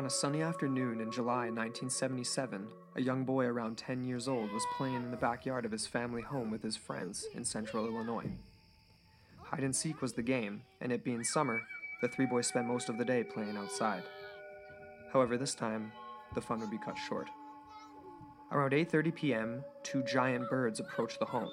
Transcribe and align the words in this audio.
On 0.00 0.06
a 0.06 0.08
sunny 0.08 0.40
afternoon 0.40 1.02
in 1.02 1.12
July 1.12 1.50
1977, 1.50 2.68
a 2.96 3.02
young 3.02 3.22
boy 3.24 3.44
around 3.44 3.76
10 3.76 4.02
years 4.02 4.28
old 4.28 4.50
was 4.50 4.64
playing 4.74 4.94
in 4.94 5.10
the 5.10 5.16
backyard 5.18 5.66
of 5.66 5.72
his 5.72 5.86
family 5.86 6.22
home 6.22 6.50
with 6.50 6.62
his 6.62 6.74
friends 6.74 7.26
in 7.34 7.44
central 7.44 7.84
Illinois. 7.84 8.30
Hide 9.42 9.62
and 9.62 9.76
seek 9.76 10.00
was 10.00 10.14
the 10.14 10.22
game, 10.22 10.62
and 10.80 10.90
it 10.90 11.04
being 11.04 11.22
summer, 11.22 11.60
the 12.00 12.08
three 12.08 12.24
boys 12.24 12.46
spent 12.46 12.66
most 12.66 12.88
of 12.88 12.96
the 12.96 13.04
day 13.04 13.22
playing 13.22 13.58
outside. 13.58 14.02
However, 15.12 15.36
this 15.36 15.54
time, 15.54 15.92
the 16.34 16.40
fun 16.40 16.60
would 16.60 16.70
be 16.70 16.78
cut 16.78 16.96
short. 16.96 17.28
Around 18.52 18.72
8:30 18.72 19.14
p.m., 19.14 19.64
two 19.82 20.02
giant 20.04 20.48
birds 20.48 20.80
approached 20.80 21.18
the 21.18 21.26
home. 21.26 21.50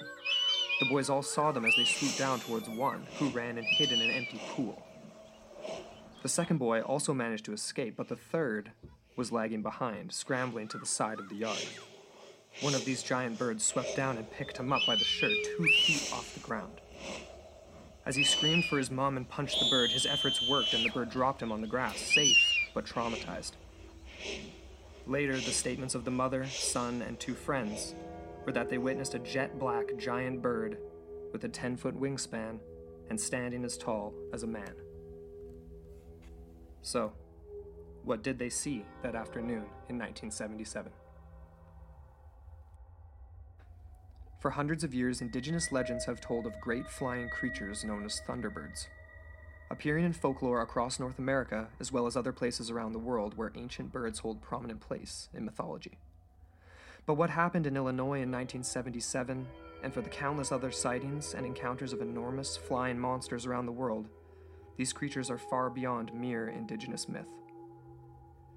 The 0.79 0.87
boys 0.87 1.09
all 1.09 1.21
saw 1.21 1.51
them 1.51 1.65
as 1.65 1.75
they 1.75 1.83
swooped 1.83 2.17
down 2.17 2.39
towards 2.39 2.69
one, 2.69 3.07
who 3.19 3.27
ran 3.27 3.57
and 3.57 3.67
hid 3.67 3.91
in 3.91 3.99
an 3.99 4.09
empty 4.09 4.39
pool. 4.55 4.86
The 6.27 6.33
second 6.33 6.57
boy 6.57 6.81
also 6.81 7.13
managed 7.13 7.45
to 7.45 7.53
escape, 7.53 7.95
but 7.95 8.09
the 8.09 8.17
third 8.17 8.71
was 9.15 9.31
lagging 9.31 9.61
behind, 9.61 10.11
scrambling 10.11 10.67
to 10.67 10.77
the 10.77 10.85
side 10.85 11.19
of 11.19 11.29
the 11.29 11.35
yard. 11.35 11.65
One 12.59 12.75
of 12.75 12.83
these 12.83 13.01
giant 13.01 13.39
birds 13.39 13.63
swept 13.63 13.95
down 13.95 14.17
and 14.17 14.29
picked 14.29 14.57
him 14.57 14.73
up 14.73 14.81
by 14.85 14.95
the 14.95 15.05
shirt 15.05 15.31
two 15.31 15.63
feet 15.63 16.11
off 16.11 16.33
the 16.33 16.41
ground. 16.41 16.81
As 18.05 18.17
he 18.17 18.25
screamed 18.25 18.65
for 18.65 18.77
his 18.77 18.91
mom 18.91 19.15
and 19.15 19.29
punched 19.29 19.57
the 19.61 19.69
bird, 19.69 19.89
his 19.89 20.05
efforts 20.05 20.45
worked 20.49 20.73
and 20.73 20.83
the 20.83 20.89
bird 20.89 21.11
dropped 21.11 21.41
him 21.41 21.53
on 21.53 21.61
the 21.61 21.65
grass, 21.65 21.97
safe 21.97 22.37
but 22.73 22.85
traumatized. 22.85 23.53
Later, 25.05 25.35
the 25.35 25.51
statements 25.53 25.95
of 25.95 26.03
the 26.03 26.11
mother, 26.11 26.45
son, 26.47 27.03
and 27.03 27.17
two 27.17 27.35
friends 27.35 27.95
were 28.45 28.51
that 28.51 28.69
they 28.69 28.79
witnessed 28.79 29.15
a 29.15 29.19
jet 29.19 29.57
black 29.57 29.97
giant 29.97 30.41
bird 30.41 30.77
with 31.31 31.45
a 31.45 31.47
10 31.47 31.77
foot 31.77 31.97
wingspan 31.97 32.59
and 33.09 33.17
standing 33.17 33.63
as 33.63 33.77
tall 33.77 34.13
as 34.33 34.43
a 34.43 34.47
man. 34.47 34.73
So, 36.81 37.11
what 38.03 38.23
did 38.23 38.39
they 38.39 38.49
see 38.49 38.85
that 39.03 39.15
afternoon 39.15 39.65
in 39.89 39.97
1977? 39.97 40.91
For 44.39 44.51
hundreds 44.51 44.83
of 44.83 44.93
years, 44.93 45.19
indigenous 45.19 45.71
legends 45.71 46.05
have 46.05 46.21
told 46.21 46.45
of 46.45 46.61
great 46.61 46.87
flying 46.87 47.27
creatures 47.29 47.83
known 47.83 48.05
as 48.05 48.21
thunderbirds. 48.27 48.87
Appearing 49.69 50.05
in 50.05 50.13
folklore 50.13 50.61
across 50.61 50.99
North 50.99 51.19
America, 51.19 51.67
as 51.79 51.91
well 51.91 52.05
as 52.05 52.15
other 52.15 52.31
places 52.31 52.69
around 52.69 52.93
the 52.93 52.99
world 52.99 53.35
where 53.35 53.51
ancient 53.55 53.91
birds 53.91 54.19
hold 54.19 54.41
prominent 54.41 54.79
place 54.79 55.27
in 55.33 55.43
mythology. 55.43 55.97
But 57.05 57.15
what 57.15 57.31
happened 57.31 57.67
in 57.67 57.75
Illinois 57.75 58.21
in 58.21 58.31
1977, 58.31 59.45
and 59.83 59.93
for 59.93 60.01
the 60.01 60.09
countless 60.09 60.51
other 60.51 60.71
sightings 60.71 61.33
and 61.33 61.45
encounters 61.45 61.91
of 61.91 62.01
enormous 62.01 62.55
flying 62.55 62.99
monsters 62.99 63.45
around 63.45 63.65
the 63.65 63.71
world, 63.71 64.07
these 64.77 64.93
creatures 64.93 65.29
are 65.29 65.37
far 65.37 65.69
beyond 65.69 66.13
mere 66.13 66.47
indigenous 66.47 67.09
myth. 67.09 67.27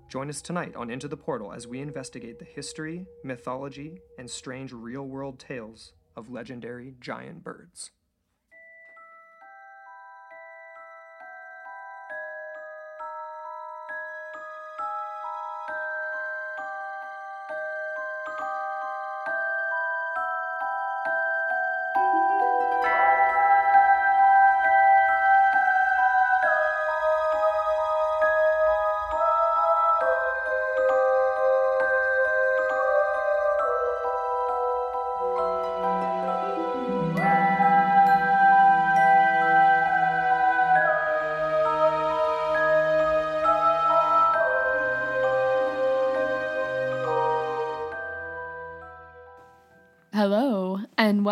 Join 0.08 0.28
us 0.28 0.42
tonight 0.42 0.76
on 0.76 0.90
Into 0.90 1.08
the 1.08 1.16
Portal 1.16 1.52
as 1.52 1.66
we 1.66 1.80
investigate 1.80 2.38
the 2.38 2.44
history, 2.44 3.06
mythology, 3.24 4.00
and 4.18 4.28
strange 4.28 4.72
real 4.72 5.06
world 5.06 5.38
tales 5.38 5.92
of 6.16 6.30
legendary 6.30 6.94
giant 7.00 7.42
birds. 7.42 7.90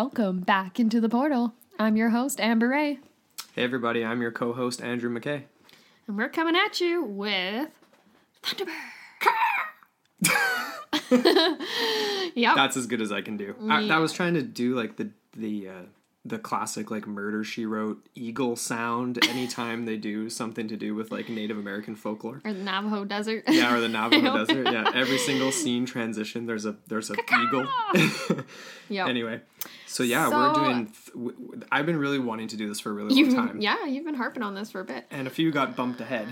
Welcome 0.09 0.39
back 0.39 0.79
into 0.79 0.99
the 0.99 1.07
portal. 1.07 1.53
I'm 1.77 1.95
your 1.95 2.09
host, 2.09 2.39
Amber 2.41 2.69
Ray, 2.69 2.97
Hey, 3.53 3.63
everybody, 3.63 4.03
I'm 4.03 4.23
your 4.23 4.31
co 4.31 4.53
host, 4.53 4.81
Andrew 4.81 5.07
McKay. 5.07 5.43
and 6.07 6.17
we're 6.17 6.29
coming 6.29 6.55
at 6.55 6.81
you 6.81 7.03
with 7.03 7.69
Thunderbird. 8.41 8.69
yep. 12.35 12.55
That's 12.55 12.75
as 12.75 12.87
good 12.87 13.01
as 13.01 13.11
I 13.11 13.21
can 13.21 13.37
do. 13.37 13.53
I, 13.69 13.87
I 13.89 13.99
was 13.99 14.11
trying 14.11 14.33
to 14.33 14.41
do 14.41 14.73
like 14.75 14.95
the 14.95 15.11
the 15.37 15.69
uh, 15.69 15.81
the 16.25 16.37
classic 16.37 16.91
like 16.91 17.07
murder 17.07 17.43
she 17.45 17.65
wrote 17.65 18.05
eagle 18.13 18.55
sound 18.57 19.23
anytime 19.29 19.85
they 19.85 19.95
do 19.95 20.29
something 20.29 20.67
to 20.67 20.75
do 20.75 20.93
with 20.93 21.11
like 21.11 21.29
Native 21.29 21.57
American 21.57 21.95
folklore. 21.95 22.41
or 22.43 22.51
the 22.53 22.59
Navajo 22.63 23.05
Desert. 23.05 23.45
Yeah, 23.47 23.73
or 23.73 23.79
the 23.79 23.87
Navajo 23.87 24.37
Desert. 24.45 24.71
Yeah, 24.71 24.91
every 24.93 25.17
single 25.17 25.51
scene 25.61 25.85
transition 25.85 26.45
there's 26.45 26.65
a 26.65 26.75
there's 26.87 27.09
a 27.09 27.15
eagle. 27.41 27.65
yeah. 28.89 29.07
anyway, 29.07 29.39
so 29.87 30.03
yeah, 30.03 30.29
So- 30.29 30.37
we're 30.37 30.53
doing. 30.65 30.85
Th- 30.87 31.63
I've 31.71 31.85
been 31.85 31.97
really 31.97 32.19
wanting 32.19 32.49
to 32.49 32.57
do 32.57 32.67
this 32.67 32.79
for 32.81 32.89
a 32.91 32.93
really 32.93 33.23
long 33.23 33.35
time, 33.47 33.61
yeah, 33.61 33.85
you've 33.85 34.05
been 34.05 34.15
harping 34.15 34.43
on 34.43 34.53
this 34.55 34.71
for 34.71 34.81
a 34.81 34.85
bit. 34.85 35.05
and 35.11 35.25
a 35.25 35.31
few 35.31 35.51
got 35.51 35.75
bumped 35.75 36.01
ahead. 36.01 36.27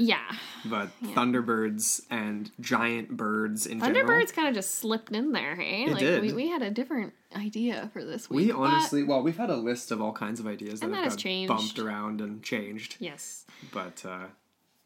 Yeah. 0.00 0.32
But 0.64 0.88
thunderbirds 1.02 2.00
and 2.10 2.50
giant 2.58 3.10
birds 3.16 3.66
in 3.66 3.80
general. 3.80 4.08
Thunderbirds 4.08 4.32
kind 4.32 4.48
of 4.48 4.54
just 4.54 4.76
slipped 4.76 5.12
in 5.12 5.32
there, 5.32 5.54
hey? 5.56 5.84
It 5.84 5.90
like 5.90 5.98
did. 6.00 6.22
We, 6.22 6.32
we 6.32 6.48
had 6.48 6.62
a 6.62 6.70
different 6.70 7.12
idea 7.36 7.90
for 7.92 8.02
this 8.02 8.30
week. 8.30 8.46
We 8.46 8.52
honestly, 8.52 9.02
well, 9.02 9.22
we've 9.22 9.36
had 9.36 9.50
a 9.50 9.56
list 9.56 9.90
of 9.90 10.00
all 10.00 10.12
kinds 10.12 10.40
of 10.40 10.46
ideas 10.46 10.80
that 10.80 10.86
And 10.86 10.94
have 10.94 11.04
that 11.04 11.22
has 11.22 11.46
got 11.48 11.56
bumped 11.56 11.78
around 11.78 12.22
and 12.22 12.42
changed, 12.42 12.96
yes. 12.98 13.44
but 13.72 14.02
uh, 14.06 14.26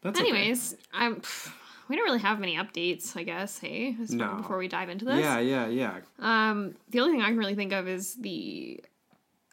that's 0.01 0.19
okay. 0.19 0.29
Anyways, 0.29 0.75
I'm. 0.93 1.21
pff, 1.21 1.51
we 1.87 1.95
don't 1.95 2.05
really 2.05 2.19
have 2.19 2.39
many 2.39 2.57
updates, 2.57 3.15
I 3.15 3.23
guess. 3.23 3.59
Hey, 3.59 3.95
No. 4.09 4.35
before 4.35 4.57
we 4.57 4.67
dive 4.67 4.89
into 4.89 5.05
this. 5.05 5.19
Yeah, 5.19 5.39
yeah, 5.39 5.67
yeah. 5.67 5.99
Um, 6.19 6.75
the 6.89 6.99
only 6.99 7.13
thing 7.13 7.21
I 7.21 7.27
can 7.27 7.37
really 7.37 7.55
think 7.55 7.73
of 7.73 7.87
is 7.87 8.15
the 8.15 8.83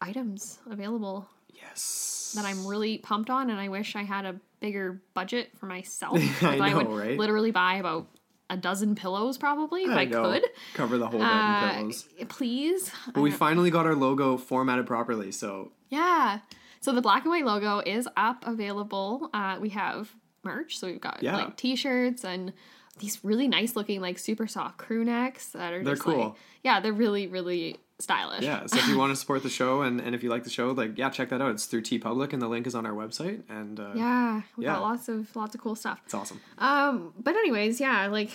items 0.00 0.58
available 0.68 1.28
Yes. 1.62 2.32
that 2.36 2.44
I'm 2.44 2.66
really 2.66 2.98
pumped 2.98 3.30
on, 3.30 3.50
and 3.50 3.58
I 3.60 3.68
wish 3.68 3.94
I 3.96 4.02
had 4.02 4.24
a 4.24 4.36
bigger 4.60 5.00
budget 5.14 5.50
for 5.58 5.66
myself. 5.66 6.18
I 6.42 6.56
Like, 6.56 6.74
would 6.76 6.88
right? 6.88 7.18
literally 7.18 7.50
buy 7.50 7.74
about 7.76 8.06
a 8.50 8.56
dozen 8.56 8.94
pillows 8.94 9.38
probably 9.38 9.84
if 9.84 9.90
I, 9.90 10.04
know. 10.04 10.24
could. 10.24 10.44
cover 10.74 10.98
the 10.98 11.06
whole 11.06 11.20
bed 11.20 11.26
in 11.26 11.32
Uh, 11.32 11.72
pillows. 11.74 12.08
please. 12.28 12.90
But 13.14 13.20
we 13.22 13.30
finally 13.30 13.70
got 13.70 13.86
our 13.86 13.94
logo 13.94 14.36
formatted 14.36 14.86
properly, 14.86 15.32
so 15.32 15.72
Yeah. 15.88 16.40
So 16.80 16.92
the 16.92 17.00
black 17.00 17.22
and 17.22 17.30
white 17.30 17.44
logo 17.46 17.78
is 17.86 18.08
up 18.16 18.44
available. 18.46 19.30
Uh, 19.32 19.56
we 19.60 19.68
have 19.70 20.12
merch, 20.44 20.78
so 20.78 20.86
we've 20.88 21.00
got 21.00 21.22
Yeah. 21.22 21.36
like 21.36 21.56
t-shirts 21.56 22.24
and 22.24 22.52
these 22.98 23.24
really 23.24 23.48
nice 23.48 23.74
looking 23.76 24.00
like 24.02 24.18
super 24.18 24.46
soft 24.46 24.76
crew 24.78 25.04
necks 25.04 25.48
that 25.52 25.72
are 25.72 25.82
They're 25.82 25.94
just 25.94 26.06
like 26.06 26.16
cool. 26.16 26.36
yeah, 26.62 26.80
they're 26.80 26.92
really 26.92 27.26
really 27.28 27.78
stylish. 28.02 28.42
yeah. 28.42 28.66
So 28.66 28.78
if 28.78 28.86
you 28.88 28.98
want 29.02 29.12
to 29.12 29.16
support 29.16 29.42
the 29.42 29.48
show 29.50 29.82
and, 29.82 30.00
and 30.00 30.14
if 30.14 30.22
you 30.22 30.30
like 30.30 30.44
the 30.44 30.50
show, 30.50 30.70
like 30.72 30.98
yeah, 30.98 31.08
check 31.10 31.28
that 31.30 31.40
out. 31.40 31.50
It's 31.52 31.66
through 31.66 31.82
TeePublic 31.82 32.32
and 32.32 32.42
the 32.42 32.48
link 32.48 32.66
is 32.66 32.74
on 32.74 32.84
our 32.86 32.92
website, 32.92 33.42
and 33.48 33.78
uh, 33.80 33.92
Yeah, 33.94 34.42
we 34.56 34.64
Yeah. 34.64 34.72
got 34.74 34.82
lots 34.82 35.08
of 35.08 35.34
lots 35.36 35.54
of 35.54 35.60
cool 35.60 35.74
stuff. 35.74 36.00
it's 36.04 36.14
awesome. 36.14 36.41
Um, 36.58 37.14
but 37.18 37.34
anyways, 37.36 37.80
yeah, 37.80 38.06
like 38.08 38.30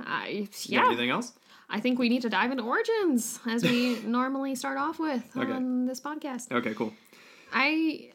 I 0.00 0.48
yeah, 0.64 0.86
Anything 0.86 1.10
else? 1.10 1.32
I 1.68 1.78
think 1.78 1.98
we 1.98 2.08
need 2.08 2.22
to 2.22 2.28
dive 2.28 2.50
into 2.50 2.64
origins 2.64 3.38
as 3.46 3.62
we 3.62 4.00
normally 4.04 4.54
start 4.56 4.76
off 4.78 4.98
with 4.98 5.22
Okay. 5.36 5.52
on 5.52 5.86
this 5.86 6.00
podcast. 6.00 6.50
Okay, 6.50 6.74
cool. 6.74 6.92
I 7.52 8.10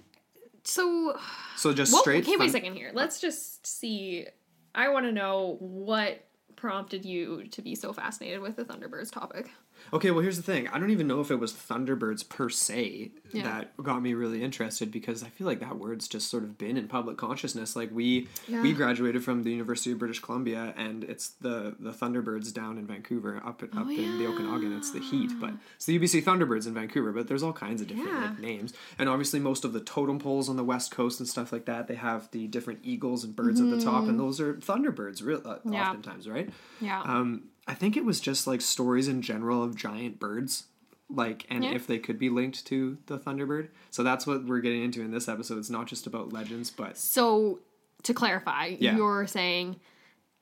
so 0.63 1.17
So 1.55 1.73
just 1.73 1.93
well, 1.93 2.01
straight. 2.01 2.23
okay, 2.27 2.35
wait 2.37 2.49
a 2.49 2.51
second 2.51 2.73
here. 2.75 2.91
Let's 2.93 3.21
just 3.21 3.65
see. 3.65 4.25
I 4.73 4.89
want 4.89 5.05
to 5.05 5.11
know 5.11 5.57
what 5.59 6.25
prompted 6.57 7.05
you 7.05 7.43
to 7.51 7.61
be 7.61 7.75
so 7.75 7.93
fascinated 7.93 8.41
with 8.41 8.55
the 8.55 8.65
Thunderbirds 8.65 9.11
topic. 9.11 9.51
Okay, 9.93 10.11
well, 10.11 10.21
here's 10.21 10.37
the 10.37 10.43
thing. 10.43 10.67
I 10.69 10.79
don't 10.79 10.89
even 10.91 11.07
know 11.07 11.21
if 11.21 11.31
it 11.31 11.35
was 11.35 11.53
Thunderbirds 11.53 12.27
per 12.27 12.49
se 12.49 13.11
Yeah. 13.31 13.43
that 13.43 13.77
got 13.77 14.01
me 14.01 14.13
really 14.13 14.43
interested 14.43 14.91
because 14.91 15.23
I 15.23 15.27
feel 15.29 15.45
like 15.47 15.59
that 15.59 15.77
word's 15.77 16.07
just 16.07 16.29
sort 16.29 16.43
of 16.43 16.57
been 16.57 16.77
in 16.77 16.87
public 16.87 17.17
consciousness. 17.17 17.75
Like 17.75 17.91
we 17.93 18.27
Yeah. 18.47 18.61
we 18.61 18.73
graduated 18.73 19.23
from 19.23 19.43
the 19.43 19.51
University 19.51 19.91
of 19.91 19.99
British 19.99 20.19
Columbia, 20.19 20.73
and 20.77 21.03
it's 21.03 21.29
the 21.41 21.75
the 21.79 21.91
Thunderbirds 21.91 22.53
down 22.53 22.77
in 22.77 22.85
Vancouver, 22.87 23.37
up 23.45 23.61
up 23.63 23.69
Oh, 23.75 23.89
in 23.89 24.17
the 24.19 24.27
Okanagan. 24.27 24.73
It's 24.77 24.91
the 24.91 24.99
Heat, 24.99 25.31
but 25.39 25.53
it's 25.75 25.85
the 25.85 25.93
UBC 25.99 26.21
Thunderbirds 26.21 26.67
in 26.67 26.73
Vancouver. 26.73 27.11
But 27.11 27.27
there's 27.27 27.43
all 27.43 27.53
kinds 27.53 27.81
of 27.81 27.87
different 27.87 28.09
Yeah. 28.09 28.29
like, 28.29 28.39
names, 28.39 28.73
and 28.97 29.07
obviously 29.09 29.39
most 29.39 29.63
of 29.65 29.73
the 29.73 29.79
totem 29.81 30.19
poles 30.19 30.49
on 30.49 30.55
the 30.55 30.63
west 30.63 30.91
coast 30.91 31.19
and 31.19 31.27
stuff 31.29 31.51
like 31.51 31.65
that, 31.65 31.87
they 31.87 31.95
have 31.95 32.29
the 32.31 32.47
different 32.47 32.79
eagles 32.83 33.23
and 33.23 33.35
birds 33.35 33.59
at 33.61 33.69
the 33.69 33.79
top, 33.81 34.07
and 34.07 34.19
those 34.19 34.39
are 34.41 34.55
Thunderbirds, 34.55 35.23
real 35.23 35.41
uh, 35.45 35.55
Mm-hmm. 35.55 35.73
Yeah. 35.73 35.89
oftentimes, 35.89 36.27
right? 36.27 36.49
Yeah. 36.81 37.01
Um, 37.01 37.43
I 37.67 37.73
think 37.73 37.97
it 37.97 38.05
was 38.05 38.19
just 38.19 38.45
like 38.47 38.61
stories 38.61 39.07
in 39.07 39.21
general 39.21 39.63
of 39.63 39.75
giant 39.75 40.19
birds, 40.19 40.65
like, 41.09 41.45
and 41.49 41.63
Yeah. 41.63 41.71
if 41.71 41.87
they 41.87 41.97
could 41.99 42.19
be 42.19 42.29
linked 42.29 42.65
to 42.67 42.97
the 43.07 43.17
Thunderbird. 43.17 43.69
So 43.91 44.03
that's 44.03 44.27
what 44.27 44.45
we're 44.45 44.59
getting 44.59 44.83
into 44.83 45.01
in 45.01 45.11
this 45.11 45.27
episode. 45.27 45.57
It's 45.57 45.69
not 45.69 45.87
just 45.87 46.05
about 46.07 46.31
legends, 46.33 46.69
but 46.69 46.97
so 46.97 47.59
to 48.03 48.13
clarify, 48.13 48.75
Yeah. 48.79 48.95
you're 48.95 49.25
saying 49.27 49.79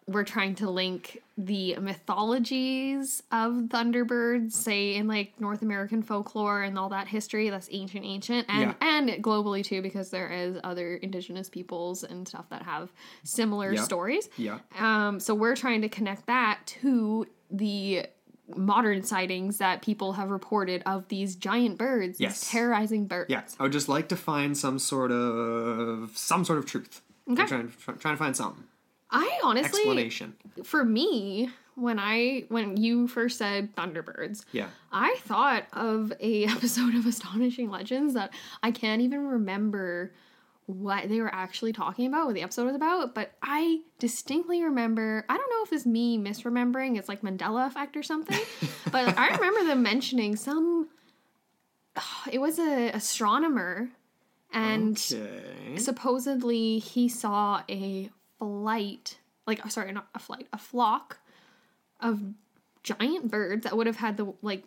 we're 0.08 0.24
trying 0.26 0.56
to 0.56 0.70
link 0.70 1.22
the 1.38 1.76
mythologies 1.78 3.24
of 3.32 3.54
thunderbirds, 3.70 4.52
say 4.52 4.96
in 4.96 5.08
like 5.08 5.40
North 5.40 5.62
American 5.62 6.04
folklore 6.04 6.62
and 6.64 6.78
all 6.78 6.90
that 6.90 7.08
history 7.08 7.50
that's 7.50 7.70
ancient, 7.72 8.06
ancient, 8.06 8.46
and 8.50 8.76
Yeah. 8.82 8.88
and 8.98 9.10
globally 9.24 9.64
too, 9.64 9.82
because 9.82 10.10
there 10.10 10.30
is 10.30 10.58
other 10.64 10.96
indigenous 10.98 11.50
peoples 11.50 12.04
and 12.04 12.28
stuff 12.28 12.50
that 12.50 12.64
have 12.64 12.92
similar 13.24 13.74
Yeah. 13.74 13.82
stories. 13.84 14.30
Yeah. 14.38 14.60
Um, 14.78 15.20
so 15.20 15.34
we're 15.34 15.56
trying 15.56 15.82
to 15.82 15.90
connect 15.90 16.26
that 16.28 16.60
to 16.82 17.26
the 17.50 18.06
modern 18.58 19.04
sightings 19.04 19.58
that 19.60 19.82
people 19.82 20.14
have 20.14 20.30
reported 20.30 20.84
of 20.86 21.08
these 21.08 21.36
giant 21.36 21.78
birds, 21.78 22.20
Yes. 22.20 22.42
these 22.42 22.50
terrorizing 22.52 23.08
birds. 23.08 23.30
Yes. 23.30 23.56
I 23.60 23.64
would 23.64 23.72
just 23.72 23.88
like 23.88 24.10
to 24.10 24.18
find 24.18 24.58
some 24.58 24.80
sort 24.80 25.12
of 25.12 26.12
some 26.18 26.44
sort 26.44 26.60
of 26.60 26.66
truth. 26.66 27.02
Okay. 27.30 27.42
I'm 27.42 27.48
trying, 27.48 27.72
trying 28.00 28.16
to 28.16 28.18
find 28.18 28.36
something. 28.36 28.66
I 29.13 29.39
honestly, 29.44 29.80
Explanation. 29.80 30.33
for 30.63 30.83
me, 30.83 31.50
when 31.75 32.00
I 32.00 32.45
when 32.50 32.77
you 32.77 33.07
first 33.07 33.38
said 33.38 33.75
Thunderbirds, 33.75 34.44
Yeah. 34.51 34.68
I 34.92 35.15
thought 35.21 35.65
of 35.74 36.12
a 36.19 36.45
episode 36.56 36.95
of 36.95 37.06
Astonishing 37.06 37.69
Legends 37.69 38.13
that 38.15 38.33
I 38.62 38.71
can't 38.71 39.01
even 39.01 39.25
remember 39.25 40.13
what 40.65 41.10
they 41.10 41.19
were 41.19 41.33
actually 41.33 41.74
talking 41.74 42.07
about, 42.07 42.25
what 42.25 42.36
the 42.36 42.42
episode 42.42 42.65
was 42.68 42.75
about, 42.75 43.13
but 43.13 43.33
I 43.42 43.81
distinctly 44.00 44.63
remember, 44.63 45.25
I 45.27 45.36
don't 45.38 45.50
know 45.50 45.63
if 45.65 45.74
it's 45.74 45.86
me 45.86 46.18
misremembering, 46.18 46.98
it's 46.98 47.10
like 47.10 47.21
Mandela 47.21 47.68
effect 47.68 47.98
or 47.98 48.04
something, 48.04 48.39
but 48.92 49.18
I 49.18 49.36
remember 49.36 49.65
them 49.65 49.83
mentioning 49.83 50.36
some 50.38 50.88
it 52.31 52.39
was 52.39 52.60
a 52.60 52.89
astronomer 52.92 53.89
and 54.51 54.95
Okay. 55.12 55.77
supposedly 55.77 56.80
he 56.80 57.10
saw 57.10 57.62
a 57.69 58.10
flight 58.44 59.19
like 59.48 59.62
oh, 59.66 59.69
sorry 59.69 59.92
not 59.94 60.07
a 60.13 60.19
flight 60.19 60.48
a 60.51 60.57
flock 60.57 61.19
of 62.01 62.19
giant 62.84 63.31
birds 63.31 63.63
that 63.63 63.78
would 63.78 63.88
have 63.88 63.95
had 63.98 64.18
the 64.18 64.34
like 64.42 64.63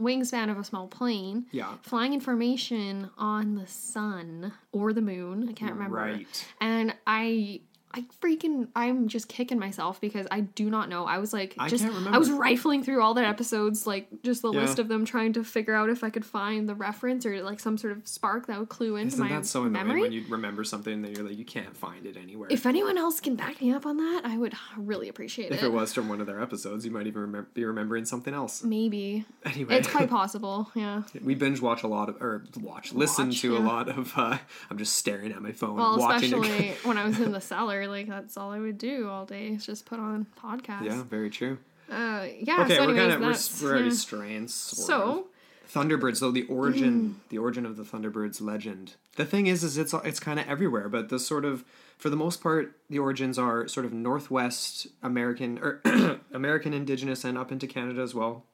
wingspan 0.00 0.50
of 0.50 0.58
a 0.58 0.64
small 0.64 0.86
plane 0.88 1.44
Yeah. 1.52 1.74
flying 1.82 2.14
information 2.14 3.10
on 3.18 3.54
the 3.56 3.66
sun 3.66 4.52
or 4.72 4.92
the 4.94 5.02
moon 5.02 5.46
i 5.48 5.52
can't 5.52 5.72
remember 5.74 5.96
Right. 5.96 6.48
and 6.60 6.94
i 7.06 7.60
i 7.94 8.04
freaking 8.22 8.68
i'm 8.76 9.08
just 9.08 9.28
kicking 9.28 9.58
myself 9.58 10.00
because 10.00 10.26
i 10.30 10.40
do 10.40 10.70
not 10.70 10.88
know 10.88 11.04
i 11.04 11.18
was 11.18 11.32
like 11.32 11.54
I 11.58 11.68
just 11.68 11.84
i 11.84 12.18
was 12.18 12.30
rifling 12.30 12.82
through 12.82 13.02
all 13.02 13.14
the 13.14 13.24
episodes 13.26 13.86
like 13.86 14.08
just 14.22 14.42
the 14.42 14.52
Yeah. 14.52 14.60
list 14.62 14.78
of 14.78 14.88
them 14.88 15.04
trying 15.04 15.32
to 15.34 15.44
figure 15.44 15.74
out 15.74 15.90
if 15.90 16.02
i 16.04 16.10
could 16.10 16.24
find 16.24 16.68
the 16.68 16.74
reference 16.74 17.24
or 17.26 17.42
like 17.42 17.60
some 17.60 17.76
sort 17.78 17.92
of 17.96 18.06
spark 18.06 18.46
that 18.46 18.58
would 18.58 18.68
clue 18.68 18.96
into 18.96 19.14
Isn't 19.14 19.20
my 19.28 19.28
that 19.36 19.46
so 19.46 19.62
memory 19.64 20.00
when 20.02 20.12
you 20.12 20.24
remember 20.28 20.64
something 20.64 21.02
that 21.02 21.12
you're 21.16 21.26
like 21.26 21.36
you 21.38 21.44
can't 21.44 21.76
find 21.76 22.06
it 22.06 22.16
anywhere? 22.16 22.48
if 22.50 22.66
anyone 22.66 22.96
else 22.98 23.20
can 23.20 23.36
back 23.36 23.60
me 23.60 23.72
up 23.72 23.86
on 23.86 23.96
that, 23.98 24.22
I 24.24 24.36
would 24.38 24.54
really 24.76 25.08
appreciate 25.08 25.46
If 25.46 25.52
it. 25.52 25.56
If 25.58 25.62
it 25.64 25.72
was 25.72 25.92
from 25.94 26.08
one 26.08 26.20
of 26.20 26.26
their 26.26 26.40
episodes, 26.40 26.84
you 26.84 26.90
might 26.90 27.06
even 27.06 27.46
be 27.54 27.64
remembering 27.64 28.04
something 28.04 28.32
else. 28.34 28.62
Maybe. 28.64 29.24
Anyway, 29.44 29.76
It's 29.76 29.88
quite 29.88 30.08
possible, 30.20 30.70
yeah. 30.74 31.02
we 31.22 31.34
binge 31.34 31.60
watch 31.60 31.82
a 31.82 31.86
lot 31.88 32.08
of, 32.08 32.20
or 32.22 32.44
watch, 32.60 32.92
listen 32.92 33.28
Watch, 33.28 33.40
to 33.42 33.56
a 33.56 33.60
lot 33.60 33.88
of. 33.88 34.12
Uh, 34.16 34.38
I'm 34.70 34.78
just 34.78 34.94
staring 34.96 35.32
at 35.32 35.42
my 35.42 35.52
phone, 35.52 35.76
Well, 35.76 35.98
watching. 35.98 36.32
especially 36.34 36.70
when 36.84 36.98
I 36.98 37.04
was 37.06 37.18
in 37.20 37.32
the 37.32 37.40
cellar, 37.40 37.81
like 37.88 38.08
that's 38.08 38.36
all 38.36 38.50
I 38.50 38.58
would 38.58 38.78
do 38.78 39.08
all 39.08 39.24
day 39.26 39.48
is 39.48 39.64
just 39.64 39.86
put 39.86 39.98
on 39.98 40.26
podcasts. 40.38 40.84
yeah, 40.84 41.02
very 41.02 41.30
true. 41.30 41.58
Uh, 41.90 42.26
yeah. 42.38 42.62
Okay, 42.62 42.76
so 42.76 42.86
we're 42.86 42.96
kind 42.96 43.12
of 43.12 43.20
we're, 43.20 43.26
that's, 43.28 43.62
we're 43.62 43.70
already 43.70 43.88
yeah. 43.88 43.94
straying. 43.94 44.48
sort 44.48 44.80
of. 44.80 44.86
So, 44.86 45.26
Thunderbirds, 45.72 46.20
though 46.20 46.30
the 46.30 46.42
origin, 46.44 47.20
the 47.30 47.38
origin 47.38 47.64
of 47.64 47.76
the 47.76 47.82
Thunderbirds 47.82 48.40
legend. 48.40 48.94
The 49.16 49.24
thing 49.24 49.46
is, 49.46 49.64
is 49.64 49.78
it's 49.78 49.94
it's 50.04 50.20
kind 50.20 50.38
of 50.38 50.46
everywhere, 50.48 50.88
but 50.88 51.08
the 51.08 51.18
sort 51.18 51.44
of, 51.44 51.64
for 51.98 52.10
the 52.10 52.16
most 52.16 52.42
part, 52.42 52.76
the 52.90 52.98
origins 52.98 53.38
are 53.38 53.66
sort 53.68 53.86
of 53.86 53.92
Northwest 53.92 54.86
American 55.02 55.58
or 55.58 55.80
American 56.32 56.74
indigenous 56.74 57.24
and 57.24 57.38
up 57.38 57.52
into 57.52 57.66
Canada 57.66 58.02
as 58.02 58.14
well. 58.14 58.44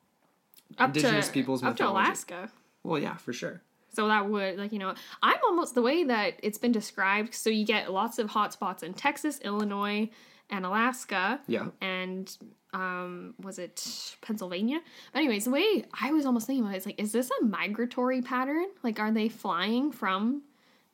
up 0.78 0.88
indigenous 0.88 1.26
to 1.26 1.32
people's 1.32 1.62
up 1.62 1.76
to. 1.76 1.88
Alaska. 1.88 2.50
Well, 2.84 3.00
yeah, 3.00 3.16
for 3.16 3.32
sure. 3.32 3.62
So 3.90 4.08
that 4.08 4.29
would 4.29 4.58
like 4.58 4.73
you 4.73 4.79
know 4.79 4.94
I'm 5.23 5.38
almost 5.46 5.75
the 5.75 5.82
way 5.82 6.05
that 6.05 6.35
it's 6.43 6.58
been 6.58 6.73
described. 6.73 7.35
So 7.35 7.50
you 7.50 7.64
get 7.64 7.93
lots 7.93 8.19
of 8.19 8.31
hotspots 8.31 8.82
in 8.82 8.94
Texas, 8.94 9.40
Illinois, 9.43 10.11
and 10.50 10.64
Alaska. 10.67 11.40
Yeah. 11.46 11.69
and 11.81 12.37
um 12.75 13.35
was 13.43 13.58
it 13.58 14.14
Pennsylvania? 14.20 14.81
Anyways, 15.14 15.44
the 15.46 15.50
way 15.50 15.85
I 16.00 16.12
was 16.12 16.26
almost 16.26 16.46
thinking 16.46 16.64
about 16.64 16.75
it 16.75 16.79
is 16.79 16.87
like, 16.87 17.00
is 17.00 17.12
this 17.12 17.31
a 17.40 17.44
migratory 17.44 18.20
pattern? 18.23 18.67
Like, 18.82 19.00
are 19.00 19.11
they 19.11 19.29
flying 19.31 19.90
from 19.90 20.43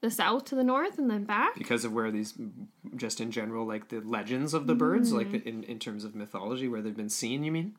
the 0.00 0.11
south 0.11 0.44
to 0.46 0.55
the 0.55 0.62
north 0.62 0.99
and 0.99 1.11
then 1.11 1.25
back? 1.25 1.55
because 1.56 1.85
of 1.85 1.93
where 1.93 2.11
these 2.12 2.35
just 2.94 3.20
in 3.20 3.31
general 3.32 3.67
like 3.67 3.88
the 3.88 4.00
legends 4.00 4.55
of 4.55 4.67
the 4.67 4.75
birds 4.75 5.12
like 5.12 5.29
Mm. 5.29 5.43
in, 5.46 5.62
in 5.64 5.79
terms 5.79 6.05
of 6.05 6.14
mythology 6.14 6.69
where 6.69 6.82
they've 6.82 6.96
been 6.96 7.08
seen 7.08 7.43
you 7.43 7.50
mean 7.50 7.75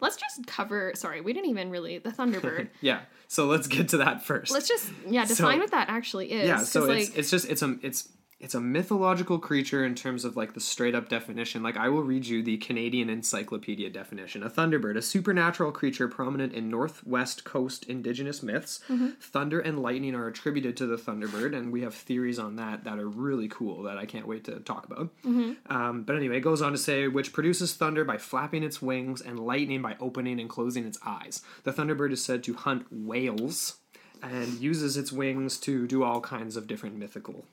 Let's 0.00 0.16
just 0.16 0.46
cover. 0.46 0.92
Sorry, 0.94 1.20
we 1.20 1.32
didn't 1.32 1.50
even 1.50 1.70
really 1.70 1.98
the 1.98 2.10
Thunderbird. 2.10 2.68
yeah 2.80 3.00
so 3.28 3.46
let's 3.46 3.66
get 3.66 3.88
to 3.88 3.96
that 3.98 4.22
first 4.24 4.52
Let's 4.52 4.68
just 4.68 4.88
yeah 5.08 5.24
define 5.24 5.54
So- 5.56 5.58
what 5.58 5.70
that 5.72 5.88
actually 5.88 6.30
is. 6.32 6.46
yeah 6.48 6.58
So 6.58 6.84
it's 6.90 7.08
like 7.10 7.18
it's 7.18 7.30
just 7.30 7.48
it's 7.50 7.62
a 7.62 7.76
it's 7.82 8.08
it's 8.38 8.54
a 8.54 8.60
mythological 8.60 9.38
creature 9.38 9.84
in 9.84 9.94
terms 9.94 10.24
of 10.24 10.36
like 10.36 10.52
the 10.52 10.60
straight 10.60 10.94
up 10.94 11.08
definition. 11.08 11.62
Like 11.62 11.76
i 11.76 11.88
will 11.88 12.02
read 12.02 12.26
you 12.26 12.42
the 12.42 12.58
canadian 12.58 13.08
encyclopedia 13.08 13.90
definition. 13.90 14.42
A 14.42 14.50
thunderbird 14.50 14.96
a 14.96 15.02
supernatural 15.02 15.72
creature 15.72 16.08
prominent 16.08 16.52
in 16.52 16.68
northwest 16.70 17.44
coast 17.44 17.84
indigenous 17.84 18.42
myths. 18.42 18.80
Mm-hmm. 18.88 19.08
thunder 19.20 19.60
and 19.60 19.80
lightning 19.80 20.14
are 20.14 20.26
attributed 20.26 20.76
to 20.78 20.86
the 20.86 20.96
thunderbird 20.96 21.56
and 21.56 21.72
we 21.72 21.82
have 21.82 21.94
theories 21.94 22.38
on 22.38 22.56
that 22.56 22.84
that 22.84 22.98
are 22.98 23.08
really 23.08 23.48
cool 23.48 23.82
that 23.84 23.96
i 23.98 24.04
can't 24.04 24.26
wait 24.26 24.44
to 24.44 24.60
talk 24.60 24.84
about. 24.84 25.10
Mm-hmm. 25.24 25.72
um, 25.74 26.02
but 26.02 26.16
anyway 26.16 26.38
it 26.38 26.40
goes 26.40 26.60
on 26.60 26.72
to 26.72 26.78
say 26.78 27.08
which 27.08 27.32
produces 27.32 27.74
thunder 27.74 28.04
by 28.04 28.18
flapping 28.18 28.62
its 28.62 28.82
wings 28.82 29.20
and 29.20 29.40
lightning 29.40 29.82
by 29.82 29.96
opening 30.00 30.40
and 30.40 30.48
closing 30.48 30.84
its 30.84 30.98
eyes. 31.04 31.42
The 31.64 31.72
thunderbird 31.72 32.12
is 32.12 32.22
said 32.22 32.44
to 32.44 32.54
hunt 32.54 32.86
whales 32.90 33.78
and 34.22 34.60
uses 34.60 34.96
its 34.96 35.12
wings 35.12 35.58
to 35.58 35.86
do 35.86 36.02
all 36.02 36.20
kinds 36.20 36.56
of 36.56 36.66
different 36.66 36.96
mythical 36.96 37.44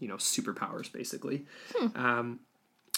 you 0.00 0.08
know 0.08 0.16
superpowers 0.16 0.92
basically 0.92 1.46
um, 1.94 2.40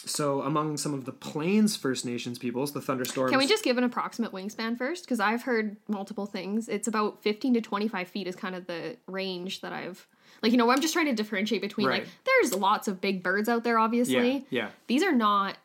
so 0.05 0.43
among 0.43 0.77
some 0.77 0.95
of 0.95 1.05
the 1.05 1.13
plains 1.13 1.77
first 1.77 2.05
nations 2.05 2.39
peoples 2.39 2.73
the 2.73 2.81
thunderstorms 2.81 3.31
Can 3.31 3.39
we 3.39 3.47
just 3.47 3.63
give 3.63 3.79
an 3.79 3.85
approximate 3.85 4.33
wingspan 4.33 4.77
first? 4.77 5.05
Because 5.05 5.21
I've 5.21 5.43
heard 5.43 5.77
multiple 5.89 6.27
things. 6.27 6.69
It's 6.69 6.89
about 6.89 7.23
15 7.23 7.55
to 7.55 7.61
25 7.61 8.09
feet 8.09 8.27
is 8.27 8.35
kind 8.35 8.55
of 8.55 8.67
the 8.67 8.97
range 9.07 9.61
that 9.61 9.73
I've. 9.73 10.07
Like, 10.43 10.51
you 10.51 10.59
know, 10.59 10.71
I'm 10.71 10.81
just 10.81 10.93
trying 10.93 11.07
to 11.07 11.15
differentiate 11.15 11.61
between, 11.63 11.87
like, 11.87 12.09
there's 12.25 12.53
lots 12.55 12.89
of 12.89 13.01
big 13.01 13.23
birds 13.23 13.49
out 13.49 13.63
there, 13.63 13.79
obviously. 13.79 14.33
yeah 14.33 14.41
yeah 14.51 14.69
These 14.89 15.05
are 15.05 15.13
not 15.13 15.57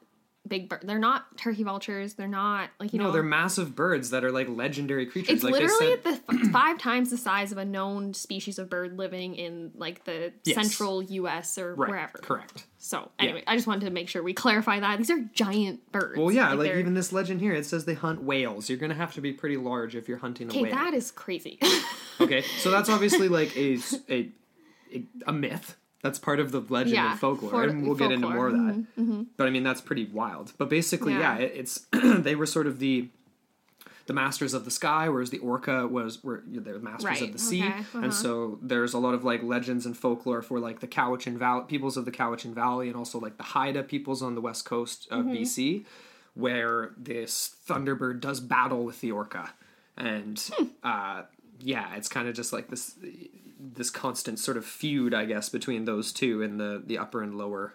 big 0.48 0.70
birds. 0.70 0.86
They're 0.86 0.98
not 1.00 1.38
turkey 1.38 1.64
vultures. 1.64 2.14
They're 2.16 2.28
not, 2.28 2.70
like, 2.80 2.94
you 2.94 3.00
no 3.00 3.06
know. 3.06 3.12
they're 3.12 3.24
massive 3.24 3.76
birds 3.76 4.10
that 4.12 4.24
are 4.24 4.32
like 4.32 4.50
legendary 4.50 5.06
creatures 5.06 5.36
it's 5.36 5.44
like 5.44 5.54
literally 5.54 5.96
said 5.96 6.04
the 6.04 6.10
f- 6.34 6.48
five 6.52 6.78
times 6.78 7.10
the 7.10 7.18
size 7.18 7.52
of 7.52 7.58
a 7.58 7.66
known 7.66 8.14
species 8.14 8.58
of 8.60 8.70
bird 8.70 8.98
living 8.98 9.36
in, 9.36 9.72
like, 9.76 10.04
the 10.06 10.34
Yes. 10.44 10.56
central 10.56 11.04
U.S. 11.04 11.58
or 11.58 11.76
right 11.76 11.90
wherever. 11.90 12.18
correct 12.20 12.66
So, 12.80 13.12
anyway, 13.20 13.44
I 13.48 13.56
just 13.56 13.68
wanted 13.68 13.86
to 13.86 13.92
make 13.92 14.08
sure 14.10 14.24
we 14.24 14.34
clarify 14.34 14.80
that. 14.80 14.98
These 14.98 15.12
are 15.12 15.20
giant 15.34 15.92
birds. 15.92 16.18
well 16.18 16.32
yeah 16.32 16.54
like, 16.54 16.70
they're- 16.70 16.80
even 16.80 16.94
this 16.94 17.12
legend 17.12 17.42
here 17.42 17.54
it 17.54 17.66
says 17.66 17.86
they 17.86 17.94
hunt 17.94 18.24
whales 18.24 18.70
you're 18.70 18.78
gonna 18.78 18.94
have 18.94 19.14
to 19.16 19.22
be 19.22 19.34
pretty 19.34 19.58
large 19.58 19.96
if 19.96 20.08
you're 20.08 20.18
hunting 20.20 20.48
a 20.48 20.50
Okay, 20.52 20.64
whale 20.64 20.72
that 20.72 20.94
is 20.94 21.12
crazy. 21.12 21.60
okay 22.22 22.42
so 22.60 22.72
that's 22.72 22.90
obviously 22.90 23.28
like 23.28 23.56
a 23.58 23.78
a, 24.10 24.30
a, 24.94 25.04
a 25.28 25.34
myth 25.34 25.76
that's 26.02 26.20
part 26.20 26.40
of 26.40 26.52
the 26.52 26.62
legend 26.70 26.96
Yeah, 26.96 27.12
and 27.12 27.20
folklore 27.20 27.50
for- 27.52 27.64
and 27.64 27.86
we'll 27.86 27.96
get 27.96 28.12
into 28.12 28.30
more 28.30 28.50
folklore. 28.52 28.72
Mm-hmm, 28.74 29.02
of 29.02 29.08
that 29.20 29.26
but 29.38 29.48
i 29.48 29.50
mean 29.50 29.64
that's 29.64 29.82
pretty 29.82 30.06
wild 30.06 30.54
but 30.58 30.70
basically 30.70 31.14
yeah, 31.14 31.38
Yeah. 31.38 31.46
it, 31.46 31.52
it's 31.56 31.86
they 31.92 32.36
were 32.36 32.46
sort 32.46 32.68
of 32.68 32.80
the 32.80 33.10
the 34.06 34.14
masters 34.14 34.54
of 34.54 34.64
the 34.64 34.72
sky 34.72 35.10
whereas 35.10 35.32
the 35.32 35.40
orca 35.40 35.86
was 35.86 36.24
were 36.24 36.42
they're 36.48 36.80
masters 36.80 37.04
Right, 37.06 37.22
of 37.24 37.34
the 37.34 37.40
sea 37.40 37.64
okay, 37.66 37.80
uh-huh. 37.80 38.00
and 38.00 38.14
so 38.14 38.58
there's 38.62 38.94
a 38.94 39.00
lot 39.00 39.14
of 39.14 39.26
like 39.26 39.44
legends 39.44 39.86
and 39.86 39.98
folklore 39.98 40.42
for 40.42 40.60
like 40.60 40.80
the 40.80 40.88
cowichan 40.88 41.36
valley 41.38 41.66
peoples 41.68 41.98
of 41.98 42.06
the 42.06 42.12
cowichan 42.12 42.54
valley 42.54 42.88
and 42.88 42.96
also 42.96 43.20
like 43.20 43.36
the 43.38 43.44
haida 43.44 43.84
peoples 43.84 44.22
on 44.22 44.34
the 44.36 44.42
west 44.42 44.64
coast 44.66 45.08
of 45.12 45.26
Mm-hmm. 45.26 45.34
bc 45.44 45.84
where 46.36 46.92
this 46.98 47.56
thunderbird 47.68 48.20
does 48.22 48.40
battle 48.40 48.86
with 48.86 49.02
the 49.02 49.12
orca 49.12 49.52
and 49.98 50.40
Hmm. 50.56 50.66
uh 50.84 51.24
yeah 51.60 51.96
it's 51.96 52.08
kind 52.08 52.28
of 52.30 52.36
just 52.36 52.54
like 52.54 52.70
this 52.70 52.96
this 53.60 53.90
constant 53.90 54.38
sort 54.40 54.56
of 54.58 54.66
feud 54.66 55.14
i 55.14 55.26
guess 55.26 55.50
between 55.50 55.86
those 55.86 56.12
two 56.14 56.42
in 56.42 56.58
the 56.58 56.82
the 56.86 56.98
upper 56.98 57.22
and 57.24 57.36
lower 57.36 57.74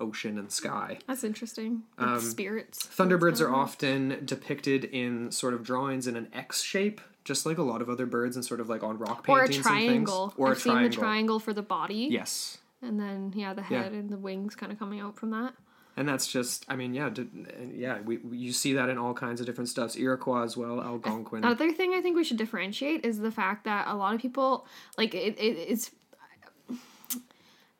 ocean 0.00 0.38
and 0.38 0.52
sky 0.52 0.96
That's 1.08 1.24
interesting. 1.24 1.82
Like 1.98 2.20
spirits. 2.20 2.86
Um, 3.00 3.08
Thunderbirds 3.08 3.40
are 3.40 3.52
often 3.52 4.20
depicted 4.24 4.84
in 4.84 5.32
sort 5.32 5.54
of 5.54 5.64
drawings 5.64 6.06
in 6.06 6.14
an 6.14 6.28
X 6.32 6.62
shape, 6.62 7.00
just 7.24 7.44
like 7.44 7.58
a 7.58 7.64
lot 7.64 7.82
of 7.82 7.90
other 7.90 8.06
birds, 8.06 8.36
and 8.36 8.44
sort 8.44 8.60
of 8.60 8.68
like 8.68 8.84
on 8.84 8.96
rock 8.96 9.24
or 9.28 9.40
a 9.40 9.46
paintings 9.48 9.66
triangle. 9.66 10.22
and 10.26 10.32
things. 10.34 10.38
Or 10.38 10.50
I've 10.52 10.56
a 10.56 10.60
seen 10.60 10.72
triangle. 10.72 10.90
the 10.90 10.96
triangle 10.96 11.40
for 11.40 11.52
the 11.52 11.62
body. 11.62 12.06
Yes, 12.12 12.58
And 12.80 13.00
then 13.00 13.32
yeah, 13.34 13.52
the 13.54 13.62
Yeah. 13.62 13.82
head 13.82 13.92
and 13.92 14.08
the 14.08 14.16
wings 14.18 14.54
kind 14.54 14.70
of 14.70 14.78
coming 14.78 15.00
out 15.00 15.18
from 15.18 15.30
that. 15.30 15.54
And 15.98 16.08
that's 16.08 16.26
just, 16.26 16.64
I 16.68 16.76
mean, 16.76 16.94
yeah, 16.94 17.10
d- 17.10 17.28
yeah, 17.74 18.00
we, 18.00 18.18
we- 18.18 18.38
you 18.38 18.52
see 18.52 18.72
that 18.74 18.88
in 18.88 18.98
all 18.98 19.14
kinds 19.14 19.40
of 19.40 19.46
different 19.46 19.68
stuffs. 19.68 19.96
Iroquois 19.96 20.42
as 20.44 20.56
well, 20.56 20.80
Algonquin. 20.80 21.44
Another 21.44 21.72
thing 21.72 21.92
I 21.94 22.00
think 22.00 22.16
we 22.16 22.24
should 22.24 22.36
differentiate 22.36 23.04
is 23.04 23.18
the 23.18 23.30
fact 23.30 23.64
that 23.64 23.86
a 23.88 23.94
lot 23.94 24.14
of 24.14 24.20
people 24.20 24.66
like 24.96 25.14
it, 25.14 25.38
it 25.38 25.56
it's 25.58 25.90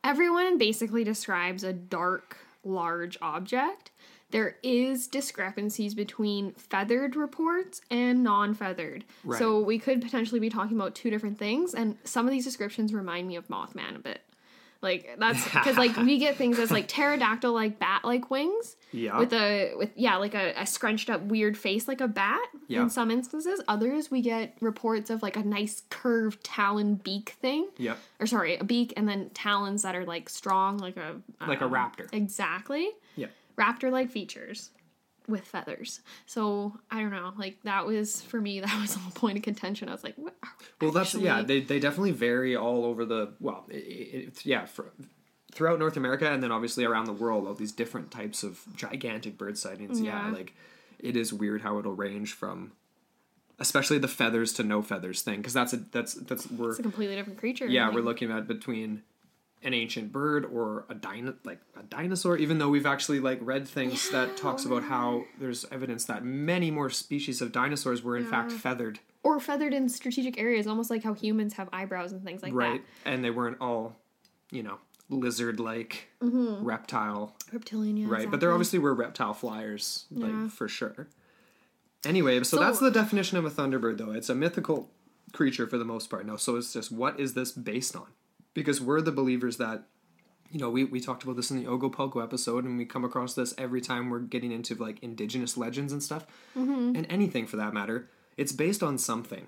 everyone 0.05 0.59
basically 0.59 1.05
describes 1.05 1.65
a 1.65 1.73
dark 1.73 2.37
large 2.65 3.17
object. 3.23 3.91
There 4.31 4.57
is 4.63 5.07
discrepancies 5.07 5.95
between 5.95 6.53
feathered 6.53 7.17
reports 7.17 7.81
and 7.91 8.23
non-feathered. 8.23 9.05
Right. 9.25 9.39
So 9.39 9.59
we 9.61 9.79
could 9.79 10.03
potentially 10.03 10.39
be 10.41 10.51
talking 10.51 10.77
about 10.77 10.95
two 10.95 11.09
different 11.09 11.39
things 11.39 11.73
and 11.73 11.97
some 12.05 12.27
of 12.27 12.33
these 12.33 12.45
descriptions 12.45 12.93
remind 12.93 13.27
me 13.27 13.37
of 13.37 13.49
Mothman 13.49 13.97
a 13.97 14.01
bit. 14.01 14.21
Like 14.81 15.17
that's 15.19 15.43
because 15.53 15.77
like 15.77 15.97
we 15.97 16.19
get 16.19 16.37
things 16.37 16.59
as 16.59 16.71
like 16.71 16.87
pterodactyl 16.87 17.53
like 17.53 17.79
bat 17.81 18.05
like 18.05 18.31
wings 18.31 18.77
Yeah. 18.93 19.19
with 19.19 19.33
a 19.33 19.73
with 19.77 19.91
yeah 19.97 20.17
like 20.17 20.35
a, 20.35 20.53
a 20.57 20.67
scrunched 20.67 21.11
up 21.11 21.23
weird 21.23 21.59
face 21.59 21.89
like 21.89 22.01
a 22.01 22.07
bat 22.09 22.41
Yeah. 22.69 22.83
in 22.83 22.91
some 22.91 23.11
instances. 23.11 23.61
Others 23.67 24.11
we 24.11 24.21
get 24.23 24.57
reports 24.61 25.11
of 25.11 25.23
like 25.23 25.37
a 25.37 25.43
nice 25.43 25.83
curved 25.91 26.45
talon 26.45 26.95
beak 26.95 27.31
thing 27.41 27.69
Yeah. 27.77 27.95
or 28.21 28.27
sorry, 28.27 28.57
a 28.57 28.63
beak 28.65 28.93
and 28.97 29.09
then 29.09 29.31
talons 29.35 29.83
that 29.83 29.97
are 29.97 30.05
like 30.05 30.29
strong, 30.29 30.79
like 30.79 30.97
a 30.97 31.17
Like 31.47 31.61
a 31.61 31.65
um, 31.65 31.73
raptor. 31.73 32.07
Exactly, 32.13 32.91
Yeah. 33.17 33.27
raptor-like 33.57 34.11
features 34.11 34.71
with 35.29 35.45
feathers. 35.45 36.01
So 36.27 36.79
I 36.91 37.01
don't 37.01 37.11
know, 37.11 37.33
like 37.37 37.59
that 37.65 37.87
was 37.87 38.23
for 38.23 38.41
me. 38.41 38.61
That 38.69 38.81
was 38.81 38.97
a 38.97 38.99
whole 38.99 39.13
point 39.13 39.37
of 39.37 39.45
contention. 39.45 39.89
I 39.89 39.93
was 39.93 40.03
like, 40.05 40.15
what? 40.17 40.35
Well, 40.81 40.91
that's 40.91 41.15
yeah. 41.15 41.43
They 41.43 41.61
they 41.61 41.79
definitely 41.79 42.13
vary 42.13 42.57
all 42.57 42.85
over 42.85 43.05
the 43.05 43.35
well, 43.41 43.65
it, 43.69 43.75
it, 43.77 44.47
yeah, 44.47 44.65
fr 44.67 44.83
throughout 45.53 45.79
North 45.79 45.97
America 45.97 46.31
and 46.31 46.43
then 46.43 46.53
obviously 46.53 46.85
around 46.85 47.05
the 47.07 47.13
world. 47.13 47.47
All 47.47 47.55
these 47.55 47.73
different 47.73 48.11
types 48.11 48.43
of 48.43 48.61
gigantic 48.77 49.37
bird 49.39 49.57
sightings. 49.59 50.01
Yeah, 50.01 50.27
Yeah. 50.29 50.33
like 50.35 50.55
it 50.99 51.17
is 51.17 51.33
weird 51.33 51.63
how 51.63 51.79
it'll 51.79 51.95
range 51.95 52.33
from, 52.33 52.73
especially 53.59 53.99
the 53.99 54.09
feathers 54.09 54.53
to 54.55 54.63
no 54.65 54.83
feathers 54.83 55.23
thing, 55.23 55.37
because 55.39 55.53
that's 55.53 55.73
a 55.73 55.77
that's 55.77 56.15
that's 56.15 56.51
we're 56.51 56.71
it's 56.71 56.79
a 56.79 56.83
completely 56.83 57.17
different 57.17 57.39
creature. 57.39 57.67
yeah 57.67 57.91
we're 57.93 58.01
looking 58.03 58.31
at 58.31 58.47
between 58.49 59.03
an 59.63 59.75
ancient 59.75 60.13
bird 60.13 60.45
or 60.45 60.85
a 60.89 60.95
dino- 60.95 61.35
like 61.45 61.61
a 61.79 61.83
dinosaur 61.85 62.37
even 62.37 62.59
though 62.59 62.69
we've 62.69 62.87
actually 62.87 63.19
like 63.19 63.39
read 63.43 63.67
things 63.67 64.09
that 64.11 64.37
talks 64.37 64.65
about 64.65 64.85
how 64.85 65.25
there's 65.41 65.65
evidence 65.73 66.05
that 66.05 66.25
many 66.25 66.71
more 66.71 66.89
species 66.91 67.41
of 67.43 67.51
dinosaurs 67.51 68.03
were 68.03 68.17
in 68.17 68.25
fact 68.25 68.53
feathered. 68.53 69.01
Or 69.25 69.41
feathered 69.41 69.75
in 69.75 69.89
strategic 69.89 70.39
areas, 70.39 70.67
almost 70.67 70.91
like 70.91 71.03
how 71.03 71.13
humans 71.13 71.55
have 71.55 71.69
eyebrows 71.73 72.13
and 72.13 72.23
things 72.25 72.43
like 72.43 72.53
that. 72.53 72.59
right 72.59 72.85
and 73.05 73.25
they 73.25 73.31
weren't 73.31 73.59
all 73.61 73.97
you 74.51 74.63
know 74.63 74.79
lizard 75.11 75.59
like 75.59 76.09
mm-hmm. 76.23 76.65
reptile. 76.65 77.35
Reptilian, 77.53 77.97
yeah, 77.97 78.07
right 78.09 78.31
but 78.31 78.41
there 78.41 78.53
obviously 78.53 78.79
were 78.79 78.95
reptile 78.95 79.35
flyers 79.35 80.05
like 80.11 80.31
Yeah. 80.31 80.49
for 80.49 80.69
sure. 80.69 81.09
Anyway 82.05 82.39
so, 82.39 82.57
So- 82.57 82.61
that's 82.61 82.79
the 82.79 82.91
definition 82.91 83.39
of 83.39 83.45
a 83.45 83.51
thunderbird 83.51 83.99
though. 83.99 84.13
It's 84.13 84.29
a 84.29 84.35
mythical 84.37 84.91
creature 85.33 85.67
for 85.67 85.79
the 85.79 85.85
most 85.85 86.09
part. 86.11 86.27
No 86.27 86.37
so 86.37 86.55
it's 86.57 86.73
just 86.73 86.93
what 86.93 87.19
is 87.19 87.35
this 87.35 87.51
based 87.51 87.97
on 87.97 88.07
because 88.55 88.81
we're 88.81 89.01
the 89.01 89.13
believers 89.13 89.57
that 89.59 89.85
you 90.51 90.59
know 90.59 90.71
we, 90.71 90.85
we 90.85 91.01
talked 91.01 91.23
about 91.25 91.37
this 91.37 91.51
in 91.51 91.59
the 91.59 91.69
ogopogo 91.69 92.23
episode 92.23 92.65
and 92.65 92.79
we 92.79 92.85
come 92.85 93.05
across 93.05 93.35
this 93.35 93.55
every 93.59 93.81
time 93.81 94.09
we're 94.11 94.19
getting 94.21 94.51
into 94.53 94.75
like 94.75 94.99
indigenous 95.03 95.57
legends 95.57 95.93
and 95.93 96.03
stuff 96.03 96.27
Mm-hmm. 96.57 96.97
and 96.97 97.07
anything 97.11 97.47
for 97.47 97.57
that 97.57 97.75
matter 97.75 98.09
it's 98.37 98.53
based 98.53 98.83
on 98.83 98.99
something 98.99 99.47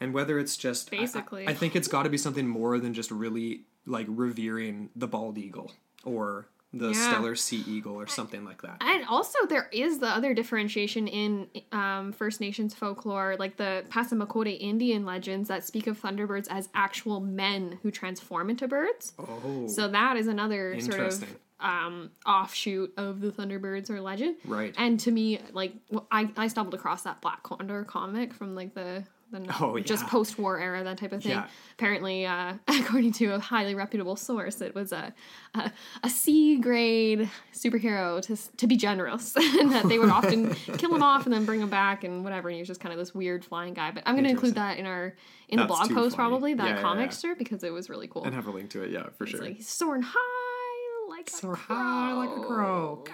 and 0.00 0.12
whether 0.14 0.38
it's 0.38 0.56
just 0.56 0.92
I- 0.92 0.96
I- 0.98 1.00
Basically. 1.00 1.48
I, 1.48 1.54
think 1.54 1.74
it's 1.74 1.88
got 1.88 2.02
to 2.04 2.10
be 2.10 2.18
something 2.18 2.46
more 2.46 2.78
than 2.78 2.94
just 2.94 3.10
really 3.10 3.62
like 3.86 4.06
revering 4.08 4.90
the 4.94 5.06
bald 5.08 5.38
eagle 5.38 5.72
or 6.04 6.48
the 6.72 6.90
Yeah. 6.90 7.14
Steller 7.14 7.38
sea 7.38 7.64
eagle 7.66 7.94
or 7.94 8.06
something 8.06 8.44
like 8.44 8.62
that 8.62 8.76
And 8.80 9.04
also, 9.06 9.38
there 9.48 9.68
is 9.72 9.98
the 9.98 10.08
other 10.08 10.34
differentiation 10.34 11.06
in 11.08 11.48
um, 11.72 12.12
First 12.12 12.40
Nations 12.40 12.74
folklore, 12.74 13.36
like 13.38 13.56
the 13.56 13.84
Passamaquoddy 13.88 14.58
Indian 14.60 15.04
legends 15.06 15.48
that 15.48 15.64
speak 15.64 15.86
of 15.86 16.00
thunderbirds 16.00 16.48
as 16.50 16.68
actual 16.74 17.20
men 17.20 17.78
who 17.82 17.90
transform 17.90 18.50
into 18.50 18.68
birds. 18.68 19.14
oh 19.18 19.66
So 19.68 19.88
that 19.88 20.16
is 20.16 20.26
another 20.26 20.78
sort 20.80 21.00
of 21.00 21.24
um, 21.60 22.10
offshoot 22.26 22.92
of 22.98 23.20
the 23.22 23.30
Thunderbirds 23.30 23.88
or 23.88 24.00
legend. 24.00 24.36
Right. 24.44 24.74
And 24.76 25.00
to 25.00 25.10
me, 25.10 25.40
like 25.52 25.72
I, 26.10 26.30
I 26.36 26.48
stumbled 26.48 26.74
across 26.74 27.02
that 27.02 27.22
Black 27.22 27.42
Condor 27.42 27.84
comic 27.84 28.34
from 28.34 28.54
like 28.54 28.74
the 28.74 29.04
the 29.32 29.44
Oh, 29.60 29.78
just 29.80 30.06
post 30.06 30.38
war 30.38 30.58
era 30.60 30.84
that 30.84 30.98
type 30.98 31.12
of 31.12 31.22
thing. 31.22 31.32
Yeah. 31.32 31.48
Apparently, 31.74 32.24
uh, 32.26 32.54
according 32.68 33.12
to 33.14 33.34
a 33.34 33.38
highly 33.40 33.74
reputable 33.74 34.16
source, 34.16 34.60
it 34.60 34.74
was 34.74 34.92
a 34.92 35.12
a, 35.54 35.72
a 36.04 36.08
C 36.10 36.58
grade 36.58 37.28
superhero 37.52 38.22
to 38.22 38.36
to 38.56 38.66
be 38.66 38.76
generous, 38.76 39.34
and 39.60 39.72
that 39.72 39.88
they 39.88 39.98
would 39.98 40.10
often 40.10 40.54
kill 40.54 40.94
him 40.94 41.02
off 41.02 41.24
and 41.26 41.32
then 41.34 41.44
bring 41.44 41.60
him 41.60 41.70
back 41.70 42.04
and 42.04 42.22
whatever. 42.24 42.48
And 42.48 42.54
he 42.56 42.60
was 42.60 42.68
just 42.68 42.80
kind 42.80 42.92
of 42.92 42.98
this 42.98 43.14
weird 43.14 43.44
flying 43.44 43.74
guy. 43.74 43.90
But 43.90 44.04
I'm 44.06 44.14
going 44.14 44.24
to 44.24 44.30
include 44.30 44.54
that 44.54 44.78
in 44.78 44.86
our 44.86 45.14
in 45.48 45.58
the 45.58 45.64
blog 45.66 45.90
post 45.90 46.16
funny. 46.16 46.28
probably 46.28 46.54
that 46.54 46.66
Yeah, 46.68 46.74
yeah, 46.76 46.80
comic 46.82 47.06
yeah. 47.06 47.16
strip 47.16 47.38
because 47.38 47.62
it 47.64 47.72
was 47.72 47.88
really 47.90 48.08
cool. 48.08 48.24
and 48.24 48.34
have 48.34 48.46
a 48.46 48.50
link 48.50 48.70
to 48.70 48.82
it 48.82 48.90
yeah 48.90 49.06
for 49.16 49.24
It's 49.24 49.30
sure 49.32 49.40
like 49.42 49.56
he's 49.56 49.68
soaring 49.68 50.02
high 50.02 51.08
like 51.08 51.30
Soar 51.30 51.52
a 51.52 51.56
high 51.56 52.12
like 52.14 52.30
a 52.36 52.40
crow. 52.40 53.04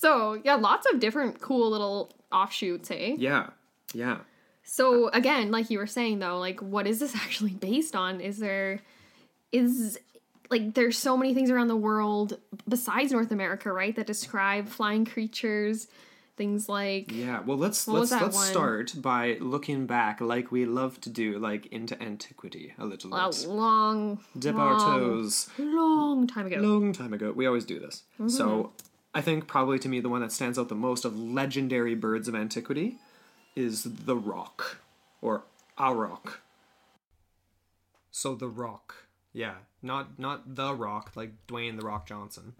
So 0.00 0.40
yeah, 0.44 0.54
lots 0.54 0.86
of 0.90 0.98
different 0.98 1.42
cool 1.42 1.70
little 1.70 2.10
offshoots, 2.32 2.90
eh? 2.90 3.16
yeah 3.18 3.50
yeah 3.92 4.18
So 4.62 5.08
again, 5.08 5.50
like 5.50 5.68
you 5.68 5.78
were 5.78 5.86
saying 5.86 6.20
though, 6.20 6.38
like 6.38 6.60
what 6.60 6.86
is 6.86 7.00
this 7.00 7.14
actually 7.24 7.52
based 7.52 7.94
on? 7.94 8.22
Is 8.22 8.38
there 8.38 8.80
is 9.52 9.98
like 10.48 10.72
there's 10.72 10.96
so 10.96 11.18
many 11.18 11.34
things 11.34 11.50
around 11.50 11.68
the 11.68 11.76
world 11.76 12.38
besides 12.66 13.12
North 13.12 13.30
America, 13.30 13.70
right, 13.70 13.94
that 13.94 14.06
describe 14.06 14.68
flying 14.68 15.04
creatures, 15.04 15.86
things 16.38 16.66
like 16.66 17.12
yeah 17.12 17.40
well 17.40 17.58
let's 17.58 17.86
let's 17.86 18.10
let's 18.10 18.34
one? 18.34 18.46
start 18.46 18.94
by 18.96 19.36
looking 19.40 19.84
back 19.84 20.22
like 20.22 20.50
we 20.50 20.64
love 20.64 20.98
to 20.98 21.10
do 21.10 21.38
like 21.38 21.66
into 21.66 22.02
antiquity 22.02 22.72
a 22.78 22.86
little 22.86 23.12
a 23.12 23.28
bit 23.28 23.46
long 23.46 24.18
dip 24.38 24.56
our 24.56 24.78
toes 24.78 25.50
long 25.58 26.26
time 26.26 26.46
ago. 26.46 26.56
long 26.56 26.94
time 26.94 27.12
ago. 27.12 27.30
We 27.32 27.44
always 27.44 27.66
do 27.66 27.78
this. 27.78 28.04
So 28.28 28.72
I 29.14 29.20
think 29.20 29.46
probably 29.46 29.78
to 29.80 29.88
me 29.88 30.00
the 30.00 30.08
one 30.08 30.20
that 30.20 30.32
stands 30.32 30.58
out 30.58 30.68
the 30.68 30.74
most 30.74 31.04
of 31.04 31.18
legendary 31.18 31.94
birds 31.94 32.28
of 32.28 32.34
antiquity 32.34 32.98
is 33.56 33.84
the 33.84 34.16
rock 34.16 34.78
or 35.20 35.42
a 35.76 35.94
rock. 35.94 36.40
So 38.10 38.34
the 38.34 38.48
rock, 38.48 39.06
yeah, 39.32 39.54
not 39.82 40.18
not 40.18 40.54
the 40.54 40.74
rock 40.74 41.12
like 41.14 41.46
Dwayne 41.46 41.78
the 41.78 41.86
Rock 41.86 42.06
Johnson. 42.06 42.54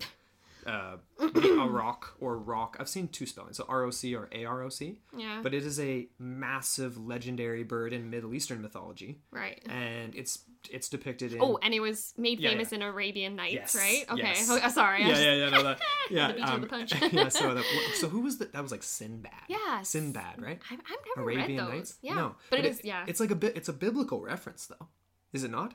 Uh, 0.66 0.96
a 1.18 1.68
rock 1.68 2.14
or 2.20 2.38
rock. 2.38 2.76
I've 2.80 2.88
seen 2.88 3.08
two 3.08 3.26
spellings, 3.26 3.56
so 3.56 3.64
R 3.68 3.84
O 3.84 3.90
C 3.90 4.14
or 4.14 4.28
A 4.32 4.44
R 4.44 4.62
O 4.62 4.68
C. 4.68 4.98
Yeah. 5.16 5.40
But 5.42 5.54
it 5.54 5.64
is 5.64 5.78
a 5.80 6.08
massive 6.18 6.96
legendary 6.98 7.62
bird 7.64 7.92
in 7.92 8.10
Middle 8.10 8.34
Eastern 8.34 8.60
mythology, 8.62 9.20
right. 9.30 9.62
and 9.68 10.14
it's 10.14 10.40
it's 10.70 10.88
depicted 10.90 11.32
in 11.32 11.40
Oh, 11.40 11.58
and 11.62 11.72
it 11.72 11.80
was 11.80 12.12
made 12.18 12.38
Yeah, 12.40 12.50
famous 12.50 12.70
yeah. 12.70 12.76
in 12.76 12.82
Arabian 12.82 13.36
Nights, 13.36 13.74
Yes, 13.74 13.76
right? 13.76 14.04
Okay. 14.10 14.22
yes. 14.22 14.48
Oh, 14.50 14.68
sorry. 14.68 15.02
Yeah, 15.02 15.08
just- 15.08 15.22
yeah, 15.22 15.34
yeah, 15.34 15.48
no, 15.50 15.62
that, 15.62 15.80
yeah. 16.10 16.32
The 16.32 16.42
um, 16.42 16.60
the 16.60 16.66
punch. 16.66 16.92
yeah, 17.12 17.28
so 17.28 17.54
that, 17.54 17.64
so 17.94 18.08
who 18.08 18.20
was 18.20 18.38
that? 18.38 18.52
That 18.52 18.62
was 18.62 18.70
like 18.72 18.82
Sinbad. 18.82 19.32
Yeah, 19.48 19.82
Sinbad, 19.82 20.40
right? 20.42 20.58
I've, 20.70 20.80
I've 20.80 20.96
never 21.16 21.30
Arabian 21.30 21.48
read 21.48 21.58
those. 21.58 21.74
Nights. 21.74 21.94
Yeah, 22.02 22.14
no, 22.14 22.34
but, 22.50 22.58
it 22.58 22.64
is. 22.66 22.80
Yeah, 22.84 23.04
It's 23.06 23.20
like 23.20 23.30
a 23.30 23.34
bit. 23.34 23.56
It's 23.56 23.68
a 23.68 23.72
biblical 23.72 24.20
reference, 24.20 24.66
though, 24.66 24.88
is 25.32 25.44
it 25.44 25.50
not? 25.50 25.74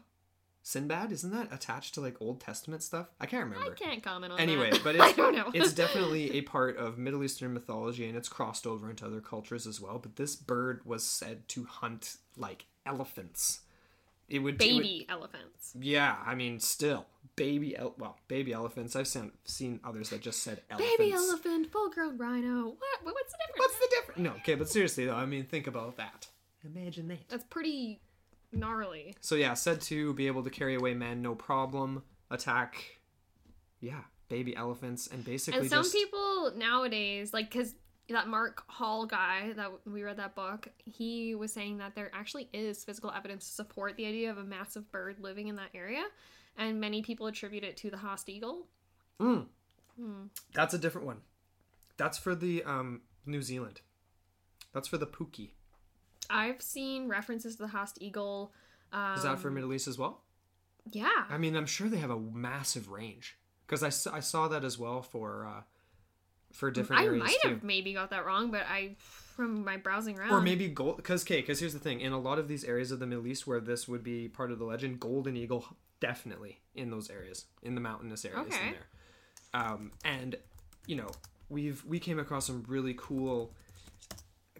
Sinbad 0.68 1.12
isn't 1.12 1.30
that 1.30 1.54
attached 1.54 1.94
to 1.94 2.02
like 2.02 2.20
Old 2.20 2.42
Testament 2.42 2.82
stuff? 2.82 3.06
I 3.20 3.28
can't 3.28 3.44
remember. 3.44 3.72
I 3.72 3.76
can't 3.76 4.02
comment 4.02 4.34
on 4.34 4.40
Anyway, 4.40 4.72
that. 4.72 4.84
but 4.84 4.96
I 5.00 5.10
it's, 5.10 5.16
don't 5.16 5.36
know. 5.36 5.52
it's 5.54 5.74
definitely 5.84 6.32
a 6.38 6.42
part 6.42 6.76
of 6.78 6.98
Middle 6.98 7.24
Eastern 7.24 7.54
mythology, 7.54 8.08
and 8.08 8.18
it's 8.18 8.28
crossed 8.28 8.66
over 8.66 8.90
into 8.90 9.06
other 9.06 9.22
cultures 9.22 9.68
as 9.68 9.80
well. 9.80 10.00
But 10.00 10.16
this 10.16 10.36
bird 10.36 10.82
was 10.84 11.04
said 11.04 11.48
to 11.50 11.66
hunt 11.66 12.18
like 12.36 12.66
elephants. 12.84 13.60
It 14.28 14.40
would 14.40 14.60
it 14.60 14.74
would- 14.74 14.82
baby 14.82 15.06
elephants. 15.08 15.74
yeah, 15.80 16.16
I 16.26 16.34
mean, 16.34 16.60
still 16.60 17.06
baby. 17.36 17.78
El- 17.78 17.94
well, 18.00 18.18
baby 18.28 18.52
elephants. 18.52 18.96
I've 18.96 19.08
seen 19.08 19.34
seen 19.44 19.80
others 19.84 20.10
that 20.10 20.22
just 20.22 20.42
said 20.42 20.64
elephants. 20.72 20.96
Baby 20.98 21.12
elephant, 21.14 21.72
full 21.72 21.92
grown 21.92 22.18
rhino. 22.18 22.70
What? 22.70 22.76
what- 23.04 23.14
What's 23.14 23.34
the 23.34 23.38
difference? 23.46 23.60
What's 23.60 23.78
the 23.80 23.88
difference? 24.00 24.20
No, 24.20 24.32
okay, 24.42 24.56
but 24.56 24.68
seriously 24.68 25.06
though, 25.06 25.14
I 25.14 25.28
mean, 25.28 25.46
think 25.46 25.68
about 25.68 25.98
that. 25.98 26.26
Imagine 26.64 27.08
that. 27.10 27.20
That's 27.30 27.44
pretty 27.44 28.02
gnarly. 28.52 29.16
So 29.22 29.36
yeah, 29.36 29.54
said 29.54 29.82
to 29.82 30.14
be 30.14 30.28
able 30.28 30.44
to 30.44 30.50
carry 30.50 30.75
away 30.75 30.94
men, 30.94 31.22
no 31.22 31.36
problem. 31.36 32.04
Attack, 32.32 33.00
yeah, 33.82 34.02
baby 34.30 34.56
elephants, 34.56 35.08
and 35.08 35.24
basically 35.24 35.62
And 35.62 35.70
some 35.70 35.84
just 35.84 35.94
people 35.94 36.52
nowadays, 36.56 37.34
like, 37.34 37.52
because 37.52 37.75
that 38.10 38.28
Mark 38.28 38.64
Hall 38.68 39.06
guy 39.06 39.54
that 39.56 39.72
we 39.86 40.04
read 40.04 40.18
that 40.18 40.36
book, 40.36 40.68
he 40.86 41.36
was 41.36 41.52
saying 41.54 41.78
that 41.80 41.96
there 41.96 42.10
actually 42.14 42.50
is 42.54 42.84
physical 42.84 43.12
evidence 43.12 43.48
to 43.48 43.54
support 43.54 43.96
the 43.98 44.06
idea 44.06 44.30
of 44.32 44.38
a 44.38 44.44
massive 44.44 44.92
bird 44.92 45.18
living 45.20 45.48
in 45.48 45.56
that 45.56 45.70
area, 45.74 46.04
and 46.58 46.80
many 46.80 47.02
people 47.02 47.28
attribute 47.28 47.64
it 47.64 47.78
to 47.78 47.90
the 47.90 47.98
Haast 47.98 48.30
eagle. 48.30 48.68
Mm, 49.20 49.48
Hmm. 49.98 50.25
that's 50.54 50.74
a 50.74 50.78
different 50.78 51.08
one. 51.08 51.22
That's 51.98 52.18
for 52.18 52.36
the 52.36 52.64
um 52.64 53.02
New 53.25 53.42
Zealand. 53.42 53.82
That's 54.74 54.88
for 54.88 54.98
the 54.98 55.08
Pookie. 55.08 55.52
I've 56.29 56.62
seen 56.62 57.08
references 57.08 57.55
to 57.58 57.63
the 57.63 57.70
Haast 57.70 57.98
eagle. 58.01 58.53
Um, 58.94 59.15
Is 59.17 59.24
that 59.24 59.39
for 59.39 59.50
Middle 59.51 59.74
East 59.74 59.88
as 59.88 59.98
well? 59.98 60.22
Yeah. 60.91 61.10
I 61.29 61.38
mean, 61.38 61.55
I'm 61.55 61.65
sure 61.65 61.89
they 61.89 61.98
have 61.98 62.12
a 62.12 62.20
massive 62.20 62.89
range 62.89 63.38
because 63.67 63.84
I 63.84 64.20
saw 64.20 64.48
that 64.48 64.63
as 64.63 64.77
well 64.77 65.01
for 65.01 65.46
uh 65.48 65.62
for 66.51 66.72
different 66.72 67.01
areas. 67.03 67.22
I 67.22 67.25
might 67.25 67.41
too. 67.41 67.50
have 67.50 67.63
maybe 67.63 67.94
got 67.94 68.12
that 68.12 68.25
wrong, 68.25 68.50
but 68.50 68.63
I, 68.70 68.96
from 69.00 69.65
my 69.65 69.75
browsing 69.77 70.17
around, 70.17 70.32
Or 70.32 70.41
maybe 70.41 70.70
gold, 70.70 70.96
because 70.98 71.24
okay, 71.24 71.41
because 71.41 71.60
here's 71.60 71.74
the 71.74 71.79
thing: 71.79 72.00
in 72.00 72.13
a 72.13 72.20
lot 72.20 72.39
of 72.39 72.48
these 72.48 72.63
areas 72.63 72.91
of 72.91 73.00
the 73.00 73.08
Middle 73.08 73.27
East 73.27 73.46
where 73.46 73.60
this 73.60 73.88
would 73.88 74.03
be 74.03 74.29
part 74.29 74.51
of 74.51 74.60
the 74.60 74.65
legend, 74.65 75.00
golden 75.00 75.36
eagle 75.36 75.65
definitely 76.00 76.60
in 76.74 76.91
those 76.91 77.10
areas, 77.10 77.46
in 77.62 77.75
the 77.75 77.82
mountainous 77.82 78.24
areas 78.25 78.48
Okay. 78.53 78.67
in 78.67 78.74
there. 78.74 79.62
Um, 79.62 79.91
and 80.05 80.38
you 80.88 80.96
know, 80.96 81.10
we've 81.50 81.84
we 81.86 82.00
came 82.00 82.20
across 82.20 82.48
some 82.48 82.63
really 82.67 82.94
cool 82.98 83.53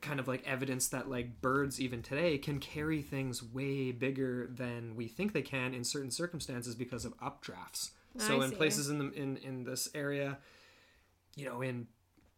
kind 0.06 0.20
of 0.20 0.28
like 0.28 0.44
evidence 0.46 0.88
that 0.90 1.10
like 1.10 1.42
birds 1.42 1.82
even 1.82 2.02
today 2.02 2.38
can 2.38 2.60
carry 2.60 3.02
things 3.02 3.42
way 3.44 3.92
bigger 3.92 4.48
than 4.48 4.96
we 4.96 5.08
think 5.08 5.34
they 5.34 5.42
can 5.42 5.74
in 5.74 5.84
certain 5.84 6.12
circumstances 6.12 6.76
because 6.76 7.06
of 7.06 7.18
updrafts. 7.20 7.92
So 8.18 8.40
I 8.42 8.46
in 8.46 8.52
see. 8.52 8.56
places 8.56 8.90
in 8.90 9.00
the 9.00 9.12
in 9.12 9.38
in 9.38 9.64
this 9.64 9.90
area, 9.94 10.38
you 11.36 11.46
know, 11.46 11.62
in 11.62 11.88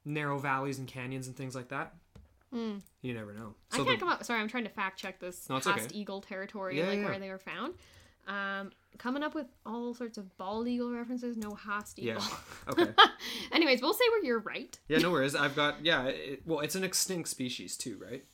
narrow 0.05 0.39
valleys 0.39 0.79
and 0.79 0.87
canyons 0.87 1.27
and 1.27 1.35
things 1.35 1.53
like 1.53 1.67
that, 1.69 1.93
you 2.51 3.13
never 3.13 3.33
know. 3.33 3.53
So. 3.69 3.81
I 3.81 3.85
can't 3.85 3.99
the- 3.99 4.05
come 4.05 4.09
up. 4.09 4.23
Sorry, 4.23 4.39
I'm 4.39 4.47
trying 4.47 4.63
to 4.63 4.69
fact 4.69 4.99
check 4.99 5.19
this 5.19 5.47
No, 5.49 5.55
Haast 5.59 5.67
okay. 5.67 5.87
eagle 5.93 6.21
territory, 6.21 6.79
Yeah, 6.79 6.87
like 6.87 6.99
yeah. 6.99 7.05
where 7.05 7.19
they 7.19 7.29
were 7.29 7.37
found. 7.37 7.75
Um, 8.27 8.71
coming 8.97 9.23
up 9.23 9.35
with 9.35 9.47
all 9.65 9.93
sorts 9.93 10.17
of 10.17 10.37
bald 10.37 10.67
eagle 10.67 10.91
references. 10.91 11.37
No 11.37 11.57
eagle. 11.57 11.93
yeah. 11.97 12.19
Okay. 12.69 12.91
Anyways, 13.51 13.81
we'll 13.81 13.93
say 13.93 14.05
where 14.09 14.23
you're 14.23 14.39
right. 14.39 14.77
Yeah, 14.87 14.97
no 14.99 15.11
worries. 15.11 15.35
I've 15.35 15.55
got 15.55 15.83
yeah. 15.85 16.05
It, 16.05 16.41
well, 16.45 16.59
it's 16.59 16.75
an 16.75 16.83
extinct 16.83 17.29
species 17.29 17.77
too, 17.77 17.97
right? 18.03 18.25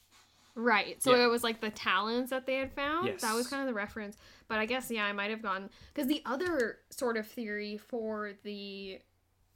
Right. 0.55 1.01
So 1.01 1.15
Yeah. 1.15 1.25
it 1.25 1.27
was 1.29 1.43
like 1.43 1.61
the 1.61 1.69
talons 1.71 2.29
that 2.29 2.45
they 2.45 2.55
had 2.55 2.71
found. 2.73 3.19
That 3.19 3.33
was 3.33 3.47
kind 3.47 3.61
of 3.61 3.67
the 3.67 3.73
reference. 3.73 4.17
But 4.47 4.59
I 4.59 4.65
guess 4.65 4.89
yeah, 4.91 5.05
I 5.05 5.11
might 5.13 5.31
have 5.31 5.41
gone 5.41 5.69
because 5.93 6.07
the 6.07 6.21
other 6.25 6.77
sort 6.89 7.17
of 7.17 7.27
theory 7.27 7.77
for 7.77 8.33
the 8.43 8.99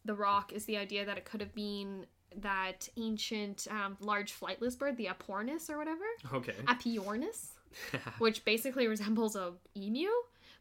the 0.06 0.16
rock 0.16 0.54
is 0.54 0.66
the 0.66 0.78
idea 0.78 1.06
that 1.06 1.18
it 1.18 1.26
could 1.26 1.42
have 1.42 1.54
been 1.54 2.06
that 2.38 2.88
ancient 2.98 3.68
um, 3.70 3.98
large 4.00 4.38
flightless 4.38 4.78
bird, 4.78 4.96
the 4.98 5.08
Apornis 5.08 5.70
or 5.70 5.78
whatever, 5.78 6.04
Okay. 6.34 6.54
Apiornis, 6.66 7.50
which 8.20 8.44
basically 8.46 8.88
resembles 8.88 9.36
a 9.36 9.54
emu. 9.76 10.08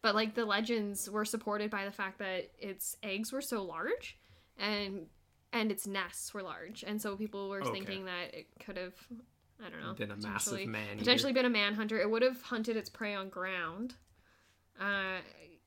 But 0.07 0.15
like 0.15 0.35
the 0.37 0.45
legends 0.45 1.11
were 1.11 1.25
supported 1.25 1.69
by 1.69 1.85
the 1.85 1.91
fact 1.91 2.21
that 2.21 2.53
its 2.61 2.97
eggs 3.03 3.33
were 3.33 3.41
so 3.41 3.65
large, 3.65 4.17
and 4.57 5.07
and 5.53 5.73
its 5.73 5.85
nests 5.85 6.33
were 6.33 6.45
large, 6.45 6.85
and 6.87 7.03
so 7.03 7.17
people 7.17 7.49
were 7.49 7.61
Okay. 7.61 7.73
thinking 7.73 8.05
that 8.05 8.33
it 8.33 8.47
could 8.65 8.77
have. 8.77 8.95
I 9.61 9.69
don't 9.69 9.81
know. 9.83 9.95
Been 9.95 10.13
a 10.13 10.17
massive 10.17 10.65
man. 10.69 10.97
potentially 10.99 11.33
been 11.33 11.45
a 11.45 11.51
manhunter. 11.51 11.99
It 12.01 12.09
would 12.09 12.23
have 12.23 12.41
hunted 12.41 12.77
its 12.77 12.89
prey 12.89 13.17
on 13.17 13.29
ground. 13.31 13.95
Uh, 14.81 15.19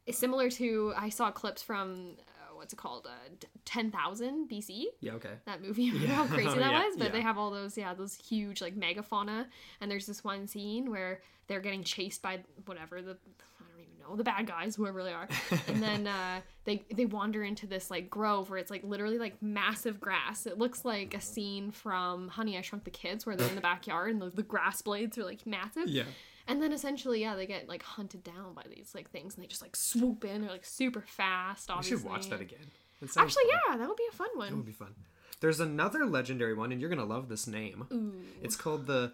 similar 0.10 0.50
to 0.52 0.94
I 0.96 1.10
saw 1.10 1.32
clips 1.32 1.62
from 1.62 2.16
uh, 2.22 2.56
what's 2.56 2.72
it 2.72 2.78
called, 2.78 3.08
uh, 3.08 3.46
ten 3.66 3.92
thousand 3.92 4.48
BC. 4.50 4.86
Yeah. 5.02 5.16
Okay. 5.16 5.34
That 5.48 5.62
movie, 5.62 5.84
Yeah. 5.94 6.16
how 6.16 6.28
crazy 6.28 6.48
that 6.60 6.60
Yeah, 6.72 6.86
was. 6.86 6.96
But 6.96 7.12
they 7.12 7.20
have 7.20 7.38
all 7.38 7.52
those, 7.52 7.78
yeah, 7.78 7.94
those 7.94 8.16
huge 8.16 8.62
like 8.62 8.78
megafauna. 8.80 9.48
And 9.82 9.92
there's 9.92 10.06
this 10.06 10.24
one 10.24 10.48
scene 10.48 10.90
where 10.90 11.20
they're 11.48 11.60
getting 11.60 11.84
chased 11.84 12.22
by 12.22 12.40
whatever 12.66 13.02
the 13.02 13.18
I 13.18 13.62
don't 13.64 13.68
even 13.69 13.69
know 14.10 14.16
the 14.16 14.24
bad 14.24 14.48
guys, 14.48 14.76
whoever 14.76 15.04
they 15.04 15.14
are. 15.14 15.28
and 15.68 15.82
then 15.84 16.08
uh, 16.08 16.42
they 16.66 16.84
they 16.94 17.06
wander 17.06 17.44
into 17.44 17.68
this 17.68 17.90
like 17.92 18.10
grove 18.10 18.50
where 18.50 18.60
it's 18.60 18.72
like 18.72 18.84
literally 18.84 19.18
like 19.18 19.42
massive 19.42 20.00
grass. 20.00 20.46
It 20.46 20.58
looks 20.58 20.84
like 20.86 21.14
a 21.14 21.22
scene 21.22 21.72
from 21.72 22.28
Honey 22.28 22.58
I 22.58 22.62
Shrunk 22.62 22.84
the 22.84 22.92
Kids 22.92 23.26
where 23.26 23.36
they're 23.36 23.50
in 23.50 23.56
the 23.56 23.62
backyard 23.62 24.12
and 24.12 24.22
the, 24.22 24.30
the 24.30 24.44
grass 24.44 24.82
blades 24.82 25.18
are 25.18 25.24
like 25.24 25.46
massive. 25.46 25.88
Yeah. 25.88 26.04
And 26.48 26.62
then 26.64 26.74
essentially, 26.74 27.22
yeah, 27.22 27.36
they 27.36 27.46
get 27.46 27.70
like 27.70 27.84
hunted 27.84 28.24
down 28.24 28.54
by 28.56 28.64
these 28.76 28.94
like 28.96 29.12
things, 29.12 29.36
and 29.36 29.44
they 29.44 29.48
just 29.48 29.62
like 29.62 29.76
swoop 29.76 30.26
in. 30.26 30.42
They're 30.42 30.50
like 30.52 30.66
super 30.66 31.02
fast. 31.06 31.70
Obviously, 31.70 31.98
should 31.98 32.06
watch 32.06 32.28
that 32.30 32.42
again. 32.42 32.72
Sounds 33.02 33.18
Actually, 33.18 33.44
fun. 33.52 33.60
yeah, 33.70 33.78
that 33.78 33.88
would 33.88 33.98
be 33.98 34.08
a 34.12 34.16
fun 34.16 34.30
one. 34.34 34.50
That 34.50 34.56
would 34.56 34.66
be 34.66 34.72
fun. 34.72 34.96
There's 35.42 35.60
another 35.60 36.06
legendary 36.06 36.54
one, 36.56 36.72
and 36.72 36.82
you're 36.82 36.90
gonna 36.90 37.06
love 37.06 37.30
this 37.30 37.48
name. 37.48 37.86
Ooh. 37.94 38.14
It's 38.42 38.56
called 38.56 38.88
the 38.88 39.14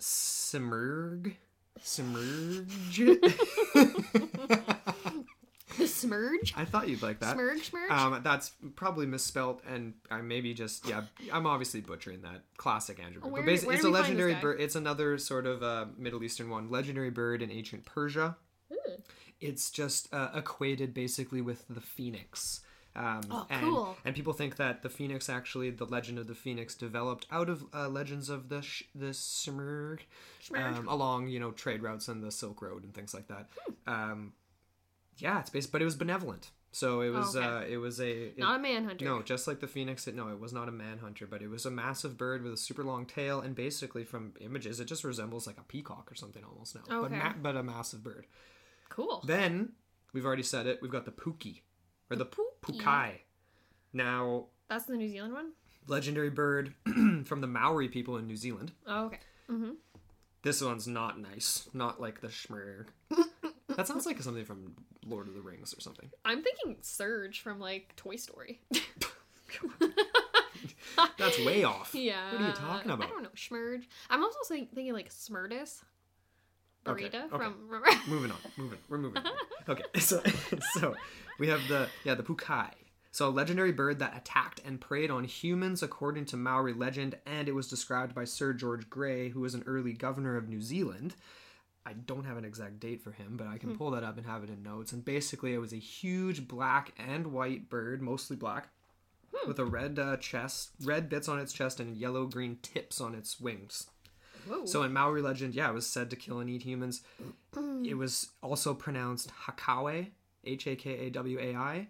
Simurgh. 0.00 1.34
Simurgh. 1.84 2.68
The 5.76 5.84
smurge, 5.84 6.54
I 6.56 6.64
thought 6.64 6.88
you'd 6.88 7.02
like 7.02 7.20
that. 7.20 7.36
smurge, 7.36 7.70
smurge. 7.70 7.90
Um, 7.90 8.20
that's 8.24 8.50
probably 8.74 9.06
misspelt, 9.06 9.62
and 9.68 9.94
I 10.10 10.22
maybe 10.22 10.52
just 10.52 10.88
yeah. 10.88 11.02
I'm 11.32 11.46
obviously 11.46 11.80
butchering 11.80 12.22
that. 12.22 12.42
Classic 12.56 12.98
Andrew 12.98 13.20
bird. 13.20 13.30
Where- 13.32 13.42
but 13.42 13.46
basically, 13.46 13.76
it's 13.76 13.84
a 13.84 13.88
we 13.88 13.92
find 13.92 14.04
this 14.04 14.10
legendary 14.10 14.34
bird. 14.40 14.60
It's 14.60 14.74
another 14.74 15.18
sort 15.18 15.46
of 15.46 15.62
uh, 15.62 15.86
Middle 15.96 16.24
Eastern 16.24 16.50
one. 16.50 16.68
Legendary 16.68 17.10
bird 17.10 17.42
in 17.42 17.52
ancient 17.52 17.84
Persia. 17.84 18.36
Ooh. 18.72 18.76
It's 19.40 19.70
just 19.70 20.12
uh, 20.12 20.30
equated 20.34 20.94
basically 20.94 21.42
with 21.42 21.64
the 21.70 21.80
phoenix. 21.80 22.62
Um, 22.96 23.20
Oh, 23.30 23.46
and, 23.50 23.60
cool. 23.60 23.96
And 24.04 24.14
people 24.14 24.32
think 24.32 24.56
that 24.56 24.82
the 24.82 24.88
phoenix 24.88 25.28
actually, 25.28 25.70
the 25.70 25.84
legend 25.84 26.18
of 26.18 26.26
the 26.26 26.34
phoenix, 26.34 26.74
developed 26.74 27.26
out 27.30 27.48
of 27.48 27.64
uh, 27.72 27.88
legends 27.88 28.28
of 28.28 28.48
the 28.48 28.60
sh- 28.62 28.84
the 28.94 29.10
Shmurg. 29.10 30.00
um, 30.56 30.88
along 30.88 31.28
you 31.28 31.38
know 31.38 31.52
trade 31.52 31.82
routes 31.82 32.08
and 32.08 32.22
the 32.24 32.30
Silk 32.32 32.60
Road 32.62 32.82
and 32.84 32.92
things 32.94 33.14
like 33.14 33.28
that. 33.28 33.48
Hmm. 33.86 33.92
Um, 33.92 34.32
yeah, 35.18 35.40
it's 35.40 35.50
based, 35.50 35.70
but 35.72 35.80
it 35.82 35.84
was 35.84 35.96
benevolent. 35.96 36.50
So 36.70 37.00
it 37.00 37.08
was 37.10 37.34
okay. 37.34 37.46
uh, 37.46 37.60
it 37.62 37.76
was 37.78 37.98
a 37.98 38.08
it- 38.28 38.38
Not 38.38 38.56
a 38.56 38.62
manhunter. 38.62 39.04
no, 39.04 39.22
just 39.22 39.46
like 39.46 39.60
the 39.60 39.66
phoenix. 39.66 40.06
It, 40.06 40.14
no, 40.14 40.28
it 40.28 40.38
was 40.38 40.52
not 40.52 40.68
a 40.68 40.72
manhunter, 40.72 41.26
but 41.26 41.40
it 41.40 41.48
was 41.48 41.64
a 41.66 41.70
massive 41.70 42.18
bird 42.18 42.42
with 42.42 42.52
a 42.52 42.56
super 42.58 42.84
long 42.84 43.06
tail, 43.06 43.40
and 43.40 43.54
basically 43.54 44.04
from 44.04 44.34
images, 44.40 44.78
it 44.80 44.84
just 44.86 45.02
resembles 45.04 45.46
like 45.46 45.58
a 45.58 45.62
peacock 45.62 46.10
or 46.10 46.14
something 46.14 46.44
almost 46.44 46.74
now, 46.74 46.82
but 46.88 46.96
Okay. 47.12 47.16
ma- 47.16 47.32
but 47.40 47.56
a 47.56 47.62
massive 47.62 48.02
bird. 48.02 48.26
Cool. 48.90 49.22
Then 49.26 49.72
we've 50.12 50.26
already 50.26 50.42
said 50.42 50.66
it. 50.66 50.80
We've 50.82 50.90
got 50.90 51.04
the 51.04 51.10
Pookie 51.12 51.60
or 52.10 52.16
the, 52.16 52.26
Pookie. 52.26 52.80
Pukai. 52.80 53.10
Now, 53.92 54.46
That's 54.68 54.84
the 54.84 54.96
New 54.96 55.08
Zealand 55.08 55.34
one. 55.34 55.52
legendary 55.86 56.30
bird 56.30 56.74
from 57.24 57.40
the 57.40 57.46
Maori 57.46 57.88
people 57.88 58.16
in 58.16 58.26
New 58.26 58.36
Zealand. 58.36 58.72
Oh, 58.86 59.06
okay. 59.06 59.18
Mm-hmm. 59.50 59.70
This 60.42 60.62
one's 60.62 60.86
not 60.86 61.18
nice. 61.18 61.68
Not 61.72 62.00
like 62.00 62.20
the 62.20 62.28
Schmerg. 62.28 62.86
that 63.76 63.86
sounds 63.88 64.06
like 64.06 64.20
something 64.22 64.44
from 64.44 64.74
Lord 65.06 65.26
of 65.28 65.34
the 65.34 65.40
Rings 65.40 65.74
or 65.74 65.80
something. 65.80 66.10
I'm 66.24 66.42
thinking 66.42 66.76
Surge 66.82 67.40
from 67.40 67.58
like 67.58 67.94
Toy 67.96 68.16
Story. 68.16 68.60
That's 71.18 71.38
way 71.44 71.64
off. 71.64 71.90
yeah. 71.94 72.32
What 72.32 72.40
are 72.42 72.46
you 72.46 72.52
talking 72.52 72.90
about? 72.90 73.06
I 73.06 73.10
don't 73.10 73.22
know. 73.22 73.28
Schmurge. 73.34 73.84
I'm 74.10 74.22
also 74.22 74.38
thinking 74.54 74.92
like 74.92 75.10
Smurtus. 75.10 75.82
Okay, 76.88 77.08
Burrito 77.08 77.32
okay. 77.32 77.36
from. 77.36 78.00
moving 78.08 78.30
on 78.30 78.38
moving 78.56 78.78
we're 78.88 78.98
moving 78.98 79.18
on. 79.18 79.26
Uh-huh. 79.26 79.72
okay 79.72 79.84
so 79.98 80.22
so 80.74 80.94
we 81.38 81.48
have 81.48 81.66
the 81.68 81.88
yeah 82.04 82.14
the 82.14 82.22
pukai 82.22 82.70
so 83.10 83.28
a 83.28 83.30
legendary 83.30 83.72
bird 83.72 83.98
that 83.98 84.16
attacked 84.16 84.60
and 84.64 84.80
preyed 84.80 85.10
on 85.10 85.24
humans 85.24 85.82
according 85.82 86.24
to 86.26 86.36
maori 86.36 86.72
legend 86.72 87.16
and 87.26 87.48
it 87.48 87.54
was 87.54 87.68
described 87.68 88.14
by 88.14 88.24
sir 88.24 88.52
george 88.52 88.88
grey 88.88 89.28
who 89.30 89.40
was 89.40 89.54
an 89.54 89.64
early 89.66 89.92
governor 89.92 90.36
of 90.36 90.48
new 90.48 90.60
zealand 90.60 91.14
i 91.84 91.92
don't 91.92 92.24
have 92.24 92.36
an 92.36 92.44
exact 92.44 92.80
date 92.80 93.02
for 93.02 93.12
him 93.12 93.36
but 93.36 93.46
i 93.46 93.58
can 93.58 93.70
hmm. 93.70 93.76
pull 93.76 93.90
that 93.90 94.04
up 94.04 94.16
and 94.16 94.26
have 94.26 94.42
it 94.42 94.50
in 94.50 94.62
notes 94.62 94.92
and 94.92 95.04
basically 95.04 95.54
it 95.54 95.58
was 95.58 95.72
a 95.72 95.76
huge 95.76 96.48
black 96.48 96.92
and 96.98 97.28
white 97.28 97.68
bird 97.68 98.02
mostly 98.02 98.36
black 98.36 98.68
hmm. 99.34 99.48
with 99.48 99.58
a 99.58 99.64
red 99.64 99.98
uh, 99.98 100.16
chest 100.16 100.70
red 100.82 101.08
bits 101.08 101.28
on 101.28 101.38
its 101.38 101.52
chest 101.52 101.80
and 101.80 101.96
yellow 101.96 102.26
green 102.26 102.58
tips 102.62 103.00
on 103.00 103.14
its 103.14 103.40
wings 103.40 103.88
Whoa. 104.46 104.66
so 104.66 104.82
in 104.82 104.92
Maori 104.92 105.22
legend, 105.22 105.54
yeah, 105.54 105.68
it 105.70 105.74
was 105.74 105.86
said 105.86 106.10
to 106.10 106.16
kill 106.16 106.38
and 106.40 106.48
eat 106.50 106.62
humans. 106.62 107.02
it 107.84 107.94
was 107.96 108.30
also 108.42 108.74
pronounced 108.74 109.30
Hakawai, 109.46 110.10
H 110.44 110.66
A 110.66 110.76
K 110.76 111.06
A 111.06 111.10
W 111.10 111.38
A 111.40 111.54
I, 111.54 111.88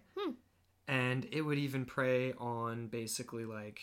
and 0.87 1.27
it 1.31 1.41
would 1.41 1.57
even 1.57 1.85
prey 1.85 2.33
on 2.33 2.87
basically 2.87 3.45
like 3.45 3.79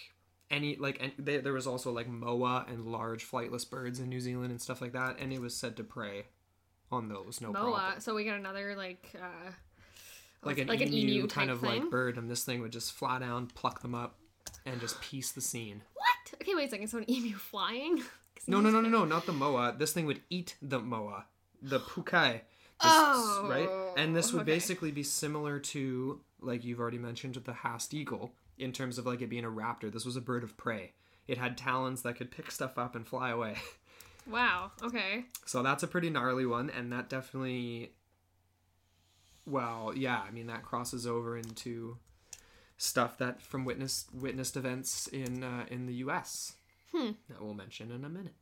any 0.51 0.77
like 0.77 0.99
and 1.01 1.13
they, 1.19 1.39
there 1.39 1.53
was 1.53 1.67
also 1.67 1.91
like 1.93 2.09
moa 2.09 2.65
and 2.69 2.87
large 2.87 3.29
flightless 3.29 3.69
birds 3.69 4.01
in 4.01 4.09
New 4.09 4.21
Zealand 4.21 4.51
and 4.51 4.61
stuff 4.61 4.81
like 4.81 4.93
that, 4.93 5.19
and 5.19 5.33
it 5.33 5.41
was 5.41 5.57
said 5.57 5.77
to 5.77 5.85
prey 5.85 6.27
on 6.93 7.09
those. 7.09 7.41
No 7.41 7.53
Moa. 7.53 7.73
problem. 7.73 8.01
So 8.01 8.15
we 8.15 8.25
got 8.25 8.39
another 8.39 8.75
like. 8.77 9.13
uh 9.21 9.51
Like 10.43 10.59
an, 10.59 10.69
like 10.69 10.81
an 10.81 10.93
emu, 10.93 11.15
emu 11.15 11.27
kind 11.29 11.51
of 11.51 11.61
thing? 11.61 11.83
like 11.83 11.91
bird, 11.91 12.17
and 12.19 12.31
this 12.31 12.45
thing 12.45 12.61
would 12.61 12.71
just 12.73 12.93
fly 12.93 13.19
down, 13.19 13.47
pluck 13.49 13.81
them 13.83 13.95
up, 13.95 14.19
and 14.65 14.81
just 14.81 15.01
piece 15.01 15.33
the 15.33 15.41
scene. 15.41 15.83
What? 15.95 16.41
Okay, 16.43 16.55
wait 16.55 16.69
a 16.69 16.71
second. 16.71 16.87
So 16.89 16.99
an 16.99 17.11
emu 17.11 17.35
flying? 17.37 18.03
No, 18.47 18.61
no, 18.61 18.71
no, 18.71 18.81
no, 18.81 18.89
no, 18.89 19.05
not 19.05 19.27
the 19.27 19.33
moa. 19.33 19.75
This 19.77 19.93
thing 19.93 20.07
would 20.07 20.21
eat 20.31 20.57
the 20.63 20.79
moa, 20.81 21.27
the 21.63 21.81
pukai. 21.81 22.33
This- 22.33 22.43
Oh, 22.79 23.47
right? 23.49 23.95
And 23.97 24.15
this 24.15 24.33
would 24.33 24.43
okay. 24.43 24.53
basically 24.53 24.91
be 24.91 25.03
similar 25.03 25.59
to, 25.61 26.21
like 26.41 26.63
you've 26.65 26.79
already 26.79 26.99
mentioned, 26.99 27.35
the 27.37 27.53
Haast 27.55 27.95
eagle 27.95 28.35
in 28.59 28.73
terms 28.73 28.99
of 28.99 29.07
like 29.07 29.23
it 29.23 29.29
being 29.31 29.45
a 29.45 29.51
raptor. 29.51 29.91
This 29.91 30.05
was 30.05 30.17
a 30.17 30.21
bird 30.21 30.45
of 30.45 30.57
prey. 30.59 30.93
It 31.27 31.39
had 31.39 31.57
talons 31.57 32.03
that 32.03 32.17
could 32.17 32.31
pick 32.31 32.51
stuff 32.51 32.77
up 32.79 32.95
and 32.95 33.07
fly 33.07 33.31
away. 33.31 33.57
Wow. 34.29 34.73
Okay. 34.83 35.25
So 35.45 35.63
that's 35.63 35.85
a 35.85 35.87
pretty 35.87 36.11
gnarly 36.11 36.47
one, 36.47 36.69
and 36.69 36.93
that 36.93 37.09
definitely. 37.09 37.93
Well, 39.47 39.93
yeah, 39.95 40.21
I 40.27 40.33
mean 40.33 40.49
that 40.49 40.65
crosses 40.65 41.07
over 41.07 41.37
into 41.39 41.99
stuff 42.77 43.17
that 43.19 43.41
from 43.41 43.65
witnessed 43.65 44.13
witnessed 44.13 44.57
events 44.57 45.07
in 45.07 45.45
uh, 45.45 45.67
in 45.71 45.87
the 45.87 45.95
U.S. 45.95 46.55
Hmm. 46.97 47.11
That 47.29 47.43
we'll 47.43 47.55
mention 47.55 47.91
in 47.91 48.05
a 48.05 48.09
minute. 48.09 48.35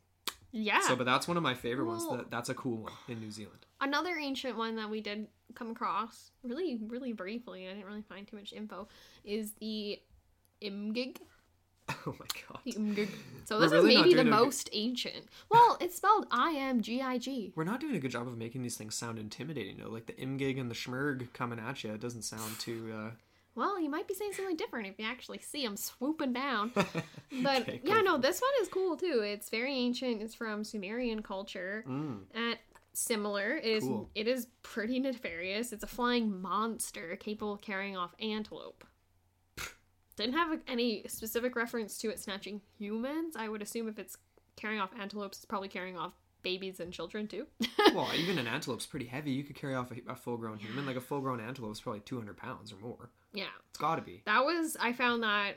Yeah. 0.53 0.81
So, 0.81 0.95
but 0.95 1.05
that's 1.05 1.27
one 1.27 1.37
of 1.37 1.43
my 1.43 1.55
favorite 1.55 1.87
ones. 1.87 2.07
That 2.09 2.31
that's 2.31 2.49
a 2.49 2.55
cool 2.55 2.77
one 2.77 2.93
in 3.09 3.19
New 3.21 3.33
Zealand. 3.33 3.67
Another 3.81 4.17
ancient 4.17 4.57
one 4.57 4.77
that 4.77 4.89
we 4.89 5.01
did 5.01 5.27
come 5.55 5.71
across, 5.71 6.31
really, 6.45 6.79
really 6.87 7.13
briefly, 7.13 7.67
I 7.67 7.71
didn't 7.71 7.87
really 7.87 8.03
find 8.09 8.27
too 8.27 8.37
much 8.37 8.53
info, 8.53 8.87
is 9.25 9.53
the 9.61 9.99
Imgig. 10.63 11.19
Oh 12.07 12.15
my 12.19 12.27
god. 12.49 12.61
Imgig. 12.67 13.11
So 13.45 13.59
this 13.61 13.71
really 13.71 13.95
is 13.95 14.01
maybe 14.01 14.15
the 14.15 14.21
a 14.21 14.25
good- 14.25 14.31
most 14.31 14.71
ancient. 14.73 15.27
Well, 15.51 15.77
it's 15.83 15.97
spelled 15.97 16.27
I 16.31 16.55
M 16.57 16.81
G 16.81 17.03
I 17.03 17.19
G. 17.19 17.53
We're 17.55 17.65
not 17.65 17.79
doing 17.81 17.95
a 17.95 17.99
good 17.99 18.11
job 18.11 18.27
of 18.27 18.39
making 18.39 18.63
these 18.63 18.77
things 18.77 18.95
sound 18.95 19.19
intimidating, 19.19 19.77
though. 19.77 19.91
Like 19.91 20.07
the 20.07 20.15
imgig 20.15 20.59
and 20.59 20.71
the 20.71 20.75
schmerg 20.75 21.31
coming 21.35 21.59
at 21.59 21.85
you, 21.85 21.93
it 21.93 22.01
doesn't 22.01 22.23
sound 22.23 22.59
too. 22.59 22.91
Uh... 22.97 23.11
Well, 23.57 23.81
you 23.81 23.89
might 23.89 24.09
be 24.09 24.15
saying 24.15 24.33
something 24.33 24.57
different 24.57 24.89
if 24.89 24.99
you 24.99 25.05
actually 25.07 25.39
see 25.39 25.65
them 25.65 25.77
swooping 25.77 26.33
down. 26.33 26.73
But 27.43 27.63
Okay, 27.63 27.81
yeah, 27.85 28.01
no, 28.01 28.17
this 28.19 28.41
one 28.41 28.51
is 28.63 28.69
cool 28.69 28.97
too. 28.97 29.21
It's 29.25 29.49
very 29.51 29.75
ancient. 29.75 30.23
It's 30.23 30.35
from 30.35 30.63
Sumerian 30.65 31.23
culture. 31.23 31.85
Mm. 31.89 32.21
And 32.35 32.59
similar, 32.93 33.57
it 33.57 33.65
is 33.65 33.85
Cool. 33.85 34.09
it 34.15 34.29
is 34.29 34.47
pretty 34.63 35.01
nefarious. 35.01 35.73
It's 35.73 35.83
a 35.83 35.89
flying 35.89 36.41
monster 36.41 37.17
capable 37.17 37.53
of 37.55 37.61
carrying 37.61 37.97
off 37.97 38.15
antelope. 38.21 38.85
Didn't 40.17 40.35
have 40.35 40.61
any 40.69 41.05
specific 41.09 41.57
reference 41.57 41.99
to 41.99 42.11
it 42.11 42.21
snatching 42.21 42.61
humans. 42.79 43.35
I 43.37 43.49
would 43.49 43.63
assume 43.63 43.89
if 43.89 43.99
it's 43.99 44.17
carrying 44.57 44.81
off 44.81 44.91
antelopes, 44.99 45.39
it's 45.39 45.45
probably 45.47 45.69
carrying 45.69 45.99
off 45.99 46.13
babies 46.45 46.79
and 46.79 46.93
children 46.93 47.27
too. 47.27 47.47
well, 47.95 48.09
even 48.17 48.39
an 48.39 48.47
antelope's 48.47 48.87
pretty 48.87 49.07
heavy. 49.07 49.33
You 49.33 49.43
could 49.43 49.57
carry 49.57 49.75
off 49.75 49.91
a, 49.91 50.13
a 50.13 50.15
full-grown 50.15 50.59
human. 50.59 50.87
Like 50.87 50.97
a 50.97 51.01
full-grown 51.01 51.41
antelope 51.41 51.73
is 51.73 51.81
probably 51.81 52.01
200 52.03 52.37
pounds 52.37 52.73
or 52.73 52.77
more. 52.77 53.11
yeah, 53.33 53.47
It's 53.71 53.79
got 53.81 53.97
to 53.97 54.03
be 54.03 54.23
that 54.27 54.45
was 54.45 54.77
I 54.81 54.93
found 54.93 55.23
that 55.25 55.55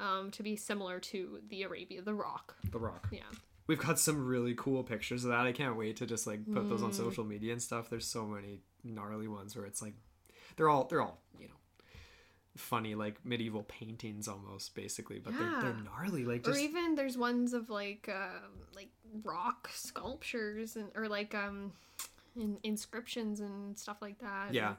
um, 0.00 0.30
to 0.32 0.42
be 0.42 0.56
similar 0.56 0.98
to 1.00 1.40
the 1.48 1.62
Arabia, 1.62 2.02
the 2.02 2.14
Rock. 2.14 2.56
the 2.72 2.78
Rock. 2.78 3.08
Yeah. 3.12 3.20
We've 3.66 3.78
got 3.78 3.98
some 4.00 4.26
really 4.26 4.54
cool 4.56 4.82
pictures 4.82 5.24
of 5.24 5.30
that. 5.30 5.46
I 5.46 5.52
can't 5.52 5.76
wait 5.76 5.96
to 5.98 6.06
just 6.06 6.26
like 6.26 6.40
put 6.52 6.68
those 6.68 6.80
Mm. 6.80 6.86
on 6.86 6.92
social 6.92 7.22
media 7.24 7.52
and 7.52 7.62
stuff. 7.62 7.88
There's 7.88 8.06
so 8.06 8.26
many 8.26 8.62
gnarly 8.82 9.28
ones 9.28 9.54
where 9.54 9.64
it's 9.66 9.80
like 9.82 9.94
they're 10.56 10.68
all 10.68 10.84
they're 10.88 11.02
all 11.02 11.20
you 11.38 11.46
know 11.46 11.54
funny 12.60 12.94
like 12.94 13.24
medieval 13.24 13.64
paintings 13.64 14.28
almost 14.28 14.74
basically, 14.74 15.18
but 15.18 15.36
they're 15.36 15.60
they're 15.60 15.76
gnarly. 15.84 16.24
Like 16.24 16.46
or 16.46 16.52
just 16.52 16.62
even 16.62 16.94
there's 16.94 17.18
ones 17.18 17.52
of 17.52 17.70
like 17.70 18.08
um 18.12 18.50
like 18.74 18.90
rock 19.24 19.68
sculptures 19.72 20.76
and 20.76 20.88
or 20.94 21.08
like 21.08 21.34
um 21.34 21.72
in, 22.36 22.58
inscriptions 22.62 23.40
and 23.40 23.76
stuff 23.78 23.96
like 24.00 24.18
that 24.20 24.54
yeah, 24.54 24.74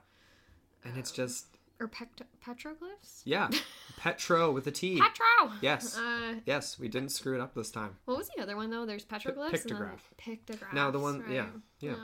and 0.85 0.97
it's 0.97 1.11
just 1.11 1.47
or 1.81 1.87
pect- 1.87 2.21
petroglyphs 2.45 3.21
yeah, 3.25 3.49
Petro 3.97 4.51
with 4.51 4.67
a 4.67 4.71
T. 4.71 4.99
petro 5.01 5.53
Yes. 5.61 5.97
uh 5.97 6.35
Yes, 6.45 6.77
we 6.79 6.87
didn't 6.87 7.09
screw 7.09 7.35
it 7.35 7.41
up 7.41 7.53
this 7.55 7.71
time. 7.71 7.97
what 8.05 8.17
was 8.17 8.29
the 8.35 8.41
other 8.41 8.55
one 8.55 8.69
though 8.69 8.85
there's 8.85 9.03
petroglyphs 9.03 9.65
and 9.65 9.71
then 9.71 9.77
pictograph. 9.77 9.99
pictographs 10.17 10.73
Now 10.75 10.91
the 10.91 10.99
one- 10.99 11.21
right? 11.21 11.31
yeah, 11.31 11.47
yeah. 11.79 11.95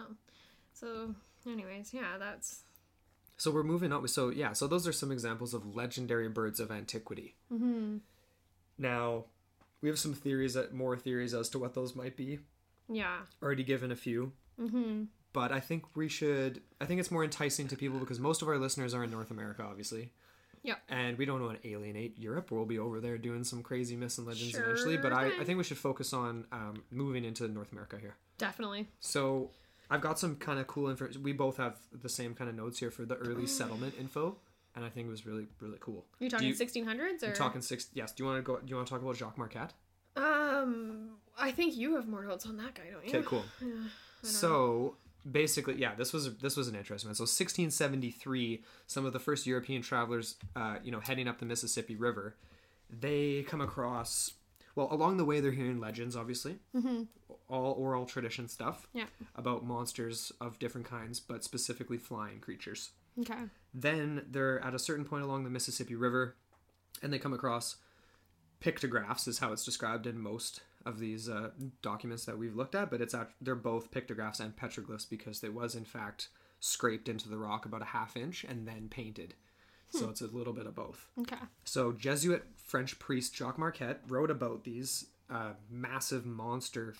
so 0.73 1.13
anyways 1.49 1.93
yeah 1.93 2.17
that's 2.19 2.63
So 3.37 3.51
we're 3.51 3.63
moving 3.63 3.93
on. 3.93 4.07
So 4.07 4.29
yeah, 4.29 4.53
so 4.53 4.67
those 4.67 4.87
are 4.87 4.91
some 4.91 5.11
examples 5.11 5.53
of 5.53 5.75
legendary 5.75 6.27
birds 6.29 6.59
of 6.59 6.71
antiquity. 6.71 7.35
hmm 7.49 7.97
Now, 8.77 9.25
we 9.81 9.89
have 9.89 9.99
some 9.99 10.13
theories, 10.13 10.53
that 10.55 10.73
more 10.73 10.97
theories 10.97 11.33
as 11.33 11.49
to 11.49 11.59
what 11.59 11.73
those 11.73 11.95
might 11.95 12.15
be. 12.17 12.39
yeah 12.89 13.19
Already 13.41 13.63
given 13.63 13.91
a 13.91 13.95
few, 13.95 14.31
hmm 14.59 15.03
but 15.33 15.51
I 15.51 15.59
think 15.59 15.83
we 15.95 16.07
should. 16.07 16.61
I 16.81 16.85
think 16.85 16.99
it's 16.99 17.11
more 17.11 17.23
enticing 17.23 17.67
to 17.67 17.75
people 17.75 17.99
because 17.99 18.19
most 18.19 18.41
of 18.41 18.47
our 18.47 18.57
listeners 18.57 18.95
are 18.95 19.03
in 19.03 19.11
North 19.11 19.29
America, 19.29 19.61
obviously. 19.61 20.11
Yeah. 20.63 20.75
And 20.89 21.15
we 21.17 21.25
don't 21.25 21.43
want 21.43 21.61
to 21.61 21.69
alienate 21.69 22.17
Europe. 22.17 22.49
We'll 22.49 22.65
be 22.65 22.79
over 22.79 22.99
there 22.99 23.19
doing 23.19 23.43
some 23.43 23.61
crazy 23.61 23.95
myths 23.95 24.17
and 24.17 24.25
legends 24.25 24.55
eventually. 24.57 24.97
But 24.97 25.09
Sure 25.11 25.19
I, 25.19 25.41
I 25.41 25.43
think 25.43 25.59
we 25.59 25.63
should 25.63 25.77
focus 25.77 26.11
on 26.11 26.45
um, 26.51 26.83
moving 26.89 27.23
into 27.23 27.47
North 27.47 27.71
America 27.71 27.97
here. 27.99 28.15
definitely 28.39 28.87
So 28.99 29.51
I've 29.89 30.01
got 30.01 30.19
some 30.19 30.35
kind 30.35 30.59
of 30.59 30.67
cool 30.67 30.89
info. 30.89 31.07
We 31.21 31.31
both 31.33 31.57
have 31.57 31.77
the 31.91 32.09
same 32.09 32.33
kind 32.35 32.49
of 32.49 32.55
notes 32.55 32.79
here 32.79 32.91
for 32.91 33.05
the 33.05 33.15
early 33.15 33.47
settlement 33.47 33.95
info, 33.99 34.37
and 34.75 34.83
I 34.83 34.89
think 34.89 35.07
it 35.07 35.09
was 35.09 35.25
really 35.25 35.47
really 35.59 35.77
cool. 35.79 36.05
you 36.19 36.29
talking 36.29 36.47
you- 36.47 36.53
1600s 36.53 37.23
or 37.23 37.27
I'm 37.27 37.33
talking 37.33 37.61
six. 37.61 37.87
Yes. 37.93 38.11
Do 38.11 38.23
you 38.23 38.27
want 38.29 38.39
to 38.39 38.43
go? 38.43 38.57
Do 38.57 38.67
you 38.67 38.75
want 38.75 38.87
to 38.87 38.93
talk 38.93 39.01
about 39.01 39.15
Jacques 39.15 39.37
Marquette? 39.37 39.73
um 40.15 41.11
i 41.37 41.51
think 41.51 41.77
you 41.77 41.93
have 41.95 42.07
more 42.07 42.23
notes 42.23 42.47
on 42.47 42.57
that 42.57 42.73
guy 42.73 42.81
don't 42.91 43.05
you 43.05 43.19
Okay, 43.19 43.21
cool. 43.27 43.43
yeah, 43.61 43.67
know. 43.67 43.83
So 44.23 44.95
basically, 45.31 45.75
yeah, 45.75 45.93
this 45.93 46.11
was 46.11 46.35
this 46.37 46.57
was 46.57 46.67
an 46.67 46.75
interesting 46.75 47.07
one. 47.09 47.15
So 47.15 47.21
1673, 47.23 48.63
some 48.87 49.05
of 49.05 49.13
the 49.13 49.19
first 49.19 49.45
European 49.45 49.81
travelers, 49.83 50.35
uh, 50.55 50.77
you 50.83 50.91
know, 50.91 50.99
heading 50.99 51.27
up 51.27 51.37
the 51.39 51.45
Mississippi 51.45 51.95
River, 51.95 52.35
they 52.89 53.43
come 53.43 53.61
across. 53.61 54.33
Well, 54.75 54.87
along 54.91 55.17
the 55.17 55.25
way, 55.25 55.39
they're 55.39 55.51
hearing 55.51 55.79
legends, 55.79 56.15
obviously, 56.15 56.57
all 57.49 57.73
oral 57.73 58.05
tradition 58.05 58.47
stuff 58.47 58.87
yeah 58.93 59.05
about 59.35 59.65
monsters 59.65 60.31
of 60.41 60.59
different 60.59 60.87
kinds, 60.87 61.19
but 61.19 61.43
specifically 61.43 61.97
flying 61.97 62.39
creatures. 62.39 62.91
okay 63.19 63.43
Then 63.73 64.25
they're 64.29 64.63
at 64.63 64.73
a 64.75 64.79
certain 64.79 65.05
point 65.05 65.23
along 65.23 65.43
the 65.43 65.49
Mississippi 65.49 65.95
River, 65.95 66.35
and 67.01 67.11
they 67.13 67.19
come 67.19 67.33
across 67.33 67.77
pictographs, 68.59 69.27
is 69.27 69.39
how 69.39 69.51
it's 69.53 69.63
described 69.65 70.07
in 70.07 70.19
most 70.19 70.61
of 70.85 70.99
these 70.99 71.29
uh, 71.29 71.49
documents 71.81 72.25
that 72.25 72.37
we've 72.37 72.55
looked 72.55 72.75
at. 72.75 72.89
But 72.89 73.01
it's 73.01 73.13
act- 73.13 73.35
they're 73.41 73.55
both 73.55 73.91
pictographs 73.91 74.39
and 74.39 74.55
petroglyphs 74.55 75.09
because 75.09 75.39
they 75.41 75.49
was 75.49 75.75
in 75.75 75.85
fact 75.85 76.29
scraped 76.59 77.07
into 77.07 77.29
the 77.29 77.37
rock 77.37 77.65
about 77.65 77.81
a 77.81 77.85
half 77.85 78.17
inch 78.17 78.43
and 78.43 78.67
then 78.67 78.87
painted. 78.89 79.35
So 79.89 80.09
it's 80.09 80.19
a 80.21 80.27
little 80.27 80.51
bit 80.53 80.65
of 80.65 80.75
both. 80.75 81.05
okay 81.21 81.37
So 81.63 81.93
Jesuit 81.93 82.43
French 82.57 82.99
priest 82.99 83.33
Jacques 83.35 83.57
Marquette 83.57 84.01
wrote 84.07 84.29
about 84.31 84.63
these 84.65 85.05
uh, 85.29 85.51
massive 85.69 86.25
monster 86.25 86.95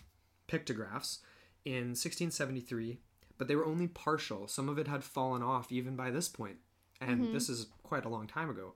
pictographs 0.48 1.20
in 1.66 1.94
1673, 1.94 3.00
but 3.38 3.48
they 3.48 3.56
were 3.56 3.66
only 3.66 3.88
partial. 3.88 4.48
Some 4.48 4.70
of 4.70 4.78
it 4.78 4.88
had 4.88 5.04
fallen 5.04 5.44
off 5.44 5.72
even 5.72 5.96
by 5.96 6.12
this 6.12 6.28
point, 6.28 6.58
and 7.02 7.22
mm-hmm. 7.22 7.34
this 7.34 7.50
is 7.50 7.68
quite 7.84 8.06
a 8.06 8.10
long 8.10 8.28
time 8.28 8.50
ago. 8.50 8.74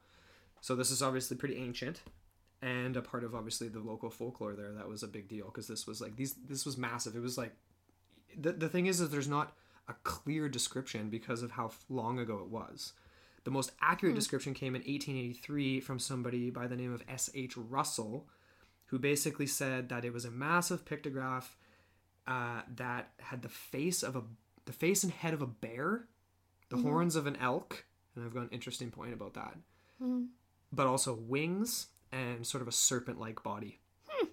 So 0.60 0.76
this 0.76 0.92
is 0.92 1.02
obviously 1.02 1.38
pretty 1.38 1.58
ancient, 1.58 2.02
and 2.62 2.96
a 2.96 3.02
part 3.02 3.24
of 3.24 3.34
obviously 3.34 3.68
the 3.68 3.80
local 3.80 4.10
folklore 4.10 4.54
there. 4.54 4.72
That 4.74 4.88
was 4.88 5.04
a 5.04 5.08
big 5.08 5.28
deal 5.28 5.46
because 5.46 5.68
this 5.68 5.88
was 5.88 6.02
like 6.02 6.16
these. 6.16 6.36
This 6.48 6.66
was 6.66 6.78
massive. 6.78 7.16
It 7.16 7.22
was 7.22 7.38
like 7.38 7.56
the 8.38 8.52
the 8.52 8.70
thing 8.70 8.86
is 8.86 9.00
that 9.00 9.12
there's 9.12 9.28
not 9.28 9.56
a 9.88 9.94
clear 10.04 10.48
description 10.48 11.10
because 11.10 11.42
of 11.42 11.52
how 11.52 11.72
long 11.90 12.20
ago 12.20 12.40
it 12.40 12.50
was. 12.50 12.94
The 13.44 13.52
most 13.52 13.72
accurate 13.82 14.14
hmm. 14.14 14.20
description 14.20 14.54
came 14.54 14.76
in 14.76 14.82
1883 14.82 15.80
from 15.80 15.98
somebody 15.98 16.52
by 16.52 16.68
the 16.68 16.76
name 16.76 16.94
of 16.94 17.04
S.H. 17.10 17.58
Russell, 17.58 18.28
who 18.86 19.00
basically 19.00 19.48
said 19.48 19.90
that 19.90 20.06
it 20.06 20.14
was 20.14 20.26
a 20.26 20.32
massive 20.32 20.86
pictograph 20.86 21.56
uh, 22.32 22.62
that 22.76 23.10
had 23.20 23.42
the 23.42 23.50
face 23.50 24.04
of 24.04 24.16
a 24.16 24.24
the 24.66 24.72
face 24.72 25.04
and 25.04 25.12
head 25.12 25.34
of 25.34 25.42
a 25.42 25.48
bear, 25.48 26.08
the 26.70 26.78
mm-hmm. 26.78 26.88
horns 26.88 27.16
of 27.16 27.28
an 27.28 27.36
elk, 27.38 27.86
and 28.16 28.24
I've 28.24 28.34
got 28.34 28.44
an 28.44 28.50
interesting 28.52 28.90
point 28.90 29.14
about 29.14 29.34
that, 29.34 29.56
mm-hmm. 30.02 30.24
but 30.72 30.88
also 30.88 31.14
wings 31.14 31.88
and 32.12 32.46
sort 32.46 32.62
of 32.62 32.68
a 32.68 32.72
serpent-like 32.72 33.44
body. 33.44 33.80
Hmm. 34.08 34.28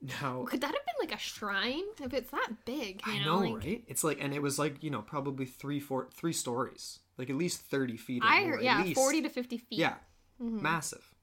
Now, 0.00 0.44
Could 0.44 0.60
that 0.60 0.68
have 0.68 0.74
been 0.74 1.08
like 1.08 1.14
a 1.14 1.18
shrine 1.18 1.84
if 2.02 2.14
it's 2.14 2.30
that 2.30 2.50
big? 2.64 3.02
You 3.06 3.14
I 3.14 3.18
know, 3.18 3.40
know, 3.40 3.50
like, 3.50 3.64
right? 3.64 3.84
It's 3.86 4.04
like, 4.04 4.18
and 4.22 4.32
it 4.32 4.40
was 4.40 4.58
like 4.58 4.82
you 4.82 4.90
know 4.90 5.02
probably 5.02 5.44
three, 5.44 5.80
four, 5.80 6.08
three 6.14 6.32
stories, 6.32 7.00
like 7.18 7.28
at 7.28 7.36
least 7.36 7.60
thirty 7.60 7.98
feet. 7.98 8.22
Or 8.22 8.26
I 8.26 8.40
more, 8.40 8.50
heard, 8.52 8.62
yeah, 8.62 8.82
least. 8.82 8.94
forty 8.94 9.20
to 9.20 9.28
fifty 9.28 9.58
feet. 9.58 9.80
Yeah, 9.80 9.96
mm-hmm. 10.42 10.62
massive. 10.62 11.14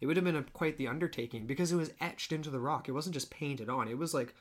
It 0.00 0.06
would 0.06 0.16
have 0.16 0.24
been 0.24 0.36
a, 0.36 0.42
quite 0.42 0.78
the 0.78 0.88
undertaking 0.88 1.46
because 1.46 1.72
it 1.72 1.76
was 1.76 1.92
etched 2.00 2.32
into 2.32 2.50
the 2.50 2.60
rock. 2.60 2.88
It 2.88 2.92
wasn't 2.92 3.14
just 3.14 3.30
painted 3.30 3.68
on. 3.68 3.88
It 3.88 3.98
was 3.98 4.14
like 4.14 4.34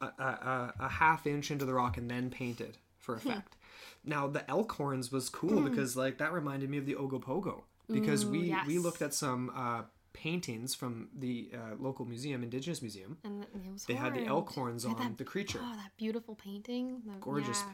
a, 0.00 0.06
a, 0.06 0.24
a, 0.24 0.74
a 0.80 0.88
half 0.88 1.26
inch 1.26 1.50
into 1.50 1.64
the 1.64 1.74
rock 1.74 1.96
and 1.96 2.10
then 2.10 2.30
painted 2.30 2.78
for 2.98 3.16
Hmm. 3.16 3.28
effect. 3.28 3.56
now 4.04 4.26
the 4.26 4.48
elk 4.50 4.72
horns 4.72 5.10
was 5.10 5.28
cool 5.28 5.60
because 5.62 5.96
like 5.96 6.18
that 6.18 6.32
reminded 6.32 6.68
me 6.70 6.78
of 6.78 6.86
the 6.86 6.94
Ogopogo 6.94 7.62
because 7.90 8.24
Ooh, 8.24 8.30
we 8.30 8.54
we 8.66 8.78
looked 8.78 9.02
at 9.02 9.12
some 9.14 9.50
uh, 9.54 9.82
paintings 10.12 10.74
from 10.74 11.08
the 11.16 11.50
uh, 11.54 11.74
local 11.78 12.04
museum, 12.04 12.42
Indigenous 12.42 12.82
Museum. 12.82 13.18
and 13.24 13.42
it 13.44 13.48
was 13.72 13.84
They 13.86 13.94
had 13.94 14.14
the 14.14 14.24
elk 14.26 14.50
horns 14.50 14.84
on 14.84 14.96
that- 14.96 15.18
the 15.18 15.24
creature. 15.24 15.60
Oh, 15.62 15.74
that 15.76 15.92
beautiful 15.96 16.34
painting. 16.34 17.02
The, 17.06 17.12
gorgeous 17.20 17.62
yeah. 17.66 17.72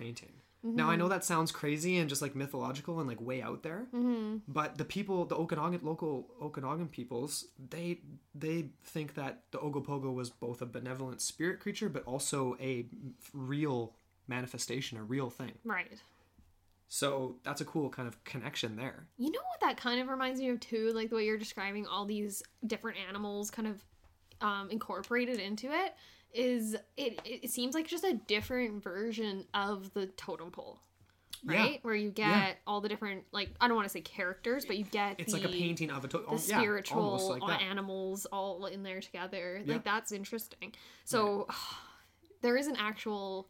Mm-hmm. 0.66 0.76
Now 0.76 0.90
I 0.90 0.96
know 0.96 1.08
that 1.08 1.24
sounds 1.24 1.52
crazy 1.52 1.96
and 1.98 2.08
just 2.08 2.20
like 2.22 2.34
mythological 2.34 2.98
and 2.98 3.08
like 3.08 3.20
way 3.20 3.40
out 3.42 3.62
there, 3.62 3.86
Mm-hmm. 3.94 4.38
but 4.48 4.76
the 4.78 4.84
people, 4.84 5.24
the 5.24 5.36
Okanagan 5.36 5.80
local 5.82 6.28
Okanagan 6.42 6.88
peoples, 6.88 7.46
they 7.70 8.00
they 8.34 8.70
think 8.84 9.14
that 9.14 9.42
the 9.52 9.58
Ogopogo 9.58 10.12
was 10.12 10.30
both 10.30 10.60
a 10.62 10.66
benevolent 10.66 11.20
spirit 11.20 11.60
creature, 11.60 11.88
but 11.88 12.02
also 12.04 12.56
a 12.60 12.86
real 13.32 13.94
manifestation, 14.28 14.98
a 14.98 15.02
real 15.02 15.30
thing. 15.30 15.52
Right. 15.64 16.00
So 16.88 17.36
that's 17.42 17.60
a 17.60 17.64
cool 17.64 17.90
kind 17.90 18.06
of 18.06 18.22
connection 18.24 18.76
there. 18.76 19.06
You 19.18 19.30
know 19.30 19.40
what 19.40 19.60
that 19.60 19.76
kind 19.76 20.00
of 20.00 20.08
reminds 20.08 20.40
me 20.40 20.50
of 20.50 20.60
too? 20.60 20.92
Like 20.94 21.10
the 21.10 21.16
way 21.16 21.24
you're 21.24 21.38
describing 21.38 21.86
all 21.86 22.04
these 22.04 22.42
different 22.66 22.98
animals 23.08 23.50
kind 23.50 23.68
of 23.68 23.84
um, 24.40 24.70
incorporated 24.70 25.40
into 25.40 25.66
it 25.72 25.94
is 26.36 26.76
it, 26.96 27.20
it 27.24 27.50
seems 27.50 27.74
like 27.74 27.86
just 27.86 28.04
a 28.04 28.14
different 28.26 28.82
version 28.82 29.46
of 29.54 29.92
the 29.94 30.06
totem 30.06 30.50
pole. 30.50 30.78
Yeah. 31.42 31.56
Right? 31.56 31.78
Where 31.82 31.94
you 31.94 32.10
get 32.10 32.28
Yeah. 32.28 32.52
all 32.66 32.80
the 32.80 32.88
different 32.88 33.24
like 33.32 33.50
I 33.60 33.68
don't 33.68 33.76
want 33.76 33.86
to 33.86 33.92
say 33.92 34.00
characters, 34.00 34.64
but 34.64 34.76
you 34.76 34.84
get 34.84 35.16
It's 35.18 35.32
the, 35.32 35.38
like 35.40 35.48
a 35.48 35.52
painting 35.52 35.90
of 35.90 36.04
a 36.04 36.08
to- 36.08 36.18
the 36.18 36.24
oh, 36.26 36.32
yeah, 36.32 36.58
spiritual 36.58 37.38
like 37.40 37.46
that. 37.48 37.62
animals 37.62 38.26
all 38.26 38.66
in 38.66 38.82
there 38.82 39.00
together. 39.00 39.62
Yeah. 39.64 39.74
Like 39.74 39.84
that's 39.84 40.12
interesting. 40.12 40.72
So 41.04 41.46
there 42.42 42.56
is 42.56 42.66
an 42.66 42.76
actual 42.76 43.48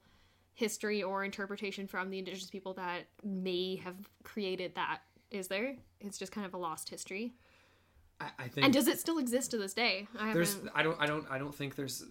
history 0.55 1.03
or 1.03 1.25
interpretation 1.25 1.87
from 1.87 2.11
the 2.11 2.19
indigenous 2.19 2.51
people 2.51 2.75
that 2.75 3.03
may 3.25 3.77
have 3.77 3.97
created 4.25 4.75
that. 4.75 5.01
Is 5.31 5.49
there? 5.49 5.77
It's 6.01 6.19
just 6.19 6.33
kind 6.33 6.47
of 6.47 6.55
a 6.55 6.59
lost 6.59 6.89
history. 6.89 7.35
I, 8.21 8.31
I 8.39 8.49
think 8.49 8.65
And 8.65 8.73
does 8.73 8.89
it 8.89 8.99
still 8.99 9.19
exist 9.19 9.51
to 9.53 9.59
this 9.59 9.75
day? 9.75 10.09
I 10.19 10.33
there's 10.33 10.55
haven't. 10.55 10.71
I 10.75 10.83
don't 10.83 11.01
I 11.01 11.07
don't 11.07 11.31
I 11.31 11.39
don't 11.39 11.55
think 11.55 11.75
there's 11.77 12.05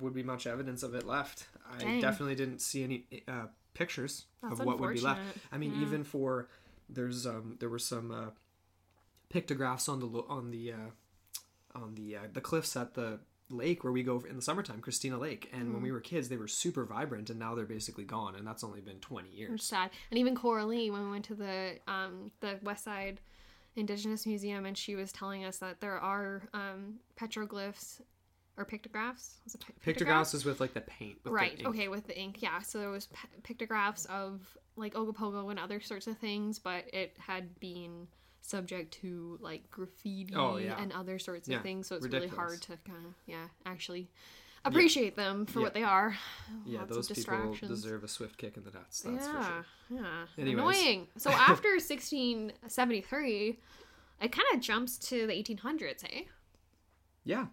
would 0.00 0.14
be 0.14 0.22
much 0.22 0.46
evidence 0.46 0.82
of 0.82 0.94
it 0.94 1.06
left. 1.06 1.46
I 1.70 1.78
Dang. 1.78 2.00
definitely 2.00 2.34
didn't 2.34 2.60
see 2.60 2.82
any 2.84 3.04
uh, 3.28 3.46
pictures 3.74 4.24
That's 4.42 4.60
of 4.60 4.66
what 4.66 4.78
would 4.80 4.94
be 4.94 5.00
left. 5.00 5.20
I 5.50 5.58
mean, 5.58 5.74
Yeah. 5.74 5.82
even 5.86 6.04
for 6.04 6.48
there's 6.88 7.26
um 7.26 7.56
there 7.60 7.68
were 7.68 7.78
some 7.78 8.10
uh, 8.10 8.30
pictographs 9.28 9.88
on 9.88 10.00
the 10.00 10.06
on 10.28 10.50
the 10.50 10.72
uh, 10.72 10.76
on 11.78 11.94
the 11.94 12.16
uh, 12.16 12.20
the 12.32 12.40
cliffs 12.40 12.76
at 12.76 12.94
the 12.94 13.20
lake 13.50 13.84
where 13.84 13.92
we 13.92 14.02
go 14.02 14.22
in 14.28 14.36
the 14.36 14.42
summertime, 14.42 14.80
Christina 14.80 15.18
Lake. 15.18 15.50
And 15.52 15.64
when 15.64 15.72
Mm-hmm. 15.74 15.82
we 15.82 15.92
were 15.92 16.00
kids, 16.00 16.28
they 16.30 16.36
were 16.38 16.48
super 16.48 16.84
vibrant, 16.84 17.28
and 17.30 17.38
now 17.38 17.54
they're 17.54 17.66
basically 17.66 18.04
gone. 18.04 18.34
And 18.36 18.46
that's 18.46 18.64
only 18.64 18.80
been 18.80 18.98
twenty 19.00 19.28
It's 19.30 19.38
years. 19.38 19.64
sad. 19.64 19.90
And 20.10 20.18
even 20.18 20.34
Coralie, 20.34 20.90
when 20.90 21.04
we 21.04 21.10
went 21.10 21.24
to 21.26 21.34
the 21.34 21.78
um, 21.86 22.30
the 22.40 22.58
West 22.62 22.84
Side 22.84 23.20
Indigenous 23.76 24.26
Museum, 24.26 24.66
and 24.66 24.76
she 24.76 24.94
was 24.94 25.12
telling 25.12 25.44
us 25.44 25.58
that 25.58 25.80
there 25.80 25.98
are 25.98 26.42
um, 26.52 26.96
petroglyphs 27.18 28.00
or 28.58 28.64
pictographs. 28.64 29.38
Was 29.44 29.54
it 29.54 29.60
pi- 29.62 29.72
Pictographs 29.82 30.34
is 30.34 30.44
with 30.44 30.60
like 30.60 30.74
the 30.74 30.82
paint, 30.82 31.16
with 31.24 31.24
the 31.24 31.30
right. 31.30 31.58
ink. 31.58 31.68
Okay, 31.68 31.88
with 31.88 32.06
the 32.06 32.18
ink. 32.18 32.42
Yeah. 32.42 32.60
So 32.60 32.78
there 32.78 32.90
was 32.90 33.06
p- 33.06 33.28
pictographs 33.42 34.04
of 34.06 34.40
like 34.76 34.94
Ogopogo 34.94 35.50
and 35.50 35.58
other 35.58 35.80
sorts 35.80 36.06
of 36.06 36.18
things, 36.18 36.58
but 36.58 36.84
it 36.92 37.16
had 37.18 37.58
been 37.60 38.08
subject 38.42 38.92
to 39.00 39.38
like 39.40 39.70
graffiti 39.70 40.34
Oh, 40.34 40.56
yeah. 40.58 40.74
and 40.78 40.92
other 40.92 41.18
sorts 41.18 41.48
Yeah, 41.48 41.58
of 41.58 41.62
things. 41.62 41.86
So 41.86 41.96
it's 41.96 42.06
really 42.08 42.28
hard 42.28 42.60
to 42.62 42.76
kind 42.86 43.06
of 43.06 43.14
yeah 43.26 43.46
actually 43.64 44.10
appreciate 44.64 45.16
them 45.16 45.46
for 45.46 45.58
Yeah. 45.60 45.64
what 45.64 45.74
they 45.74 45.82
are. 45.82 46.16
Yeah, 46.64 46.80
Lots 46.80 46.94
those 47.08 47.10
people 47.10 47.56
deserve 47.66 48.04
a 48.04 48.08
swift 48.08 48.36
kick 48.38 48.56
in 48.56 48.64
the 48.64 48.70
nuts. 48.70 49.00
That's 49.02 49.26
yeah, 49.26 49.32
for 49.32 49.44
sure. 49.44 49.66
yeah. 50.02 50.26
Anyways. 50.38 50.58
Annoying. 50.78 51.08
So 51.16 51.30
after 51.50 51.68
1673, 51.70 53.58
it 54.20 54.32
kind 54.32 54.46
of 54.54 54.60
jumps 54.60 54.98
to 54.98 55.26
the 55.26 55.32
1800s, 55.32 56.06
hey? 56.06 56.28
Yeah. 57.24 57.46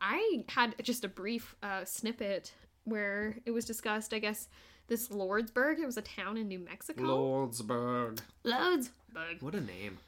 I 0.00 0.44
had 0.48 0.74
just 0.82 1.04
a 1.04 1.08
brief 1.08 1.54
uh, 1.62 1.84
snippet 1.84 2.52
where 2.84 3.38
it 3.46 3.50
was 3.50 3.64
discussed, 3.64 4.12
I 4.12 4.18
guess, 4.18 4.48
this 4.86 5.08
Lordsburg, 5.08 5.78
it 5.78 5.86
was 5.86 5.96
a 5.96 6.02
town 6.02 6.36
in 6.36 6.48
New 6.48 6.58
Mexico. 6.58 7.02
Lordsburg. 7.04 8.20
Lordsburg. 8.44 9.40
What 9.40 9.54
a 9.54 9.60
name. 9.60 9.98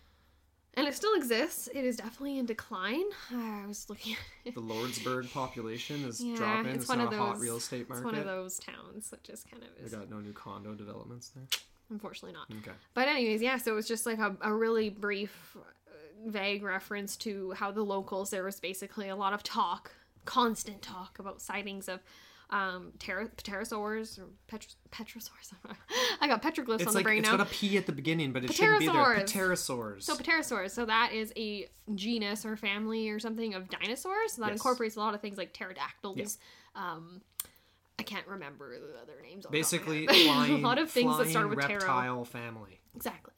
And 0.76 0.86
it 0.86 0.94
still 0.94 1.14
exists. 1.14 1.68
It 1.74 1.84
is 1.84 1.96
definitely 1.96 2.38
in 2.38 2.44
decline. 2.46 3.04
I 3.34 3.64
was 3.66 3.88
looking 3.88 4.12
at 4.12 4.18
it. 4.44 4.54
The 4.54 4.60
Lordsburg 4.60 5.32
population 5.32 6.04
is 6.04 6.20
Yeah, 6.22 6.36
dropping. 6.36 6.66
it's 6.66 6.80
It's, 6.82 6.88
one 6.88 6.98
not 6.98 7.06
of 7.08 7.12
a 7.14 7.16
hot 7.16 7.32
those- 7.34 7.42
real 7.42 7.56
estate 7.56 7.80
It's 7.82 7.88
market. 7.88 8.04
one 8.04 8.14
of 8.16 8.26
those 8.26 8.58
towns 8.58 9.08
that 9.10 9.22
just 9.24 9.50
kind 9.50 9.62
of 9.62 9.68
They 9.82 9.96
got 9.96 10.10
no 10.10 10.18
new 10.20 10.32
condo 10.34 10.74
developments 10.74 11.30
there. 11.30 11.44
Unfortunately, 11.88 12.32
not. 12.32 12.50
Okay. 12.62 12.76
But 12.94 13.08
anyways, 13.08 13.40
yeah. 13.40 13.56
So 13.56 13.72
it 13.72 13.74
was 13.74 13.88
just 13.88 14.04
like 14.06 14.18
a, 14.18 14.36
a 14.42 14.52
really 14.52 14.90
brief, 14.90 15.56
uh, 15.56 15.60
vague 16.26 16.62
reference 16.62 17.16
to 17.18 17.52
how 17.52 17.70
the 17.70 17.82
locals. 17.84 18.30
There 18.30 18.44
was 18.44 18.60
basically 18.60 19.08
a 19.08 19.16
lot 19.16 19.32
of 19.32 19.42
talk, 19.42 19.92
constant 20.24 20.82
talk 20.82 21.18
about 21.18 21.40
sightings 21.40 21.88
of 21.88 22.00
um 22.50 22.92
pter- 23.00 23.30
pterosaurs 23.36 24.18
or 24.20 24.26
petros- 24.46 24.76
petrosaurs. 24.92 25.52
I 26.20 26.28
got 26.28 26.42
petroglyphs 26.42 26.80
It's 26.80 26.86
on 26.88 26.94
like 26.94 27.02
the 27.02 27.02
brain 27.02 27.18
it's 27.20 27.28
now. 27.30 27.36
got 27.38 27.46
a 27.46 27.50
P 27.50 27.76
at 27.76 27.86
the 27.86 27.92
beginning, 27.92 28.32
but 28.32 28.44
it 28.44 28.52
shouldn't 28.52 28.78
be 28.80 28.86
there. 28.86 28.94
Pterosaurs. 28.94 30.02
So 30.02 30.14
pterosaurs. 30.16 30.70
So 30.70 30.84
that 30.86 31.12
is 31.12 31.32
a 31.36 31.68
genus 31.96 32.44
or 32.46 32.56
family 32.56 33.08
or 33.10 33.18
something 33.18 33.54
of 33.54 33.68
dinosaurs. 33.68 34.34
So 34.34 34.42
that 34.42 34.48
Yes. 34.48 34.58
incorporates 34.58 34.94
a 34.96 35.00
lot 35.00 35.14
of 35.14 35.20
things 35.20 35.36
like 35.38 35.52
pterodactyls. 35.54 36.38
Yeah. 36.76 36.92
Um, 36.92 37.20
I 37.98 38.02
can't 38.02 38.26
remember 38.28 38.78
the 38.78 39.00
other 39.00 39.20
names. 39.22 39.46
off 39.46 39.50
the 39.52 39.62
top 39.62 39.72
of 39.72 39.86
my 39.88 39.94
Basically, 39.98 40.06
flying, 40.26 40.52
a 40.64 40.68
lot 40.68 40.78
of 40.78 40.90
things 40.90 41.16
that 41.18 41.28
start 41.28 41.48
with 41.48 41.58
reptile 41.58 42.24
family. 42.24 42.80
Exactly. 42.94 43.32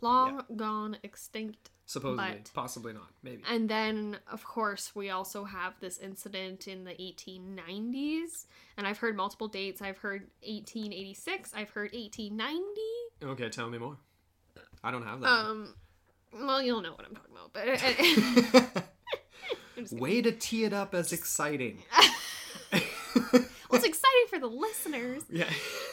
Long 0.00 0.44
gone 0.56 0.98
extinct. 1.02 1.70
Supposedly, 1.88 2.32
But- 2.42 2.50
possibly 2.52 2.92
not. 2.92 3.08
Maybe. 3.22 3.42
And 3.48 3.68
then, 3.68 4.18
of 4.30 4.44
course, 4.44 4.94
we 4.94 5.10
also 5.10 5.44
have 5.44 5.78
this 5.80 5.98
incident 5.98 6.66
in 6.66 6.82
the 6.84 6.90
1890s. 7.00 8.46
And 8.76 8.86
I've 8.86 8.98
heard 8.98 9.16
multiple 9.16 9.46
dates. 9.48 9.80
I've 9.80 9.98
heard 9.98 10.22
1886. 10.42 11.52
I've 11.54 11.70
heard 11.70 11.92
1890. 11.92 12.62
Okay, 13.22 13.48
tell 13.48 13.70
me 13.70 13.78
more. 13.78 13.96
I 14.82 14.90
don't 14.90 15.04
have 15.04 15.20
that. 15.20 15.28
Um, 15.28 15.74
well, 16.32 16.60
you'll 16.60 16.82
know 16.82 16.92
what 16.92 17.06
I'm 17.06 17.14
talking 17.14 17.34
about. 17.34 17.52
But 17.52 18.82
I'm 19.76 19.82
just 19.84 19.90
kidding. 19.90 19.98
Way 20.02 20.22
to 20.22 20.32
tee 20.32 20.64
it 20.64 20.72
up 20.72 20.94
as 20.94 21.12
exciting. 21.12 21.82
well, 22.72 22.82
it's 23.72 23.84
exciting 23.84 24.26
for 24.28 24.38
the 24.38 24.46
listeners. 24.48 25.22
yeah. 25.30 25.48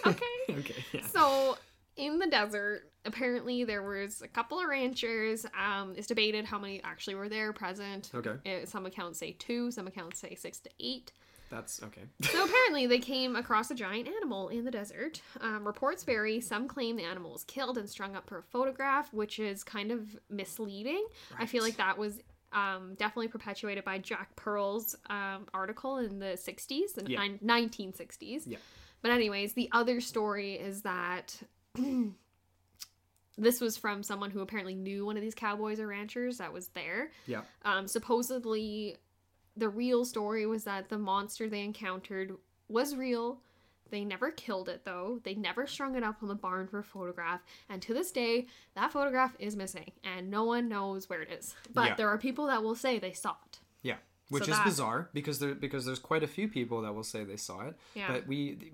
Okay. 0.05 0.25
okay. 0.49 0.85
Yeah. 0.91 1.05
So 1.07 1.57
in 1.97 2.19
the 2.19 2.27
desert, 2.27 2.89
apparently 3.05 3.63
there 3.63 3.83
was 3.83 4.21
a 4.21 4.27
couple 4.27 4.59
of 4.59 4.67
ranchers. 4.67 5.45
Um, 5.57 5.93
it's 5.95 6.07
debated 6.07 6.45
how 6.45 6.57
many 6.59 6.81
actually 6.83 7.15
were 7.15 7.29
there 7.29 7.53
present. 7.53 8.11
Okay. 8.13 8.35
Uh, 8.45 8.65
Some 8.65 8.85
accounts 8.85 9.19
say 9.19 9.33
two. 9.37 9.71
Some 9.71 9.87
accounts 9.87 10.19
say 10.19 10.35
six 10.35 10.59
to 10.59 10.69
eight. 10.79 11.11
That's 11.49 11.83
okay. 11.83 12.01
So 12.23 12.43
apparently 12.45 12.87
they 12.87 12.97
came 12.99 13.35
across 13.35 13.69
a 13.69 13.75
giant 13.75 14.07
animal 14.07 14.49
in 14.49 14.65
the 14.65 14.71
desert. 14.71 15.21
Um, 15.39 15.65
reports 15.67 16.03
vary. 16.03 16.41
Some 16.41 16.67
claim 16.67 16.95
the 16.95 17.03
animal 17.03 17.31
was 17.33 17.43
killed 17.43 17.77
and 17.77 17.87
strung 17.87 18.15
up 18.15 18.27
for 18.27 18.39
a 18.39 18.43
photograph, 18.43 19.13
which 19.13 19.37
is 19.39 19.63
kind 19.63 19.91
of 19.91 20.17
misleading. 20.31 21.05
I 21.37 21.45
feel 21.45 21.61
like 21.63 21.77
that 21.77 21.97
was 21.97 22.19
um, 22.53 22.95
definitely 22.97 23.27
perpetuated 23.27 23.83
by 23.83 23.97
Jack 23.99 24.35
Pearl's 24.35 24.95
um, 25.09 25.47
article 25.53 25.97
in 25.97 26.17
the 26.19 26.37
60s, 26.37 26.93
the 26.95 27.03
Yeah. 27.07 27.19
nine- 27.19 27.39
1960s. 27.77 28.43
Yeah. 28.47 28.57
But 29.03 29.11
anyways, 29.11 29.53
the 29.53 29.69
other 29.73 29.99
story 30.01 30.53
is 30.53 30.81
that 30.83 31.35
this 33.37 33.59
was 33.59 33.77
from 33.77 34.03
someone 34.03 34.31
who 34.31 34.41
apparently 34.41 34.75
knew 34.75 35.05
one 35.05 35.17
of 35.17 35.23
these 35.23 35.35
cowboys 35.35 35.79
or 35.79 35.87
ranchers 35.87 36.37
that 36.37 36.53
was 36.53 36.67
there. 36.69 37.11
Yeah. 37.25 37.41
Um, 37.65 37.87
supposedly, 37.87 38.97
the 39.57 39.69
real 39.69 40.05
story 40.05 40.45
was 40.45 40.63
that 40.65 40.89
the 40.89 40.97
monster 40.97 41.49
they 41.49 41.63
encountered 41.63 42.33
was 42.69 42.95
real. 42.95 43.39
They 43.89 44.03
never 44.03 44.31
killed 44.31 44.69
it 44.69 44.85
though. 44.85 45.19
They 45.23 45.35
never 45.35 45.67
strung 45.67 45.95
it 45.95 46.03
up 46.03 46.17
on 46.23 46.27
the 46.27 46.35
barn 46.35 46.67
for 46.67 46.79
a 46.79 46.83
photograph. 46.83 47.41
And 47.69 47.81
to 47.83 47.93
this 47.93 48.11
day, 48.11 48.47
that 48.75 48.91
photograph 48.91 49.35
is 49.37 49.55
missing 49.55 49.91
and 50.03 50.31
no 50.31 50.43
one 50.45 50.67
knows 50.67 51.09
where 51.09 51.21
it 51.21 51.31
is. 51.31 51.53
But 51.73 51.89
Yeah. 51.89 51.95
there 51.95 52.09
are 52.09 52.17
people 52.17 52.47
that 52.47 52.63
will 52.63 52.75
say 52.75 52.97
they 52.97 53.13
saw 53.13 53.35
it. 53.45 53.59
Yeah, 54.29 54.35
which 54.35 54.45
So 54.45 54.51
is 54.51 54.57
that- 54.57 54.65
bizarre 54.65 55.09
because 55.13 55.39
there 55.39 55.53
because 55.55 55.85
there's 55.85 55.99
quite 55.99 56.23
a 56.23 56.27
few 56.27 56.47
people 56.47 56.81
that 56.81 56.93
will 56.93 57.03
say 57.03 57.23
they 57.23 57.37
saw 57.37 57.61
it. 57.67 57.75
Yeah. 57.93 58.11
But 58.11 58.27
we 58.27 58.71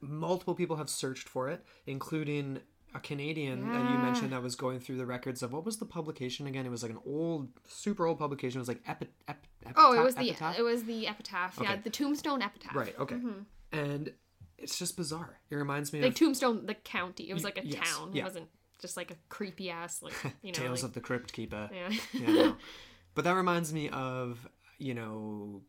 multiple 0.00 0.54
people 0.54 0.76
have 0.76 0.88
searched 0.90 1.28
for 1.28 1.48
it, 1.48 1.64
including 1.86 2.60
a 2.94 2.98
Canadian 3.00 3.70
that 3.72 3.88
you 3.92 3.98
mentioned 3.98 4.32
that 4.32 4.42
was 4.42 4.56
going 4.56 4.80
through 4.80 4.96
the 4.96 5.06
records 5.06 5.44
of 5.44 5.52
what 5.52 5.64
was 5.64 5.76
the 5.78 5.84
publication 5.86 6.46
again? 6.48 6.66
It 6.66 6.70
was 6.70 6.82
like 6.82 6.90
an 6.90 6.98
old, 7.06 7.48
super 7.68 8.04
old 8.04 8.18
publication. 8.18 8.58
It 8.58 8.62
was 8.62 8.68
like 8.68 8.82
epi, 8.86 9.06
ep, 9.28 9.46
Oh, 9.76 9.92
it 9.92 10.02
was 10.02 10.16
the 10.16 10.28
it 10.58 10.62
was 10.62 10.84
the 10.84 11.06
epitaph. 11.06 11.58
Yeah, 11.62 11.76
the 11.76 11.90
tombstone 11.90 12.42
epitaph. 12.42 12.74
right. 12.74 12.98
Okay, 12.98 13.14
Mm-hmm. 13.14 13.40
and 13.78 14.12
it's 14.58 14.76
just 14.78 14.96
bizarre. 14.96 15.38
It 15.50 15.54
reminds 15.56 15.92
me 15.92 16.00
Like 16.02 16.10
of 16.10 16.14
tombstone, 16.16 16.66
the 16.66 16.74
county. 16.74 17.30
It 17.30 17.34
was 17.34 17.44
like 17.44 17.58
a 17.58 17.64
yes, 17.66 17.96
town. 17.96 18.10
yeah. 18.12 18.22
It 18.22 18.24
wasn't 18.24 18.48
just 18.80 18.96
like 18.96 19.10
a 19.12 19.16
creepy 19.28 19.70
ass 19.70 20.02
like 20.02 20.12
you 20.42 20.50
know. 20.50 20.58
Tales 20.58 20.82
like, 20.82 20.88
of 20.88 20.94
the 20.94 21.00
Crypt 21.00 21.32
Keeper. 21.32 21.70
yeah. 21.72 21.90
Yeah, 22.12 22.32
know. 22.32 22.56
but 23.14 23.24
that 23.24 23.32
reminds 23.36 23.72
me 23.72 23.88
of 23.90 24.48
you 24.80 24.94
know, 24.94 25.62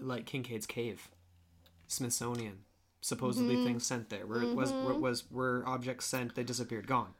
like 0.00 0.26
Kinkaid's 0.26 0.66
Cave, 0.66 1.08
Smithsonian. 1.88 2.58
Supposedly 3.02 3.54
Mm-hmm. 3.54 3.64
things 3.64 3.86
sent 3.86 4.10
there. 4.10 4.26
Where 4.26 4.42
it 4.42 4.54
was 4.54 4.72
where, 4.82 4.94
was 4.94 5.24
were 5.30 5.64
objects 5.66 6.04
sent, 6.04 6.34
they 6.34 6.44
disappeared, 6.44 6.86
gone, 6.86 7.14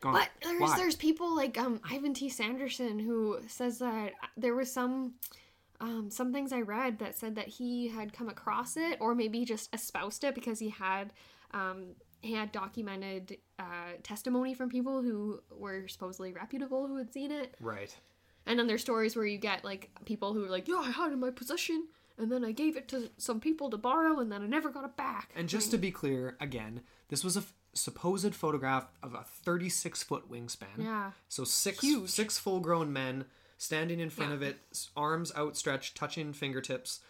gone. 0.00 0.14
But 0.14 0.30
there's 0.42 0.58
Why? 0.60 0.76
there's 0.78 0.96
people 0.96 1.36
like 1.36 1.58
um 1.58 1.80
Ivan 1.84 2.14
T. 2.14 2.30
Sanderson 2.30 2.98
who 2.98 3.40
says 3.46 3.78
that 3.80 4.12
there 4.38 4.54
was 4.54 4.72
some 4.72 5.12
um 5.80 6.10
some 6.10 6.32
things 6.32 6.50
I 6.50 6.62
read 6.62 6.98
that 7.00 7.14
said 7.14 7.34
that 7.34 7.48
he 7.48 7.88
had 7.88 8.14
come 8.14 8.30
across 8.30 8.78
it 8.78 8.96
or 9.00 9.14
maybe 9.14 9.44
just 9.44 9.74
espoused 9.74 10.24
it 10.24 10.34
because 10.34 10.58
he 10.58 10.70
had 10.70 11.12
um 11.52 11.88
he 12.22 12.32
had 12.34 12.52
documented 12.52 13.36
uh, 13.58 13.64
testimony 14.02 14.54
from 14.54 14.70
people 14.70 15.02
who 15.02 15.40
were 15.50 15.88
supposedly 15.88 16.32
reputable 16.32 16.86
who 16.86 16.96
had 16.96 17.12
seen 17.12 17.30
it. 17.32 17.54
right. 17.60 17.94
And 18.46 18.58
then 18.58 18.66
there's 18.66 18.80
stories 18.82 19.14
where 19.16 19.24
you 19.26 19.38
get 19.38 19.64
like 19.64 19.90
people 20.04 20.32
who 20.34 20.44
are 20.44 20.50
like, 20.50 20.68
yeah, 20.68 20.76
I 20.84 20.90
had 20.90 21.10
it 21.10 21.14
in 21.14 21.20
my 21.20 21.30
possession, 21.30 21.86
and 22.18 22.30
then 22.30 22.44
I 22.44 22.52
gave 22.52 22.76
it 22.76 22.88
to 22.88 23.10
some 23.16 23.40
people 23.40 23.70
to 23.70 23.76
borrow, 23.76 24.18
and 24.20 24.30
then 24.32 24.42
I 24.42 24.46
never 24.46 24.70
got 24.70 24.84
it 24.84 24.96
back. 24.96 25.30
And 25.36 25.48
just 25.48 25.70
to 25.70 25.78
be 25.78 25.90
clear, 25.90 26.36
again, 26.40 26.82
this 27.08 27.22
was 27.24 27.36
a 27.36 27.40
f- 27.40 27.52
supposed 27.74 28.34
photograph 28.34 28.86
of 29.02 29.14
a 29.14 29.24
36 29.44 30.02
foot 30.02 30.30
wingspan. 30.30 30.66
yeah, 30.78 31.12
So 31.28 31.44
six 31.44 31.80
Huge. 31.80 32.10
six 32.10 32.38
full 32.38 32.60
grown 32.60 32.92
men 32.92 33.24
standing 33.58 34.00
in 34.00 34.10
front 34.10 34.32
of 34.32 34.42
it, 34.42 34.58
arms 34.96 35.32
outstretched, 35.36 35.96
touching 35.96 36.32
fingertips, 36.32 37.00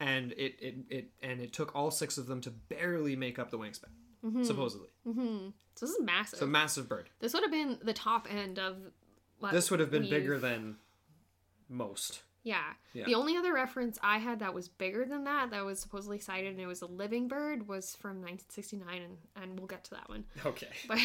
and 0.00 0.32
it, 0.32 0.54
it 0.60 0.74
it 0.88 1.10
and 1.22 1.40
it 1.40 1.52
took 1.52 1.74
all 1.76 1.90
six 1.90 2.16
of 2.18 2.26
them 2.26 2.40
to 2.40 2.50
barely 2.50 3.14
make 3.16 3.38
up 3.38 3.50
the 3.50 3.58
wingspan. 3.58 3.90
Mm-hmm. 4.24 4.42
Supposedly, 4.44 4.88
so 5.04 5.52
this 5.80 5.90
is 5.90 6.00
massive. 6.00 6.38
so 6.40 6.46
massive 6.46 6.88
bird. 6.88 7.08
this 7.20 7.34
would 7.34 7.42
have 7.42 7.52
been 7.52 7.78
the 7.82 7.92
top 7.92 8.26
end 8.32 8.58
of. 8.58 8.76
This 9.52 9.70
would 9.70 9.80
have 9.80 9.90
been 9.90 10.02
we've- 10.02 10.14
bigger 10.14 10.38
than 10.38 10.76
most. 11.68 12.22
Yeah. 12.48 12.62
Yeah. 12.94 13.04
The 13.04 13.14
only 13.14 13.36
other 13.36 13.52
reference 13.52 13.98
I 14.02 14.18
had 14.18 14.38
that 14.40 14.54
was 14.54 14.68
bigger 14.68 15.04
than 15.04 15.24
that, 15.24 15.50
that 15.50 15.64
was 15.66 15.80
supposedly 15.80 16.18
cited 16.18 16.52
and 16.52 16.60
it 16.60 16.66
was 16.66 16.80
a 16.80 16.86
living 16.86 17.28
bird, 17.28 17.68
was 17.68 17.94
from 17.96 18.22
1969, 18.22 19.02
and, 19.02 19.16
and 19.36 19.58
we'll 19.58 19.66
get 19.66 19.84
to 19.84 19.90
that 19.90 20.08
one. 20.08 20.24
Okay. 20.46 20.68
But 20.88 20.98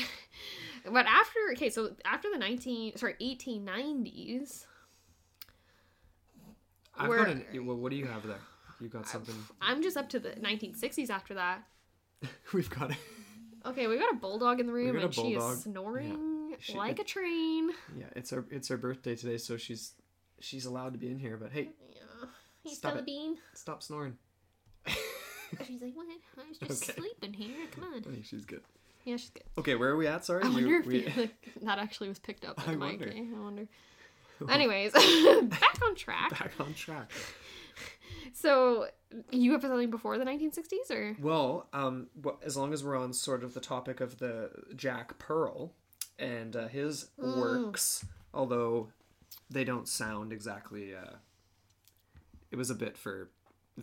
but 0.91 1.05
after 1.05 1.39
okay, 1.53 1.69
so 1.69 1.95
after 2.05 2.29
the 2.31 2.37
19 2.37 2.97
sorry 2.97 3.15
1890s, 3.21 4.65
I've 6.97 7.09
got 7.09 7.29
an, 7.29 7.45
well, 7.65 7.75
what 7.75 7.89
do 7.89 7.97
you 7.97 8.05
have 8.05 8.25
there? 8.25 8.37
You 8.79 8.87
got 8.87 9.07
something. 9.07 9.35
I'm 9.61 9.81
just 9.81 9.97
up 9.97 10.09
to 10.09 10.19
the 10.19 10.31
1960s 10.31 11.09
after 11.09 11.33
that. 11.33 11.63
We've 12.53 12.69
got 12.69 12.91
it. 12.91 12.97
Okay, 13.65 13.87
we 13.87 13.97
got 13.97 14.13
a 14.13 14.17
bulldog 14.17 14.59
in 14.59 14.67
the 14.67 14.73
room 14.73 14.97
and 14.97 15.13
she 15.13 15.35
is 15.35 15.63
snoring 15.63 16.32
She- 16.59 16.73
like 16.77 16.99
a 16.99 17.03
train. 17.03 17.71
Yeah, 17.97 18.05
it's 18.15 18.29
her 18.31 18.45
it's 18.49 18.67
her 18.69 18.77
birthday 18.77 19.15
today, 19.15 19.37
so 19.37 19.57
she's 19.57 19.93
she's 20.39 20.65
allowed 20.65 20.93
to 20.93 20.99
be 20.99 21.07
in 21.09 21.19
here. 21.19 21.37
But 21.37 21.51
hey, 21.51 21.69
Yeah. 21.93 22.27
He's 22.63 22.77
Stop 22.77 22.91
still 22.91 22.99
a 22.99 23.01
it. 23.01 23.05
bean. 23.05 23.37
stop 23.55 23.83
snoring. 23.83 24.17
She's 25.67 25.81
like, 25.81 25.95
what? 25.95 26.07
I 26.37 26.47
was 26.49 26.57
just 26.57 26.89
Okay. 26.89 26.99
sleeping 26.99 27.33
here. 27.33 27.67
Come 27.71 27.83
on. 27.83 27.93
I 27.99 28.01
think 28.01 28.25
she's 28.25 28.43
good. 28.45 28.61
Yeah, 29.05 29.17
she's 29.17 29.29
good. 29.29 29.43
Okay, 29.57 29.75
where 29.75 29.89
are 29.89 29.95
we 29.97 30.07
at? 30.07 30.25
Sorry, 30.25 30.43
I 30.43 30.47
wonder 30.49 30.77
if 30.77 30.85
we- 30.87 31.03
you- 31.05 31.11
like, 31.15 31.51
that 31.61 31.77
actually 31.77 32.07
was 32.09 32.17
picked 32.19 32.43
up. 32.45 32.59
I 32.67 32.71
on 32.71 32.79
wonder. 32.79 33.07
eh? 33.09 33.21
I 33.35 33.39
wonder. 33.39 33.67
Anyways, 34.49 34.93
back 34.93 35.77
on 35.85 35.93
track. 35.95 36.31
back 36.31 36.51
on 36.59 36.73
track. 36.73 37.11
So, 38.33 38.87
you 39.31 39.51
have 39.51 39.61
something 39.61 39.91
before 39.91 40.17
the 40.17 40.25
1960s, 40.25 40.89
or 40.89 41.15
Well, 41.19 41.67
um, 41.73 42.07
well, 42.21 42.39
as 42.43 42.57
long 42.57 42.73
as 42.73 42.83
we're 42.83 42.97
on 42.97 43.13
sort 43.13 43.43
of 43.43 43.53
the 43.53 43.59
topic 43.59 43.99
of 44.01 44.17
the 44.19 44.49
Jack 44.75 45.19
Pearl 45.19 45.73
and 46.19 46.55
uh, 46.55 46.67
his 46.67 47.09
Mm. 47.19 47.37
works, 47.37 48.05
although 48.33 48.89
they 49.49 49.63
don't 49.63 49.87
sound 49.87 50.31
exactly. 50.33 50.95
Uh, 50.95 51.15
it 52.51 52.55
was 52.55 52.69
a 52.69 52.75
bit 52.75 52.97
for, 52.97 53.29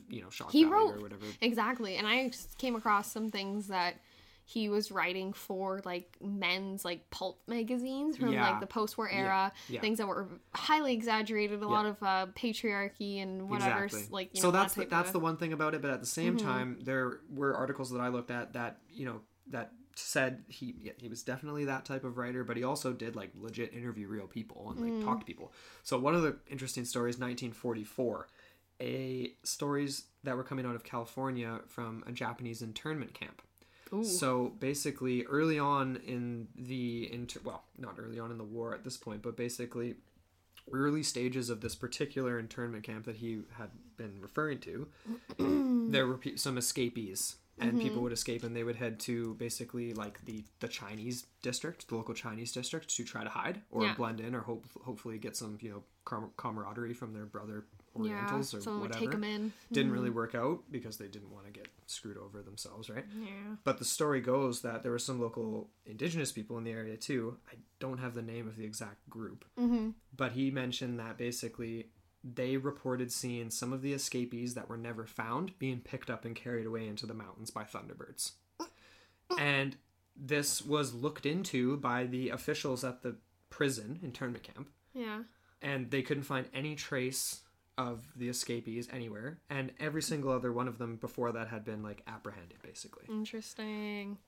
you 0.09 0.23
know, 0.23 0.31
shock 0.31 0.53
He 0.53 0.65
value 0.65 0.75
wrote- 0.75 0.97
or 0.99 1.01
whatever. 1.03 1.27
exactly? 1.41 1.97
And 1.97 2.07
I 2.07 2.31
came 2.59 2.77
across 2.77 3.11
some 3.11 3.31
things 3.31 3.67
that 3.69 3.97
he 4.45 4.69
was 4.69 4.91
writing 4.91 5.33
for 5.33 5.81
like 5.85 6.17
men's 6.21 6.85
like 6.85 7.09
pulp 7.11 7.41
magazines 7.47 8.17
from 8.17 8.33
Yeah. 8.33 8.51
like 8.51 8.61
the 8.61 8.67
post-war 8.67 9.09
era, 9.09 9.53
yeah. 9.69 9.81
things 9.81 9.99
that 9.99 10.09
were 10.09 10.27
highly 10.55 10.93
exaggerated, 10.93 11.63
a 11.63 11.69
lot 11.69 11.87
of 11.87 12.03
uh, 12.03 12.27
patriarchy 12.35 13.23
and 13.23 13.49
whatever. 13.49 13.85
Exactly. 13.85 14.09
Like 14.13 14.31
you 14.35 14.41
so 14.41 14.49
know, 14.49 14.53
that's 14.59 14.75
that 14.75 14.89
the, 14.89 14.91
that's 14.97 15.09
of- 15.11 15.13
the 15.13 15.21
one 15.21 15.37
thing 15.37 15.53
about 15.53 15.75
it. 15.75 15.83
But 15.83 15.93
at 15.93 16.01
the 16.01 16.07
same 16.07 16.37
time, 16.37 16.79
there 16.83 17.21
were 17.29 17.55
articles 17.57 17.91
that 17.91 18.01
I 18.01 18.09
looked 18.09 18.33
at 18.33 18.53
that 18.55 18.79
you 18.93 19.05
know 19.05 19.21
that 19.49 19.73
said 20.01 20.45
he 20.49 20.75
yeah, 20.81 20.93
he 20.99 21.09
was 21.09 21.23
definitely 21.23 21.65
that 21.67 21.85
type 21.85 22.05
of 22.05 22.17
writer, 22.17 22.45
but 22.45 22.57
he 22.57 22.65
also 22.65 22.93
did 22.93 23.17
like 23.17 23.31
legit 23.35 23.73
interview 23.73 24.09
real 24.09 24.27
people 24.27 24.71
and 24.71 24.81
like 24.81 25.05
talk 25.05 25.21
to 25.21 25.27
people. 25.27 25.53
So 25.83 25.99
one 25.99 26.15
of 26.15 26.23
the 26.23 26.37
interesting 26.51 26.85
stories, 26.85 27.15
1944, 27.15 28.29
a 28.81 29.33
stories 29.43 30.05
that 30.25 30.37
were 30.37 30.45
coming 30.45 30.67
out 30.67 30.75
of 30.75 30.85
California 30.85 31.61
from 31.67 32.03
a 32.07 32.13
Japanese 32.13 32.63
internment 32.63 33.15
camp. 33.15 33.43
Ooh. 33.93 34.05
So 34.05 34.53
basically, 34.61 35.25
early 35.25 35.59
on 35.59 35.97
in 36.07 36.49
the 36.55 37.13
inter- 37.13 37.41
well, 37.45 37.65
not 37.77 37.97
early 37.99 38.19
on 38.19 38.31
in 38.31 38.39
the 38.39 38.45
war 38.45 38.75
at 38.75 38.85
this 38.85 38.97
point, 38.97 39.23
but 39.23 39.37
basically 39.37 39.97
early 40.73 41.03
stages 41.03 41.51
of 41.51 41.61
this 41.61 41.75
particular 41.75 42.39
internment 42.39 42.85
camp 42.85 43.05
that 43.07 43.17
he 43.17 43.41
had 43.59 43.71
been 43.97 44.21
referring 44.21 44.59
to, 44.61 44.89
there 45.91 46.07
were 46.07 46.19
pe- 46.19 46.37
some 46.37 46.57
escapees, 46.57 47.37
and 47.61 47.81
people 47.81 48.03
would 48.03 48.13
escape, 48.13 48.43
and 48.45 48.55
they 48.57 48.65
would 48.65 48.77
head 48.77 48.99
to 49.01 49.35
basically 49.35 49.93
like 49.95 50.25
the 50.25 50.45
the 50.61 50.69
Chinese 50.69 51.27
district, 51.43 51.89
the 51.89 51.97
local 51.97 52.15
Chinese 52.15 52.53
district, 52.53 52.95
to 52.97 53.05
try 53.05 53.23
to 53.25 53.31
hide 53.31 53.63
or 53.71 53.85
Yeah. 53.85 53.95
blend 53.95 54.21
in, 54.21 54.35
or 54.35 54.41
hope 54.41 54.67
hopefully 54.85 55.19
get 55.19 55.37
some 55.37 55.59
you 55.61 55.71
know 55.71 55.83
com- 56.05 56.31
camaraderie 56.37 56.95
from 56.95 57.13
their 57.13 57.27
brother 57.27 57.67
yeah, 57.97 58.13
Orientals 58.13 58.55
or 58.55 58.61
someone 58.61 58.83
would 58.83 58.91
whatever. 58.91 59.07
take 59.07 59.15
him 59.15 59.25
in. 59.25 59.53
Didn't 59.73 59.91
really 59.93 60.11
work 60.11 60.35
out 60.37 60.61
because 60.71 60.97
they 60.97 61.09
didn't 61.09 61.33
want 61.33 61.47
to 61.47 61.51
get 61.53 61.67
screwed 61.87 62.17
over 62.19 62.41
themselves, 62.41 62.89
right? 62.89 63.05
Yeah. 63.21 63.57
But 63.65 63.79
the 63.79 63.85
story 63.85 64.21
goes 64.21 64.61
that 64.63 64.83
there 64.85 64.93
were 64.93 64.99
some 65.01 65.21
local 65.21 65.71
indigenous 65.85 66.31
people 66.31 66.57
in 66.59 66.63
the 66.65 66.71
area 66.71 66.97
too. 66.97 67.37
I 67.51 67.57
don't 67.81 67.99
have 67.99 68.15
the 68.15 68.23
name 68.23 68.47
of 68.47 68.57
the 68.57 68.65
exact 68.65 69.11
group, 69.11 69.45
Mm-hmm. 69.59 69.91
but 70.17 70.33
he 70.33 70.51
mentioned 70.53 71.01
that 71.01 71.19
basically 71.19 71.89
they 72.23 72.57
reported 72.57 73.11
seeing 73.11 73.51
some 73.51 73.73
of 73.73 73.83
the 73.83 73.93
escapees 73.93 74.55
that 74.55 74.69
were 74.69 74.77
never 74.77 75.07
found 75.07 75.59
being 75.59 75.81
picked 75.81 76.11
up 76.11 76.25
and 76.25 76.37
carried 76.37 76.67
away 76.67 76.87
into 76.87 77.07
the 77.07 77.15
mountains 77.15 77.51
by 77.51 77.65
thunderbirds. 77.65 78.33
And 79.39 79.77
this 80.17 80.61
was 80.63 80.93
looked 80.93 81.25
into 81.25 81.77
by 81.79 82.05
the 82.07 82.31
officials 82.31 82.85
at 82.85 83.03
the 83.03 83.17
prison 83.49 83.99
internment 84.03 84.43
camp, 84.45 84.69
Yeah. 84.93 85.23
and 85.63 85.91
they 85.91 86.03
couldn't 86.03 86.25
find 86.25 86.47
any 86.53 86.75
trace 86.75 87.41
of 87.79 88.07
the 88.17 88.29
escapees 88.29 88.89
anywhere. 88.93 89.41
And 89.49 89.73
every 89.81 90.03
single 90.03 90.31
other 90.33 90.53
one 90.53 90.69
of 90.69 90.77
them 90.79 90.97
before 90.97 91.33
that 91.33 91.49
had 91.49 91.65
been 91.65 91.83
like 91.83 92.03
apprehended, 92.07 92.61
basically. 92.63 93.07
Interesting. 93.09 94.19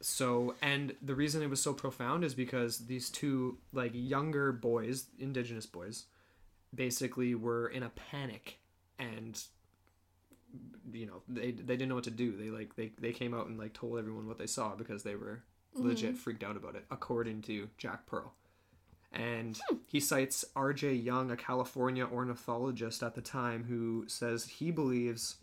So, 0.00 0.54
and 0.62 0.94
the 1.02 1.14
reason 1.14 1.42
it 1.42 1.50
was 1.50 1.60
so 1.62 1.72
profound 1.74 2.24
is 2.24 2.34
because 2.34 2.86
these 2.86 3.10
two 3.10 3.58
like 3.72 3.92
younger 3.94 4.50
boys, 4.52 5.06
indigenous 5.18 5.66
boys, 5.66 6.06
basically 6.74 7.34
were 7.34 7.68
in 7.68 7.82
a 7.82 7.90
panic 7.90 8.58
and 8.98 9.42
you 10.92 11.06
know, 11.06 11.22
they 11.28 11.50
they 11.50 11.76
didn't 11.76 11.88
know 11.88 11.94
what 11.94 12.04
to 12.04 12.10
do. 12.10 12.36
They 12.36 12.50
like 12.50 12.76
they 12.76 12.92
they 12.98 13.12
came 13.12 13.34
out 13.34 13.46
and 13.46 13.58
like 13.58 13.72
told 13.72 13.98
everyone 13.98 14.26
what 14.26 14.38
they 14.38 14.46
saw 14.46 14.74
because 14.74 15.02
they 15.02 15.14
were 15.14 15.42
mm-hmm. 15.76 15.88
legit 15.88 16.16
freaked 16.16 16.44
out 16.44 16.56
about 16.56 16.74
it 16.74 16.84
according 16.90 17.42
to 17.42 17.68
Jack 17.78 18.06
Pearl. 18.06 18.34
And 19.12 19.58
hmm. 19.68 19.76
he 19.86 20.00
cites 20.00 20.44
R.J. 20.54 20.92
Young, 20.92 21.30
a 21.30 21.36
California 21.36 22.06
ornithologist 22.06 23.02
at 23.02 23.14
the 23.14 23.22
time, 23.22 23.64
who 23.64 24.04
says 24.06 24.44
he 24.44 24.70
believes 24.70 25.36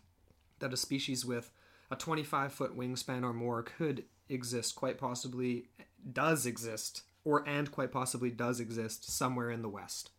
that 0.59 0.73
a 0.73 0.77
species 0.77 1.25
with 1.25 1.49
a 1.89 1.95
25 1.95 2.53
foot 2.53 2.77
wingspan 2.77 3.23
or 3.23 3.33
more 3.33 3.63
could 3.63 4.03
exist, 4.29 4.75
quite 4.75 4.99
possibly 4.99 5.65
does 6.11 6.45
exist, 6.45 7.03
or 7.23 7.47
and 7.47 7.71
quite 7.71 7.91
possibly 7.91 8.29
does 8.29 8.59
exist 8.59 9.11
somewhere 9.11 9.49
in 9.49 9.63
the 9.63 9.69
West. 9.69 10.11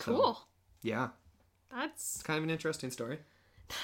So, 0.00 0.04
Cool. 0.04 0.48
yeah, 0.82 1.08
That's 1.70 2.16
it's 2.16 2.22
kind 2.22 2.38
of 2.38 2.44
an 2.44 2.50
interesting 2.50 2.90
story. 2.90 3.18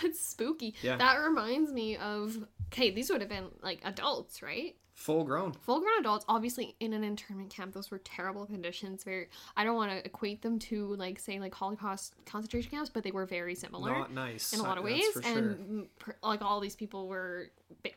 that's 0.03 0.21
spooky. 0.21 0.75
Yeah. 0.83 0.97
That 0.97 1.17
reminds 1.17 1.73
me 1.73 1.97
of 1.97 2.37
okay, 2.73 2.91
these 2.91 3.11
would 3.11 3.21
have 3.21 3.31
been 3.31 3.47
like 3.63 3.81
adults, 3.85 4.43
right? 4.43 4.77
Full 4.95 5.25
grown. 5.25 5.53
Full 5.55 5.81
grown 5.81 5.99
adults, 6.01 6.27
obviously 6.29 6.77
in 6.79 6.93
an 6.93 7.03
internment 7.03 7.49
camp, 7.49 7.73
those 7.73 7.91
were 7.91 7.97
terrible 7.99 8.45
conditions. 8.45 9.03
Very 9.03 9.29
I 9.57 9.65
don't 9.65 9.77
want 9.77 9.91
to 9.93 10.05
equate 10.05 10.43
them 10.43 10.59
to 10.59 10.95
like 10.97 11.19
say 11.19 11.41
like 11.41 11.55
Holocaust 11.55 12.15
concentration 12.27 12.71
camps, 12.71 12.91
but 12.91 13.03
they 13.03 13.11
were 13.11 13.25
very 13.25 13.55
similar. 13.55 13.91
Not 13.93 14.13
nice. 14.13 14.53
in 14.53 14.61
a 14.61 14.63
lot 14.63 14.77
of 14.77 14.85
ways 14.85 15.17
and 15.25 15.87
like 16.23 16.43
all 16.43 16.61
these 16.61 16.77
people 16.77 17.09
were 17.09 17.51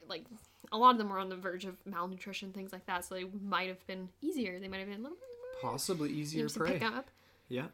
like 0.08 0.24
a 0.72 0.78
lot 0.78 0.92
of 0.92 0.98
them 0.98 1.10
were 1.10 1.20
on 1.20 1.28
the 1.30 1.36
verge 1.36 1.66
of 1.66 1.76
malnutrition 1.86 2.54
things 2.54 2.72
like 2.72 2.86
that 2.86 3.04
so 3.04 3.14
they 3.16 3.26
might 3.44 3.68
have 3.68 3.86
been 3.86 4.08
easier 4.22 4.60
they 4.60 4.68
might 4.70 4.80
have 4.80 4.88
been 4.88 5.00
a 5.00 5.04
little 5.04 5.18
bit 5.18 5.28
more 5.62 5.72
Possibly 5.72 6.10
easier 6.10 6.48
prey. 6.50 6.74
pick 6.74 6.84
up 6.84 7.10
Yeah. 7.50 7.66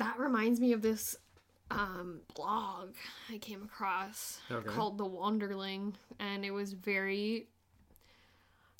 That 0.00 0.18
reminds 0.18 0.58
me 0.60 0.72
of 0.72 0.82
this 0.82 1.14
um 1.70 2.20
blog 2.34 2.94
i 3.32 3.38
came 3.38 3.62
across 3.62 4.40
Okay. 4.50 4.68
called 4.68 4.98
the 4.98 5.04
wanderling 5.04 5.94
and 6.18 6.44
it 6.44 6.50
was 6.50 6.72
very 6.72 7.46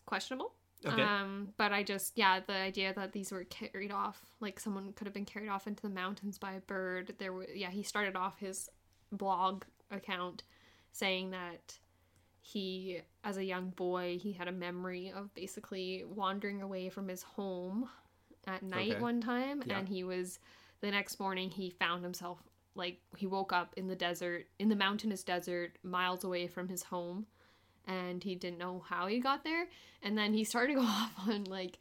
questionable 0.06 0.52
Okay. 0.85 1.02
um 1.02 1.48
but 1.59 1.72
i 1.72 1.83
just 1.83 2.16
yeah 2.16 2.40
the 2.40 2.54
idea 2.54 2.94
that 2.94 3.12
these 3.12 3.30
were 3.33 3.44
carried 3.44 3.92
off 3.92 4.18
like 4.40 4.59
someone 4.59 4.92
could 4.94 5.06
have 5.06 5.12
been 5.14 5.26
carried 5.26 5.50
off 5.50 5.66
into 5.66 5.83
the 5.83 5.90
mountains 5.90 6.38
by 6.38 6.54
a 6.54 6.61
bird 6.61 7.14
there 7.18 7.33
were 7.35 7.46
yeah 7.54 7.68
he 7.70 7.83
started 7.83 8.16
off 8.16 8.38
his 8.38 8.68
blog 9.12 9.64
account 9.90 10.42
saying 10.92 11.30
that 11.33 11.78
he 12.40 13.00
as 13.22 13.37
a 13.37 13.44
young 13.44 13.68
boy 13.70 14.18
he 14.20 14.33
had 14.33 14.48
a 14.48 14.52
memory 14.52 15.12
of 15.14 15.33
basically 15.35 16.02
wandering 16.09 16.62
away 16.62 16.88
from 16.88 17.06
his 17.09 17.22
home 17.22 17.87
at 18.46 18.62
night 18.62 18.92
Okay. 18.92 19.00
one 19.00 19.20
time 19.20 19.62
Yeah. 19.66 19.78
and 19.78 19.88
he 19.88 20.02
was 20.02 20.38
the 20.81 20.90
next 20.90 21.19
morning 21.21 21.51
he 21.51 21.71
found 21.71 22.03
himself 22.03 22.38
like 22.75 22.99
he 23.16 23.27
woke 23.27 23.53
up 23.53 23.75
in 23.77 23.87
the 23.88 23.97
desert 23.97 24.47
in 24.59 24.69
the 24.69 24.77
mountainous 24.77 25.23
desert 25.23 25.73
miles 25.83 26.25
away 26.25 26.47
from 26.47 26.69
his 26.69 26.85
home 26.85 27.27
and 27.87 28.23
he 28.23 28.35
didn't 28.35 28.59
know 28.59 28.83
how 28.88 29.07
he 29.07 29.19
got 29.21 29.43
there 29.45 29.66
and 30.03 30.16
then 30.16 30.33
he 30.33 30.45
started 30.45 30.75
to 30.75 30.81
go 30.81 30.87
off 30.87 31.12
on 31.27 31.45
like 31.45 31.79